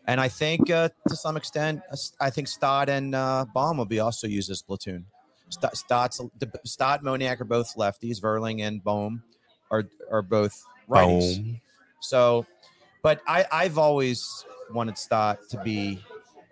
And 0.08 0.22
I 0.22 0.28
think 0.28 0.70
uh, 0.70 0.90
to 1.08 1.16
some 1.16 1.36
extent, 1.36 1.82
uh, 1.92 1.98
I 2.20 2.30
think 2.30 2.48
Stott 2.48 2.90
and 2.90 3.16
uh, 3.16 3.46
Bohm 3.54 3.78
will 3.78 3.86
be 3.86 4.00
also 4.00 4.28
used 4.28 4.52
as 4.52 4.62
platoon. 4.62 5.06
Stott, 5.50 5.76
Stott's, 5.78 6.22
Stott, 6.64 7.04
Moniak 7.04 7.42
are 7.42 7.46
both 7.46 7.76
lefties. 7.76 8.22
Vierling 8.22 8.62
and 8.62 8.84
Bohm 8.84 9.24
are 9.72 9.86
are 10.12 10.22
both 10.22 10.64
righties. 10.90 11.38
Boom. 11.38 11.62
So, 12.02 12.46
but 13.02 13.22
I 13.28 13.46
I've 13.52 13.78
always 13.78 14.46
wanted 14.72 14.98
Stott 14.98 15.40
to 15.50 15.62
be. 15.64 16.00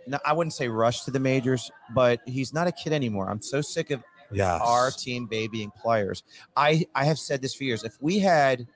No, 0.07 0.19
I 0.25 0.33
wouldn't 0.33 0.53
say 0.53 0.67
rush 0.67 1.03
to 1.05 1.11
the 1.11 1.19
majors, 1.19 1.71
but 1.95 2.19
he's 2.25 2.53
not 2.53 2.67
a 2.67 2.71
kid 2.71 2.91
anymore. 2.91 3.29
I'm 3.29 3.41
so 3.41 3.61
sick 3.61 3.91
of 3.91 4.03
Yes. 4.31 4.61
our 4.63 4.89
team 4.89 5.27
babying 5.27 5.71
players. 5.79 6.23
I 6.57 6.85
I 6.95 7.05
have 7.05 7.19
said 7.19 7.41
this 7.41 7.53
for 7.53 7.63
years. 7.65 7.83
If 7.83 7.97
we 8.01 8.17
had 8.17 8.67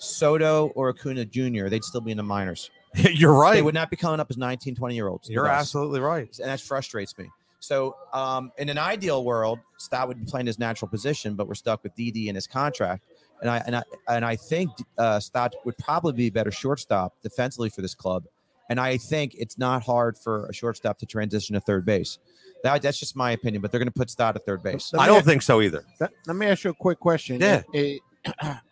Soto 0.00 0.68
or 0.74 0.88
Acuna 0.88 1.24
Jr., 1.24 1.68
they'd 1.68 1.84
still 1.84 2.00
be 2.00 2.10
in 2.10 2.16
the 2.16 2.22
minors. 2.22 2.70
You're 2.94 3.34
right. 3.34 3.54
They 3.54 3.62
would 3.62 3.74
not 3.74 3.90
be 3.90 3.96
coming 3.96 4.18
up 4.18 4.28
as 4.30 4.36
19, 4.36 4.74
20 4.74 4.94
year 4.94 5.08
olds. 5.08 5.28
You're 5.28 5.46
absolutely 5.46 6.00
right. 6.00 6.28
and 6.38 6.48
that 6.48 6.60
frustrates 6.60 7.16
me. 7.18 7.26
So, 7.60 7.94
um, 8.14 8.50
in 8.56 8.70
an 8.70 8.78
ideal 8.78 9.22
world, 9.22 9.58
Stott 9.76 10.08
would 10.08 10.18
be 10.18 10.24
playing 10.24 10.46
his 10.46 10.58
natural 10.58 10.88
position, 10.88 11.34
but 11.34 11.46
we're 11.46 11.54
stuck 11.54 11.82
with 11.84 11.94
Didi 11.94 12.30
in 12.30 12.34
his 12.34 12.46
contract. 12.46 13.04
And 13.42 13.50
I 13.50 13.58
and 13.66 13.76
I 13.76 13.82
and 14.08 14.24
I 14.24 14.36
think 14.36 14.70
uh, 14.96 15.20
Stott 15.20 15.54
would 15.66 15.76
probably 15.76 16.14
be 16.14 16.26
a 16.28 16.32
better 16.32 16.50
shortstop 16.50 17.14
defensively 17.22 17.68
for 17.68 17.82
this 17.82 17.94
club. 17.94 18.24
And 18.70 18.80
I 18.80 18.96
think 18.96 19.34
it's 19.36 19.58
not 19.58 19.82
hard 19.82 20.16
for 20.16 20.46
a 20.46 20.54
shortstop 20.54 20.98
to 21.00 21.06
transition 21.06 21.54
to 21.54 21.60
third 21.60 21.84
base. 21.84 22.18
That, 22.62 22.80
that's 22.82 22.98
just 22.98 23.14
my 23.16 23.32
opinion, 23.32 23.60
but 23.62 23.70
they're 23.72 23.80
going 23.80 23.88
to 23.88 23.92
put 23.98 24.08
Stott 24.10 24.36
at 24.36 24.46
third 24.46 24.62
base. 24.62 24.92
I 24.96 25.06
don't 25.06 25.24
think 25.24 25.42
so 25.42 25.60
either. 25.60 25.84
Let, 26.00 26.12
let 26.26 26.36
me 26.36 26.46
ask 26.46 26.64
you 26.64 26.70
a 26.70 26.74
quick 26.74 26.98
question. 26.98 27.40
Yeah. 27.40 27.62
It- 27.74 28.00
it- 28.24 28.56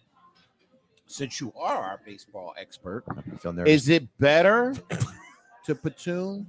since 1.09 1.41
you 1.41 1.53
are 1.59 1.77
our 1.77 2.01
baseball 2.05 2.55
expert, 2.59 3.03
I 3.09 3.63
is 3.63 3.89
it 3.89 4.07
better 4.19 4.75
to 5.67 5.75
platoon 5.75 6.47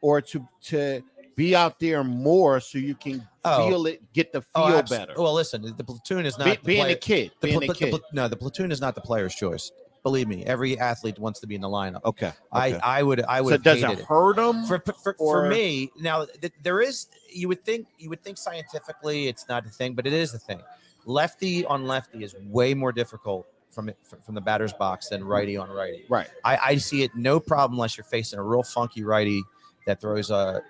or 0.00 0.20
to 0.20 0.46
to 0.64 1.02
be 1.34 1.54
out 1.56 1.78
there 1.80 2.04
more 2.04 2.60
so 2.60 2.78
you 2.78 2.94
can 2.94 3.26
Oh. 3.48 3.68
feel 3.68 3.86
it, 3.86 4.12
get 4.12 4.32
the 4.32 4.42
Oh, 4.56 4.66
feel 4.68 4.76
abs- 4.78 4.90
better? 4.90 5.14
Well, 5.16 5.32
listen, 5.32 5.62
the 5.76 5.84
platoon 5.84 6.26
is 6.26 6.36
not 6.36 6.46
Be- 6.46 6.50
the 6.56 6.62
being 6.64 6.82
player- 6.82 6.96
a 6.96 6.98
kid, 6.98 7.30
the 7.40 7.46
being 7.46 7.60
pl- 7.60 7.64
a 7.64 7.66
the 7.68 7.74
kid. 7.74 7.90
pl- 7.90 8.00
no, 8.12 8.26
the 8.26 8.36
platoon 8.36 8.72
is 8.72 8.80
not 8.80 8.94
the 8.96 9.00
player's 9.00 9.34
choice. 9.34 9.70
Believe 10.02 10.26
me, 10.28 10.44
every 10.44 10.78
athlete 10.78 11.18
wants 11.18 11.38
to 11.40 11.46
be 11.46 11.54
in 11.54 11.60
the 11.60 11.68
lineup. 11.68 12.00
okay. 12.04 12.32
I, 12.52 12.70
okay. 12.72 12.80
I 12.82 13.02
would 13.02 13.22
I 13.22 13.40
would 13.40 13.50
so 13.52 13.58
does 13.58 13.82
it 13.82 14.00
hurt 14.00 14.36
them? 14.36 14.64
for 14.66 14.78
for, 14.80 14.92
for, 14.94 15.16
or- 15.18 15.42
for 15.44 15.48
me 15.48 15.90
now 16.00 16.24
th- 16.24 16.52
there 16.62 16.80
is 16.80 17.06
you 17.30 17.48
would 17.48 17.64
think 17.64 17.86
you 17.98 18.08
would 18.10 18.22
think 18.22 18.36
scientifically 18.38 19.28
it's 19.28 19.48
not 19.48 19.64
a 19.66 19.68
thing 19.68 19.94
but 19.94 20.06
it 20.06 20.12
is 20.12 20.32
a 20.34 20.38
thing 20.38 20.60
lefty 21.04 21.64
on 21.66 21.86
lefty 21.86 22.24
is 22.24 22.34
way 22.48 22.72
more 22.74 22.92
difficult 22.92 23.46
from 23.76 23.90
it 23.90 23.98
from 24.24 24.34
the 24.34 24.40
batter's 24.40 24.72
box 24.72 25.10
than 25.10 25.22
righty 25.22 25.54
on 25.58 25.68
righty 25.70 26.06
right. 26.08 26.28
I, 26.42 26.56
I 26.56 26.76
see 26.78 27.02
it 27.02 27.14
no 27.14 27.38
problem 27.38 27.76
unless 27.76 27.98
you're 27.98 28.04
facing 28.04 28.38
a 28.38 28.42
real 28.42 28.62
funky 28.62 29.04
righty 29.04 29.42
that 29.86 30.00
throws 30.00 30.30
a 30.30 30.62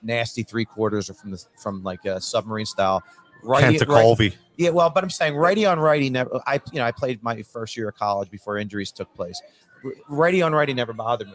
nasty 0.00 0.44
three 0.44 0.64
quarters 0.64 1.10
or 1.10 1.14
from 1.14 1.32
the 1.32 1.44
from 1.60 1.82
like 1.82 2.04
a 2.04 2.20
submarine 2.20 2.64
style 2.64 3.02
righty, 3.42 3.76
Kenta 3.78 3.88
right- 3.88 4.02
Colby. 4.02 4.34
yeah, 4.56 4.70
well, 4.70 4.88
but 4.90 5.02
I'm 5.02 5.10
saying 5.10 5.34
righty 5.34 5.66
on 5.66 5.80
righty 5.80 6.08
never. 6.08 6.40
I 6.46 6.60
you 6.72 6.78
know 6.78 6.84
I 6.86 6.92
played 6.92 7.20
my 7.20 7.42
first 7.42 7.76
year 7.76 7.88
of 7.88 7.96
college 7.96 8.30
before 8.30 8.56
injuries 8.58 8.92
took 8.92 9.12
place. 9.14 9.42
Righty 10.08 10.40
on 10.42 10.52
righty 10.54 10.72
never 10.72 10.92
bothered 10.92 11.26
me, 11.26 11.34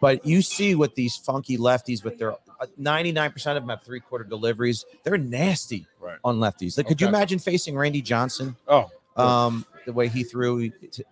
but 0.00 0.26
you 0.26 0.42
see 0.42 0.74
what 0.74 0.96
these 0.96 1.16
funky 1.16 1.56
lefties 1.58 2.02
with 2.02 2.18
their 2.18 2.34
99 2.76 3.30
percent 3.30 3.56
of 3.56 3.62
them 3.62 3.70
have 3.70 3.84
three 3.84 4.00
quarter 4.00 4.24
deliveries. 4.24 4.84
They're 5.04 5.16
nasty 5.16 5.86
Right. 6.00 6.18
on 6.24 6.38
lefties. 6.40 6.76
Like, 6.76 6.88
could 6.88 7.00
you 7.00 7.06
imagine 7.06 7.38
facing 7.38 7.76
Randy 7.76 8.02
Johnson? 8.02 8.56
Oh, 8.66 8.90
Um, 9.16 9.64
the 9.86 9.92
way 9.92 10.08
he 10.08 10.22
threw. 10.24 10.70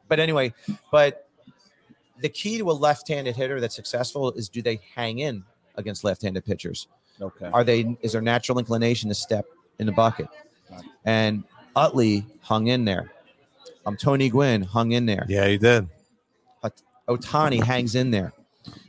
But 0.08 0.20
anyway, 0.20 0.52
but 0.92 1.28
the 2.20 2.28
key 2.28 2.58
to 2.58 2.70
a 2.70 2.72
left-handed 2.72 3.34
hitter 3.34 3.60
that's 3.60 3.74
successful 3.74 4.32
is 4.32 4.48
do 4.48 4.60
they 4.60 4.80
hang 4.94 5.20
in 5.20 5.42
against 5.76 6.04
left-handed 6.04 6.44
pitchers? 6.44 6.88
okay. 7.22 7.48
are 7.52 7.62
they 7.62 7.96
is 8.02 8.10
their 8.12 8.20
natural 8.20 8.58
inclination 8.58 9.08
to 9.08 9.14
step 9.14 9.46
in 9.78 9.86
the 9.86 9.92
bucket 9.92 10.26
and 11.04 11.44
utley 11.76 12.26
hung 12.40 12.66
in 12.66 12.84
there 12.84 13.12
um 13.86 13.96
tony 13.96 14.28
gwynn 14.28 14.62
hung 14.62 14.90
in 14.92 15.06
there 15.06 15.24
Yeah, 15.28 15.46
he 15.46 15.56
did. 15.56 15.88
otani 17.08 17.62
hangs 17.62 17.94
in 17.94 18.10
there 18.10 18.32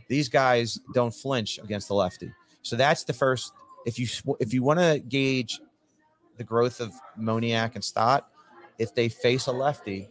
these 0.07 0.27
guys 0.27 0.79
don't 0.95 1.13
flinch 1.13 1.59
against 1.59 1.88
the 1.88 1.93
lefty 1.93 2.31
so 2.63 2.75
that's 2.75 3.03
the 3.03 3.13
first 3.13 3.53
if 3.86 3.99
you 3.99 4.07
if 4.39 4.53
you 4.55 4.63
want 4.63 4.79
to 4.79 4.99
gauge 5.07 5.59
the 6.38 6.43
growth 6.43 6.79
of 6.81 6.93
moniak 7.19 7.75
and 7.75 7.83
stott 7.83 8.27
if 8.80 8.93
they 8.95 9.09
face 9.09 9.47
a 9.47 9.51
lefty 9.51 10.07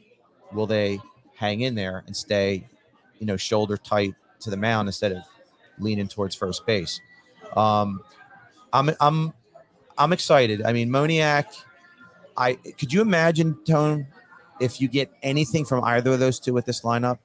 will 0.53 0.67
they 0.67 0.99
hang 1.37 1.62
in 1.62 1.75
there 1.75 2.05
and 2.07 2.17
stay 2.17 2.67
you 3.19 3.27
know 3.27 3.37
shoulder 3.37 3.77
tight 3.77 4.15
to 4.41 4.51
the 4.51 4.57
mound 4.57 4.89
instead 4.89 5.12
of 5.12 5.23
leaning 5.79 6.09
towards 6.09 6.35
first 6.35 6.65
base? 6.67 7.01
Um 7.57 8.01
i'm 8.73 8.91
i'm 9.01 9.33
i'm 9.99 10.12
excited. 10.12 10.62
I 10.62 10.73
mean 10.73 10.89
moniak 10.89 11.47
i 12.37 12.55
could 12.55 12.93
you 12.93 13.01
imagine 13.01 13.57
tone 13.65 14.07
if 14.61 14.81
you 14.81 14.89
get 14.89 15.11
anything 15.23 15.65
from 15.65 15.83
either 15.85 16.12
of 16.12 16.21
those 16.21 16.39
two 16.39 16.53
with 16.53 16.65
this 16.65 16.83
lineup? 16.83 17.19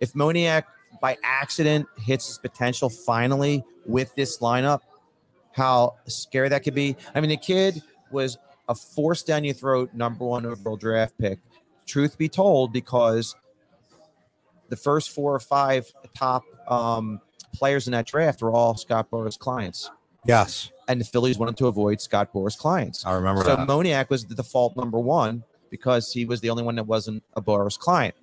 If 0.00 0.12
moniak 0.14 0.64
by 1.00 1.16
accident 1.22 1.86
hits 1.98 2.28
his 2.28 2.38
potential 2.38 2.88
finally 2.88 3.64
with 3.86 4.14
this 4.14 4.38
lineup 4.38 4.80
how 5.52 5.94
scary 6.08 6.48
that 6.48 6.64
could 6.64 6.74
be. 6.74 6.96
I 7.14 7.20
mean 7.20 7.30
the 7.30 7.36
kid 7.36 7.82
was 8.10 8.38
a 8.68 8.74
force 8.74 9.22
down 9.22 9.44
your 9.44 9.54
throat 9.54 9.90
number 9.94 10.24
one 10.24 10.46
overall 10.46 10.76
draft 10.76 11.16
pick 11.18 11.38
truth 11.86 12.16
be 12.16 12.28
told 12.28 12.72
because 12.72 13.34
the 14.68 14.76
first 14.76 15.10
four 15.10 15.34
or 15.34 15.40
five 15.40 15.86
top 16.14 16.42
um, 16.68 17.20
players 17.54 17.86
in 17.86 17.92
that 17.92 18.06
draft 18.06 18.40
were 18.42 18.50
all 18.52 18.76
Scott 18.76 19.10
Boras 19.10 19.38
clients, 19.38 19.90
Yes, 20.26 20.72
and 20.88 20.98
the 21.00 21.04
Phillies 21.04 21.36
wanted 21.36 21.56
to 21.58 21.66
avoid 21.66 22.00
Scott 22.00 22.32
Boras 22.32 22.56
clients. 22.56 23.04
I 23.04 23.12
remember 23.12 23.42
So 23.44 23.56
that. 23.56 23.68
Moniak 23.68 24.08
was 24.08 24.24
the 24.24 24.34
default 24.34 24.74
number 24.76 24.98
one 24.98 25.44
because 25.70 26.10
he 26.12 26.24
was 26.24 26.40
the 26.40 26.48
only 26.48 26.62
one 26.62 26.76
that 26.76 26.84
wasn't 26.86 27.22
a 27.36 27.42
Boras 27.42 27.78
client. 27.78 28.14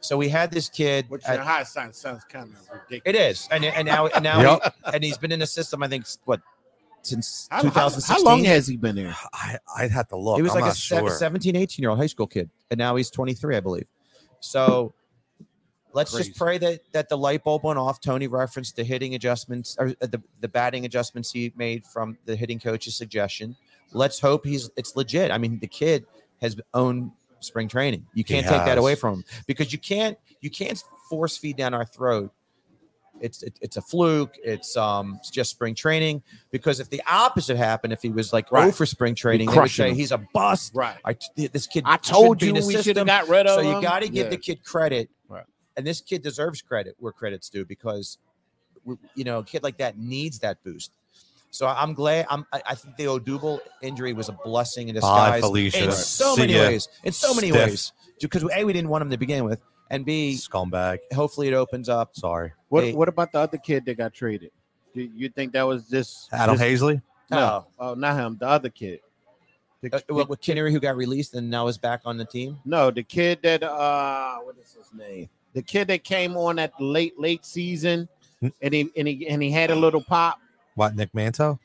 So 0.00 0.16
we 0.16 0.28
had 0.28 0.50
this 0.52 0.68
kid. 0.68 1.06
Which 1.08 1.24
at- 1.24 1.40
in 1.40 1.44
high 1.44 1.64
science 1.64 1.98
sounds 1.98 2.22
kind 2.24 2.52
of 2.52 2.68
ridiculous. 2.72 3.02
it 3.04 3.16
is, 3.16 3.48
and 3.50 3.64
and 3.64 3.86
now 3.86 4.06
and 4.06 4.22
now 4.22 4.40
Yep. 4.62 4.74
he, 4.86 4.92
and 4.94 5.04
he's 5.04 5.18
been 5.18 5.32
in 5.32 5.40
the 5.40 5.46
system. 5.46 5.82
I 5.82 5.88
think 5.88 6.06
what 6.24 6.40
since 7.08 7.48
How, 7.50 7.58
how, 7.58 7.62
2016. 7.62 8.16
how 8.16 8.22
long 8.22 8.44
has 8.44 8.66
he 8.66 8.76
been 8.76 8.96
there? 8.96 9.14
I, 9.32 9.58
I'd 9.76 9.90
have 9.90 10.08
to 10.08 10.16
look. 10.16 10.36
he 10.36 10.42
was 10.42 10.54
I'm 10.54 10.62
like 10.62 10.72
a 10.72 10.76
sure. 10.76 11.10
17, 11.10 11.56
18 11.56 11.82
year 11.82 11.90
old 11.90 11.98
high 11.98 12.06
school 12.06 12.26
kid, 12.26 12.50
and 12.70 12.78
now 12.78 12.96
he's 12.96 13.10
23, 13.10 13.56
I 13.56 13.60
believe. 13.60 13.86
So 14.40 14.94
let's 15.92 16.12
Crazy. 16.12 16.28
just 16.28 16.38
pray 16.38 16.58
that 16.58 16.80
that 16.92 17.08
the 17.08 17.18
light 17.18 17.44
bulb 17.44 17.64
went 17.64 17.78
off. 17.78 18.00
Tony 18.00 18.26
referenced 18.26 18.76
the 18.76 18.84
hitting 18.84 19.14
adjustments 19.14 19.76
or 19.78 19.88
uh, 20.00 20.06
the, 20.06 20.22
the 20.40 20.48
batting 20.48 20.84
adjustments 20.84 21.32
he 21.32 21.52
made 21.56 21.84
from 21.86 22.16
the 22.24 22.36
hitting 22.36 22.58
coach's 22.58 22.96
suggestion. 22.96 23.56
Let's 23.92 24.20
hope 24.20 24.44
he's 24.44 24.70
it's 24.76 24.96
legit. 24.96 25.30
I 25.30 25.38
mean, 25.38 25.58
the 25.58 25.66
kid 25.66 26.06
has 26.40 26.56
owned 26.74 27.10
spring 27.40 27.68
training. 27.68 28.06
You 28.14 28.24
can't 28.24 28.46
take 28.46 28.64
that 28.64 28.78
away 28.78 28.94
from 28.94 29.14
him 29.14 29.24
because 29.46 29.72
you 29.72 29.78
can't 29.78 30.18
you 30.40 30.50
can't 30.50 30.82
force 31.08 31.36
feed 31.36 31.56
down 31.56 31.74
our 31.74 31.84
throat. 31.84 32.32
It's 33.20 33.42
it, 33.42 33.58
it's 33.60 33.76
a 33.76 33.82
fluke. 33.82 34.34
It's 34.42 34.76
um 34.76 35.16
it's 35.20 35.30
just 35.30 35.50
spring 35.50 35.74
training. 35.74 36.22
Because 36.50 36.80
if 36.80 36.88
the 36.90 37.02
opposite 37.10 37.56
happened, 37.56 37.92
if 37.92 38.02
he 38.02 38.10
was 38.10 38.32
like 38.32 38.50
Right. 38.52 38.68
oh 38.68 38.70
for 38.72 38.86
spring 38.86 39.14
training, 39.14 39.50
they 39.50 39.56
would 39.58 39.70
say 39.70 39.90
him. 39.90 39.96
he's 39.96 40.12
a 40.12 40.18
bust. 40.32 40.72
Right. 40.74 40.96
I 41.04 41.16
this 41.36 41.66
kid. 41.66 41.84
I 41.86 41.96
told 41.96 42.42
you 42.42 42.52
we 42.54 42.80
should 42.82 42.96
have 42.96 43.06
got 43.06 43.28
rid 43.28 43.46
of 43.46 43.60
So 43.60 43.60
him. 43.60 43.76
you 43.76 43.82
got 43.82 44.00
to 44.02 44.08
give 44.08 44.26
Yeah. 44.26 44.30
the 44.30 44.36
kid 44.36 44.64
credit, 44.64 45.10
Right. 45.28 45.44
and 45.76 45.86
this 45.86 46.00
kid 46.00 46.22
deserves 46.22 46.62
credit 46.62 46.96
where 46.98 47.12
credit's 47.12 47.48
due 47.48 47.64
because 47.64 48.18
you 49.14 49.24
know 49.24 49.40
a 49.40 49.44
kid 49.44 49.62
like 49.62 49.78
that 49.78 49.98
needs 49.98 50.38
that 50.40 50.62
boost. 50.64 50.92
So 51.50 51.66
I'm 51.66 51.94
glad. 51.94 52.26
I'm. 52.28 52.44
I, 52.52 52.74
think 52.74 52.96
the 52.98 53.04
Odubel 53.04 53.60
injury 53.80 54.12
was 54.12 54.28
a 54.28 54.32
blessing 54.32 54.88
in 54.90 54.94
Bye, 54.94 55.00
disguise 55.00 55.40
Felicia. 55.40 55.84
in 55.84 55.92
so 55.92 56.36
many 56.36 56.54
ways. 56.54 56.88
In 57.04 57.12
so 57.12 57.32
many 57.34 57.48
Stiff. 57.48 57.66
ways, 57.70 57.92
because 58.20 58.44
a 58.54 58.64
we 58.64 58.72
didn't 58.74 58.90
want 58.90 59.00
him 59.02 59.10
to 59.10 59.16
begin 59.16 59.44
with, 59.44 59.62
and 59.90 60.04
b 60.04 60.34
Scumbag. 60.34 60.98
hopefully 61.12 61.48
it 61.48 61.54
opens 61.54 61.88
up. 61.88 62.14
Sorry. 62.16 62.52
What 62.68 62.84
Hey. 62.84 62.92
What 62.94 63.08
about 63.08 63.32
the 63.32 63.38
other 63.40 63.58
kid 63.58 63.84
that 63.86 63.96
got 63.96 64.12
traded? 64.14 64.50
Do 64.94 65.02
you 65.02 65.28
think 65.28 65.52
that 65.52 65.62
was 65.62 65.88
just 65.88 66.32
Adam 66.32 66.56
just- 66.56 66.82
Haseley. 66.82 67.02
No, 67.30 67.66
oh, 67.78 67.92
not 67.94 68.16
him. 68.16 68.38
The 68.40 68.48
other 68.48 68.70
kid. 68.70 69.00
The, 69.82 69.94
Uh, 69.94 70.00
well, 70.08 70.26
with 70.26 70.40
Kingery, 70.40 70.72
who 70.72 70.80
got 70.80 70.96
released 70.96 71.34
and 71.34 71.48
now 71.50 71.66
is 71.68 71.76
back 71.78 72.00
on 72.06 72.16
the 72.16 72.24
team. 72.24 72.58
no, 72.64 72.90
the 72.90 73.02
kid 73.02 73.40
that 73.42 73.62
uh, 73.62 74.38
what 74.38 74.56
is 74.58 74.72
his 74.72 74.92
name? 74.94 75.28
The 75.52 75.62
kid 75.62 75.88
that 75.88 76.04
came 76.04 76.36
on 76.36 76.58
at 76.58 76.72
the 76.78 76.84
late 76.84 77.18
late 77.20 77.44
season, 77.44 78.08
Hmm. 78.40 78.48
and 78.62 78.72
he 78.74 78.90
and 78.96 79.06
he 79.06 79.28
and 79.28 79.42
he 79.42 79.50
had 79.50 79.70
a 79.70 79.74
little 79.76 80.02
pop. 80.02 80.40
What 80.74 80.96
Nick 80.96 81.14
Manto, 81.14 81.58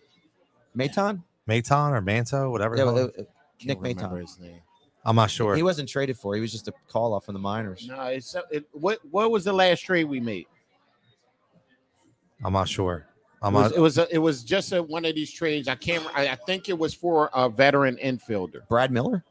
Maton? 0.75 1.23
Maton 1.47 1.91
or 1.91 2.01
Manto, 2.01 2.49
whatever. 2.51 2.75
Yeah, 2.77 2.85
the 2.85 2.93
hell- 2.93 3.03
uh, 3.05 3.23
Can't 3.59 3.81
Nick 3.81 3.81
remember 3.81 4.17
Maton. 4.17 4.21
his 4.21 4.39
name. 4.39 4.61
I'm 5.05 5.15
not 5.15 5.29
sure. 5.29 5.55
He 5.55 5.63
wasn't 5.63 5.89
traded 5.89 6.17
for. 6.17 6.35
He 6.35 6.41
was 6.41 6.51
just 6.51 6.67
a 6.67 6.73
call 6.87 7.13
off 7.13 7.25
from 7.25 7.33
the 7.33 7.39
minors. 7.39 7.87
No, 7.87 8.01
it's 8.03 8.35
it, 8.51 8.65
what 8.71 8.99
what 9.11 9.31
was 9.31 9.43
the 9.43 9.53
last 9.53 9.81
trade 9.81 10.05
we 10.05 10.19
made? 10.19 10.47
I'm 12.43 12.53
not 12.53 12.67
sure. 12.69 13.07
I'm 13.41 13.53
It 13.53 13.57
was 13.57 13.71
not. 13.71 13.77
it 13.77 13.81
was, 13.81 13.97
a, 13.97 14.15
it 14.15 14.17
was 14.19 14.43
just 14.43 14.71
a, 14.71 14.81
one 14.81 15.03
of 15.05 15.15
these 15.15 15.31
trades. 15.31 15.67
I 15.67 15.75
can't. 15.75 16.05
I, 16.15 16.29
I 16.29 16.35
think 16.35 16.69
it 16.69 16.77
was 16.77 16.93
for 16.93 17.29
a 17.33 17.49
veteran 17.49 17.97
infielder. 17.97 18.67
Brad 18.69 18.91
Miller? 18.91 19.23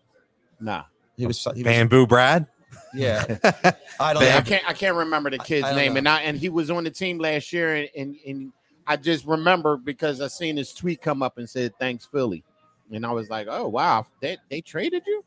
Nah, 0.60 0.84
He 1.16 1.26
was. 1.26 1.42
He 1.42 1.50
was 1.50 1.62
Bamboo 1.62 2.06
Brad. 2.06 2.46
yeah. 2.94 3.24
I 4.00 4.12
don't 4.12 4.22
I 4.22 4.40
can't. 4.42 4.68
I 4.68 4.72
can't 4.74 4.96
remember 4.96 5.30
the 5.30 5.38
kid's 5.38 5.64
I 5.64 5.68
don't 5.70 5.76
name, 5.78 5.94
know. 5.94 5.98
and 5.98 6.08
I 6.08 6.20
and 6.22 6.38
he 6.38 6.50
was 6.50 6.70
on 6.70 6.84
the 6.84 6.90
team 6.90 7.18
last 7.18 7.52
year, 7.52 7.76
and, 7.76 7.88
and 7.96 8.16
and 8.26 8.52
I 8.86 8.96
just 8.96 9.24
remember 9.24 9.76
because 9.78 10.20
I 10.20 10.28
seen 10.28 10.56
his 10.58 10.72
tweet 10.74 11.00
come 11.00 11.22
up 11.22 11.38
and 11.38 11.48
said 11.48 11.72
thanks 11.78 12.04
Philly, 12.04 12.44
and 12.92 13.06
I 13.06 13.12
was 13.12 13.30
like, 13.30 13.46
oh 13.50 13.68
wow, 13.68 14.06
they 14.20 14.36
they 14.50 14.60
traded 14.60 15.02
you, 15.06 15.24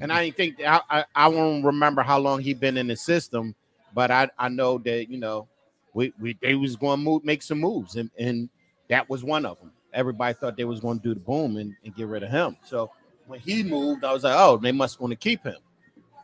and 0.00 0.12
I 0.12 0.24
didn't 0.24 0.36
think 0.36 0.60
I 0.60 0.80
I, 0.90 1.04
I 1.14 1.28
won't 1.28 1.64
remember 1.64 2.02
how 2.02 2.18
long 2.18 2.40
he'd 2.40 2.60
been 2.60 2.76
in 2.76 2.86
the 2.86 2.96
system, 2.96 3.54
but 3.94 4.10
I 4.10 4.28
I 4.38 4.48
know 4.48 4.78
that 4.78 5.10
you 5.10 5.18
know 5.18 5.48
we 5.94 6.12
we 6.20 6.36
they 6.40 6.54
was 6.54 6.76
going 6.76 6.98
to 6.98 7.04
move 7.04 7.24
make 7.24 7.42
some 7.42 7.60
moves, 7.60 7.96
and 7.96 8.10
and 8.18 8.48
that 8.88 9.08
was 9.08 9.24
one 9.24 9.46
of 9.46 9.58
them. 9.58 9.72
Everybody 9.92 10.34
thought 10.34 10.56
they 10.56 10.64
was 10.64 10.80
going 10.80 10.98
to 10.98 11.02
do 11.02 11.14
the 11.14 11.20
boom 11.20 11.56
and, 11.56 11.74
and 11.84 11.94
get 11.96 12.06
rid 12.06 12.22
of 12.22 12.30
him. 12.30 12.56
So 12.64 12.90
when 13.26 13.40
he 13.40 13.62
moved, 13.62 14.04
I 14.04 14.12
was 14.12 14.24
like, 14.24 14.36
oh, 14.36 14.58
they 14.58 14.72
must 14.72 15.00
want 15.00 15.10
to 15.12 15.16
keep 15.16 15.42
him. 15.42 15.56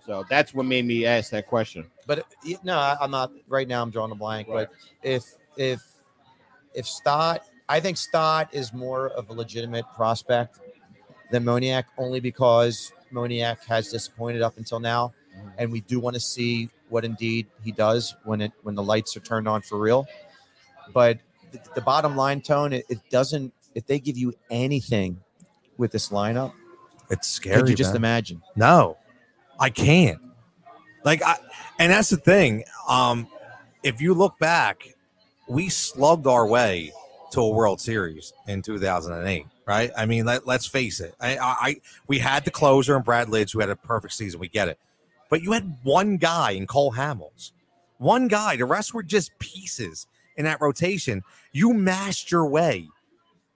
So 0.05 0.25
that's 0.29 0.53
what 0.53 0.67
made 0.67 0.85
me 0.85 1.07
ask 1.07 1.31
that 1.31 1.47
question. 1.47 1.87
But 2.07 2.27
no, 2.65 2.77
I- 2.77 2.97
I'm 3.01 3.11
not. 3.11 3.33
Right 3.49 3.67
now, 3.67 3.83
I'm 3.83 3.91
drawing 3.91 4.13
a 4.13 4.17
blank. 4.17 4.49
But 4.49 4.71
if 5.03 5.25
if 5.57 5.81
if 6.75 6.87
Stott, 6.87 7.43
I 7.69 7.81
think 7.81 7.97
Stott 7.97 8.53
is 8.53 8.73
more 8.73 9.09
of 9.11 9.31
a 9.31 9.33
legitimate 9.33 9.85
prospect 9.95 10.59
than 11.31 11.45
Moniak 11.45 11.85
only 11.99 12.21
because 12.21 12.93
Moniak 13.13 13.65
has 13.67 13.89
disappointed 13.91 14.43
up 14.43 14.57
until 14.59 14.81
now, 14.81 15.13
and 15.59 15.71
we 15.71 15.81
do 15.83 16.01
want 16.01 16.15
to 16.15 16.21
see 16.21 16.69
what 16.89 17.05
indeed 17.05 17.47
he 17.63 17.73
does 17.73 18.15
when 18.25 18.41
it 18.41 18.53
when 18.63 18.75
the 18.75 18.83
lights 18.83 19.17
are 19.17 19.21
turned 19.21 19.49
on 19.49 19.63
for 19.63 19.79
real. 19.79 20.07
But 20.93 21.19
the, 21.53 21.61
the 21.75 21.81
bottom 21.81 22.17
line, 22.17 22.41
tone, 22.41 22.73
it, 22.73 22.85
it 22.89 22.99
doesn't. 23.11 23.53
If 23.75 23.87
they 23.87 23.99
give 23.99 24.19
you 24.19 24.35
anything 24.51 25.19
with 25.79 25.93
this 25.93 26.11
lineup, 26.11 26.53
It's 27.11 27.29
scary. 27.29 27.61
could 27.61 27.69
you 27.71 27.75
just 27.77 27.93
man. 27.93 27.97
imagine? 27.97 28.43
No, 28.57 28.99
I 29.59 29.71
can't. 29.71 30.21
Like 31.05 31.23
I, 31.23 31.37
and 31.79 31.91
that's 31.93 32.11
the 32.11 32.17
thing. 32.19 32.65
Um, 32.89 33.27
if 33.83 34.01
you 34.01 34.13
look 34.15 34.39
back, 34.39 34.95
we 35.49 35.69
slugged 35.69 36.27
our 36.27 36.47
way 36.47 36.93
to 37.33 37.41
a 37.41 37.49
World 37.49 37.81
Series 37.81 38.33
in 38.47 38.61
2008, 38.61 39.47
right? 39.67 39.91
I 39.97 40.07
mean, 40.07 40.25
let, 40.25 40.47
let's 40.47 40.67
face 40.67 41.01
it. 41.01 41.15
I, 41.21 41.37
I, 41.37 41.57
I 41.61 41.77
we 42.07 42.19
had 42.19 42.45
the 42.45 42.51
closer 42.51 42.97
and 42.97 43.05
Brad 43.05 43.29
Lidge 43.29 43.53
who 43.53 43.61
had 43.61 43.71
a 43.71 43.77
perfect 43.77 44.15
season. 44.15 44.41
We 44.41 44.49
get 44.49 44.69
it, 44.69 44.79
but 45.31 45.43
you 45.43 45.53
had 45.53 45.77
one 45.83 46.17
guy 46.17 46.53
in 46.53 46.67
Cole 46.67 46.93
Hamels, 46.93 47.53
one 47.99 48.29
guy. 48.29 48.57
The 48.57 48.65
rest 48.65 48.95
were 48.95 49.03
just 49.03 49.39
pieces 49.39 50.07
in 50.37 50.45
that 50.45 50.61
rotation. 50.61 51.23
You 51.53 51.73
mashed 51.73 52.31
your 52.31 52.47
way. 52.47 52.89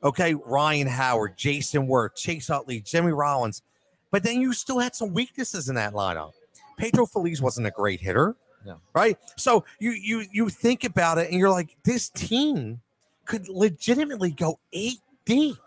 Okay, 0.02 0.34
Ryan 0.34 0.86
Howard, 0.86 1.36
Jayson 1.36 1.88
Werth, 1.88 2.14
Chase 2.14 2.50
Utley, 2.50 2.80
Jimmy 2.80 3.12
Rollins. 3.12 3.62
But 4.10 4.22
then 4.22 4.40
you 4.40 4.52
still 4.52 4.78
had 4.78 4.94
some 4.94 5.12
weaknesses 5.12 5.68
in 5.68 5.74
that 5.74 5.92
lineup. 5.92 6.32
Pedro 6.76 7.06
Feliz 7.06 7.42
wasn't 7.42 7.66
a 7.66 7.70
great 7.70 8.00
hitter. 8.00 8.36
No. 8.64 8.80
Right. 8.94 9.16
So 9.36 9.64
you 9.78 9.92
you 9.92 10.26
you 10.32 10.48
think 10.48 10.84
about 10.84 11.18
it 11.18 11.30
and 11.30 11.38
you're 11.38 11.50
like, 11.50 11.76
this 11.84 12.08
team 12.10 12.80
could 13.24 13.48
legitimately 13.48 14.30
go 14.30 14.58
eight 14.72 15.00
deep. 15.24 15.58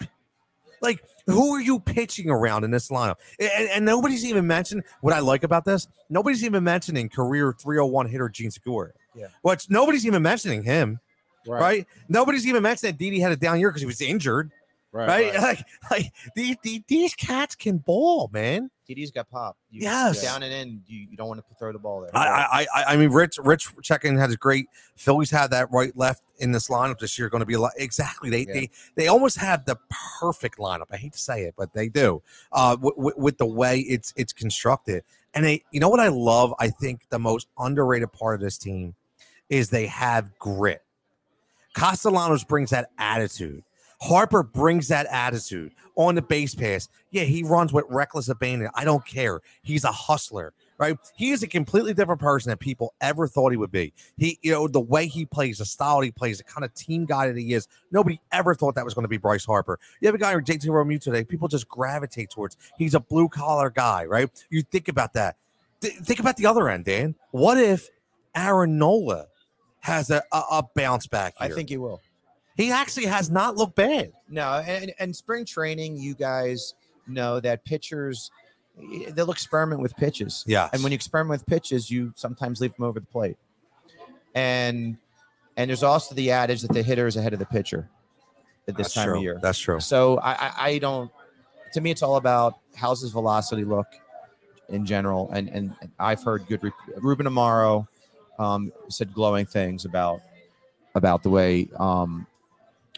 Like, 0.81 1.03
who 1.25 1.53
are 1.53 1.61
you 1.61 1.79
pitching 1.79 2.29
around 2.29 2.63
in 2.63 2.71
this 2.71 2.89
lineup? 2.89 3.15
And, 3.39 3.69
and 3.69 3.85
nobody's 3.85 4.25
even 4.25 4.47
mentioned 4.47 4.83
what 5.01 5.13
I 5.13 5.19
like 5.19 5.43
about 5.43 5.65
this. 5.65 5.87
Nobody's 6.09 6.43
even 6.43 6.63
mentioning 6.63 7.09
career 7.09 7.53
301 7.59 8.07
hitter 8.07 8.29
Jean 8.29 8.51
Segura. 8.51 8.91
Yeah. 9.15 9.27
Which 9.41 9.69
nobody's 9.69 10.05
even 10.05 10.21
mentioning 10.21 10.63
him, 10.63 10.99
right? 11.47 11.85
Nobody's 12.07 12.47
even 12.47 12.63
mentioning 12.63 12.93
that 12.93 12.97
Didi 12.97 13.19
had 13.19 13.31
a 13.31 13.35
down 13.35 13.59
year 13.59 13.69
because 13.69 13.81
he 13.81 13.87
was 13.87 14.01
injured 14.01 14.51
right? 14.91 15.33
Like, 15.41 15.65
like 15.91 16.13
these, 16.35 16.57
these 16.63 16.81
these 16.87 17.15
cats 17.15 17.55
can 17.55 17.77
ball, 17.77 18.29
man. 18.31 18.69
TD's 18.89 19.11
got 19.11 19.29
pop. 19.29 19.55
You, 19.69 19.81
Yes. 19.81 20.21
Down 20.23 20.41
and 20.43 20.51
in, 20.51 20.81
you, 20.87 21.07
you 21.11 21.17
don't 21.17 21.27
want 21.27 21.39
to 21.47 21.55
throw 21.59 21.71
the 21.71 21.79
ball 21.79 22.01
there. 22.01 22.09
I, 22.13 22.65
I, 22.73 22.81
I, 22.81 22.93
I 22.93 22.97
mean, 22.97 23.09
Rich, 23.11 23.37
Rich 23.43 23.69
checking 23.83 24.17
has 24.17 24.33
a 24.33 24.37
great. 24.37 24.67
Phillies 24.95 25.29
had 25.29 25.51
that 25.51 25.71
right 25.71 25.95
left 25.95 26.23
in 26.39 26.51
this 26.51 26.69
lineup 26.69 26.97
this 26.99 27.19
year. 27.19 27.29
Going 27.29 27.41
to 27.41 27.45
be 27.45 27.53
a 27.53 27.59
lot 27.59 27.73
exactly. 27.77 28.29
They, 28.29 28.39
Yeah. 28.47 28.53
they, 28.53 28.69
they 28.95 29.07
almost 29.07 29.37
have 29.37 29.65
the 29.65 29.77
perfect 30.19 30.57
lineup. 30.57 30.85
I 30.91 30.97
hate 30.97 31.13
to 31.13 31.19
say 31.19 31.43
it, 31.43 31.53
but 31.57 31.73
they 31.73 31.89
do. 31.89 32.21
Uh, 32.51 32.77
with, 32.81 32.97
with, 32.97 33.17
with 33.17 33.37
the 33.37 33.45
way 33.45 33.79
it's 33.79 34.13
it's 34.15 34.33
constructed, 34.33 35.03
and 35.33 35.45
they, 35.45 35.63
you 35.71 35.79
know 35.79 35.89
what 35.89 35.99
I 35.99 36.07
love. 36.07 36.53
I 36.59 36.69
think 36.69 37.01
the 37.09 37.19
most 37.19 37.47
underrated 37.57 38.11
part 38.11 38.35
of 38.35 38.41
this 38.41 38.57
team 38.57 38.95
is 39.49 39.69
they 39.69 39.87
have 39.87 40.37
grit. 40.39 40.81
Castellanos 41.75 42.43
brings 42.43 42.71
that 42.71 42.89
attitude. 42.97 43.63
Harper 44.01 44.43
brings 44.43 44.87
that 44.87 45.07
attitude 45.07 45.73
on 45.95 46.15
the 46.15 46.21
base 46.21 46.55
pass. 46.55 46.87
Yeah, 47.11 47.23
he 47.23 47.43
runs 47.43 47.73
with 47.73 47.85
reckless 47.89 48.29
abandon. 48.29 48.69
I 48.73 48.85
don't 48.85 49.05
care. 49.05 49.41
He's 49.61 49.83
a 49.83 49.91
hustler, 49.91 50.53
right? 50.77 50.97
He 51.15 51.31
is 51.31 51.43
a 51.43 51.47
completely 51.47 51.93
different 51.93 52.21
person 52.21 52.49
than 52.49 52.57
people 52.57 52.93
ever 53.01 53.27
thought 53.27 53.51
he 53.51 53.57
would 53.57 53.71
be. 53.71 53.93
He, 54.17 54.39
you 54.41 54.53
know, 54.53 54.67
the 54.67 54.79
way 54.79 55.07
he 55.07 55.25
plays, 55.25 55.57
the 55.57 55.65
style 55.65 55.99
he 55.99 56.11
plays, 56.11 56.37
the 56.37 56.45
kind 56.45 56.63
of 56.63 56.73
team 56.73 57.05
guy 57.05 57.27
that 57.27 57.37
he 57.37 57.53
is. 57.53 57.67
Nobody 57.91 58.21
ever 58.31 58.55
thought 58.55 58.75
that 58.75 58.85
was 58.85 58.93
going 58.93 59.03
to 59.03 59.09
be 59.09 59.17
Bryce 59.17 59.45
Harper. 59.45 59.79
You 59.99 60.07
have 60.07 60.15
a 60.15 60.19
guy 60.19 60.33
like 60.33 60.45
JT 60.45 60.65
Realmuto 60.67 61.01
today. 61.01 61.25
People 61.25 61.49
just 61.49 61.67
gravitate 61.67 62.29
towards. 62.29 62.55
He's 62.77 62.93
a 62.93 63.01
blue 63.01 63.27
collar 63.27 63.69
guy, 63.69 64.05
right? 64.05 64.29
You 64.49 64.61
think 64.61 64.87
about 64.87 65.13
that. 65.13 65.35
Th- 65.81 65.93
think 65.93 66.19
about 66.19 66.37
the 66.37 66.45
other 66.45 66.69
end, 66.69 66.85
Dan. 66.85 67.15
What 67.31 67.57
if 67.57 67.89
Aaron 68.33 68.77
Nola 68.77 69.27
has 69.81 70.09
a, 70.09 70.23
a, 70.31 70.37
a 70.51 70.63
bounce 70.75 71.07
back 71.07 71.35
I 71.39 71.49
think 71.49 71.69
he 71.69 71.77
will. 71.77 72.01
He 72.59 72.71
actually 72.71 73.05
has 73.05 73.29
not 73.29 73.55
looked 73.55 73.75
bad. 73.75 74.11
No, 74.27 74.61
and, 74.65 74.91
and 74.99 75.15
spring 75.15 75.45
training, 75.45 75.97
you 75.97 76.13
guys 76.13 76.73
know 77.07 77.39
that 77.39 77.63
pitchers 77.63 78.31
they'll 79.09 79.31
experiment 79.31 79.81
with 79.81 79.95
pitches. 79.95 80.43
Yeah. 80.47 80.69
And 80.71 80.83
when 80.83 80.91
you 80.91 80.95
experiment 80.95 81.31
with 81.31 81.45
pitches, 81.45 81.89
you 81.89 82.13
sometimes 82.15 82.61
leave 82.61 82.75
them 82.75 82.85
over 82.85 82.99
the 82.99 83.05
plate. 83.05 83.37
And 84.35 84.97
and 85.57 85.69
there's 85.69 85.83
also 85.83 86.15
the 86.15 86.31
adage 86.31 86.61
that 86.61 86.71
the 86.71 86.83
hitter 86.83 87.07
is 87.07 87.15
ahead 87.17 87.33
of 87.33 87.39
the 87.39 87.45
pitcher 87.45 87.89
at 88.67 88.75
this 88.75 88.87
That's 88.87 88.93
time 88.93 89.07
true. 89.07 89.17
of 89.17 89.23
year. 89.23 89.39
That's 89.41 89.59
true. 89.59 89.79
So 89.79 90.17
I, 90.19 90.31
I 90.33 90.53
I 90.57 90.77
don't 90.79 91.11
to 91.73 91.81
me 91.81 91.91
it's 91.91 92.03
all 92.03 92.15
about 92.17 92.59
how's 92.75 93.01
his 93.01 93.11
velocity 93.11 93.63
look 93.63 93.87
in 94.69 94.85
general. 94.85 95.29
And 95.31 95.49
and 95.49 95.73
I've 95.97 96.23
heard 96.23 96.45
good 96.47 96.63
rep- 96.63 96.73
Ruben 96.97 97.25
Amaro 97.25 97.87
um, 98.37 98.71
said 98.89 99.13
glowing 99.13 99.45
things 99.45 99.85
about 99.85 100.21
about 100.95 101.23
the 101.23 101.29
way 101.29 101.69
um, 101.77 102.25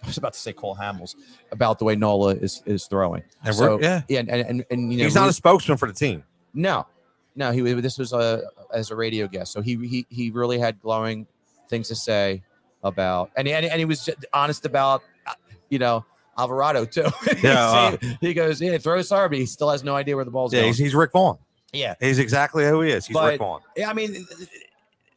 I 0.03 0.07
was 0.07 0.17
about 0.17 0.33
to 0.33 0.39
say 0.39 0.51
Cole 0.53 0.75
Hamels 0.75 1.15
about 1.51 1.77
the 1.79 1.85
way 1.85 1.95
Nola 1.95 2.29
is 2.35 2.63
is 2.65 2.85
throwing. 2.87 3.23
And 3.43 3.55
So, 3.55 3.79
yeah, 3.79 4.01
Yeah, 4.07 4.19
and, 4.21 4.29
and, 4.29 4.41
and, 4.49 4.65
and 4.71 4.91
you 4.91 4.97
know 4.99 5.03
he's 5.05 5.15
not 5.15 5.29
a 5.29 5.33
spokesman 5.33 5.77
for 5.77 5.87
the 5.87 5.93
team. 5.93 6.23
no, 6.53 6.87
no. 7.35 7.51
He 7.51 7.61
this 7.61 7.97
was 7.97 8.11
a 8.13 8.43
as 8.73 8.89
a 8.91 8.95
radio 8.95 9.27
guest, 9.27 9.51
so 9.53 9.61
he 9.61 9.75
he 9.87 10.05
he 10.09 10.31
really 10.31 10.57
had 10.59 10.81
glowing 10.81 11.27
things 11.69 11.87
to 11.89 11.95
say 11.95 12.41
about, 12.83 13.29
and 13.37 13.47
and, 13.47 13.65
and 13.65 13.77
he 13.79 13.85
was 13.85 14.03
just 14.05 14.25
honest 14.33 14.65
about, 14.65 15.03
uh, 15.27 15.33
you 15.69 15.77
know, 15.79 16.03
Alvarado 16.37 16.83
too. 16.85 17.05
Yeah, 17.43 17.95
See, 18.01 18.17
he 18.21 18.33
goes, 18.33 18.59
yeah, 18.59 18.77
throw 18.79 18.97
Sarby. 18.99 19.35
He 19.37 19.45
still 19.45 19.69
has 19.69 19.83
no 19.83 19.95
idea 19.95 20.15
where 20.15 20.25
the 20.25 20.31
ball's 20.31 20.51
Yeah, 20.51 20.61
going. 20.61 20.69
he's, 20.69 20.77
he's 20.79 20.95
Rick 20.95 21.11
Vaughn. 21.11 21.37
yeah, 21.73 21.93
He's 21.99 22.17
exactly 22.19 22.65
who 22.65 22.81
he 22.81 22.91
is. 22.91 23.05
He's 23.05 23.13
But- 23.13 23.33
Rick 23.33 23.39
Vaughn. 23.39 23.61
yeah. 23.77 23.89
I 23.89 23.93
mean, 23.93 24.25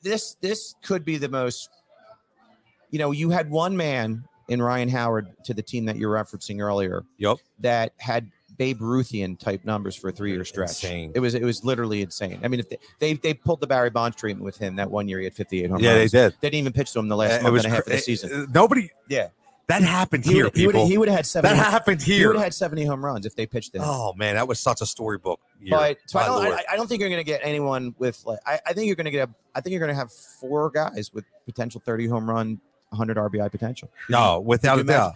this 0.02 0.34
this 0.42 0.74
could 0.82 1.04
be 1.06 1.16
the 1.16 1.28
most. 1.30 1.70
You 2.90 2.98
know, 3.00 3.10
you 3.10 3.30
had 3.30 3.50
one 3.50 3.76
man 3.76 4.24
in 4.48 4.60
Ryan 4.62 4.88
Howard 4.88 5.28
to 5.44 5.54
the 5.54 5.62
team 5.62 5.84
that 5.86 5.96
you're 5.96 6.12
referencing 6.14 6.60
earlier 6.60 7.04
Yep. 7.18 7.38
that 7.60 7.92
had 7.98 8.30
Babe 8.56 8.80
Ruthian 8.80 9.36
type 9.38 9.64
numbers 9.64 9.96
for 9.96 10.10
a 10.10 10.12
three 10.12 10.32
year 10.32 10.44
stretch. 10.44 10.68
Insane. 10.84 11.12
It 11.14 11.20
was 11.20 11.34
it 11.34 11.42
was 11.42 11.64
literally 11.64 12.02
insane. 12.02 12.38
I 12.44 12.48
mean, 12.48 12.60
if 12.60 12.68
they, 12.68 12.78
they 13.00 13.14
they 13.14 13.34
pulled 13.34 13.60
the 13.60 13.66
Barry 13.66 13.90
Bonds 13.90 14.16
treatment 14.16 14.44
with 14.44 14.56
him 14.58 14.76
that 14.76 14.90
one 14.90 15.08
year, 15.08 15.18
he 15.18 15.24
had 15.24 15.34
58 15.34 15.70
home 15.70 15.80
Yeah, 15.80 15.94
they 15.94 15.98
runs. 16.00 16.12
did. 16.12 16.34
They 16.40 16.50
didn't 16.50 16.60
even 16.60 16.72
pitch 16.72 16.92
to 16.92 17.00
him 17.00 17.08
the 17.08 17.16
last 17.16 17.40
Uh, 17.44 17.50
month 17.50 17.64
and 17.64 17.66
a 17.66 17.74
half 17.76 17.84
cr- 17.84 17.90
of 17.90 17.96
the 17.96 18.02
season. 18.02 18.32
uh, 18.32 18.46
Nobody. 18.52 18.90
Yeah. 19.08 19.28
That 19.66 19.80
happened 19.82 20.26
He 20.26 20.34
here, 20.34 20.44
would, 20.44 20.54
he 20.56 20.66
would, 20.66 20.74
people. 20.74 20.86
he 20.88 20.98
would 20.98 21.08
have 21.08 21.16
had 21.16 21.26
70. 21.26 21.56
that 21.56 21.70
happened 21.72 22.02
here. 22.02 22.18
he 22.18 22.26
would 22.26 22.36
have 22.36 22.44
had 22.44 22.52
70 22.54 22.84
home 22.84 23.02
runs 23.02 23.24
if 23.24 23.34
they 23.34 23.46
pitched 23.46 23.74
him. 23.74 23.80
Oh 23.82 24.12
man, 24.12 24.34
that 24.34 24.46
was 24.46 24.60
such 24.60 24.82
a 24.82 24.86
storybook. 24.86 25.40
Year. 25.58 25.70
but 25.70 25.96
so 26.06 26.18
I 26.18 26.26
don't, 26.26 26.46
I, 26.52 26.64
I 26.72 26.76
don't 26.76 26.86
think 26.86 27.00
you're 27.00 27.08
going 27.08 27.18
to 27.20 27.24
get 27.24 27.40
anyone 27.42 27.94
with 27.98 28.22
like 28.26 28.40
I, 28.46 28.60
I 28.66 28.72
think 28.74 28.86
you're 28.88 28.94
going 28.96 29.06
to 29.06 29.10
get 29.10 29.26
a, 29.28 29.32
I 29.54 29.62
think 29.62 29.70
you're 29.72 29.80
going 29.80 29.88
to 29.92 29.96
have 29.98 30.12
four 30.12 30.68
guys 30.70 31.12
with 31.14 31.24
potential 31.46 31.80
30 31.84 32.06
home 32.08 32.28
run, 32.28 32.60
100 32.96 33.16
RBI 33.16 33.50
potential. 33.50 33.90
no, 34.08 34.40
without 34.40 34.78
a 34.78 34.84
doubt. 34.84 35.14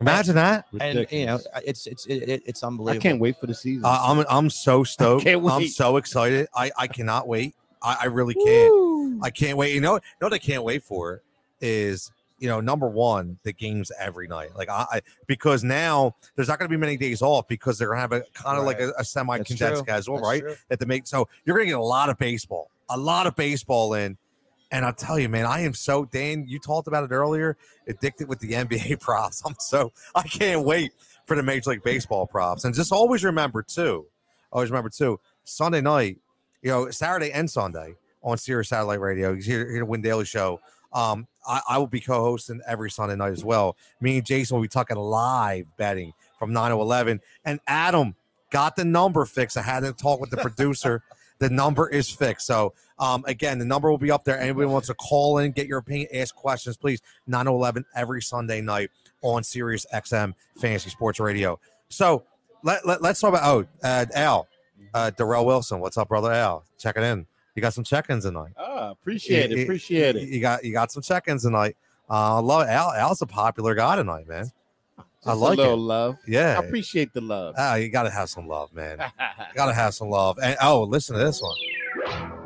Imagine 0.00 0.36
that. 0.36 0.66
and 0.80 1.06
you 1.10 1.26
know 1.26 1.40
it's 1.66 1.86
it's 1.86 2.06
it, 2.06 2.28
it- 2.28 2.42
it's 2.46 2.62
I 2.62 2.68
unbelievable. 2.68 3.02
can't 3.02 3.20
wait 3.20 3.36
for 3.38 3.46
the 3.46 3.54
season. 3.54 3.84
Uh, 3.84 3.98
I'm 4.02 4.24
I'm 4.30 4.48
so 4.48 4.84
stoked. 4.94 5.24
can't 5.24 5.44
I'm 5.50 5.66
so 5.66 5.96
excited. 5.96 6.46
I 6.54 6.70
I 6.78 6.86
cannot 6.86 7.26
wait. 7.28 7.54
I, 7.82 7.98
I 8.02 8.06
really 8.06 8.34
can't. 8.34 9.22
I 9.24 9.30
can't 9.30 9.58
wait. 9.58 9.74
You 9.74 9.80
know, 9.80 9.94
you 9.94 10.00
know 10.20 10.26
what 10.26 10.32
I 10.32 10.38
can't 10.38 10.62
wait 10.62 10.84
for 10.84 11.22
is 11.60 12.10
you 12.38 12.48
know 12.48 12.60
number 12.60 12.88
one 12.88 13.38
the 13.42 13.52
games 13.52 13.90
every 13.98 14.28
night. 14.28 14.50
Like 14.56 14.68
I, 14.70 14.86
I 14.90 15.00
because 15.26 15.64
now 15.64 16.14
there's 16.36 16.48
not 16.48 16.58
going 16.60 16.70
to 16.70 16.74
be 16.74 16.80
many 16.80 16.96
days 16.96 17.20
off 17.20 17.48
because 17.48 17.76
they're 17.76 17.88
going 17.88 17.98
to 17.98 18.02
have 18.02 18.12
a 18.12 18.20
kind 18.34 18.58
of 18.58 18.64
like 18.64 18.80
a, 18.80 18.92
a 18.98 19.04
semi 19.04 19.36
condensed 19.38 19.58
true. 19.58 19.76
schedule, 19.82 20.16
That's 20.16 20.26
right? 20.28 20.40
true. 20.42 20.54
That 20.68 20.78
to 20.80 20.86
make 20.86 21.06
so 21.08 21.28
you're 21.44 21.56
going 21.56 21.66
to 21.66 21.72
get 21.72 21.78
a 21.78 21.82
lot 21.82 22.08
of 22.08 22.16
baseball, 22.18 22.70
a 22.88 22.96
lot 22.96 23.26
of 23.26 23.34
baseball 23.36 23.94
in. 23.94 24.16
And 24.72 24.86
I'll 24.86 24.92
tell 24.94 25.18
you, 25.18 25.28
man, 25.28 25.44
I 25.44 25.60
am 25.60 25.74
so 25.74 26.06
Dan. 26.06 26.46
You 26.48 26.58
talked 26.58 26.88
about 26.88 27.04
it 27.04 27.12
earlier. 27.12 27.56
Addicted 27.86 28.26
with 28.26 28.40
the 28.40 28.52
NBA 28.52 29.00
props. 29.00 29.42
I'm 29.46 29.54
so 29.58 29.92
I 30.14 30.22
can't 30.22 30.64
wait 30.64 30.92
for 31.26 31.36
the 31.36 31.42
Major 31.42 31.70
League 31.70 31.82
Baseball 31.82 32.26
props. 32.26 32.64
And 32.64 32.74
just 32.74 32.90
always 32.90 33.22
remember 33.22 33.62
too, 33.62 34.06
always 34.50 34.70
remember 34.70 34.90
too, 34.90 35.20
Sunday 35.44 35.80
night, 35.80 36.18
you 36.62 36.70
know, 36.70 36.90
Saturday 36.90 37.30
and 37.32 37.48
Sunday 37.50 37.94
on 38.22 38.38
Sirius 38.38 38.70
Satellite 38.70 39.00
Radio, 39.00 39.34
here, 39.34 39.70
here 39.70 39.80
to 39.80 39.86
Win 39.86 40.00
Daily 40.00 40.24
Show. 40.24 40.60
Um, 40.92 41.26
I, 41.46 41.60
I 41.70 41.78
will 41.78 41.86
be 41.86 42.00
co-hosting 42.00 42.60
every 42.66 42.90
Sunday 42.90 43.16
night 43.16 43.32
as 43.32 43.44
well. 43.44 43.76
Me 44.00 44.18
and 44.18 44.26
Jason 44.26 44.56
will 44.56 44.62
be 44.62 44.68
talking 44.68 44.96
live 44.96 45.66
betting 45.76 46.12
from 46.38 46.52
9 46.52 46.70
to 46.70 46.80
11. 46.80 47.20
And 47.44 47.60
Adam 47.66 48.14
got 48.50 48.76
the 48.76 48.84
number 48.84 49.24
fixed. 49.24 49.56
I 49.56 49.62
had 49.62 49.80
to 49.80 49.92
talk 49.92 50.20
with 50.20 50.30
the 50.30 50.36
producer. 50.38 51.02
the 51.38 51.50
number 51.50 51.88
is 51.88 52.08
fixed. 52.10 52.46
So 52.46 52.74
um, 53.02 53.24
again, 53.26 53.58
the 53.58 53.64
number 53.64 53.90
will 53.90 53.98
be 53.98 54.10
up 54.12 54.22
there. 54.24 54.38
Anybody 54.38 54.66
wants 54.66 54.86
to 54.88 54.94
call 54.94 55.38
in, 55.38 55.50
get 55.52 55.66
your 55.66 55.78
opinion, 55.78 56.08
ask 56.14 56.34
questions, 56.34 56.76
please. 56.76 57.02
9 57.26 57.46
to 57.46 57.50
11 57.50 57.84
every 57.96 58.22
Sunday 58.22 58.60
night 58.60 58.90
on 59.22 59.42
Sirius 59.42 59.84
XM 59.92 60.34
Fantasy 60.58 60.90
Sports 60.90 61.18
Radio. 61.20 61.58
So 61.88 62.22
let, 62.62 62.86
let, 62.86 63.02
us 63.04 63.20
talk 63.20 63.30
about 63.30 63.42
oh 63.44 63.66
uh, 63.82 64.06
Al, 64.14 64.46
uh, 64.94 65.10
Darrell 65.10 65.44
Wilson. 65.44 65.80
What's 65.80 65.98
up, 65.98 66.08
brother 66.08 66.32
Al? 66.32 66.64
Checking 66.78 67.02
in. 67.02 67.26
You 67.54 67.60
got 67.60 67.74
some 67.74 67.84
check-ins 67.84 68.24
tonight. 68.24 68.52
Ah, 68.56 68.90
appreciate 68.92 69.50
You- 69.50 69.56
it. 69.56 69.58
you- 69.58 69.64
Appreciate 69.64 70.16
it. 70.16 70.28
You 70.28 70.40
got 70.40 70.64
you 70.64 70.72
got 70.72 70.90
some 70.92 71.02
check-ins 71.02 71.42
tonight. 71.42 71.76
Uh, 72.08 72.36
I 72.36 72.38
love 72.40 72.66
Al. 72.68 72.92
Al's 72.92 73.20
a 73.22 73.26
popular 73.26 73.74
guy 73.74 73.96
tonight, 73.96 74.26
man. 74.28 74.50
I 74.98 75.02
Just 75.30 75.40
like 75.40 75.58
a 75.58 75.60
little 75.62 75.74
it. 75.74 75.76
love. 75.76 76.18
Yeah. 76.26 76.58
I 76.58 76.64
appreciate 76.64 77.12
the 77.12 77.20
love. 77.20 77.54
Ah, 77.58 77.74
you 77.76 77.88
got 77.90 78.04
to 78.04 78.10
have 78.10 78.28
some 78.28 78.48
love, 78.48 78.72
man. 78.72 78.98
You 79.00 79.54
got 79.54 79.66
to 79.66 79.72
have 79.74 79.94
some 79.94 80.08
love. 80.08 80.38
And 80.42 80.56
oh, 80.62 80.82
listen 80.82 81.16
to 81.16 81.22
this 81.24 81.40
one. 81.42 82.41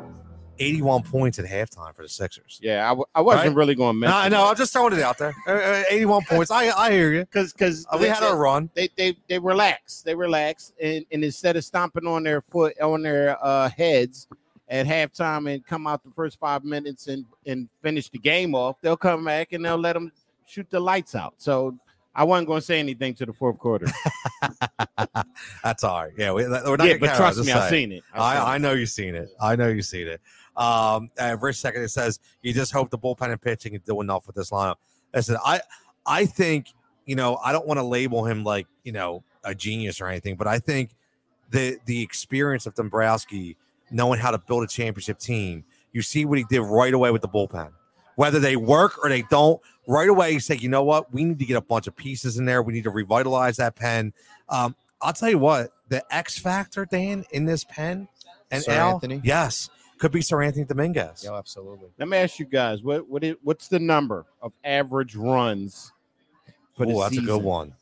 81 0.59 1.03
points 1.03 1.39
at 1.39 1.45
halftime 1.45 1.95
for 1.95 2.01
the 2.03 2.09
Sixers. 2.09 2.59
yeah, 2.61 2.85
I, 2.85 2.89
w- 2.89 3.05
I 3.15 3.21
wasn't 3.21 3.47
Right? 3.47 3.55
really 3.55 3.75
going 3.75 3.95
to 4.01 4.07
No. 4.07 4.15
I 4.15 4.29
know. 4.29 4.47
I'm 4.47 4.55
just 4.55 4.73
throwing 4.73 4.93
it 4.93 4.99
out 5.01 5.17
there. 5.17 5.33
Uh, 5.47 5.51
uh, 5.51 5.83
81 5.89 6.23
points. 6.29 6.51
I 6.51 6.69
I 6.69 6.91
hear 6.91 7.11
you. 7.13 7.19
because 7.21 7.53
because 7.53 7.85
Uh, 7.91 7.97
we 7.99 8.07
had 8.07 8.23
our 8.23 8.37
run. 8.37 8.69
they 8.75 8.89
they 8.97 9.15
they 9.29 9.39
relax. 9.39 10.01
They 10.01 10.15
relax, 10.15 10.73
and, 10.81 11.05
and 11.11 11.23
instead 11.23 11.55
of 11.55 11.63
stomping 11.65 12.07
on 12.07 12.23
their 12.23 12.41
foot 12.41 12.79
on 12.81 13.01
their 13.03 13.37
uh, 13.43 13.69
heads 13.69 14.27
at 14.69 14.85
halftime 14.85 15.49
and 15.53 15.65
come 15.65 15.87
out 15.87 16.03
the 16.03 16.11
first 16.15 16.39
five 16.39 16.63
minutes 16.63 17.07
and 17.07 17.25
and 17.45 17.69
finish 17.81 18.09
the 18.09 18.19
game 18.19 18.53
off, 18.55 18.75
they'll 18.81 18.97
come 18.97 19.23
back 19.25 19.53
and 19.53 19.63
they'll 19.63 19.77
let 19.77 19.93
them 19.93 20.11
shoot 20.45 20.69
the 20.69 20.79
lights 20.79 21.15
out. 21.15 21.33
So 21.37 21.77
I 22.15 22.23
wasn't 22.23 22.47
going 22.47 22.59
to 22.61 22.65
say 22.65 22.79
anything 22.79 23.13
to 23.15 23.25
the 23.27 23.33
fourth 23.33 23.59
quarter. 23.59 23.85
That's 25.63 25.83
all 25.83 26.03
right. 26.03 26.13
Yeah, 26.17 26.31
we, 26.33 26.43
we're 26.47 26.75
not 26.77 26.87
yeah, 26.87 26.97
but 26.99 27.15
trust 27.15 27.43
me, 27.45 27.51
I've 27.51 27.69
seen 27.69 27.91
it. 27.91 28.03
I've 28.13 28.33
seen 28.37 28.41
I, 28.47 28.53
I 28.55 28.57
know 28.57 28.71
you've 28.73 28.89
seen 28.89 29.15
it. 29.15 29.29
I 29.39 29.55
know 29.55 29.67
you've 29.67 29.85
seen 29.85 30.07
it. 30.07 30.21
Um, 30.57 31.11
and 31.17 31.39
for 31.39 31.53
second, 31.53 31.83
it 31.83 31.89
says 31.89 32.19
you 32.41 32.53
just 32.53 32.71
hope 32.71 32.89
the 32.89 32.97
bullpen 32.97 33.31
and 33.31 33.41
pitching 33.41 33.73
can 33.73 33.81
do 33.85 34.01
enough 34.01 34.27
with 34.27 34.35
this 34.35 34.49
lineup. 34.49 34.75
Listen, 35.13 35.37
I 35.45 35.61
I 36.05 36.25
think 36.25 36.67
you 37.05 37.15
know 37.15 37.37
I 37.37 37.51
don't 37.51 37.67
want 37.67 37.79
to 37.79 37.83
label 37.83 38.25
him 38.25 38.43
like 38.43 38.67
you 38.83 38.91
know 38.91 39.23
a 39.43 39.53
genius 39.53 40.01
or 40.01 40.07
anything, 40.07 40.35
but 40.35 40.47
I 40.47 40.59
think 40.59 40.91
the 41.51 41.77
the 41.85 42.01
experience 42.01 42.65
of 42.65 42.73
Dombrowski 42.73 43.55
knowing 43.91 44.19
how 44.19 44.31
to 44.31 44.37
build 44.37 44.63
a 44.63 44.67
championship 44.67 45.19
team. 45.19 45.63
You 45.93 46.01
see 46.01 46.25
what 46.25 46.37
he 46.37 46.43
did 46.49 46.61
right 46.61 46.93
away 46.93 47.11
with 47.11 47.21
the 47.21 47.29
bullpen. 47.29 47.71
Whether 48.15 48.39
they 48.39 48.55
work 48.55 49.01
or 49.03 49.09
they 49.09 49.21
don't, 49.23 49.61
right 49.87 50.09
away 50.09 50.33
he 50.33 50.39
said, 50.39 50.61
"You 50.61 50.69
know 50.69 50.83
what? 50.83 51.13
We 51.13 51.23
need 51.23 51.39
to 51.39 51.45
get 51.45 51.55
a 51.55 51.61
bunch 51.61 51.87
of 51.87 51.95
pieces 51.95 52.37
in 52.37 52.45
there. 52.45 52.63
We 52.63 52.73
need 52.73 52.83
to 52.85 52.89
revitalize 52.89 53.57
that 53.57 53.75
pen." 53.75 54.11
Um, 54.49 54.75
I'll 55.01 55.13
tell 55.13 55.29
you 55.29 55.37
what, 55.37 55.71
the 55.89 56.03
X 56.13 56.39
factor, 56.39 56.85
Dan, 56.85 57.23
in 57.31 57.45
this 57.45 57.63
pen 57.63 58.07
and 58.49 58.63
Sir 58.63 58.71
Al, 58.73 58.95
Anthony? 58.95 59.21
yes, 59.23 59.69
could 59.99 60.11
be 60.11 60.19
Seranthony 60.19 60.67
Dominguez. 60.67 61.23
Yeah, 61.23 61.35
absolutely. 61.37 61.89
Let 61.97 62.07
me 62.07 62.17
ask 62.17 62.39
you 62.39 62.45
guys 62.45 62.83
what 62.83 63.07
what 63.09 63.23
is, 63.23 63.35
what's 63.43 63.67
the 63.67 63.79
number 63.79 64.25
of 64.41 64.53
average 64.63 65.15
runs 65.15 65.91
for 66.75 66.85
Oh, 66.87 67.01
that's 67.01 67.13
a 67.17 67.21
good 67.21 67.27
season? 67.29 67.43
one. 67.43 67.73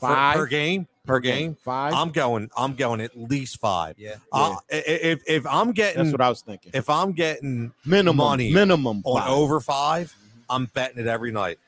For- 0.00 0.08
Five 0.08 0.36
per 0.36 0.46
game, 0.46 0.88
per 1.06 1.20
game. 1.20 1.56
Five. 1.64 1.94
I'm 1.94 2.10
going. 2.10 2.50
I'm 2.56 2.74
going 2.74 3.00
at 3.00 3.16
least 3.16 3.58
five. 3.60 3.94
Yeah. 3.98 4.16
Uh, 4.32 4.56
i- 4.70 4.74
i- 4.76 4.80
if 4.86 5.22
if 5.26 5.46
I'm 5.46 5.72
getting 5.72 6.02
That's 6.02 6.12
what 6.12 6.20
I 6.20 6.28
was 6.28 6.42
thinking. 6.42 6.72
if 6.74 6.90
I'm 6.90 7.12
getting 7.12 7.72
minimum 7.86 8.16
money 8.16 8.52
minimum 8.52 9.02
on 9.04 9.20
five. 9.22 9.30
over 9.30 9.60
five, 9.60 10.14
I'm 10.50 10.66
betting 10.66 10.98
it 10.98 11.06
every 11.06 11.30
night. 11.30 11.58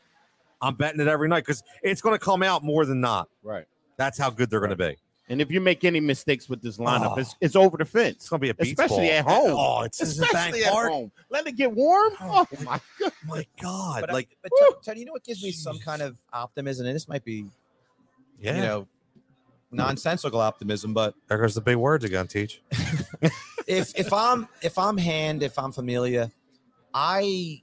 I'm 0.60 0.74
betting 0.74 1.00
it 1.00 1.06
every 1.06 1.28
night 1.28 1.40
because 1.46 1.62
it's 1.82 2.00
going 2.02 2.14
to 2.18 2.22
come 2.24 2.42
out 2.42 2.64
more 2.64 2.84
than 2.84 3.00
not. 3.00 3.28
right. 3.42 3.66
That's 3.96 4.18
how 4.18 4.28
good 4.28 4.50
they're 4.50 4.60
going 4.60 4.70
to 4.70 4.76
be. 4.76 4.96
And 5.28 5.40
if 5.40 5.50
you 5.50 5.60
make 5.60 5.82
any 5.84 5.98
mistakes 5.98 6.48
with 6.48 6.62
this 6.62 6.76
lineup, 6.78 7.14
Oh. 7.16 7.20
it's 7.20 7.34
it's 7.40 7.56
over 7.56 7.76
the 7.76 7.84
fence. 7.84 8.16
It's 8.16 8.28
going 8.28 8.38
to 8.40 8.44
be 8.44 8.50
a 8.50 8.54
beach 8.54 8.68
Especially 8.78 9.08
ball. 9.08 9.16
at 9.18 9.24
home. 9.24 9.50
Oh, 9.56 9.82
it's 9.82 10.00
it's 10.00 10.18
a 10.18 10.20
bank 10.20 10.32
Especially 10.34 10.64
at 10.64 10.72
park. 10.72 10.90
home. 10.92 11.12
Let 11.30 11.46
it 11.48 11.56
get 11.56 11.72
warm. 11.72 12.12
Oh, 12.20 12.46
Oh 12.50 12.62
my 12.64 12.80
god. 13.00 13.12
My 13.26 13.46
God, 13.60 14.00
But, 14.02 14.12
like 14.12 14.28
but 14.42 14.52
Tony, 14.60 14.74
Tony, 14.84 15.00
you 15.00 15.06
know 15.06 15.12
what 15.12 15.24
gives 15.24 15.42
me 15.42 15.50
some 15.50 15.78
kind 15.80 16.00
of 16.02 16.16
optimism, 16.32 16.86
and 16.86 16.94
this 16.94 17.08
might 17.08 17.24
be, 17.24 17.46
yeah. 18.40 18.54
you 18.54 18.62
know, 18.62 18.86
nonsensical 19.72 20.40
optimism, 20.40 20.94
but 20.94 21.14
there 21.26 21.38
goes 21.38 21.56
the 21.56 21.60
big 21.60 21.76
words 21.76 22.04
again. 22.04 22.28
Teach. 22.28 22.62
if 23.66 23.98
if 23.98 24.12
I'm 24.12 24.46
if 24.62 24.78
I'm 24.78 24.96
hand, 24.96 25.42
if 25.42 25.58
I'm 25.58 25.72
Familia, 25.72 26.30
I 26.94 27.62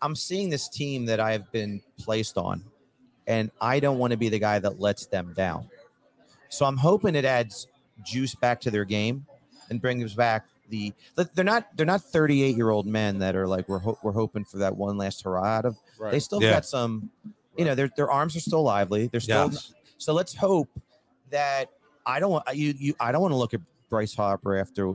I'm 0.00 0.16
seeing 0.16 0.48
this 0.48 0.68
team 0.68 1.04
that 1.06 1.20
I've 1.20 1.52
been 1.52 1.82
placed 1.98 2.38
on, 2.38 2.64
and 3.26 3.50
I 3.60 3.80
don't 3.80 3.98
want 3.98 4.12
to 4.12 4.16
be 4.16 4.28
the 4.30 4.38
guy 4.38 4.58
that 4.60 4.80
lets 4.80 5.06
them 5.06 5.34
down. 5.36 5.68
So 6.48 6.64
I'm 6.66 6.76
hoping 6.76 7.14
it 7.14 7.24
adds 7.24 7.66
juice 8.04 8.34
back 8.34 8.60
to 8.62 8.70
their 8.70 8.84
game 8.84 9.26
and 9.70 9.80
brings 9.80 10.14
back 10.14 10.46
the. 10.70 10.92
They're 11.34 11.44
not 11.44 11.68
they're 11.76 11.86
not 11.86 12.02
38 12.02 12.56
year 12.56 12.70
old 12.70 12.86
men 12.86 13.18
that 13.18 13.36
are 13.36 13.46
like 13.46 13.68
we're 13.68 13.78
ho- 13.78 13.98
we're 14.02 14.12
hoping 14.12 14.44
for 14.44 14.58
that 14.58 14.76
one 14.76 14.96
last 14.96 15.22
hurrah 15.22 15.44
out 15.44 15.64
of. 15.64 15.76
Right. 15.98 16.12
They 16.12 16.20
still 16.20 16.42
Yeah. 16.42 16.52
got 16.52 16.66
some, 16.66 17.10
you 17.56 17.64
know, 17.64 17.74
their 17.74 17.88
their 17.96 18.10
arms 18.10 18.36
are 18.36 18.40
still 18.40 18.62
lively. 18.62 19.08
They're 19.08 19.20
still 19.20 19.50
Yes. 19.50 19.72
so 19.98 20.12
let's 20.12 20.34
hope 20.34 20.68
that 21.30 21.70
I 22.06 22.20
don't 22.20 22.30
want 22.30 22.44
you 22.56 22.74
you 22.78 22.94
I 23.00 23.12
don't 23.12 23.20
want 23.22 23.32
to 23.32 23.36
look 23.38 23.52
at 23.54 23.60
Bryce 23.90 24.14
Harper 24.14 24.56
after 24.56 24.92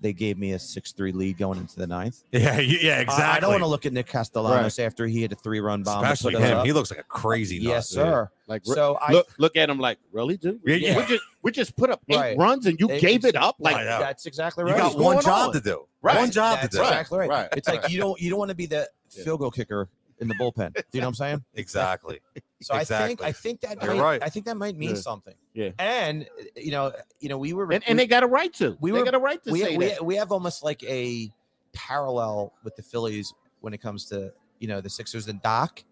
they 0.00 0.12
gave 0.12 0.38
me 0.38 0.52
a 0.52 0.58
six 0.58 0.92
three 0.92 1.12
lead 1.12 1.36
going 1.38 1.58
into 1.58 1.76
the 1.76 1.86
ninth. 1.86 2.22
Yeah. 2.32 2.58
Yeah. 2.60 3.00
Exactly. 3.00 3.24
I, 3.24 3.40
don't 3.40 3.50
want 3.50 3.62
to 3.62 3.66
look 3.66 3.84
at 3.86 3.92
Nick 3.92 4.06
Castellanos 4.06 4.78
after 4.78 5.06
he 5.06 5.22
had 5.22 5.32
a 5.32 5.34
three 5.36 5.60
run 5.60 5.82
bomb. 5.82 6.02
Especially 6.04 6.40
him. 6.40 6.64
He 6.64 6.72
looks 6.72 6.90
like 6.90 7.00
a 7.00 7.04
crazy. 7.04 7.58
nut, 7.58 7.66
yes, 7.68 7.88
dude. 7.90 7.96
sir. 7.96 8.30
Like 8.46 8.62
So 8.64 8.98
I 9.00 9.12
look 9.12 9.28
look 9.38 9.56
at 9.56 9.68
him 9.70 9.78
like 9.78 9.98
really, 10.12 10.36
dude. 10.36 10.60
Yeah, 10.64 10.74
We- 10.74 10.80
yeah. 10.86 10.96
We 10.98 11.04
just 11.06 11.24
we 11.42 11.50
just 11.52 11.76
put 11.76 11.90
up 11.90 12.00
eight 12.08 12.16
Right. 12.16 12.38
runs 12.38 12.66
and 12.66 12.78
you 12.80 12.88
It- 12.90 13.00
gave 13.00 13.24
it 13.24 13.36
up. 13.36 13.56
Like 13.58 13.76
know. 13.76 13.98
that's 13.98 14.26
exactly 14.26 14.64
You 14.64 14.70
right. 14.72 14.78
got 14.78 14.98
one 14.98 15.20
job 15.20 15.48
on? 15.48 15.52
to 15.54 15.60
do. 15.60 15.86
Right. 16.00 16.16
One 16.18 16.30
job 16.30 16.58
That's 16.60 16.74
to 16.74 16.76
do. 16.78 16.82
exactly 16.84 17.18
right. 17.18 17.28
Right. 17.28 17.48
It's 17.56 17.68
like 17.68 17.88
you 17.90 17.98
don't 17.98 18.20
you 18.20 18.30
don't 18.30 18.38
want 18.38 18.50
to 18.50 18.54
be 18.56 18.66
the 18.66 18.88
Yeah. 19.16 19.24
field 19.24 19.40
goal 19.40 19.50
kicker 19.50 19.88
in 20.20 20.28
the 20.28 20.34
bullpen. 20.34 20.72
Do 20.74 20.82
you 20.92 21.00
know 21.00 21.06
what 21.06 21.10
I'm 21.10 21.14
saying? 21.14 21.44
Exactly. 21.54 22.20
So 22.62 22.74
I 22.74 22.84
think 22.84 23.22
I 23.22 23.32
think 23.32 23.60
that 23.62 23.82
You're 23.82 23.94
might, 23.94 24.02
right. 24.02 24.22
I 24.22 24.28
think 24.28 24.46
that 24.46 24.56
might 24.56 24.76
mean 24.76 24.90
Yeah. 24.90 24.94
something. 24.96 25.34
Yeah. 25.54 25.70
And 25.78 26.26
you 26.56 26.70
know, 26.70 26.92
you 27.20 27.28
know, 27.28 27.38
we 27.38 27.52
were 27.52 27.70
and, 27.72 27.82
and 27.86 27.98
they 27.98 28.06
got 28.06 28.22
a 28.22 28.26
right 28.26 28.52
to. 28.54 28.76
we 28.80 28.90
they 28.90 28.98
were- 28.98 29.04
got 29.04 29.14
a 29.14 29.18
right 29.18 29.42
to 29.44 29.52
we, 29.52 29.60
say 29.60 29.76
we, 29.76 29.86
that. 29.86 30.04
we 30.04 30.16
have 30.16 30.32
almost 30.32 30.62
like 30.62 30.82
a 30.84 31.30
parallel 31.72 32.52
with 32.64 32.76
the 32.76 32.82
Phillies 32.82 33.32
when 33.60 33.72
it 33.74 33.78
comes 33.80 34.04
to 34.06 34.32
you 34.58 34.68
know 34.68 34.80
the 34.80 34.90
Sixers 34.90 35.28
and 35.28 35.40
Doc. 35.42 35.82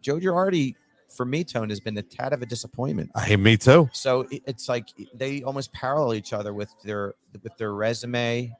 Joe 0.00 0.18
Girardi, 0.20 0.74
for 1.08 1.24
me, 1.24 1.42
Tone 1.42 1.70
has 1.70 1.80
been 1.80 1.96
a 1.98 2.02
tad 2.02 2.32
of 2.32 2.40
a 2.42 2.46
disappointment. 2.46 3.10
Hey, 3.18 3.36
me 3.36 3.56
too. 3.56 3.88
So 3.92 4.20
it- 4.30 4.42
it's 4.46 4.68
like 4.68 4.88
they 5.14 5.42
almost 5.42 5.72
parallel 5.72 6.14
each 6.14 6.32
other 6.32 6.54
with 6.54 6.70
their 6.84 7.14
with 7.42 7.56
their 7.56 7.72
resume, 7.74 8.54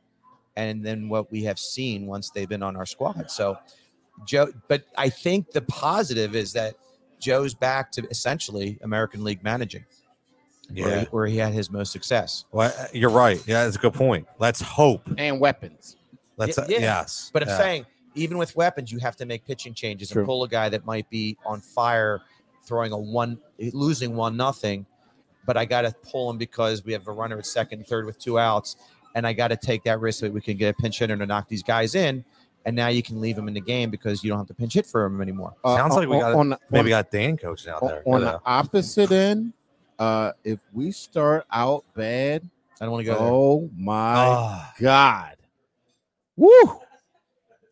and 0.56 0.84
then 0.84 1.08
what 1.08 1.30
we 1.30 1.44
have 1.44 1.58
seen 1.58 2.06
once 2.06 2.30
they've 2.30 2.48
been 2.48 2.62
on 2.62 2.76
our 2.76 2.86
squad. 2.86 3.30
So 3.30 3.58
Joe, 4.26 4.48
but 4.66 4.82
I 4.96 5.08
think 5.10 5.52
the 5.52 5.62
positive 5.62 6.34
is 6.34 6.52
that 6.54 6.74
Joe's 7.20 7.54
back 7.54 7.90
to 7.92 8.06
essentially 8.10 8.78
American 8.82 9.24
League 9.24 9.42
managing, 9.42 9.84
where, 10.74 11.00
he, 11.00 11.06
where 11.06 11.26
he 11.26 11.36
had 11.36 11.52
his 11.52 11.70
most 11.70 11.92
success. 11.92 12.44
Well, 12.52 12.72
you're 12.92 13.10
right. 13.10 13.42
Yeah, 13.46 13.64
that's 13.64 13.76
a 13.76 13.78
good 13.78 13.94
point. 13.94 14.26
Let's 14.38 14.60
hope. 14.60 15.08
and 15.18 15.40
weapons. 15.40 15.96
Let's. 16.36 16.56
Yeah, 16.56 16.64
uh, 16.64 16.66
yeah. 16.68 16.78
Yes. 16.78 17.30
But 17.32 17.42
I'm 17.42 17.48
Yeah. 17.48 17.58
saying, 17.58 17.86
even 18.14 18.38
with 18.38 18.54
weapons, 18.56 18.92
you 18.92 18.98
have 19.00 19.16
to 19.16 19.26
make 19.26 19.44
pitching 19.44 19.74
changes 19.74 20.10
True. 20.10 20.22
and 20.22 20.26
pull 20.26 20.44
a 20.44 20.48
guy 20.48 20.68
that 20.68 20.84
might 20.84 21.08
be 21.10 21.36
on 21.44 21.60
fire, 21.60 22.20
throwing 22.64 22.92
a 22.92 22.98
one, 22.98 23.38
losing 23.72 24.14
one 24.14 24.36
nothing. 24.36 24.86
But 25.46 25.56
I 25.56 25.64
got 25.64 25.82
to 25.82 25.94
pull 26.02 26.28
him 26.30 26.36
because 26.36 26.84
we 26.84 26.92
have 26.92 27.06
a 27.08 27.12
runner 27.12 27.38
at 27.38 27.46
second, 27.46 27.86
third 27.86 28.04
with 28.06 28.18
two 28.18 28.38
outs, 28.38 28.76
and 29.14 29.26
I 29.26 29.32
got 29.32 29.48
to 29.48 29.56
take 29.56 29.82
that 29.84 29.98
risk 30.00 30.20
so 30.20 30.26
that 30.26 30.32
we 30.32 30.40
can 30.40 30.56
get 30.56 30.74
a 30.78 30.82
pinch 30.82 30.98
hitter 30.98 31.16
to 31.16 31.26
knock 31.26 31.48
these 31.48 31.62
guys 31.62 31.94
in. 31.94 32.24
And 32.64 32.74
now 32.76 32.88
you 32.88 33.02
can 33.02 33.20
leave 33.20 33.36
him 33.38 33.48
in 33.48 33.54
the 33.54 33.60
game 33.60 33.90
because 33.90 34.22
you 34.22 34.28
don't 34.30 34.38
have 34.38 34.46
to 34.48 34.54
pinch 34.54 34.74
hit 34.74 34.86
for 34.86 35.04
him 35.04 35.20
anymore. 35.20 35.54
Uh, 35.64 35.76
Sounds 35.76 35.94
like 35.94 36.08
we 36.08 36.16
on- 36.16 36.20
got 36.20 36.34
on, 36.34 36.56
maybe 36.70 36.92
on, 36.92 36.98
got 37.02 37.10
Dan 37.10 37.36
coaching 37.36 37.72
out 37.72 37.82
on- 37.82 37.88
there. 37.88 38.02
on 38.06 38.20
Yeah. 38.22 38.30
the 38.32 38.40
opposite 38.44 39.10
end. 39.12 39.52
Uh, 39.98 40.32
if 40.44 40.60
we 40.72 40.92
start 40.92 41.44
out 41.50 41.84
bad, 41.94 42.48
I 42.80 42.84
don't 42.84 42.92
want 42.92 43.04
to 43.06 43.12
go 43.12 43.18
there. 43.18 43.28
oh 43.28 43.70
my 43.76 44.14
Ah, 44.16 44.74
god, 44.80 45.36
woo! 46.36 46.50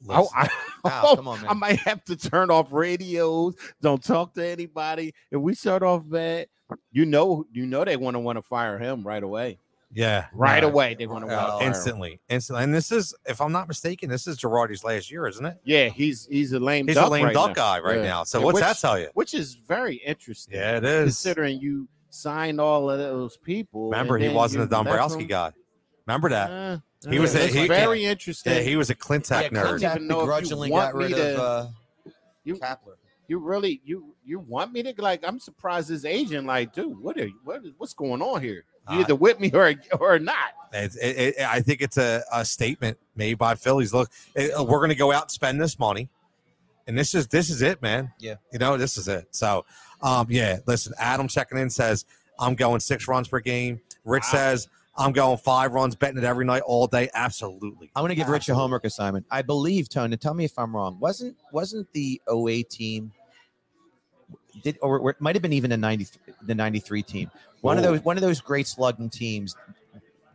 I, 0.08 0.20
listen. 0.20 0.28
I, 0.36 0.48
Wow, 0.84 1.12
come 1.16 1.28
on, 1.28 1.40
man. 1.40 1.50
I 1.50 1.54
might 1.54 1.78
have 1.80 2.04
to 2.04 2.16
turn 2.16 2.50
off 2.50 2.68
radios. 2.72 3.54
Don't 3.80 4.02
talk 4.02 4.34
to 4.34 4.46
anybody. 4.46 5.12
If 5.32 5.40
we 5.40 5.54
start 5.54 5.82
off 5.82 6.02
bad, 6.08 6.46
you 6.92 7.06
know, 7.06 7.44
you 7.52 7.66
know 7.66 7.84
they 7.84 7.96
want 7.96 8.14
to 8.14 8.20
want 8.20 8.36
to 8.38 8.42
fire 8.42 8.78
him 8.78 9.04
right 9.06 9.22
away. 9.22 9.58
Yeah, 9.92 10.26
Right 10.34 10.62
yeah. 10.62 10.68
away, 10.68 10.94
they 10.94 11.06
want 11.06 11.24
to 11.26 11.32
Uh, 11.32 11.36
want 11.36 11.46
to 11.46 11.52
fire 11.52 11.60
him. 11.62 11.68
instantly, 11.74 12.20
instantly. 12.28 12.64
And 12.64 12.74
this 12.74 12.90
is, 12.92 13.14
if 13.24 13.40
I'm 13.40 13.52
not 13.52 13.68
mistaken, 13.68 14.10
this 14.10 14.26
is 14.26 14.36
Girardi's 14.38 14.84
last 14.84 15.10
year, 15.10 15.26
isn't 15.26 15.44
it? 15.46 15.58
Yeah, 15.64 15.88
he's 15.88 16.26
he's 16.26 16.52
a 16.52 16.58
lame. 16.60 16.86
He's 16.86 16.96
duck 16.96 17.06
a 17.08 17.10
lame 17.10 17.24
right 17.26 17.34
duck 17.34 17.48
now. 17.50 17.54
guy 17.54 17.78
right 17.80 17.98
Yeah. 17.98 18.02
now. 18.04 18.24
So 18.24 18.38
Yeah, 18.40 18.44
what's 18.46 18.54
which, 18.56 18.64
that 18.64 18.78
tell 18.78 18.98
you? 18.98 19.08
Which 19.14 19.32
is 19.32 19.54
very 19.54 19.96
interesting. 19.96 20.54
Yeah, 20.54 20.76
it 20.76 20.84
is. 20.84 21.04
Considering 21.04 21.60
you 21.60 21.88
signed 22.10 22.60
all 22.60 22.90
of 22.90 22.98
those 22.98 23.36
people. 23.38 23.90
Remember, 23.90 24.18
he 24.18 24.28
wasn't 24.28 24.64
a 24.64 24.66
Dombrowski 24.66 25.24
guy. 25.24 25.52
Remember 26.06 26.28
that? 26.30 26.50
Uh, 26.50 26.78
He 27.10 27.18
was 27.18 27.34
uh, 27.36 27.40
a- 27.40 27.46
he- 27.46 27.68
very 27.68 28.04
interesting. 28.04 28.52
Yeah, 28.54 28.60
he 28.60 28.76
was 28.76 28.90
a 28.90 28.94
Klentak 28.94 29.42
Yeah, 29.42 29.48
nerd. 29.50 29.78
Klentak 29.80 29.94
even 29.96 30.08
know 30.08 30.14
if 30.16 30.20
you 30.20 30.26
begrudgingly 30.26 30.68
got 30.70 30.94
rid 30.94 31.10
to- 31.12 31.34
of 31.34 31.38
uh, 31.38 31.68
you, 32.44 32.54
Kapler. 32.56 32.96
you 33.28 33.38
really 33.38 33.80
you 33.84 34.14
you 34.24 34.40
want 34.40 34.72
me 34.72 34.82
to 34.82 34.92
like? 34.98 35.20
I'm 35.24 35.38
surprised 35.38 35.88
his 35.88 36.04
agent 36.04 36.46
like, 36.46 36.72
dude, 36.72 36.98
what 36.98 37.16
are 37.18 37.26
you, 37.26 37.38
what 37.44 37.64
is 37.64 37.72
what's 37.78 37.94
going 37.94 38.20
on 38.22 38.40
here? 38.42 38.64
You 38.90 38.98
Uh, 38.98 39.00
either 39.00 39.14
with 39.14 39.40
me 39.40 39.50
or 39.52 39.74
or 40.00 40.18
not. 40.18 40.36
It's, 40.72 40.96
it, 40.96 41.16
it, 41.18 41.40
I 41.40 41.60
think 41.60 41.80
it's 41.80 41.96
a, 41.96 42.22
a 42.32 42.44
statement 42.44 42.98
made 43.14 43.34
by 43.38 43.54
Phillies. 43.54 43.94
Look, 43.94 44.10
it- 44.34 44.52
we're 44.58 44.78
going 44.78 44.90
to 44.90 44.94
go 44.94 45.12
out 45.12 45.22
and 45.24 45.30
spend 45.30 45.60
this 45.60 45.78
money, 45.78 46.08
and 46.86 46.98
this 46.98 47.14
is 47.14 47.28
this 47.28 47.50
is 47.50 47.62
it, 47.62 47.80
man. 47.82 48.12
Yeah. 48.18 48.34
you 48.52 48.58
know 48.58 48.76
this 48.76 48.96
is 48.98 49.08
it. 49.08 49.28
So, 49.30 49.64
um, 50.02 50.26
yeah. 50.28 50.58
Listen, 50.66 50.92
Adam 50.98 51.28
checking 51.28 51.58
in 51.58 51.70
says 51.70 52.04
I'm 52.38 52.54
going 52.54 52.80
six 52.80 53.08
runs 53.08 53.28
per 53.28 53.40
game. 53.40 53.80
Rich 54.04 54.24
Wow. 54.24 54.30
says 54.38 54.68
I'm 54.98 55.12
going 55.12 55.36
five 55.38 55.72
runs, 55.72 55.94
betting 55.94 56.18
it 56.18 56.24
every 56.24 56.44
night, 56.44 56.62
all 56.66 56.86
day. 56.86 57.08
Absolutely. 57.14 57.90
I'm 57.94 58.02
going 58.02 58.10
to 58.10 58.14
give 58.14 58.28
Rich 58.28 58.48
a 58.48 58.54
homework 58.54 58.84
assignment. 58.84 59.26
I 59.30 59.42
believe 59.42 59.88
Tony. 59.88 60.16
Tell 60.16 60.34
me 60.34 60.44
if 60.44 60.58
I'm 60.58 60.74
wrong. 60.76 60.98
Wasn't 61.00 61.36
wasn't 61.52 61.90
the 61.92 62.20
OA 62.26 62.62
team? 62.62 63.12
Did 64.62 64.78
or, 64.82 65.10
it 65.10 65.20
might 65.20 65.34
have 65.34 65.42
been 65.42 65.52
even 65.52 65.70
the 65.70 65.76
90 65.76 66.06
the 66.42 66.54
93 66.54 67.02
team. 67.02 67.30
One 67.60 67.76
of 67.78 67.82
those 67.84 68.00
one 68.04 68.16
of 68.16 68.22
those 68.22 68.40
great 68.40 68.66
slugging 68.66 69.10
teams 69.10 69.56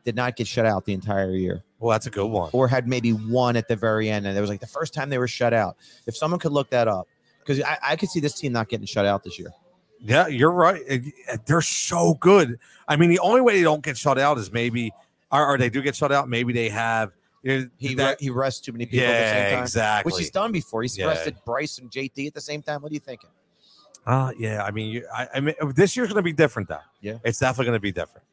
did 0.04 0.16
not 0.16 0.36
get 0.36 0.48
shut 0.48 0.66
out 0.66 0.84
the 0.86 0.94
entire 0.94 1.32
year, 1.32 1.64
Well, 1.80 1.92
that's 1.92 2.08
a 2.08 2.10
good 2.10 2.26
one. 2.26 2.50
or 2.54 2.68
had 2.68 2.88
maybe 2.88 3.12
one 3.12 3.56
at 3.56 3.68
the 3.68 3.76
very 3.76 4.10
end, 4.10 4.26
and 4.26 4.36
it 4.38 4.42
was 4.42 4.50
like 4.50 4.60
the 4.60 4.66
first 4.68 4.94
time 4.96 5.10
they 5.10 5.20
were 5.20 5.28
shut 5.28 5.54
out. 5.54 5.78
If 6.08 6.18
someone 6.18 6.40
could 6.40 6.52
look 6.52 6.72
that 6.72 6.88
up, 6.88 7.08
because 7.40 7.62
I, 7.62 7.78
I 7.84 7.96
could 7.96 8.10
see 8.10 8.20
this 8.20 8.34
team 8.34 8.52
not 8.52 8.68
getting 8.68 8.88
shut 8.88 9.06
out 9.06 9.24
this 9.24 9.38
year. 9.38 9.52
Yeah, 10.04 10.26
you're 10.28 10.50
right. 10.52 10.82
Eh, 10.88 11.00
eh, 11.28 11.38
they're 11.46 11.62
so 11.62 12.16
good. 12.16 12.58
I 12.88 12.96
mean, 12.96 13.12
the 13.12 13.20
only 13.20 13.42
way 13.42 13.58
they 13.58 13.64
don't 13.64 13.84
get 13.84 13.96
shut 13.96 14.18
out 14.18 14.40
is 14.40 14.52
maybe, 14.52 14.92
or, 15.32 15.46
or 15.54 15.58
they 15.60 15.70
do 15.70 15.84
get 15.84 15.96
shut 15.96 16.12
out. 16.12 16.28
Maybe 16.28 16.52
they 16.54 16.70
have. 16.70 17.12
You 17.44 17.60
know, 17.62 17.70
He 17.78 17.94
that- 17.96 18.20
re- 18.20 18.26
he 18.26 18.30
rests 18.32 18.62
too 18.62 18.72
many 18.72 18.88
people 18.88 19.06
at 19.06 19.12
the 19.12 19.30
same 19.30 19.44
yeah, 19.44 19.50
time, 19.56 19.64
exactly. 19.64 20.12
which 20.12 20.20
he's 20.20 20.32
done 20.32 20.52
before. 20.52 20.82
He's 20.82 20.98
Yeah. 20.98 21.06
rested 21.08 21.36
Bryce 21.46 21.78
and 21.78 21.92
JT 21.92 22.26
at 22.28 22.34
the 22.34 22.42
same 22.42 22.64
time. 22.64 22.82
What 22.82 22.92
are 22.92 22.94
you 22.96 23.00
thinking? 23.00 23.30
Uh, 24.06 24.32
yeah. 24.38 24.64
I 24.64 24.72
mean, 24.72 24.92
you, 24.92 25.08
I, 25.14 25.28
I 25.36 25.40
mean, 25.40 25.56
this 25.76 25.96
year's 25.96 26.10
going 26.10 26.18
to 26.18 26.24
be 26.24 26.34
different, 26.34 26.70
though. 26.70 26.80
Yeah. 27.02 27.18
it's 27.24 27.40
definitely 27.40 27.66
going 27.66 27.78
to 27.78 27.82
be 27.82 27.92
different. 27.92 28.26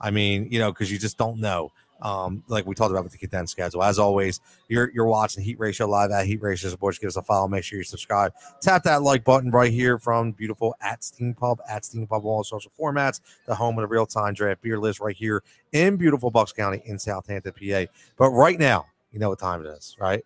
I 0.00 0.10
mean, 0.10 0.48
you 0.50 0.58
know, 0.58 0.72
because 0.72 0.90
you 0.92 0.98
just 0.98 1.16
don't 1.16 1.38
know. 1.38 1.72
Um, 2.02 2.42
like 2.48 2.66
we 2.66 2.74
talked 2.74 2.90
about 2.90 3.04
with 3.04 3.12
the 3.12 3.18
condensed 3.18 3.52
schedule. 3.52 3.82
As 3.82 3.98
always, 3.98 4.40
you're 4.68 4.90
you're 4.92 5.06
watching 5.06 5.42
Heat 5.42 5.58
Ratio 5.58 5.86
live 5.86 6.10
at 6.10 6.26
Heat 6.26 6.42
Ratio 6.42 6.68
Sports. 6.70 6.98
Give 6.98 7.08
us 7.08 7.16
a 7.16 7.22
follow. 7.22 7.48
Make 7.48 7.64
sure 7.64 7.78
you 7.78 7.84
subscribe. 7.84 8.32
Tap 8.60 8.82
that 8.82 9.02
like 9.02 9.24
button 9.24 9.50
right 9.50 9.72
here 9.72 9.98
from 9.98 10.32
beautiful 10.32 10.74
at 10.82 11.02
Steam 11.02 11.32
Pub 11.32 11.60
at 11.70 11.84
Steam 11.84 12.06
Pub 12.06 12.26
all 12.26 12.44
social 12.44 12.70
formats. 12.78 13.20
The 13.46 13.54
home 13.54 13.78
of 13.78 13.82
the 13.82 13.86
real 13.86 14.06
time 14.06 14.34
draft 14.34 14.60
beer 14.60 14.78
list 14.78 15.00
right 15.00 15.16
here 15.16 15.42
in 15.72 15.96
beautiful 15.96 16.30
Bucks 16.30 16.52
County 16.52 16.82
in 16.84 16.98
Southampton, 16.98 17.52
PA. 17.52 17.84
But 18.18 18.30
right 18.30 18.58
now, 18.58 18.86
you 19.12 19.18
know 19.18 19.30
what 19.30 19.38
time 19.38 19.64
it 19.64 19.68
is, 19.68 19.96
right? 19.98 20.22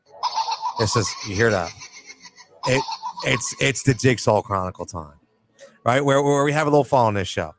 This 0.81 0.97
is 0.97 1.09
you 1.29 1.37
hear 1.37 1.51
that? 1.51 1.71
It 2.67 2.83
it's 3.25 3.55
it's 3.61 3.83
the 3.83 3.95
Jigsaw 3.95 4.43
Chronicle 4.43 4.87
time, 4.87 5.19
right? 5.85 6.05
Where 6.05 6.23
where 6.23 6.45
we 6.45 6.53
have 6.53 6.67
a 6.67 6.71
little 6.71 6.85
fun 6.85 7.07
on 7.07 7.15
this 7.15 7.29
show, 7.29 7.55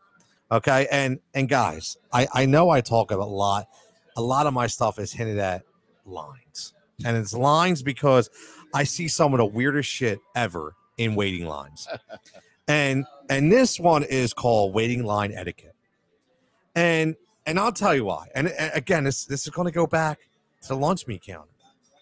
okay? 0.51 0.87
And 0.91 1.19
and 1.33 1.49
guys, 1.49 1.97
I 2.11 2.27
I 2.33 2.45
know 2.45 2.69
I 2.69 2.81
talk 2.81 3.11
a 3.11 3.15
lot. 3.15 3.67
A 4.17 4.21
lot 4.21 4.47
of 4.47 4.53
my 4.53 4.67
stuff 4.67 4.99
is 4.99 5.13
hinted 5.13 5.37
at 5.37 5.63
lines, 6.05 6.73
and 7.05 7.15
it's 7.15 7.33
lines 7.33 7.81
because 7.81 8.29
I 8.73 8.83
see 8.83 9.07
some 9.07 9.33
of 9.33 9.37
the 9.37 9.45
weirdest 9.45 9.89
shit 9.89 10.19
ever 10.35 10.75
in 10.97 11.15
waiting 11.15 11.45
lines, 11.45 11.87
and 12.67 13.05
and 13.29 13.51
this 13.51 13.79
one 13.79 14.03
is 14.03 14.33
called 14.33 14.73
waiting 14.73 15.03
line 15.03 15.31
etiquette, 15.33 15.75
and 16.75 17.15
and 17.45 17.59
I'll 17.59 17.71
tell 17.71 17.95
you 17.95 18.05
why. 18.05 18.27
And, 18.35 18.49
and 18.49 18.71
again, 18.73 19.03
this 19.05 19.25
this 19.25 19.45
is 19.45 19.49
going 19.51 19.67
to 19.67 19.71
go 19.71 19.87
back 19.87 20.19
to 20.63 20.67
the 20.69 20.75
lunch 20.75 21.07
meat 21.07 21.21
counter, 21.23 21.51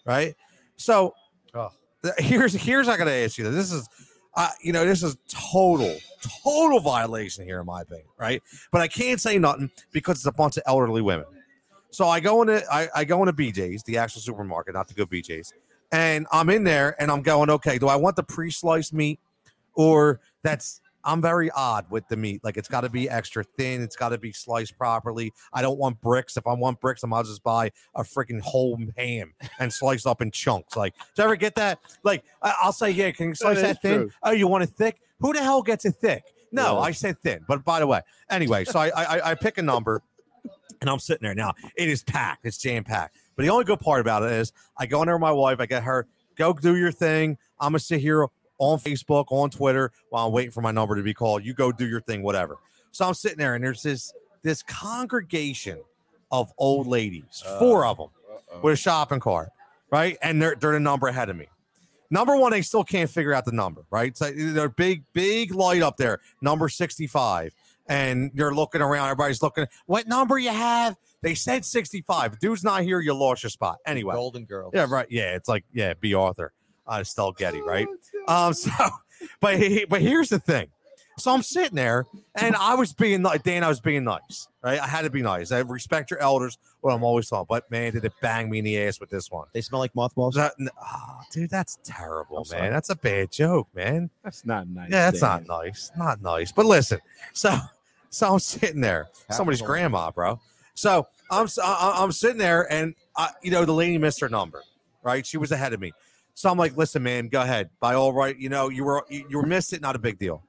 right? 0.04 0.34
So 0.76 1.14
Oh. 1.54 1.70
Here's 2.18 2.54
here's 2.54 2.88
I 2.88 2.96
got 2.96 3.04
to 3.04 3.12
ask 3.12 3.38
you. 3.38 3.50
This 3.50 3.72
is, 3.72 3.88
uh, 4.34 4.50
you 4.62 4.72
know, 4.72 4.84
this 4.84 5.02
is 5.02 5.16
total 5.28 5.96
total 6.42 6.80
violation 6.80 7.44
here 7.44 7.60
in 7.60 7.66
my 7.66 7.82
opinion, 7.82 8.06
right? 8.18 8.42
But 8.70 8.80
I 8.80 8.88
can't 8.88 9.20
say 9.20 9.38
nothing 9.38 9.70
because 9.92 10.16
it's 10.16 10.26
a 10.26 10.32
bunch 10.32 10.56
of 10.56 10.62
elderly 10.66 11.02
women. 11.02 11.26
So 11.90 12.06
I 12.06 12.20
go 12.20 12.42
into 12.42 12.62
I, 12.72 12.88
I 12.94 13.04
go 13.04 13.22
into 13.22 13.32
BJ's, 13.32 13.82
the 13.84 13.98
actual 13.98 14.20
supermarket, 14.20 14.74
not 14.74 14.88
the 14.88 14.94
good 14.94 15.08
BJ's, 15.08 15.52
and 15.92 16.26
I'm 16.32 16.50
in 16.50 16.64
there 16.64 17.00
and 17.00 17.10
I'm 17.10 17.22
going, 17.22 17.50
okay, 17.50 17.78
do 17.78 17.88
I 17.88 17.96
want 17.96 18.16
the 18.16 18.22
pre-sliced 18.22 18.92
meat 18.92 19.18
or 19.74 20.20
that's 20.42 20.80
I'm 21.08 21.22
very 21.22 21.50
odd 21.52 21.86
with 21.90 22.06
the 22.08 22.16
meat. 22.16 22.44
Like 22.44 22.56
it's 22.58 22.68
got 22.68 22.82
to 22.82 22.90
be 22.90 23.08
extra 23.08 23.42
thin. 23.42 23.82
It's 23.82 23.96
got 23.96 24.10
to 24.10 24.18
be 24.18 24.30
sliced 24.30 24.76
properly. 24.76 25.32
I 25.54 25.62
don't 25.62 25.78
want 25.78 26.00
bricks. 26.02 26.36
If 26.36 26.46
I 26.46 26.52
want 26.52 26.80
bricks, 26.80 27.02
I 27.02 27.06
might 27.06 27.24
just 27.24 27.42
buy 27.42 27.72
a 27.94 28.02
freaking 28.02 28.40
whole 28.40 28.78
ham 28.96 29.32
and 29.58 29.72
slice 29.72 30.04
up 30.04 30.20
in 30.20 30.30
chunks. 30.30 30.76
Like, 30.76 30.94
do 31.14 31.22
you 31.22 31.24
ever 31.24 31.36
get 31.36 31.54
that? 31.54 31.78
Like, 32.04 32.24
I'll 32.42 32.72
say, 32.72 32.90
yeah, 32.90 33.10
can 33.12 33.28
you 33.28 33.34
slice 33.34 33.56
That 33.56 33.80
that, 33.80 33.82
thin? 33.82 33.98
true. 34.00 34.10
Oh, 34.22 34.32
you 34.32 34.46
want 34.48 34.64
it 34.64 34.70
thick? 34.70 35.00
Who 35.20 35.32
the 35.32 35.42
hell 35.42 35.62
gets 35.62 35.84
it 35.86 35.94
thick? 35.94 36.22
No, 36.52 36.74
Yeah. 36.74 36.78
I 36.80 36.90
said 36.92 37.18
thin. 37.22 37.44
But 37.48 37.64
by 37.64 37.80
the 37.80 37.86
way, 37.86 38.00
anyway, 38.30 38.64
so 38.64 38.78
I, 38.78 38.88
I 38.94 39.30
I 39.30 39.34
pick 39.34 39.58
a 39.58 39.62
number, 39.62 40.02
and 40.80 40.88
I'm 40.90 40.98
sitting 40.98 41.22
there 41.24 41.34
now. 41.34 41.54
It 41.76 41.88
is 41.88 42.02
packed. 42.02 42.44
It's 42.44 42.58
jam 42.58 42.84
packed. 42.84 43.16
But 43.34 43.44
the 43.44 43.50
only 43.50 43.64
good 43.64 43.80
part 43.80 44.00
about 44.00 44.22
it 44.24 44.32
is 44.32 44.52
I 44.76 44.86
go 44.86 45.00
in 45.02 45.06
there 45.06 45.16
with 45.16 45.22
my 45.22 45.32
wife. 45.32 45.58
I 45.60 45.66
get 45.66 45.82
her 45.84 46.06
go 46.36 46.52
do 46.52 46.76
your 46.76 46.92
thing. 46.92 47.36
I'm 47.60 47.70
gonna 47.72 47.80
sit 47.80 48.00
here 48.00 48.26
on 48.58 48.78
Facebook, 48.78 49.26
on 49.28 49.50
Twitter, 49.50 49.92
while 50.10 50.26
I'm 50.26 50.32
waiting 50.32 50.50
for 50.50 50.60
my 50.60 50.70
number 50.72 50.96
to 50.96 51.02
be 51.02 51.14
called. 51.14 51.44
You 51.44 51.54
go 51.54 51.72
do 51.72 51.86
your 51.86 52.00
thing, 52.00 52.22
whatever. 52.22 52.58
So 52.90 53.06
I'm 53.06 53.14
sitting 53.14 53.38
there, 53.38 53.54
and 53.54 53.62
there's 53.64 53.82
this 53.82 54.12
this 54.42 54.62
congregation 54.62 55.80
of 56.30 56.52
old 56.58 56.86
ladies, 56.86 57.42
uh, 57.46 57.58
four 57.58 57.84
of 57.86 57.96
them 57.96 58.08
Uh-oh. 58.30 58.60
with 58.62 58.74
a 58.74 58.76
shopping 58.76 59.20
cart, 59.20 59.50
right? 59.90 60.16
And 60.22 60.40
they're 60.40 60.56
they're 60.58 60.72
the 60.72 60.80
number 60.80 61.08
ahead 61.08 61.28
of 61.28 61.36
me. 61.36 61.46
Number 62.10 62.36
one, 62.36 62.52
they 62.52 62.62
still 62.62 62.84
can't 62.84 63.10
figure 63.10 63.34
out 63.34 63.44
the 63.44 63.52
number, 63.52 63.84
right? 63.90 64.16
So 64.16 64.30
they're 64.30 64.70
big, 64.70 65.04
big 65.12 65.54
light 65.54 65.82
up 65.82 65.98
there, 65.98 66.20
number 66.40 66.68
65. 66.68 67.52
And 67.86 68.30
you're 68.34 68.54
looking 68.54 68.80
around, 68.80 69.04
everybody's 69.10 69.42
looking, 69.42 69.66
what 69.86 70.06
number 70.08 70.38
you 70.38 70.50
have? 70.50 70.96
They 71.22 71.34
said 71.34 71.64
65. 71.64 72.38
Dude's 72.38 72.64
not 72.64 72.82
here, 72.82 73.00
you 73.00 73.12
lost 73.12 73.42
your 73.42 73.50
spot. 73.50 73.78
Anyway. 73.86 74.14
Golden 74.14 74.44
Girls. 74.46 74.72
Yeah, 74.74 74.86
right. 74.88 75.06
Yeah, 75.10 75.34
it's 75.34 75.48
like, 75.48 75.64
yeah, 75.72 75.92
Bea 76.00 76.14
Arthur, 76.14 76.52
uh, 76.88 77.04
Stell 77.04 77.32
Getty, 77.32 77.60
right? 77.60 77.86
Um, 78.26 78.52
so, 78.54 78.70
but 79.40 79.58
he, 79.58 79.84
but 79.84 80.00
here's 80.00 80.28
the 80.28 80.38
thing. 80.38 80.68
So 81.18 81.32
I'm 81.32 81.42
sitting 81.42 81.74
there, 81.74 82.06
and 82.36 82.54
I 82.54 82.76
was 82.76 82.92
being 82.92 83.22
like 83.22 83.42
Dan. 83.42 83.64
I 83.64 83.68
was 83.68 83.80
being 83.80 84.04
nice, 84.04 84.46
right? 84.62 84.78
I 84.78 84.86
had 84.86 85.02
to 85.02 85.10
be 85.10 85.20
nice. 85.20 85.50
I 85.50 85.58
respect 85.60 86.12
your 86.12 86.20
elders. 86.20 86.58
What 86.80 86.94
I'm 86.94 87.02
always 87.02 87.28
talking. 87.28 87.46
But 87.48 87.68
man, 87.72 87.92
did 87.92 88.04
it 88.04 88.12
bang 88.20 88.48
me 88.48 88.58
in 88.58 88.64
the 88.64 88.80
ass 88.80 89.00
with 89.00 89.10
this 89.10 89.28
one? 89.30 89.48
They 89.52 89.60
smell 89.60 89.80
like 89.80 89.94
mothballs. 89.96 90.36
That, 90.36 90.52
oh, 90.60 91.20
dude, 91.32 91.50
that's 91.50 91.78
terrible, 91.82 92.36
I'm 92.36 92.40
man. 92.42 92.46
sorry. 92.46 92.70
That's 92.70 92.90
a 92.90 92.94
bad 92.94 93.32
joke, 93.32 93.68
man. 93.74 94.10
That's 94.22 94.46
not 94.46 94.68
nice. 94.68 94.90
Yeah, 94.90 95.10
that's 95.10 95.20
Dan. 95.20 95.44
not 95.46 95.64
nice. 95.64 95.90
Not 95.96 96.22
nice. 96.22 96.52
But 96.52 96.66
listen, 96.66 97.00
so 97.32 97.58
so 98.10 98.32
I'm 98.32 98.38
sitting 98.38 98.80
there, 98.80 99.08
somebody's 99.30 99.60
Capital. 99.60 99.74
grandma, 99.74 100.10
bro. 100.12 100.40
So 100.74 101.08
I'm 101.32 101.48
I'm 101.60 102.12
sitting 102.12 102.38
there, 102.38 102.70
and 102.72 102.94
I, 103.16 103.30
you 103.42 103.50
know 103.50 103.64
the 103.64 103.72
lady 103.72 103.98
missed 103.98 104.20
her 104.20 104.28
number, 104.28 104.62
right? 105.02 105.26
She 105.26 105.36
was 105.36 105.50
ahead 105.50 105.72
of 105.72 105.80
me. 105.80 105.92
So 106.38 106.48
I'm 106.48 106.56
like, 106.56 106.76
listen, 106.76 107.02
man, 107.02 107.26
go 107.26 107.42
ahead. 107.42 107.68
By 107.80 107.94
all 107.94 108.12
right, 108.12 108.38
you 108.38 108.48
know 108.48 108.68
you 108.68 108.84
were 108.84 109.04
you, 109.08 109.26
were 109.32 109.44
missed 109.44 109.72
it, 109.72 109.80
not 109.82 109.96
a 109.96 109.98
big 109.98 110.20
deal. 110.20 110.44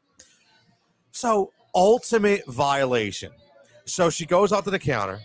So 1.10 1.52
ultimate 1.74 2.46
violation. 2.46 3.32
So 3.86 4.12
she 4.12 4.28
goes 4.28 4.52
up 4.52 4.66
to 4.66 4.70
the 4.70 4.78
counter, 4.78 5.20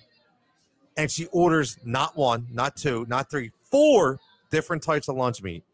and 0.96 1.10
she 1.10 1.26
orders 1.26 1.76
not 1.84 2.16
one, 2.16 2.46
not 2.50 2.76
two, 2.76 3.04
not 3.10 3.30
three, 3.30 3.50
four 3.70 4.18
different 4.50 4.82
types 4.82 5.08
of 5.08 5.16
lunch 5.16 5.42
meat, 5.42 5.64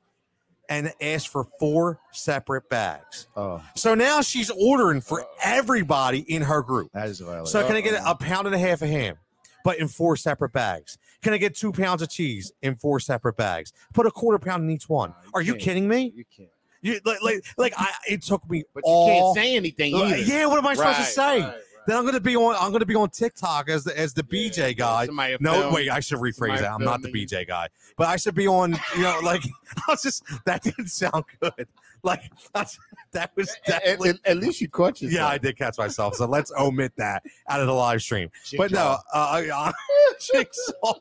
and 0.68 0.92
asks 1.00 1.24
for 1.24 1.46
four 1.60 2.00
separate 2.10 2.68
bags. 2.68 3.28
Oh, 3.36 3.62
So 3.76 3.94
now 3.94 4.22
she's 4.22 4.50
ordering 4.50 5.02
for 5.02 5.24
everybody 5.40 6.18
in 6.26 6.42
her 6.42 6.62
group. 6.62 6.90
That 6.94 7.06
is 7.06 7.20
a 7.20 7.26
violation. 7.26 7.46
So 7.46 7.64
can 7.64 7.76
I 7.76 7.80
get 7.80 8.02
a 8.04 8.16
pound 8.16 8.48
and 8.48 8.56
a 8.56 8.58
half 8.58 8.82
of 8.82 8.88
ham, 8.88 9.14
but 9.62 9.78
in 9.78 9.86
four 9.86 10.16
separate 10.16 10.52
bags? 10.52 10.98
Can 11.22 11.32
I 11.34 11.38
get 11.38 11.54
two 11.54 11.72
pounds 11.72 12.00
of 12.02 12.08
cheese 12.08 12.52
in 12.62 12.76
four 12.76 12.98
separate 13.00 13.36
bags? 13.36 13.72
Put 13.92 14.06
a 14.06 14.10
quarter 14.10 14.38
pound 14.38 14.64
in 14.64 14.70
each 14.70 14.88
one. 14.88 15.10
You 15.24 15.30
Are 15.34 15.42
you 15.42 15.52
can't. 15.52 15.62
kidding 15.62 15.88
me? 15.88 16.12
You 16.14 16.24
can't. 16.34 16.48
You 16.82 16.98
like 17.04 17.20
like 17.22 17.44
like 17.58 17.74
I 17.76 17.88
it 18.08 18.22
took 18.22 18.48
me 18.48 18.64
But 18.74 18.84
you 18.86 18.90
all 18.92 19.34
can't 19.34 19.44
say 19.44 19.54
anything 19.56 19.94
either. 19.94 20.16
yeah, 20.16 20.46
what 20.46 20.58
am 20.58 20.66
I 20.66 20.72
supposed 20.74 20.96
to 20.96 21.04
say? 21.04 21.40
right, 21.42 21.48
right. 21.48 21.54
Then 21.86 21.96
I'm 21.96 22.04
gonna 22.04 22.20
be 22.20 22.36
on 22.36 22.54
I'm 22.60 22.72
gonna 22.72 22.84
be 22.86 22.94
on 22.94 23.10
TikTok 23.10 23.68
as 23.70 23.84
the 23.84 23.98
as 23.98 24.12
the 24.14 24.24
Yeah, 24.30 24.48
BJ 24.50 24.76
guy. 24.76 25.08
No, 25.40 25.52
film- 25.60 25.74
wait, 25.74 25.90
I 25.90 26.00
should 26.00 26.18
rephrase 26.18 26.58
that. 26.60 26.70
I'm 26.72 26.84
not 26.84 27.02
the. 27.02 27.08
BJ 27.10 27.46
guy, 27.46 27.68
but 27.96 28.06
I 28.08 28.16
should 28.16 28.34
be 28.34 28.46
on, 28.46 28.78
you 28.96 29.02
know, 29.02 29.18
like 29.22 29.42
I 29.76 29.82
was 29.92 30.02
just 30.02 30.22
that 30.44 30.62
didn't 30.62 30.88
sound 30.88 31.24
good. 31.40 31.66
Like 32.02 32.32
that's 32.54 32.78
that 33.12 33.30
was 33.36 33.54
At, 33.66 33.84
at- 33.84 34.16
at 34.24 34.36
least 34.38 34.62
you 34.62 34.70
caught 34.70 35.02
yourself. 35.02 35.12
yeah, 35.20 35.26
I 35.28 35.36
did 35.36 35.58
catch 35.58 35.76
myself. 35.76 36.14
So 36.14 36.24
let's 36.24 36.50
omit 36.58 36.94
that 36.96 37.22
out 37.46 37.60
of 37.60 37.66
the 37.66 37.74
live 37.74 38.00
stream. 38.00 38.30
But 38.56 38.70
no, 38.70 38.96
uh, 39.12 39.42
uh, 39.52 39.72
jigsaw, 40.18 40.94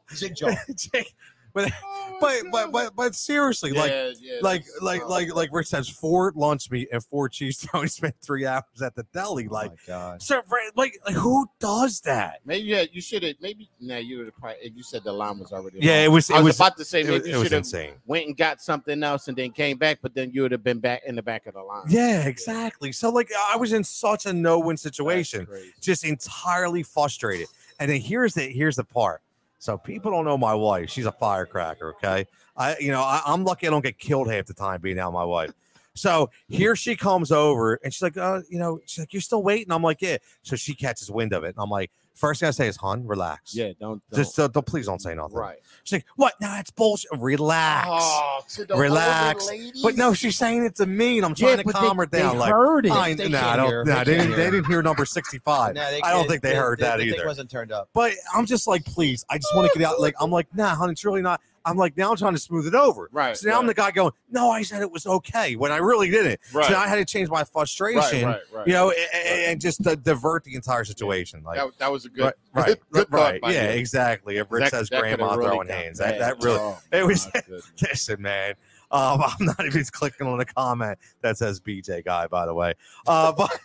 jig, 0.76 1.06
but, 1.54 1.72
but 2.20 2.44
but 2.52 2.72
but 2.72 2.96
but 2.96 3.16
seriously, 3.16 3.72
like 3.72 3.92
Yeah, 3.92 4.12
yeah, 4.20 4.40
like 4.42 4.66
like 4.82 5.02
uh, 5.02 5.08
like 5.08 5.34
like 5.34 5.50
Rich 5.52 5.68
says, 5.68 5.90
four 5.90 6.32
lunch 6.36 6.70
meat 6.70 6.90
and 6.92 7.04
four 7.04 7.30
cheese. 7.30 7.58
Tony 7.72 7.88
spent 7.88 8.16
three 8.22 8.46
hours 8.46 8.64
at 8.84 8.96
the 8.96 9.04
deli. 9.14 9.48
Oh 9.50 9.54
Like, 9.54 9.72
my 9.88 10.18
so 10.20 10.42
like, 10.76 11.00
like 11.06 11.16
who 11.16 11.48
does 11.60 12.02
that? 12.02 12.40
Maybe 12.46 12.68
yeah, 12.68 12.86
you 12.92 13.02
should 13.02 13.24
have. 13.24 13.36
Maybe 13.42 13.70
now 13.80 13.98
you 13.98 14.18
would 14.18 14.28
have. 14.28 14.36
probably 14.36 14.58
If 14.62 14.76
you 14.76 14.84
said 14.84 15.04
the 15.04 15.14
line 15.14 15.40
was 15.40 15.52
already. 15.52 15.80
Yeah, 15.82 15.96
long. 15.96 16.04
it 16.04 16.12
was. 16.12 16.32
I 16.32 16.36
It 16.36 16.38
was, 16.38 16.46
was. 16.46 16.56
about 16.58 16.78
to 16.78 16.86
say 16.86 17.02
It 17.02 17.10
was, 17.10 17.24
maybe 17.24 17.30
you 17.32 17.44
should 17.44 17.52
have 17.52 17.94
went 18.06 18.28
and 18.28 18.38
got 18.38 18.62
something 18.62 19.02
else 19.02 19.28
and 19.28 19.38
then 19.38 19.52
came 19.52 19.78
back, 19.78 20.00
but 20.02 20.14
then 20.14 20.32
you 20.32 20.44
would 20.44 20.52
have 20.52 20.64
been 20.64 20.80
back 20.80 21.02
in 21.06 21.16
the 21.16 21.24
back 21.24 21.46
of 21.48 21.54
the 21.56 21.62
line. 21.62 21.86
Yeah, 21.90 22.26
exactly. 22.26 22.92
So 22.92 23.10
like, 23.10 23.30
I 23.50 23.58
was 23.58 23.74
in 23.74 23.84
such 23.84 24.26
a 24.26 24.34
no-win 24.34 24.78
situation, 24.78 25.48
just 25.82 26.04
entirely 26.04 26.84
frustrated. 26.84 27.48
And 27.80 27.90
then 27.90 28.02
here's 28.02 28.34
the 28.34 28.42
here's 28.42 28.76
the 28.76 28.84
part. 28.84 29.22
So 29.60 29.78
people 29.78 30.12
don't 30.12 30.26
know 30.26 30.38
my 30.38 30.54
wife. 30.56 30.90
She's 30.90 31.06
a 31.06 31.12
firecracker. 31.12 31.94
Okay, 31.96 32.26
I 32.58 32.78
you 32.80 32.92
know 32.92 33.02
I, 33.02 33.22
I'm 33.26 33.44
lucky 33.44 33.68
I 33.68 33.70
don't 33.70 33.84
get 33.84 34.00
killed 34.00 34.32
half 34.32 34.46
the 34.46 34.54
time 34.54 34.82
being 34.82 34.98
out 34.98 35.14
my 35.14 35.26
wife. 35.26 35.52
So 35.96 36.30
here 36.48 36.76
she 36.76 36.96
comes 36.96 37.32
over 37.32 37.80
and 37.84 37.94
she's 37.94 38.02
like, 38.02 38.16
uh, 38.16 38.42
you 38.50 38.58
know, 38.58 38.80
she's 38.86 39.00
like, 39.00 39.12
you're 39.12 39.22
still 39.22 39.44
waiting. 39.44 39.72
I'm 39.72 39.84
like, 39.84 40.02
yeah. 40.02 40.18
So 40.44 40.56
she 40.56 40.74
catches 40.74 41.12
wind 41.12 41.34
of 41.34 41.44
it, 41.44 41.50
and 41.50 41.58
I'm 41.58 41.70
like, 41.70 41.92
first 42.16 42.40
thing 42.40 42.48
I 42.48 42.52
say 42.52 42.68
is, 42.68 42.78
"Hon, 42.78 43.06
relax. 43.06 43.56
Yeah, 43.56 43.68
don't, 43.80 44.02
don't 44.10 44.18
just 44.20 44.38
uh, 44.40 44.48
don't, 44.48 44.66
please 44.66 44.86
don't 44.86 45.02
say 45.02 45.16
nothing." 45.16 45.38
right. 45.38 45.58
She's 45.84 45.98
like, 45.98 46.06
what? 46.16 46.34
No, 46.42 46.54
it's 46.60 46.72
bullshit. 46.72 47.10
Relax. 47.18 47.88
Oh, 47.92 48.40
to 48.50 48.62
older 48.74 48.84
Relax. 48.84 49.50
But 49.82 49.96
no, 49.96 50.14
she's 50.14 50.38
saying 50.38 50.66
it 50.66 50.76
to 50.76 50.86
me, 50.86 51.18
and 51.18 51.26
I'm 51.26 51.36
trying 51.36 51.58
to 51.58 51.64
but 51.64 51.76
calm 51.76 51.98
they, 51.98 52.02
her 52.02 52.06
down. 52.08 52.34
They 52.36 52.40
like, 52.40 52.52
heard 52.52 52.86
it. 52.86 52.92
I, 52.92 53.14
They 53.14 53.30
nah, 53.30 53.50
I 53.50 53.56
don't, 53.56 53.88
nah, 53.88 54.04
They 54.04 54.12
they, 54.12 54.18
didn't, 54.18 54.32
they 54.32 54.42
hear. 54.44 54.52
didn't 54.52 54.68
hear 54.68 54.82
number 54.82 55.06
65. 55.06 55.76
No, 55.76 55.92
they- 55.92 56.02
I 56.02 56.12
don't 56.14 56.28
think 56.28 56.42
they 56.42 56.56
heard 56.56 56.80
that 56.80 57.00
either. 57.02 57.26
wasn't 57.26 57.50
turned 57.50 57.72
up. 57.72 57.90
But 57.94 58.14
I'm 58.34 58.46
just 58.46 58.68
like, 58.68 58.86
please, 58.86 59.26
I 59.30 59.38
just 59.38 59.56
want 59.56 59.72
to 59.72 59.80
get 59.80 59.88
out. 59.88 60.00
Like, 60.00 60.16
I'm 60.20 60.32
like, 60.32 60.48
nah, 60.56 60.76
honey, 60.76 60.92
it's 60.94 61.06
really 61.06 61.22
not. 61.22 61.42
I'm 61.66 61.78
like, 61.78 61.98
now 61.98 62.12
I'm 62.12 62.18
trying 62.18 62.34
to 62.34 62.40
smooth 62.40 62.68
it 62.68 62.76
over. 62.76 63.10
Right. 63.12 63.36
So 63.38 63.50
now 63.50 63.60
I'm 63.60 63.68
the 63.68 63.74
guy 63.74 63.92
going, 63.92 64.12
no, 64.30 64.50
I 64.50 64.62
said 64.62 64.82
it 64.82 64.92
was 64.92 65.06
okay 65.06 65.56
when 65.56 65.72
I 65.72 65.78
really 65.78 66.10
didn't. 66.10 66.40
right. 66.54 66.66
So 66.66 66.72
now 66.74 66.80
I 66.82 66.88
had 66.88 66.96
to 66.96 67.06
change 67.06 67.30
my 67.30 67.44
frustration, 67.44 68.00
right, 68.02 68.24
right, 68.24 68.42
right. 68.52 68.68
you 68.68 68.74
know, 68.74 68.92
and, 68.92 69.28
and 69.52 69.62
just 69.62 69.84
to 69.84 69.96
divert 69.96 70.44
the 70.44 70.56
entire 70.56 70.84
situation. 70.84 71.44
Like, 71.44 71.58
that, 71.58 71.78
that 71.80 71.92
was 71.92 72.06
a 72.06 72.10
good, 72.10 72.24
right, 72.24 72.34
right, 72.54 72.78
good, 72.92 73.08
right. 73.12 73.40
Yeah, 73.44 73.72
you. 73.72 73.80
exactly. 73.80 74.38
If 74.38 74.52
Rick 74.52 74.64
That- 74.66 74.72
says 74.72 74.90
that 74.90 75.02
grandma 75.02 75.36
really 75.36 75.50
throwing 75.50 75.68
hands, 75.68 76.00
that, 76.00 76.20
that 76.20 76.44
really, 76.44 76.60
Oh, 76.60 76.78
it 76.92 77.06
was- 77.06 77.28
listen, 77.82 78.22
man. 78.22 78.56
Um, 78.92 79.22
I'm 79.24 79.46
not 79.46 79.64
even 79.66 79.84
clicking 79.92 80.26
on 80.26 80.40
the 80.40 80.46
comment 80.46 80.98
that 81.22 81.38
says 81.38 81.60
BJ 81.60 82.04
guy, 82.04 82.26
by 82.26 82.48
the 82.48 82.54
way. 82.56 82.74
Uh, 83.08 83.32
but, 83.32 83.60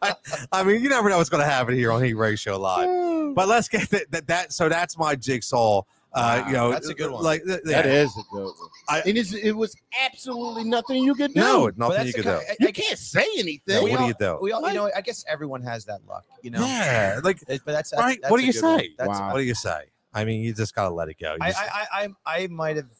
but, 0.00 0.20
I 0.52 0.62
mean, 0.62 0.80
you 0.80 0.88
never 0.88 1.08
know 1.08 1.18
what's 1.18 1.28
going 1.28 1.42
to 1.42 1.50
happen 1.50 1.74
here 1.74 1.90
on 1.90 2.02
Heat 2.04 2.14
Ratio 2.14 2.58
Live. 2.58 3.10
But 3.32 3.46
let's 3.46 3.68
get 3.68 3.88
that. 3.90 4.10
That, 4.10 4.26
that 4.26 4.52
so 4.52 4.68
that's 4.68 4.98
my 4.98 5.14
jigsaw. 5.14 5.82
Uh, 6.12 6.44
you 6.46 6.52
know, 6.54 6.70
that's 6.72 6.88
a 6.88 6.94
good 6.94 7.10
one. 7.10 7.22
Like 7.22 7.44
th- 7.44 7.60
yeah. 7.64 7.82
is 7.86 8.10
a 8.16 8.22
good 8.34 8.44
one. 8.44 8.54
I- 8.88 9.02
it 9.06 9.16
is. 9.16 9.32
It 9.34 9.52
was 9.52 9.76
absolutely 10.04 10.64
nothing 10.64 11.04
you 11.04 11.14
could 11.14 11.34
do. 11.34 11.40
no, 11.40 11.70
nothing 11.76 11.96
that's 11.96 12.06
you 12.06 12.12
the 12.12 12.16
could 12.18 12.24
do. 12.24 12.30
kind- 12.30 12.46
I- 12.50 12.56
you 12.66 12.72
can't 12.72 12.98
say 12.98 13.26
anything. 13.38 13.60
Yeah, 13.66 13.82
we 13.82 13.90
what 13.92 13.98
do 14.00 14.06
you 14.06 14.14
do? 14.18 14.38
We 14.42 14.52
all, 14.52 14.62
Like- 14.62 14.72
you 14.74 14.78
know, 14.80 14.90
I 14.94 15.00
guess 15.02 15.24
everyone 15.28 15.62
has 15.62 15.84
that 15.84 16.00
luck. 16.08 16.24
You 16.42 16.50
know, 16.50 16.60
Yeah, 16.66 17.20
like 17.22 17.40
It- 17.46 17.62
but 17.64 17.72
that's, 17.72 17.90
that's 17.90 18.00
right. 18.02 18.18
that's 18.20 18.30
what 18.30 18.40
do 18.40 18.46
you 18.46 18.52
say? 18.52 18.90
That's- 18.98 19.18
Wow. 19.18 19.32
What 19.32 19.38
do 19.38 19.44
you 19.44 19.54
say? 19.54 19.82
I 20.12 20.24
mean, 20.24 20.42
you 20.42 20.52
just 20.52 20.74
gotta 20.74 20.92
let 20.92 21.08
it 21.08 21.16
go. 21.20 21.34
You, 21.34 21.46
just- 21.46 21.58
I, 21.58 21.86
I, 21.92 22.08
I, 22.26 22.42
I 22.42 22.46
might 22.48 22.76
have. 22.76 22.90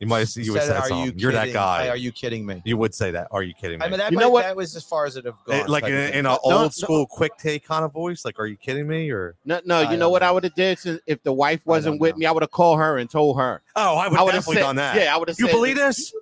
You 0.00 0.06
might 0.06 0.20
have 0.20 0.30
you 0.36 0.52
would 0.52 0.62
said, 0.62 0.82
say 0.84 0.94
"Are 0.94 1.04
You 1.06 1.12
You're 1.14 1.32
that 1.32 1.40
kidding? 1.42 1.52
guy. 1.54 1.88
Are 1.88 1.96
you 1.96 2.10
kidding 2.10 2.44
me? 2.46 2.62
you 2.64 2.76
would 2.76 2.94
say 2.94 3.10
that. 3.12 3.28
Are 3.30 3.42
you 3.42 3.52
kidding 3.54 3.78
me? 3.78 3.84
I 3.86 3.88
mean, 3.90 3.98
that, 3.98 4.10
You 4.10 4.16
might, 4.16 4.22
know 4.22 4.30
what? 4.30 4.42
that 4.42 4.56
was 4.56 4.74
as 4.74 4.82
far 4.82 5.04
as 5.06 5.16
it 5.16 5.26
have 5.26 5.34
gone. 5.46 5.56
Eh, 5.56 5.64
like 5.68 5.82
type 5.84 5.90
in, 5.92 5.96
of 5.98 6.04
in 6.04 6.10
thing. 6.10 6.18
an 6.20 6.24
No, 6.24 6.38
no. 6.44 6.58
old 6.62 6.74
school 6.74 7.06
quick 7.06 7.36
take 7.36 7.64
kind 7.66 7.84
of 7.84 7.92
voice. 7.92 8.24
Like, 8.24 8.38
are 8.40 8.46
you 8.46 8.56
kidding 8.56 8.88
me? 8.88 9.10
Or 9.10 9.36
No, 9.44 9.60
no. 9.64 9.76
I 9.76 9.80
You 9.82 9.88
know 9.90 9.98
don't 10.06 10.12
what 10.12 10.22
know. 10.22 10.28
I 10.28 10.30
would 10.32 10.44
have 10.44 10.54
did 10.54 10.78
since- 10.78 11.00
if 11.06 11.22
the 11.22 11.32
wife 11.32 11.60
wasn't 11.66 11.94
don't 11.94 12.00
with 12.00 12.12
know. 12.14 12.18
me? 12.18 12.26
I 12.26 12.32
would 12.32 12.42
have 12.42 12.50
called 12.50 12.78
her 12.78 12.98
and 12.98 13.08
told 13.10 13.38
her. 13.38 13.62
oh, 13.76 13.96
I 13.96 14.08
would 14.08 14.16
I 14.16 14.20
have 14.24 14.32
definitely 14.32 14.54
said, 14.56 14.60
done 14.62 14.76
that. 14.76 14.96
Yeah, 14.96 15.14
I 15.14 15.18
would 15.18 15.28
have. 15.28 15.38
You 15.38 15.48
believe 15.48 15.76
this? 15.76 16.12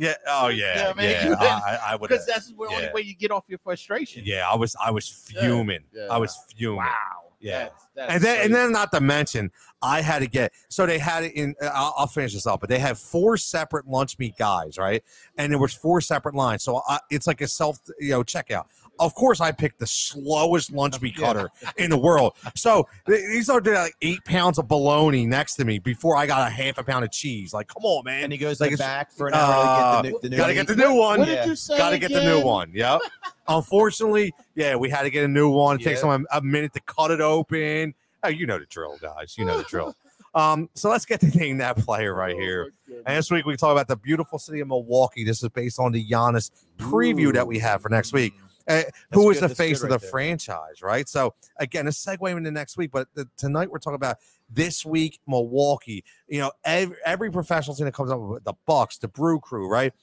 Yeah. 0.00 0.14
Oh 0.28 0.46
yeah. 0.46 0.76
Yeah, 0.88 0.94
man, 0.94 1.26
Yeah. 1.32 1.34
I, 1.40 1.78
I 1.88 1.96
would. 1.96 2.08
Because 2.08 2.24
that's 2.32 2.46
the 2.52 2.54
only 2.60 2.74
Yeah. 2.84 2.92
way 2.92 3.00
you 3.00 3.16
get 3.16 3.32
off 3.32 3.42
your 3.48 3.58
frustration. 3.58 4.22
Yeah. 4.24 4.48
I 4.48 4.54
was. 4.54 4.76
I 4.80 4.92
was 4.92 5.08
fuming. 5.08 5.80
Yeah. 5.92 6.06
I 6.08 6.18
was 6.18 6.38
fuming. 6.56 6.76
Wow. 6.76 7.17
Yeah. 7.40 7.58
That's- 7.58 7.82
that's 7.94 8.12
and 8.14 8.22
then 8.22 8.44
and 8.44 8.54
then 8.54 8.72
not 8.72 8.92
to 8.92 9.00
mention 9.00 9.50
i 9.82 10.00
had 10.00 10.20
to 10.20 10.26
get 10.28 10.52
so 10.68 10.86
they 10.86 10.98
had 10.98 11.24
it 11.24 11.32
in 11.34 11.54
uh, 11.62 11.70
I'll, 11.74 11.94
I'll 11.98 12.06
finish 12.06 12.32
this 12.32 12.46
up 12.46 12.60
but 12.60 12.68
they 12.68 12.78
have 12.78 12.98
four 12.98 13.36
separate 13.36 13.86
lunch 13.88 14.18
meat 14.18 14.36
guys 14.36 14.78
right? 14.78 15.02
And 15.36 15.52
there 15.52 15.58
was 15.58 15.72
four 15.74 16.00
separate 16.00 16.34
lines. 16.34 16.62
So 16.62 16.82
I, 16.88 16.98
it's 17.10 17.26
like 17.26 17.40
a 17.40 17.48
self 17.48 17.78
you 17.98 18.10
know 18.10 18.22
checkout 18.22 18.66
of 18.98 19.14
course 19.14 19.40
i 19.40 19.50
picked 19.52 19.78
the 19.78 19.86
slowest 19.86 20.72
lunch 20.72 21.00
meat 21.00 21.14
Yeah. 21.18 21.26
cutter 21.26 21.50
in 21.76 21.90
the 21.90 21.98
world 21.98 22.34
so 22.54 22.88
th- 23.06 23.20
these 23.30 23.48
are 23.48 23.60
like 23.60 23.94
eight 24.02 24.24
pounds 24.24 24.58
of 24.58 24.68
bologna 24.68 25.26
next 25.26 25.54
to 25.56 25.64
me 25.64 25.78
before 25.78 26.16
i 26.16 26.26
got 26.26 26.46
a 26.46 26.50
half 26.50 26.78
a 26.78 26.82
pound 26.84 27.04
of 27.04 27.10
cheese 27.12 27.52
like 27.52 27.68
come 27.68 27.84
on 27.84 28.04
man 28.04 28.24
and 28.24 28.32
he 28.32 28.38
goes 28.38 28.60
like 28.60 28.70
to 28.70 28.76
the 28.76 28.82
it's- 28.82 28.88
back 28.88 29.12
for 29.12 29.28
an 29.28 29.34
hour 29.34 30.02
to 30.02 30.10
get 30.10 30.12
the 30.12 30.12
new, 30.12 30.20
the 30.22 30.28
new 30.30 30.36
gotta 30.36 30.52
meat. 30.52 30.54
get 30.56 30.66
the 30.68 30.76
new 30.76 30.94
one 30.94 31.18
What 31.20 31.26
did 31.26 31.34
Yeah. 31.34 31.46
you 31.46 31.56
say? 31.56 31.78
Got 31.78 31.90
to 31.90 31.98
get 31.98 32.12
the 32.12 32.22
new 32.22 32.42
one. 32.42 32.70
Yep. 32.74 33.00
Unfortunately, 33.48 34.32
yeah, 34.54 34.76
we 34.76 34.90
had 34.90 35.02
to 35.02 35.10
get 35.10 35.24
a 35.24 35.28
new 35.28 35.48
one. 35.50 35.80
It 35.80 35.84
takes 35.84 36.00
them 36.02 36.26
a, 36.32 36.38
a 36.38 36.42
minute 36.42 36.72
to 36.74 36.80
cut 36.80 37.10
it 37.10 37.20
open. 37.20 37.94
Oh, 38.22 38.28
you 38.28 38.46
know 38.46 38.58
the 38.58 38.66
drill, 38.66 38.98
guys. 39.00 39.36
You 39.38 39.44
know 39.44 39.58
the 39.58 39.64
drill. 39.64 39.94
Um, 40.34 40.68
so 40.74 40.90
let's 40.90 41.06
get 41.06 41.20
to 41.20 41.26
name 41.38 41.56
that 41.58 41.78
player 41.78 42.14
right 42.14 42.36
here. 42.36 42.70
Oh, 42.90 42.92
my 42.92 42.96
And 43.06 43.16
this 43.16 43.30
week 43.30 43.46
we 43.46 43.56
talk 43.56 43.72
about 43.72 43.88
the 43.88 43.96
beautiful 43.96 44.38
city 44.38 44.60
of 44.60 44.68
Milwaukee. 44.68 45.24
This 45.24 45.42
is 45.42 45.48
based 45.48 45.80
on 45.80 45.90
the 45.90 46.06
Giannis 46.06 46.50
preview 46.76 47.32
that 47.32 47.46
we 47.46 47.58
have 47.60 47.80
for 47.80 47.88
next 47.88 48.12
week. 48.12 48.34
Uh, 48.68 48.82
who 49.12 49.32
good. 49.32 49.42
the 49.42 49.48
face 49.54 49.82
of 49.82 49.88
the 49.88 49.94
right 49.94 50.00
there. 50.02 50.10
franchise, 50.10 50.82
right? 50.82 51.08
So 51.08 51.34
again, 51.58 51.86
a 51.86 51.90
segue 51.90 52.36
into 52.36 52.50
next 52.50 52.76
week, 52.76 52.90
but 52.92 53.08
the, 53.14 53.26
tonight 53.38 53.70
we're 53.70 53.78
talking 53.78 53.94
about 53.94 54.18
this 54.50 54.84
week 54.84 55.20
Milwaukee. 55.26 56.04
You 56.28 56.40
know, 56.40 56.52
every, 56.64 56.96
every 57.04 57.30
professional 57.30 57.74
team 57.74 57.86
that 57.86 57.94
comes 57.94 58.10
up 58.10 58.20
with 58.20 58.44
the 58.44 58.54
Bucks, 58.66 58.98
the 58.98 59.08
Brew 59.08 59.40
Crew, 59.40 59.68
right? 59.68 59.94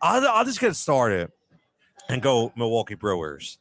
I'll, 0.00 0.26
I'll 0.28 0.44
just 0.44 0.60
get 0.60 0.76
started 0.76 1.30
and 2.08 2.22
go 2.22 2.52
Milwaukee 2.56 2.94
Brewers. 2.94 3.58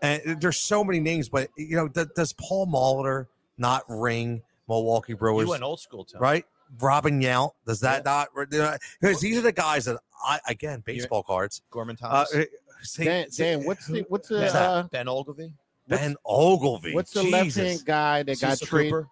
And 0.00 0.40
there's 0.40 0.56
so 0.58 0.82
many 0.82 1.00
names, 1.00 1.28
but 1.28 1.48
you 1.56 1.76
know, 1.76 1.88
th- 1.88 2.08
does 2.16 2.32
Paul 2.32 2.66
Molitor 2.66 3.26
not 3.58 3.84
ring 3.88 4.42
Milwaukee 4.68 5.14
Brewers? 5.14 5.44
You 5.44 5.50
went 5.50 5.62
old 5.62 5.80
school, 5.80 6.04
Tom. 6.04 6.20
right? 6.20 6.44
Robin 6.80 7.20
Yount, 7.20 7.50
does 7.66 7.80
that 7.80 8.04
not? 8.04 8.28
Because 8.34 9.20
these 9.20 9.36
are 9.36 9.42
the 9.42 9.52
guys 9.52 9.84
that 9.84 9.98
I 10.24 10.40
again 10.48 10.82
baseball 10.86 11.22
cards. 11.22 11.60
Gorman 11.70 11.98
Uh, 12.02 12.08
Thomas. 12.08 12.34
uh, 12.34 12.44
say- 12.86 13.04
Dan, 13.04 13.30
say- 13.30 13.56
Dan, 13.56 13.64
what's 13.66 13.86
the 13.86 14.04
what's 14.08 14.28
the 14.28 14.46
uh, 14.54 14.82
ben 14.84 15.06
Oglivie. 15.06 15.52
Ben 15.88 16.16
Oglivie? 16.26 16.94
what's 16.94 17.12
the 17.12 17.22
left 17.22 17.54
hand 17.56 17.82
guy 17.84 18.22
that 18.22 18.40
got 18.40 18.58
traded? 18.60 19.04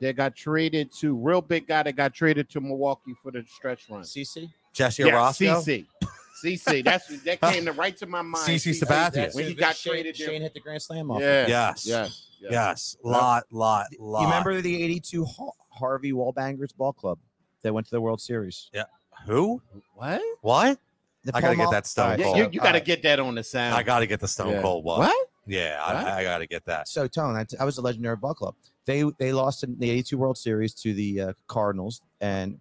That 0.00 0.14
got 0.14 0.36
traded 0.36 0.92
to 1.00 1.14
real 1.16 1.40
big 1.40 1.66
guy 1.66 1.82
that 1.82 1.96
got 1.96 2.12
traded 2.12 2.50
to 2.50 2.60
Milwaukee 2.60 3.14
for 3.22 3.30
the 3.32 3.42
stretch 3.48 3.88
run. 3.88 4.02
CC. 4.02 4.50
Jesse 4.74 5.04
Yeah, 5.04 5.12
Orosco? 5.12 5.56
CC. 5.64 5.86
CC. 6.44 6.84
That's 6.84 7.22
that 7.22 7.40
came 7.40 7.64
to 7.64 7.72
right 7.72 7.96
to 7.96 8.06
my 8.06 8.20
mind. 8.20 8.46
CC 8.46 8.72
CC. 8.72 8.82
Sabathia. 8.84 9.34
When 9.34 9.46
he 9.46 9.54
got 9.54 9.74
Shane, 9.74 9.94
traded. 9.94 10.16
Shane 10.16 10.42
hit 10.42 10.52
the 10.52 10.60
grand 10.60 10.82
slam 10.82 11.10
off. 11.10 11.22
Yeah. 11.22 11.46
Yes. 11.46 11.86
Yes. 11.86 12.26
Yes. 12.42 12.52
Yes. 12.52 12.96
Lot, 13.02 13.44
lot, 13.50 13.86
lot. 13.98 14.20
You 14.20 14.26
remember 14.26 14.60
the 14.60 14.82
'82 14.84 15.26
Harvey 15.70 16.12
Wallbangers 16.12 16.76
Ball 16.76 16.92
Club 16.92 17.18
that 17.62 17.72
went 17.72 17.86
to 17.86 17.90
the 17.92 18.00
World 18.02 18.20
Series? 18.20 18.68
Yeah. 18.74 18.84
Who? 19.24 19.62
What? 19.94 20.20
What? 20.42 20.78
The 21.26 21.36
I 21.36 21.40
gotta 21.40 21.56
get 21.56 21.70
that 21.70 21.86
Stone 21.86 22.04
All 22.04 22.10
right, 22.10 22.18
Yeah, 22.18 22.24
Cold. 22.24 22.36
you, 22.38 22.48
you 22.52 22.60
got 22.60 22.66
to 22.66 22.72
right. 22.74 22.84
get 22.84 23.02
that 23.02 23.18
on 23.20 23.34
the 23.34 23.42
sound. 23.42 23.74
I 23.74 23.82
got 23.82 23.98
to 23.98 24.06
get 24.06 24.20
the 24.20 24.28
Stone 24.28 24.52
Yeah. 24.52 24.62
Cold 24.62 24.84
one. 24.84 25.00
What? 25.00 25.28
Yeah, 25.46 25.84
What? 25.86 25.96
I, 26.06 26.20
I 26.20 26.22
got 26.22 26.38
to 26.38 26.46
get 26.46 26.64
that. 26.66 26.86
So 26.88 27.06
Tone, 27.08 27.34
I, 27.36 27.44
I 27.60 27.64
was 27.64 27.78
a 27.78 27.82
legendary 27.82 28.16
ball 28.16 28.34
club. 28.34 28.54
They 28.84 29.02
they 29.18 29.32
lost 29.32 29.64
in 29.64 29.76
the 29.78 29.90
'82 29.90 30.16
World 30.18 30.38
Series 30.38 30.72
to 30.74 30.94
the 30.94 31.20
uh, 31.20 31.32
Cardinals, 31.48 32.02
and 32.20 32.60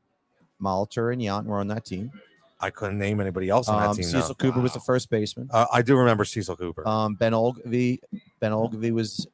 Molitor 0.61 1.13
and 1.13 1.21
Yount 1.21 1.45
were 1.45 1.59
on 1.59 1.67
that 1.67 1.85
team. 1.85 2.11
I 2.59 2.69
couldn't 2.71 2.97
name 2.97 3.19
anybody 3.19 3.49
else 3.49 3.67
on 3.67 3.75
Um, 3.81 3.89
that 3.89 4.01
team. 4.01 4.05
Cecil 4.11 4.29
no. 4.29 4.33
Cooper 4.35 4.59
was 4.61 4.73
the 4.73 4.79
first 4.79 5.09
baseman. 5.09 5.49
Uh, 5.51 5.65
I 5.71 5.81
do 5.83 5.95
remember 5.97 6.25
Cecil 6.25 6.55
Cooper. 6.55 6.87
Um, 6.87 7.13
ben 7.15 7.33
Oglivie, 7.33 7.99
Ben 8.39 8.51
Oglivie 8.53 8.91
was 8.91 9.27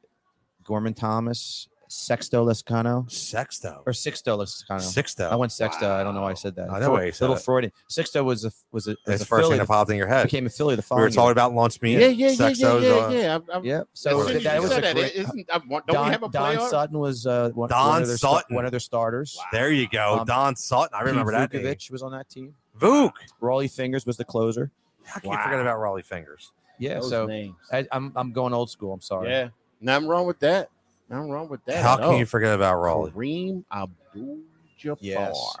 Gorman 0.64 0.92
Thomas. 0.92 1.68
Sexto 1.94 2.42
Lezcano 2.46 3.10
Sexto. 3.10 3.82
or 3.84 3.92
Sixto 3.92 4.38
Lezcano. 4.38 4.80
Sixto. 4.80 5.30
I 5.30 5.36
went 5.36 5.52
Sexto. 5.52 5.92
I 5.92 6.02
don't 6.02 6.14
know 6.14 6.22
why 6.22 6.30
I 6.30 6.34
said 6.34 6.56
that. 6.56 6.70
I 6.70 6.80
know 6.80 6.90
why 6.92 7.04
you 7.04 7.12
said 7.12 7.24
Little 7.24 7.36
it. 7.36 7.42
Freudian. 7.42 7.72
Sixto 7.90 8.24
was 8.24 8.46
a 8.46 8.52
was 8.72 8.86
a, 8.88 8.90
was 8.90 8.98
It's 9.06 9.16
a 9.16 9.18
the 9.18 9.24
first 9.26 9.28
Philly 9.28 9.42
thing 9.42 9.58
that 9.58 9.64
that 9.64 9.66
popped 9.68 9.90
in 9.90 9.98
your 9.98 10.06
head. 10.06 10.22
became 10.22 10.46
a 10.46 10.48
Philly 10.48 10.74
the 10.74 10.80
We 10.80 10.82
following 10.84 11.04
were 11.04 11.10
talking 11.10 11.24
year. 11.26 11.32
about 11.32 11.52
lunch 11.54 11.82
meat. 11.82 11.98
Yeah, 11.98 12.06
yeah, 12.06 12.06
yeah, 12.06 12.28
yeah, 12.28 12.34
Sexto's, 12.50 12.82
yeah, 12.84 12.90
uh, 12.90 13.08
yeah. 13.10 13.32
I'm- 13.32 13.44
I'm- 13.52 13.64
Yeah, 13.66 13.78
That's 13.78 13.88
so 13.92 14.16
what 14.16 14.26
that, 14.28 14.34
you 14.34 14.40
that 14.40 14.62
was 14.62 14.70
said 14.70 14.78
a 14.78 14.86
that. 14.86 14.94
great. 14.96 15.12
Isn't- 15.14 15.50
uh, 15.50 15.60
what- 15.68 15.86
Don't 15.86 15.94
Don, 15.96 16.06
we 16.06 16.12
have 16.12 16.22
a 16.22 16.28
Don 16.30 16.56
player? 16.56 16.68
Sutton 16.70 16.98
was 16.98 17.26
uh, 17.26 17.50
one, 17.52 17.68
Don 17.68 17.88
one 17.90 18.02
of 18.02 18.08
their 18.08 18.16
sta- 18.16 18.36
Sutton. 18.36 18.56
one 18.56 18.64
of 18.64 18.70
their 18.70 18.80
starters. 18.80 19.38
There 19.52 19.70
you 19.70 19.86
go. 19.86 20.20
Um, 20.20 20.26
Don 20.26 20.56
Sutton. 20.56 20.94
I 20.98 21.02
remember 21.02 21.32
Pete 21.32 21.50
that 21.50 21.52
name. 21.62 21.74
Vuckovich 21.74 21.90
was 21.90 22.02
on 22.02 22.12
that 22.12 22.28
team. 22.30 22.54
Vuk. 22.80 23.12
Rollie 23.42 23.70
Fingers 23.70 24.06
was 24.06 24.16
the 24.16 24.24
closer. 24.24 24.70
How 25.04 25.20
can 25.20 25.30
you 25.30 25.36
forget 25.42 25.60
about 25.60 25.76
Rollie 25.78 26.04
Fingers? 26.04 26.52
Yeah, 26.78 26.94
Those 26.94 27.10
so 27.10 27.26
names. 27.26 27.54
I, 27.70 27.86
I'm 27.92 28.12
I'm 28.16 28.32
going 28.32 28.54
old 28.54 28.70
school. 28.70 28.92
I'm 28.94 29.00
sorry. 29.02 29.28
Yeah, 29.28 29.48
nothing 29.80 30.08
wrong 30.08 30.26
with 30.26 30.40
that. 30.40 30.70
Nothing 31.12 31.30
wrong 31.30 31.48
with 31.48 31.64
that. 31.66 31.82
How 31.82 31.96
can 31.98 32.16
you 32.18 32.26
forget 32.26 32.54
about 32.54 32.76
Rollie? 32.76 33.12
Kareem 33.12 33.64
Abdul-Jabbar. 33.70 34.96
Yes. 35.00 35.56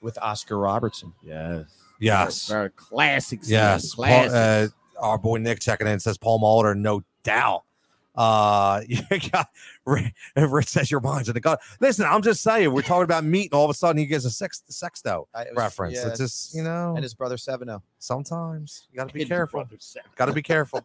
with 0.00 0.16
Oscar 0.22 0.58
Robertson. 0.58 1.12
Yes. 1.22 1.64
Yes. 2.00 2.48
Very 2.48 2.70
classic. 2.70 3.44
scene, 3.44 3.52
Yes. 3.54 3.94
Paul, 3.94 4.04
Classic. 4.06 4.72
uh, 4.98 5.04
our 5.04 5.18
boy 5.18 5.38
Nick 5.38 5.60
checking 5.60 5.86
in 5.88 5.98
says 6.00 6.18
Paul 6.18 6.38
Mulder, 6.38 6.74
no 6.74 7.02
doubt. 7.24 7.64
Uh, 8.14 8.82
you 8.88 9.00
got 9.32 9.48
Rick, 9.86 10.14
Rick 10.36 10.68
says 10.68 10.90
your 10.90 11.00
mind's 11.00 11.28
in 11.28 11.34
the 11.34 11.40
gut. 11.40 11.60
Listen, 11.80 12.04
I'm 12.06 12.20
just 12.22 12.42
saying, 12.42 12.70
we're 12.72 12.82
talking 12.82 13.04
about 13.04 13.24
meat, 13.24 13.50
and 13.52 13.54
all 13.58 13.64
of 13.64 13.70
a 13.70 13.74
sudden 13.74 13.96
he 13.98 14.06
gives 14.06 14.24
a 14.24 14.30
sex 14.30 14.62
sexto 14.68 15.26
I- 15.34 15.42
it 15.42 15.48
was- 15.54 15.56
reference. 15.64 15.94
yeah, 15.96 16.08
it's 16.08 16.18
just 16.20 16.54
you 16.54 16.62
know, 16.62 16.94
and 16.94 17.02
his 17.02 17.14
brother 17.14 17.36
Seveno. 17.36 17.80
sometimes 17.98 18.86
you 18.92 18.98
got 18.98 19.08
to 19.08 19.14
be 19.14 19.24
careful. 19.24 19.64
Got 20.16 20.26
to 20.26 20.32
be 20.32 20.42
careful. 20.42 20.84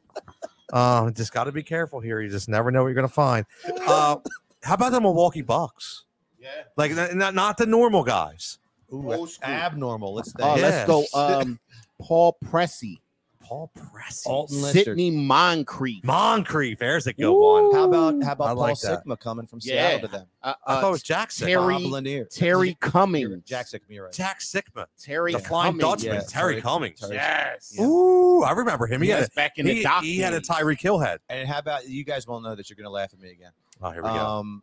Uh, 0.74 1.10
just 1.12 1.34
got 1.34 1.46
to 1.46 1.52
be 1.52 1.64
careful 1.64 2.00
here. 2.00 2.20
You 2.22 2.30
just 2.30 2.50
never 2.50 2.72
know 2.72 2.82
what 2.84 2.88
you're 2.90 2.96
gonna 2.96 3.08
find. 3.08 3.46
Uh, 3.88 4.18
how 4.64 4.74
about 4.74 4.92
the 4.92 5.00
Milwaukee 5.02 5.42
Bucks? 5.42 6.04
Yeah. 6.40 6.50
Like 6.76 6.92
not 7.16 7.34
not 7.34 7.58
the 7.58 7.66
normal 7.66 8.04
guys. 8.04 8.60
Ooh, 8.94 9.12
Old 9.14 9.30
abnormal. 9.44 10.14
Let's 10.14 10.34
Oh, 10.40 10.54
think. 10.56 10.62
Yeah. 10.62 10.86
let's 10.88 10.88
go. 10.88 11.06
Um, 11.14 11.60
Paul 12.02 12.38
Pressey, 12.46 13.00
Paul 13.48 13.72
Pressey, 13.78 14.26
Alton 14.28 14.62
Lister. 14.62 14.84
Sidney 14.84 15.10
Moncrief. 15.10 16.04
Moncrief. 16.04 16.80
There's 16.80 17.08
a 17.08 17.14
good 17.14 17.32
one. 17.32 17.74
How 17.74 17.86
about 17.86 18.22
how 18.22 18.30
I 18.30 18.34
about 18.34 18.48
Paul 18.48 18.56
like 18.58 18.80
that. 18.82 19.06
Sikma 19.06 19.18
coming 19.18 19.46
from 19.48 19.60
Yeah. 19.64 19.92
Seattle 19.92 20.00
to 20.02 20.08
them? 20.18 20.28
Uh, 20.44 20.54
I 20.66 20.74
uh, 20.76 20.82
thought 20.82 20.88
it 20.90 20.92
was 20.92 21.04
Jack 21.04 21.30
Sikma. 21.30 21.46
Terry- 21.46 21.74
Bob 21.76 21.82
Lanier. 21.84 22.26
Terry 22.26 22.68
You're- 22.68 22.78
Cummings. 22.82 23.44
Jack 23.46 23.68
Sikma. 23.68 23.80
You're 23.88 24.04
right. 24.06 24.14
Jack 24.14 24.42
Sikma, 24.42 24.86
Terry 25.02 25.32
the 25.32 25.40
Flying 25.40 25.80
Cummings. 25.80 26.04
Dutchman, 26.04 26.16
Yeah, 26.16 26.22
Terry, 26.28 26.54
Terry- 26.56 26.62
Cummings. 26.62 27.00
Terry- 27.00 27.16
Yes. 27.16 27.74
Yeah. 27.78 27.86
Ooh, 27.86 28.44
I 28.44 28.52
remember 28.52 28.86
him. 28.86 29.02
He, 29.02 29.08
Yes, 29.08 29.22
had, 29.22 29.34
back 29.36 29.54
a, 29.58 29.62
in 29.62 29.66
the 29.68 29.74
he, 29.76 29.84
dock 29.84 30.04
he 30.04 30.18
had 30.20 30.34
a 30.34 30.40
days. 30.40 30.50
Tyreek 30.50 30.82
Hill 30.82 31.00
head. 31.00 31.20
And 31.30 31.48
how 31.48 31.60
about 31.60 31.88
you 31.88 32.04
guys 32.04 32.28
will 32.28 32.42
know 32.42 32.54
that 32.54 32.70
you're 32.70 32.76
going 32.76 32.84
to 32.84 32.90
laugh 32.90 33.14
at 33.14 33.20
me 33.22 33.32
again? 33.32 33.52
Oh, 33.82 33.92
here 33.92 34.04
we 34.04 34.10
go. 34.10 34.16
Um, 34.16 34.62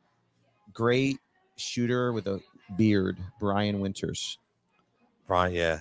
great 0.75 1.19
shooter 1.57 2.13
with 2.13 2.27
a 2.27 2.39
beard, 2.77 3.17
Brian 3.41 3.81
Winters. 3.81 4.39
Brian, 5.27 5.55
yeah, 5.55 5.81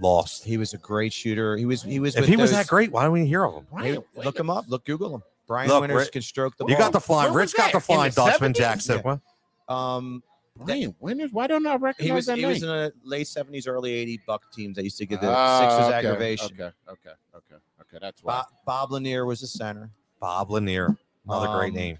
lost. 0.00 0.44
He 0.44 0.56
was 0.56 0.74
a 0.74 0.78
great 0.78 1.12
shooter. 1.12 1.56
He 1.56 1.64
was 1.66 1.82
he 1.82 2.00
was. 2.00 2.14
If 2.14 2.22
with 2.22 2.28
he 2.30 2.36
was 2.36 2.50
that 2.52 2.66
great, 2.66 2.92
why 2.92 3.04
don't 3.04 3.12
we 3.12 3.26
hear 3.26 3.44
of 3.44 3.54
him? 3.54 3.66
Hey, 3.78 3.92
Brian 3.92 4.02
look 4.16 4.38
him 4.38 4.50
up. 4.50 4.64
Look, 4.68 4.84
Google 4.84 5.14
him. 5.14 5.22
Brian 5.46 5.68
Look, 5.68 5.80
Winters 5.80 5.96
Rick- 6.04 6.12
can 6.12 6.22
stroke 6.22 6.56
the 6.58 6.66
You 6.66 6.74
ball. 6.74 6.84
got 6.86 6.92
the 6.92 7.00
flying. 7.00 7.32
Where 7.32 7.42
Rich 7.42 7.54
got 7.54 7.66
the 7.72 7.72
that? 7.72 7.76
In 7.76 7.80
flying 7.80 8.10
the 8.10 8.16
Dutchman, 8.16 8.52
70s? 8.52 8.56
Jack 8.56 8.78
Sikma. 8.80 9.20
Um, 9.66 10.22
Brian 10.56 10.94
Winters. 11.00 11.32
Why 11.32 11.46
don't 11.46 11.66
I 11.66 11.76
recognize 11.76 12.06
he 12.06 12.12
was 12.12 12.26
that 12.26 12.36
he 12.36 12.42
name? 12.42 12.50
was 12.50 12.62
in 12.62 12.68
a 12.68 12.92
late 13.04 13.26
seventies, 13.28 13.66
early 13.66 13.92
eighty 13.94 14.20
Buck 14.26 14.42
teams 14.52 14.76
that 14.76 14.82
used 14.84 14.98
to 14.98 15.06
get 15.06 15.20
the 15.20 15.30
Ah, 15.30 15.60
Sixers 15.60 15.86
okay, 15.86 15.94
aggravation. 16.06 16.46
Okay, 16.54 16.64
okay, 16.88 17.10
okay, 17.34 17.54
okay. 17.80 17.98
That's 18.00 18.22
why. 18.22 18.32
Bob, 18.34 18.46
Bob 18.66 18.92
Lanier 18.92 19.24
was 19.24 19.40
the 19.40 19.46
center. 19.46 19.90
Bob 20.20 20.50
Lanier, 20.50 20.96
another 21.26 21.48
great 21.48 21.68
Um, 21.70 21.74
name. 21.76 21.98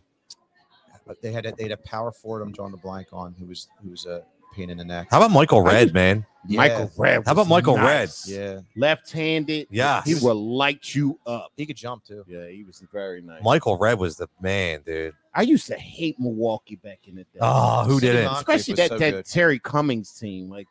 But 1.06 1.22
they 1.22 1.32
had 1.32 1.46
a, 1.46 1.52
they 1.52 1.62
had 1.62 1.72
a 1.72 1.76
power 1.78 2.12
forward. 2.12 2.42
I'm 2.42 2.52
drawing 2.52 2.72
the 2.72 2.76
blank 2.78 3.08
on 3.12 3.34
who 3.38 3.46
was 3.46 3.68
who 3.82 3.90
was 3.90 4.04
a 4.04 4.24
pain 4.58 4.70
in 4.70 4.78
the 4.78 4.84
neck. 4.84 5.08
How 5.10 5.18
about 5.18 5.30
Michael 5.30 5.62
Redd, 5.62 5.94
man? 5.94 6.26
Yeah, 6.46 6.58
Michael 6.58 6.90
Redd. 6.96 7.22
How 7.26 7.32
about 7.32 7.48
Michael 7.48 7.76
nice. 7.76 8.28
Yeah, 8.28 8.60
Left-handed. 8.76 9.68
Yeah. 9.70 10.02
He 10.04 10.14
will 10.14 10.34
light 10.56 10.94
you 10.94 11.18
up. 11.26 11.52
he 11.56 11.66
could 11.66 11.76
jump 11.76 12.04
too. 12.04 12.24
Yeah, 12.26 12.48
he 12.48 12.64
was 12.64 12.82
very 12.92 13.20
nice. 13.20 13.42
Michael 13.42 13.78
Redd 13.78 13.98
was 13.98 14.16
the 14.16 14.28
man, 14.40 14.82
dude. 14.84 15.14
I 15.34 15.42
used 15.42 15.66
to 15.68 15.76
hate 15.76 16.18
Milwaukee 16.18 16.76
back 16.76 17.00
in 17.06 17.16
the 17.16 17.22
day. 17.22 17.38
Oh, 17.40 17.84
who 17.84 18.00
didn't? 18.00 18.32
Especially 18.32 18.74
that 18.74 18.88
so 18.88 18.98
that 18.98 19.10
good. 19.10 19.26
Terry 19.26 19.58
Cummings 19.58 20.12
team. 20.18 20.48
Like 20.48 20.66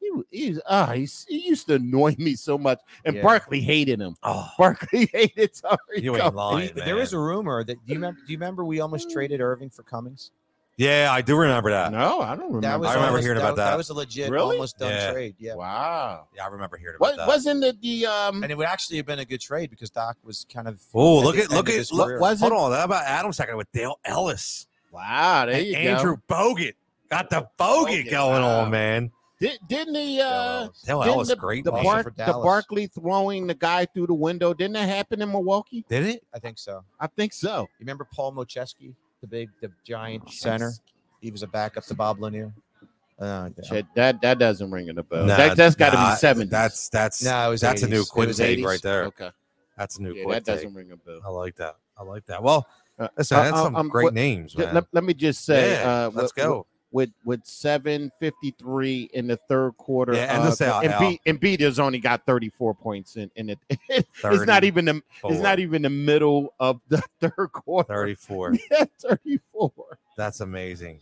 he 0.00 0.10
was, 0.10 0.24
ah, 0.28 0.28
he, 0.30 0.60
ah, 0.66 0.92
he's, 0.92 1.26
he 1.28 1.46
used 1.46 1.68
to 1.68 1.76
annoy 1.76 2.14
me 2.18 2.34
so 2.34 2.58
much, 2.58 2.80
and 3.04 3.16
Yeah. 3.16 3.22
Barkley 3.22 3.60
hated 3.60 4.00
him. 4.00 4.16
Oh, 4.22 4.48
Barkley 4.58 5.06
hated 5.12 5.52
Terry. 5.54 6.02
you 6.02 6.12
ain't 6.14 6.22
Cummings. 6.22 6.36
lying, 6.36 6.74
man. 6.74 6.84
there 6.84 6.98
is 6.98 7.12
a 7.12 7.18
rumor 7.18 7.64
that 7.64 7.76
do 7.86 7.92
you 7.92 7.94
remember? 7.94 8.20
Do 8.26 8.32
you 8.32 8.38
remember 8.38 8.64
we 8.64 8.80
almost 8.80 9.08
mm. 9.08 9.12
traded 9.12 9.40
Erving 9.40 9.72
for 9.72 9.82
Cummings? 9.84 10.32
Yeah, 10.78 11.08
I 11.12 11.20
do 11.20 11.36
remember 11.36 11.70
that. 11.70 11.92
No, 11.92 12.20
I 12.22 12.34
don't 12.34 12.46
remember. 12.46 12.60
That 12.62 12.80
was 12.80 12.88
I 12.88 12.94
remember 12.94 13.06
almost- 13.08 13.22
hearing 13.24 13.38
that 13.38 13.42
about 13.44 13.50
was- 13.52 13.56
that. 13.58 13.70
That 13.70 13.76
was 13.76 13.90
a 13.90 13.94
legit, 13.94 14.30
Really? 14.30 14.56
almost 14.56 14.78
done 14.78 14.90
Yeah. 14.90 15.12
trade. 15.12 15.34
Yeah, 15.38 15.54
Wow. 15.54 16.28
Yeah, 16.34 16.44
I 16.44 16.48
remember 16.48 16.76
hearing 16.78 16.96
about 16.96 17.06
What 17.10 17.16
that. 17.18 17.28
wasn't 17.28 17.62
it 17.64 17.80
the 17.82 18.06
um? 18.06 18.42
and 18.42 18.50
it 18.50 18.56
would 18.56 18.66
actually 18.66 18.96
have 18.96 19.06
been 19.06 19.18
a 19.18 19.24
good 19.24 19.40
trade 19.40 19.68
because 19.70 19.90
Doc 19.90 20.16
was 20.24 20.46
kind 20.52 20.66
of. 20.66 20.80
Oh, 20.94 21.20
look 21.20 21.36
at 21.36 21.50
look 21.50 21.68
at 21.68 21.74
his 21.74 21.92
look. 21.92 22.18
was 22.20 22.40
Hold 22.40 22.52
it- 22.52 22.56
on, 22.58 22.72
how 22.72 22.84
about 22.84 23.04
Adam 23.04 23.32
second 23.32 23.56
with 23.58 23.70
Dale 23.72 23.98
Ellis 24.04 24.66
Wow, 24.90 25.46
there 25.46 25.56
and 25.56 25.66
you 25.66 25.74
Andrew 25.76 26.16
go. 26.28 26.34
Bogut. 26.54 26.74
Got 27.10 27.28
the 27.30 27.46
Bogut 27.58 28.04
Bogut, 28.06 28.10
going 28.10 28.42
wow. 28.42 28.60
on, 28.60 28.70
man. 28.70 29.10
Did, 29.40 29.58
didn't 29.68 29.94
he? 29.96 30.20
Uh, 30.20 30.68
Dale 30.86 31.00
didn't 31.02 31.14
Ellis, 31.14 31.28
the, 31.28 31.36
great. 31.36 31.64
The. 31.64 31.72
Bar- 31.72 32.04
the 32.04 32.12
Barkley 32.32 32.86
throwing 32.86 33.46
the 33.48 33.54
guy 33.54 33.86
through 33.86 34.06
the 34.06 34.14
window. 34.14 34.54
Didn't 34.54 34.74
that 34.74 34.88
happen 34.88 35.20
in 35.20 35.30
Milwaukee? 35.32 35.84
Did 35.88 36.06
it? 36.06 36.24
I 36.32 36.38
think 36.38 36.58
so. 36.58 36.84
I 37.00 37.08
think 37.08 37.32
so. 37.32 37.62
You 37.62 37.68
remember 37.80 38.06
Paul 38.10 38.32
Mokeski, 38.32 38.94
the 39.22 39.26
big, 39.26 39.48
the 39.62 39.70
giant 39.84 40.28
center? 40.30 40.72
He 41.22 41.30
was 41.30 41.42
a 41.42 41.46
backup 41.46 41.84
to 41.86 41.94
Bob 41.94 42.20
Lanier. 42.20 42.52
Uh, 43.18 43.50
yeah. 43.56 43.64
Shit, 43.68 43.86
that 43.94 44.20
that 44.22 44.38
doesn't 44.38 44.70
ring 44.70 44.88
in 44.88 44.96
the 44.96 45.02
bell. 45.04 45.24
Nah, 45.24 45.36
that 45.36 45.56
that's 45.56 45.76
got 45.76 45.90
to 45.90 45.96
nah, 45.96 46.10
be 46.10 46.16
seven. 46.18 46.48
That's 46.48 46.88
that's 46.88 47.22
No, 47.22 47.46
it 47.46 47.50
was 47.50 47.60
that's 47.60 47.82
a 47.82 47.88
new 47.88 48.02
80s. 48.02 48.10
quick 48.10 48.34
take 48.36 48.58
80s? 48.58 48.64
right 48.66 48.82
there. 48.82 49.04
Okay, 49.04 49.30
That's 49.78 49.98
a 49.98 50.02
new 50.02 50.12
yeah, 50.14 50.24
quick 50.24 50.44
that 50.44 50.52
take. 50.52 50.62
doesn't 50.64 50.74
ring 50.74 50.90
a 50.90 50.96
bell. 50.96 51.20
I 51.24 51.28
like 51.28 51.54
that. 51.56 51.76
I 51.96 52.02
like 52.02 52.26
that. 52.26 52.42
Well, 52.42 52.66
Uh, 52.98 53.08
listen, 53.16 53.36
uh, 53.38 53.42
that's 53.44 53.56
uh, 53.56 53.62
some 53.64 53.76
um, 53.76 53.88
great 53.88 54.04
what- 54.04 54.14
names, 54.14 54.54
Let, 54.56 54.66
man. 54.66 54.74
let- 54.74 54.84
let 54.92 55.04
me 55.04 55.14
just 55.14 55.44
say, 55.44 55.72
Yeah, 55.80 56.06
uh, 56.06 56.10
let's 56.12 56.34
with- 56.34 56.44
go. 56.44 56.66
With 56.92 57.10
with 57.24 57.44
seven 57.44 58.12
fifty 58.20 58.54
three 58.58 59.10
in 59.14 59.26
the 59.26 59.36
third 59.48 59.76
quarter. 59.76 60.14
Yeah, 60.14 60.36
and 60.36 60.44
uh, 60.44 60.50
say, 60.52 60.66
Al- 60.68 60.82
Embiid, 60.82 61.18
Embiid 61.26 61.60
has 61.60 61.78
only 61.78 61.98
got 61.98 62.24
thirty 62.26 62.50
four 62.50 62.74
points 62.74 63.16
in, 63.16 63.30
in 63.34 63.50
it. 63.50 63.58
it's 63.88 64.46
not 64.46 64.64
even 64.64 64.84
the 64.84 65.02
it's 65.24 65.42
not 65.42 65.58
even 65.58 65.82
the 65.82 65.90
middle 65.90 66.54
of 66.60 66.80
the 66.88 67.02
third 67.20 67.48
quarter. 67.52 67.92
34. 67.92 68.54
Yeah, 68.70 68.84
thirty 69.00 69.40
four. 69.52 69.72
That's 70.16 70.40
amazing. 70.40 71.00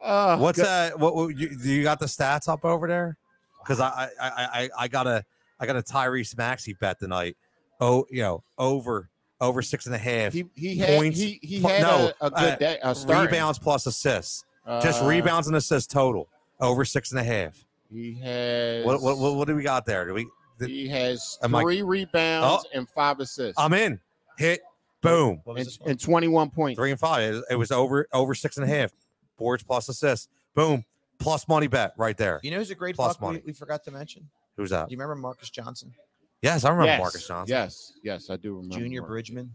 Uh, 0.00 0.36
What's 0.36 0.58
that? 0.58 0.98
What, 0.98 1.14
what 1.14 1.36
you, 1.36 1.56
do 1.56 1.72
you 1.72 1.82
got 1.82 2.00
the 2.00 2.06
stats 2.06 2.48
up 2.48 2.64
over 2.64 2.86
there? 2.86 3.16
Because 3.62 3.80
I, 3.80 4.10
I 4.20 4.28
I 4.28 4.30
I 4.62 4.70
I 4.80 4.88
got 4.88 5.06
a 5.06 5.24
I 5.58 5.66
got 5.66 5.76
a 5.76 5.82
Tyrese 5.82 6.36
Maxey 6.36 6.74
bet 6.74 6.98
tonight. 6.98 7.36
Oh, 7.80 8.06
you 8.10 8.22
know, 8.22 8.42
over 8.58 9.08
over 9.40 9.62
six 9.62 9.86
and 9.86 9.94
a 9.94 9.98
half 9.98 10.32
He 10.32 10.46
he 10.54 10.76
had 10.78 11.12
he, 11.12 11.38
he 11.42 11.60
had 11.60 11.82
no, 11.82 12.12
a, 12.20 12.26
a 12.26 12.30
good 12.30 12.38
uh, 12.38 12.56
day. 12.56 12.78
A 12.82 12.94
start. 12.94 13.30
rebounds 13.30 13.58
plus 13.58 13.86
assists. 13.86 14.44
Just 14.82 15.02
Uh, 15.02 15.06
rebounds 15.06 15.46
and 15.46 15.56
assists 15.56 15.92
total 15.92 16.28
over 16.60 16.84
six 16.84 17.10
and 17.10 17.20
a 17.20 17.24
half. 17.24 17.64
He 17.90 18.14
has 18.20 18.84
What 18.84 19.00
what 19.00 19.16
what, 19.18 19.34
what 19.36 19.48
do 19.48 19.54
we 19.54 19.62
got 19.62 19.86
there? 19.86 20.06
Do 20.06 20.14
we? 20.14 20.26
did- 20.58 20.68
he 20.68 20.88
has 20.88 21.38
Am 21.42 21.54
I- 21.54 21.62
three 21.62 21.82
rebounds 21.82 22.64
Oh. 22.66 22.76
and 22.78 22.88
five 22.90 23.20
assists 23.20 23.54
I'm 23.58 23.72
in. 23.72 24.00
Hit. 24.36 24.60
Boom. 25.00 25.40
And, 25.46 25.58
this 25.58 25.78
one? 25.80 25.90
and 25.90 26.00
twenty 26.00 26.28
one 26.28 26.50
points. 26.50 26.76
Three 26.78 26.90
and 26.90 26.98
five. 27.00 27.34
It, 27.34 27.44
it 27.50 27.54
was 27.56 27.70
over 27.70 28.06
over 28.12 28.34
six 28.34 28.56
and 28.56 28.64
a 28.64 28.68
half. 28.68 28.90
Boards 29.38 29.62
plus 29.62 29.88
assists. 29.88 30.28
Boom. 30.54 30.84
Plus 31.18 31.46
money 31.48 31.66
bet 31.68 31.94
right 31.96 32.16
there. 32.16 32.40
You 32.42 32.50
know 32.50 32.58
who's 32.58 32.70
a 32.70 32.74
great 32.74 32.94
Plus 32.96 33.14
buck 33.16 33.20
we, 33.22 33.26
money. 33.26 33.42
we 33.46 33.52
forgot 33.52 33.84
to 33.84 33.90
mention? 33.90 34.28
Who's 34.56 34.70
that? 34.70 34.88
Do 34.88 34.92
you 34.92 34.98
remember 34.98 35.14
Marques 35.20 35.50
Johnson, 35.50 35.94
Yes, 36.42 36.64
I 36.64 36.70
remember 36.70 36.86
Yes, 36.92 36.98
Marques 37.00 37.26
Johnson. 37.26 37.52
Yes, 37.52 37.92
yes, 38.02 38.30
I 38.30 38.36
do 38.36 38.54
remember. 38.56 38.76
Junior 38.78 39.00
Marcus. 39.02 39.12
Bridgeman? 39.12 39.52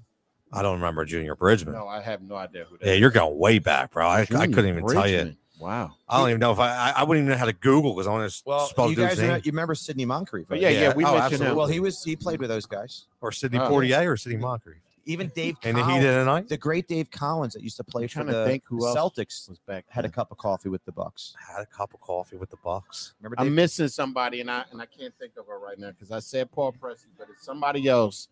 I 0.54 0.62
don't 0.62 0.76
remember 0.76 1.04
Junior 1.06 1.36
Bridgeman. 1.36 1.74
No, 1.74 1.88
I 1.88 2.02
have 2.02 2.22
no 2.22 2.36
idea 2.36 2.66
who 2.70 2.78
that 2.78 2.86
Yeah, 2.86 2.94
is. 2.94 3.00
you're 3.00 3.10
going 3.12 3.38
way 3.38 3.60
back, 3.60 3.92
bro. 3.92 4.08
I, 4.08 4.22
I 4.22 4.26
couldn't 4.26 4.66
even 4.68 4.86
tell 4.88 5.08
you. 5.08 5.18
Bridgeman. 5.18 5.38
Wow. 5.60 5.92
I 6.10 6.20
don't 6.20 6.30
even 6.30 6.40
know 6.40 6.52
if 6.52 6.60
I 6.60 6.70
I, 6.70 6.94
I 6.98 7.04
wouldn't 7.04 7.24
even 7.26 7.32
know 7.32 7.38
how 7.40 7.46
to 7.46 7.54
Google 7.54 7.94
because 7.94 8.08
I 8.08 8.12
want 8.12 8.30
to 8.30 8.42
Well, 8.46 8.68
spell 8.68 8.90
you 8.90 8.96
dude's 8.98 9.16
guys 9.16 9.20
name. 9.20 9.42
you 9.46 9.52
remember 9.52 9.76
Sidney 9.76 10.04
Moncrief? 10.06 10.48
But 10.50 10.56
right? 10.56 10.62
yeah, 10.62 10.70
Yeah. 10.70 10.82
yeah, 10.90 10.94
we 10.94 11.06
Oh, 11.06 11.14
mentioned 11.14 11.24
absolutely. 11.26 11.48
him. 11.52 11.56
Well, 11.58 11.68
he 11.68 11.80
was 11.80 12.04
he 12.04 12.16
played 12.16 12.40
with 12.40 12.50
those 12.50 12.66
guys. 12.66 13.06
or 13.22 13.32
Sidney 13.32 13.60
Oh. 13.60 13.70
Portier 13.70 14.12
or 14.12 14.18
Sidney 14.18 14.38
Moncrief. 14.40 14.78
Even 15.06 15.28
Dave 15.36 15.56
And 15.64 15.78
he 15.78 15.84
Cowens, 15.84 16.02
did 16.02 16.14
tonight. 16.16 16.50
the 16.50 16.58
great 16.58 16.88
Dave 16.88 17.10
Cowens 17.12 17.54
that 17.54 17.62
used 17.62 17.78
to 17.78 17.84
play 17.84 18.08
for 18.08 18.14
trying 18.14 18.28
to 18.28 18.34
the 18.34 18.46
think 18.46 18.64
who 18.66 18.86
else 18.86 18.98
Celtics 18.98 19.48
was 19.50 19.60
back. 19.60 19.86
had 19.90 20.06
a 20.06 20.10
cup 20.10 20.32
of 20.32 20.38
coffee 20.38 20.70
with 20.70 20.84
the 20.86 20.92
Bucks. 20.92 21.34
Had 21.54 21.62
a 21.62 21.66
cup 21.66 21.94
of 21.94 22.02
coffee 22.02 22.36
with 22.38 22.50
the 22.50 22.58
Bucks. 22.64 23.14
Remember 23.22 23.36
I'm 23.40 23.54
missing 23.56 23.88
somebody, 23.90 24.42
and 24.42 24.50
I 24.52 24.66
and 24.72 24.82
I 24.82 24.86
can't 24.86 25.14
think 25.20 25.34
of 25.38 25.46
her 25.48 25.60
right 25.60 25.78
now 25.80 25.92
because 25.92 26.12
I 26.12 26.20
said 26.20 26.52
Paul 26.52 26.74
Pressey, 26.74 27.08
but 27.18 27.28
it's 27.32 27.46
somebody 27.46 27.88
else 27.88 28.28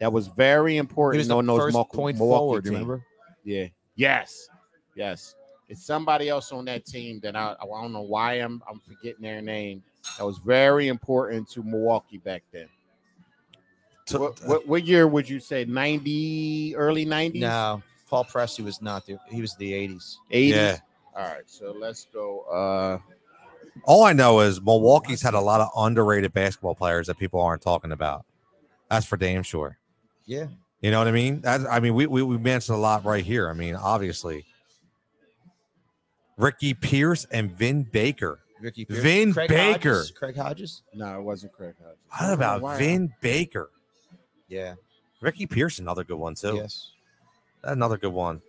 that 0.00 0.12
was 0.12 0.26
very 0.28 0.76
important 0.76 1.20
was 1.20 1.30
on 1.30 1.46
those 1.46 1.60
first 1.60 1.74
Mil- 1.74 1.84
point 1.84 2.18
Milwaukee 2.18 2.38
forward. 2.40 2.64
You 2.64 2.70
team. 2.70 2.80
remember? 2.80 3.04
Yeah. 3.44 3.66
Yes. 3.96 4.48
Yes. 4.94 5.34
It's 5.68 5.84
somebody 5.84 6.28
else 6.28 6.52
on 6.52 6.64
that 6.66 6.84
team 6.84 7.20
that 7.22 7.34
I, 7.36 7.54
I 7.60 7.64
don't 7.66 7.92
know 7.92 8.02
why 8.02 8.34
I'm 8.34 8.62
I'm 8.68 8.80
forgetting 8.80 9.22
their 9.22 9.40
name. 9.40 9.82
That 10.18 10.24
was 10.26 10.38
very 10.38 10.88
important 10.88 11.48
to 11.50 11.62
Milwaukee 11.62 12.18
back 12.18 12.42
then. 12.52 12.68
To- 14.06 14.18
What, 14.18 14.40
what, 14.44 14.68
what 14.68 14.84
year 14.84 15.08
would 15.08 15.28
you 15.28 15.40
say? 15.40 15.64
90, 15.64 16.76
early 16.76 17.06
90s? 17.06 17.40
No, 17.40 17.82
Paul 18.08 18.24
Pressey 18.24 18.62
was 18.62 18.82
not 18.82 19.06
the. 19.06 19.16
He 19.30 19.40
was 19.40 19.56
the 19.56 19.72
'80s. 19.72 20.16
80s. 20.30 20.48
Yeah. 20.50 20.76
All 21.16 21.22
right, 21.26 21.42
so 21.46 21.74
let's 21.78 22.06
go. 22.12 22.40
Uh, 22.52 22.98
All 23.84 24.04
I 24.04 24.12
know 24.12 24.40
is 24.40 24.60
Milwaukee's 24.60 25.22
had 25.22 25.34
a 25.34 25.40
lot 25.40 25.60
of 25.60 25.70
underrated 25.76 26.32
basketball 26.32 26.74
players 26.74 27.06
that 27.06 27.16
people 27.18 27.40
aren't 27.40 27.62
talking 27.62 27.92
about. 27.92 28.26
That's 28.90 29.06
for 29.06 29.16
damn 29.16 29.42
sure. 29.42 29.78
Yeah. 30.26 30.46
You 30.80 30.90
know 30.90 30.98
what 30.98 31.08
I 31.08 31.12
mean? 31.12 31.40
That, 31.42 31.62
I 31.70 31.80
mean, 31.80 31.94
we, 31.94 32.06
we 32.06 32.22
we 32.22 32.36
mentioned 32.38 32.76
a 32.76 32.80
lot 32.80 33.04
right 33.04 33.24
here. 33.24 33.48
I 33.48 33.54
mean, 33.54 33.74
obviously, 33.74 34.44
Ricky 36.36 36.74
Pierce 36.74 37.26
and 37.30 37.52
Vin 37.52 37.84
Baker. 37.84 38.40
Ricky 38.60 38.86
Vin 38.88 39.32
Craig 39.32 39.48
Baker. 39.48 39.94
Hodges? 39.94 40.10
Craig 40.12 40.36
Hodges. 40.36 40.82
no, 40.94 41.18
it 41.18 41.22
wasn't 41.22 41.52
Craig 41.52 41.74
Hodges. 41.82 41.98
What 42.18 42.32
about 42.34 42.62
Wow. 42.62 42.76
Vin 42.76 43.12
Baker? 43.20 43.70
Yeah. 44.48 44.74
Ricky 45.20 45.46
Pierce, 45.46 45.78
another 45.78 46.04
good 46.04 46.16
one 46.18 46.34
too. 46.34 46.56
Yes. 46.56 46.92
Another 47.62 47.96
good 47.96 48.12
one. 48.12 48.42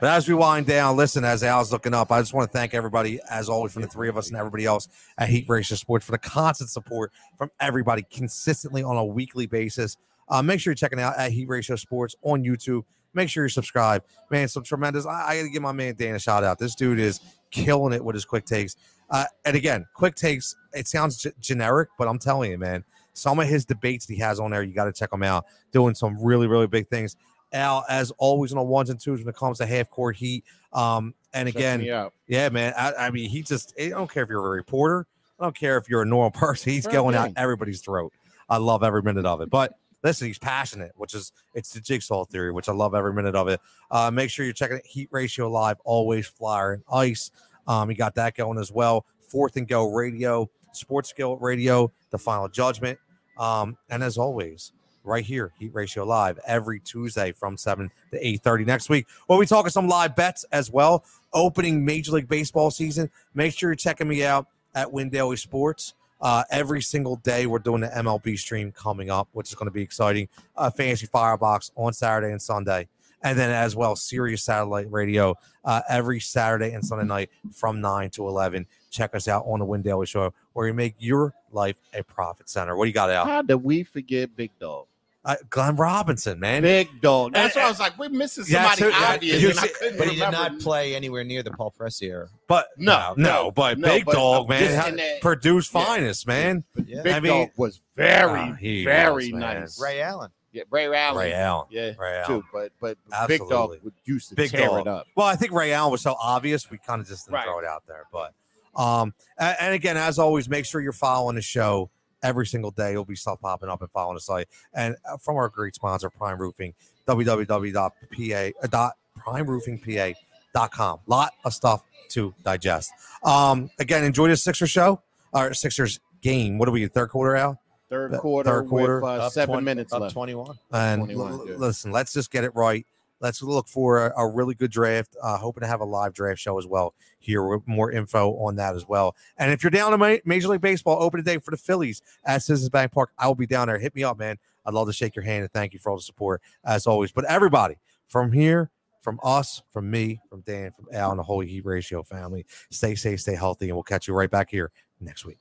But 0.00 0.10
as 0.10 0.28
we 0.28 0.34
wind 0.34 0.66
down, 0.66 0.96
listen, 0.96 1.24
as 1.24 1.42
Al's 1.42 1.72
looking 1.72 1.94
up, 1.94 2.12
I 2.12 2.20
just 2.20 2.34
want 2.34 2.50
to 2.50 2.56
thank 2.56 2.74
everybody, 2.74 3.20
as 3.30 3.48
always, 3.48 3.72
from 3.72 3.82
the 3.82 3.88
three 3.88 4.10
of 4.10 4.18
us 4.18 4.28
and 4.28 4.36
everybody 4.36 4.66
else 4.66 4.86
at 5.16 5.30
Heat 5.30 5.46
Ratio 5.48 5.76
Sports 5.76 6.04
for 6.04 6.12
the 6.12 6.18
constant 6.18 6.68
support 6.68 7.10
from 7.38 7.50
everybody 7.58 8.04
consistently 8.10 8.82
on 8.82 8.96
a 8.96 9.04
weekly 9.04 9.46
basis. 9.46 9.96
Uh, 10.30 10.42
make 10.42 10.60
sure 10.60 10.70
you're 10.70 10.76
checking 10.76 11.00
out 11.00 11.16
at 11.18 11.32
Heat 11.32 11.48
Ratio 11.48 11.76
Sports 11.76 12.14
on 12.22 12.44
YouTube. 12.44 12.82
Make 13.14 13.28
sure 13.28 13.44
you 13.44 13.48
subscribe. 13.48 14.04
Man, 14.30 14.48
some 14.48 14.62
tremendous. 14.62 15.06
I, 15.06 15.28
I 15.28 15.36
got 15.38 15.42
to 15.44 15.48
give 15.50 15.62
my 15.62 15.72
man 15.72 15.94
Dan 15.96 16.14
a 16.14 16.18
shout 16.18 16.44
out. 16.44 16.58
This 16.58 16.74
dude 16.74 17.00
is 17.00 17.20
killing 17.50 17.92
it 17.92 18.04
with 18.04 18.14
his 18.14 18.24
quick 18.24 18.44
takes. 18.44 18.76
Uh, 19.10 19.24
and 19.44 19.56
again, 19.56 19.86
quick 19.94 20.14
takes, 20.14 20.54
it 20.74 20.86
sounds 20.86 21.16
g- 21.16 21.30
generic, 21.40 21.88
but 21.98 22.08
I'm 22.08 22.18
telling 22.18 22.50
you, 22.50 22.58
man, 22.58 22.84
some 23.14 23.40
of 23.40 23.48
his 23.48 23.64
debates 23.64 24.06
that 24.06 24.14
he 24.14 24.20
has 24.20 24.38
on 24.38 24.50
there, 24.50 24.62
you 24.62 24.74
got 24.74 24.84
to 24.84 24.92
check 24.92 25.10
them 25.10 25.22
out. 25.22 25.46
Doing 25.72 25.94
some 25.94 26.22
really, 26.22 26.46
really 26.46 26.66
big 26.66 26.88
things. 26.88 27.16
Al, 27.52 27.84
as 27.88 28.10
always, 28.18 28.52
on 28.52 28.58
the 28.58 28.64
ones 28.64 28.90
and 28.90 29.00
twos 29.00 29.20
when 29.20 29.28
it 29.28 29.34
comes 29.34 29.58
to 29.58 29.66
half 29.66 29.88
court 29.88 30.16
heat. 30.16 30.44
Um, 30.74 31.14
and 31.32 31.48
again, 31.48 31.80
yeah, 32.26 32.50
man. 32.50 32.74
I, 32.76 32.92
I 32.92 33.10
mean, 33.10 33.30
he 33.30 33.42
just, 33.42 33.72
I 33.80 33.88
don't 33.88 34.10
care 34.10 34.22
if 34.22 34.28
you're 34.28 34.46
a 34.46 34.50
reporter, 34.50 35.06
I 35.40 35.44
don't 35.44 35.56
care 35.56 35.78
if 35.78 35.88
you're 35.88 36.02
a 36.02 36.06
normal 36.06 36.30
person. 36.38 36.72
He's 36.72 36.86
going 36.86 37.14
out 37.14 37.32
everybody's 37.36 37.80
throat. 37.80 38.12
I 38.50 38.58
love 38.58 38.82
every 38.82 39.02
minute 39.02 39.24
of 39.24 39.40
it. 39.40 39.48
But 39.50 39.72
listen, 40.02 40.26
he's 40.26 40.38
passionate, 40.38 40.92
which 40.96 41.14
is, 41.14 41.32
it's 41.54 41.72
the 41.72 41.80
jigsaw 41.80 42.24
theory, 42.24 42.52
which 42.52 42.68
I 42.68 42.72
love 42.72 42.94
every 42.94 43.12
minute 43.12 43.34
of 43.34 43.48
it. 43.48 43.60
Uh, 43.90 44.10
make 44.10 44.30
sure 44.30 44.44
you're 44.44 44.52
checking. 44.52 44.80
Heat 44.84 45.08
Ratio 45.10 45.50
Live, 45.50 45.76
always 45.84 46.26
flyer 46.26 46.72
and 46.74 46.82
ice. 46.92 47.30
Um, 47.66 47.88
got 47.94 48.14
that 48.14 48.34
going 48.34 48.58
as 48.58 48.72
well. 48.72 49.04
Fourth 49.20 49.56
and 49.56 49.68
Go 49.68 49.92
Radio, 49.92 50.50
Sports 50.72 51.10
Skill 51.10 51.36
Radio, 51.36 51.92
The 52.10 52.18
Final 52.18 52.48
Judgment. 52.48 52.98
Um, 53.38 53.76
and 53.90 54.02
as 54.02 54.18
always, 54.18 54.72
right 55.04 55.24
here, 55.24 55.52
Heat 55.58 55.74
Ratio 55.74 56.04
Live 56.04 56.38
every 56.46 56.80
Tuesday 56.80 57.32
from 57.32 57.56
7 57.56 57.90
to 58.12 58.18
8:30 58.18 58.64
next 58.64 58.88
week. 58.88 59.06
We'll 59.28 59.38
be 59.38 59.46
talking 59.46 59.70
some 59.70 59.88
live 59.88 60.16
bets 60.16 60.44
as 60.52 60.70
well. 60.70 61.04
Opening 61.32 61.84
Major 61.84 62.12
League 62.12 62.28
Baseball 62.28 62.70
season. 62.70 63.10
Make 63.34 63.54
sure 63.56 63.70
you're 63.70 63.76
checking 63.76 64.08
me 64.08 64.24
out 64.24 64.46
at 64.74 64.92
Win 64.92 65.10
Sports. 65.36 65.94
Uh, 66.20 66.44
every 66.50 66.82
single 66.82 67.16
day, 67.16 67.46
we're 67.46 67.58
doing 67.58 67.80
the 67.80 67.88
MLB 67.88 68.38
stream 68.38 68.72
coming 68.72 69.10
up, 69.10 69.28
which 69.32 69.48
is 69.48 69.54
going 69.54 69.66
to 69.66 69.72
be 69.72 69.82
exciting. 69.82 70.28
Uh, 70.56 70.70
Fantasy 70.70 71.06
Firebox 71.06 71.70
on 71.76 71.92
Saturday 71.92 72.32
and 72.32 72.42
Sunday. 72.42 72.88
And 73.22 73.36
then, 73.36 73.50
as 73.50 73.74
well, 73.74 73.96
Sirius 73.96 74.44
Satellite 74.44 74.90
Radio 74.90 75.36
uh, 75.64 75.82
every 75.88 76.20
Saturday 76.20 76.72
and 76.72 76.84
Sunday 76.84 77.04
night 77.04 77.30
from 77.52 77.80
9 77.80 78.10
to 78.10 78.28
11. 78.28 78.66
Check 78.90 79.14
us 79.14 79.26
out 79.26 79.44
on 79.46 79.58
the 79.58 79.64
Win 79.64 79.82
Daily 79.82 80.06
Show, 80.06 80.32
where 80.52 80.68
you 80.68 80.74
make 80.74 80.94
your 80.98 81.34
life 81.50 81.80
a 81.94 82.04
profit 82.04 82.48
center. 82.48 82.76
What 82.76 82.84
do 82.84 82.88
you 82.88 82.94
got, 82.94 83.10
Al? 83.10 83.24
How 83.24 83.42
did 83.42 83.56
we 83.56 83.82
forget 83.82 84.34
Big 84.36 84.52
Dog? 84.60 84.86
Uh, 85.28 85.36
Glenn 85.50 85.76
Robinson, 85.76 86.40
man. 86.40 86.62
Big 86.62 86.88
Dog. 87.02 87.34
That's 87.34 87.54
And- 87.54 87.60
why 87.60 87.66
I 87.66 87.70
was 87.70 87.78
like, 87.78 87.98
we're 87.98 88.08
missing 88.08 88.44
Yeah, 88.48 88.74
somebody 88.74 88.92
so- 88.96 89.04
obvious. 89.04 89.42
you 89.42 89.50
and 89.50 89.58
I 89.58 89.62
see- 89.66 89.74
couldn't 89.78 89.98
But 89.98 90.08
he 90.08 90.14
did 90.16 90.30
not 90.30 90.58
play 90.58 90.94
anywhere 90.94 91.22
near 91.22 91.42
the 91.42 91.50
Paul 91.50 91.74
Pressey 91.78 92.08
era. 92.08 92.28
But 92.46 92.68
No, 92.78 93.12
no, 93.18 93.30
no, 93.44 93.50
but 93.50 93.78
no, 93.78 93.88
Big 93.88 94.06
but, 94.06 94.14
Dog, 94.14 94.46
uh, 94.46 94.48
man, 94.48 94.60
just 94.62 94.76
ha- 94.76 94.86
in 94.88 94.96
that- 94.96 95.20
produced 95.20 95.74
Yeah. 95.74 95.84
finest, 95.84 96.26
man. 96.26 96.64
Yeah. 96.82 97.02
Big 97.02 97.12
I 97.12 97.20
mean- 97.20 97.32
Dog 97.32 97.50
was 97.58 97.82
very, 97.94 98.84
very 98.84 99.12
was, 99.12 99.30
man. 99.32 99.60
nice. 99.60 99.78
Ray 99.80 100.00
Allen. 100.00 100.30
Yeah, 100.52 100.62
Ray 100.70 100.86
Allen. 100.94 101.18
Ray 101.18 101.32
Allen. 101.34 101.66
Yeah, 101.70 101.92
Ray 101.98 102.22
too. 102.26 102.32
Allen. 102.32 102.42
But 102.50 102.72
but 102.80 103.28
Big 103.28 103.42
Dog 103.50 103.76
would 103.84 103.92
used 104.06 104.30
to 104.30 104.34
Big 104.34 104.50
tear 104.50 104.68
Dog. 104.68 104.80
it 104.80 104.86
up. 104.88 105.06
Well, 105.14 105.26
I 105.26 105.36
think 105.36 105.52
Ray 105.52 105.74
Allen 105.74 105.92
was 105.92 106.00
so 106.00 106.16
obvious, 106.18 106.70
we 106.70 106.78
kind 106.78 107.02
of 107.02 107.06
just 107.06 107.26
didn't 107.26 107.34
Right. 107.34 107.44
throw 107.44 107.58
it 107.58 107.66
out 107.66 107.82
there. 107.86 108.04
But 108.10 108.32
um, 108.74 109.12
a- 109.38 109.62
and, 109.62 109.74
again, 109.74 109.98
as 109.98 110.18
always, 110.18 110.48
make 110.48 110.64
sure 110.64 110.80
you're 110.80 110.92
following 110.92 111.34
the 111.36 111.42
show 111.42 111.90
every 112.22 112.46
single 112.46 112.70
day. 112.70 112.88
There'll 112.90 113.04
be 113.04 113.16
stuff 113.16 113.40
popping 113.40 113.68
up 113.68 113.80
and 113.82 113.90
following 113.90 114.16
the 114.16 114.20
site. 114.20 114.48
And 114.74 114.96
uh, 115.04 115.16
from 115.18 115.36
our 115.36 115.48
great 115.48 115.74
sponsor, 115.74 116.10
Prime 116.10 116.38
Roofing, 116.38 116.74
www.pa 117.06 118.52
uh, 118.62 118.66
dot 118.68 118.92
primeroofingpa.com. 119.18 121.00
Lot 121.06 121.32
of 121.44 121.52
stuff 121.54 121.82
to 122.10 122.34
digest. 122.42 122.92
Um, 123.22 123.70
again, 123.78 124.04
enjoy 124.04 124.28
the 124.28 124.36
Sixers 124.36 124.70
show 124.70 125.02
or 125.32 125.52
Sixers 125.54 126.00
game. 126.22 126.58
What 126.58 126.68
are 126.68 126.72
we 126.72 126.86
third 126.86 127.10
quarter 127.10 127.36
out? 127.36 127.58
Third 127.90 128.12
quarter, 128.18 128.50
third 128.50 128.68
quarter. 128.68 129.00
with 129.00 129.10
uh, 129.10 129.30
seven 129.30 129.54
20 129.54 129.64
minutes 129.64 129.92
up 129.94 130.02
left. 130.02 130.12
21. 130.12 130.58
And 130.72 131.00
21, 131.04 131.32
l- 131.32 131.46
listen, 131.58 131.90
let's 131.90 132.12
just 132.12 132.30
get 132.30 132.44
it 132.44 132.54
right. 132.54 132.84
Let's 133.20 133.42
look 133.42 133.68
for 133.68 134.06
a, 134.06 134.20
a 134.20 134.28
really 134.28 134.54
good 134.54 134.70
draft. 134.70 135.16
Uh, 135.22 135.36
hoping 135.36 135.62
to 135.62 135.66
have 135.66 135.80
a 135.80 135.84
live 135.84 136.14
draft 136.14 136.40
show 136.40 136.58
as 136.58 136.66
well 136.66 136.94
here 137.18 137.44
with 137.44 137.66
more 137.66 137.90
info 137.90 138.32
on 138.36 138.56
that 138.56 138.74
as 138.74 138.86
well. 138.86 139.16
And 139.36 139.50
if 139.52 139.62
you're 139.62 139.70
down 139.70 139.90
to 139.92 139.98
Ma- 139.98 140.16
Major 140.24 140.48
League 140.48 140.60
Baseball, 140.60 141.02
open 141.02 141.22
day 141.22 141.38
for 141.38 141.50
the 141.50 141.56
Phillies 141.56 142.02
at 142.24 142.42
Citizens 142.42 142.70
Bank 142.70 142.92
Park. 142.92 143.10
I 143.18 143.26
will 143.26 143.34
be 143.34 143.46
down 143.46 143.68
there. 143.68 143.78
Hit 143.78 143.94
me 143.94 144.04
up, 144.04 144.18
man. 144.18 144.38
I'd 144.64 144.74
love 144.74 144.86
to 144.86 144.92
shake 144.92 145.16
your 145.16 145.24
hand 145.24 145.42
and 145.42 145.52
thank 145.52 145.72
you 145.72 145.78
for 145.78 145.90
all 145.90 145.96
the 145.96 146.02
support 146.02 146.42
as 146.64 146.86
always. 146.86 147.10
But 147.10 147.24
everybody 147.24 147.76
from 148.06 148.32
here, 148.32 148.70
from 149.00 149.18
us, 149.22 149.62
from 149.70 149.90
me, 149.90 150.20
from 150.28 150.42
Dan, 150.42 150.72
from 150.72 150.86
Al, 150.92 151.10
and 151.10 151.18
the 151.18 151.22
whole 151.22 151.40
Heat 151.40 151.64
Ratio 151.64 152.02
family, 152.02 152.44
stay 152.70 152.94
safe, 152.94 153.20
stay 153.20 153.34
healthy, 153.34 153.68
and 153.68 153.76
we'll 153.76 153.82
catch 153.82 154.06
you 154.06 154.14
right 154.14 154.30
back 154.30 154.50
here 154.50 154.70
next 155.00 155.24
week. 155.24 155.38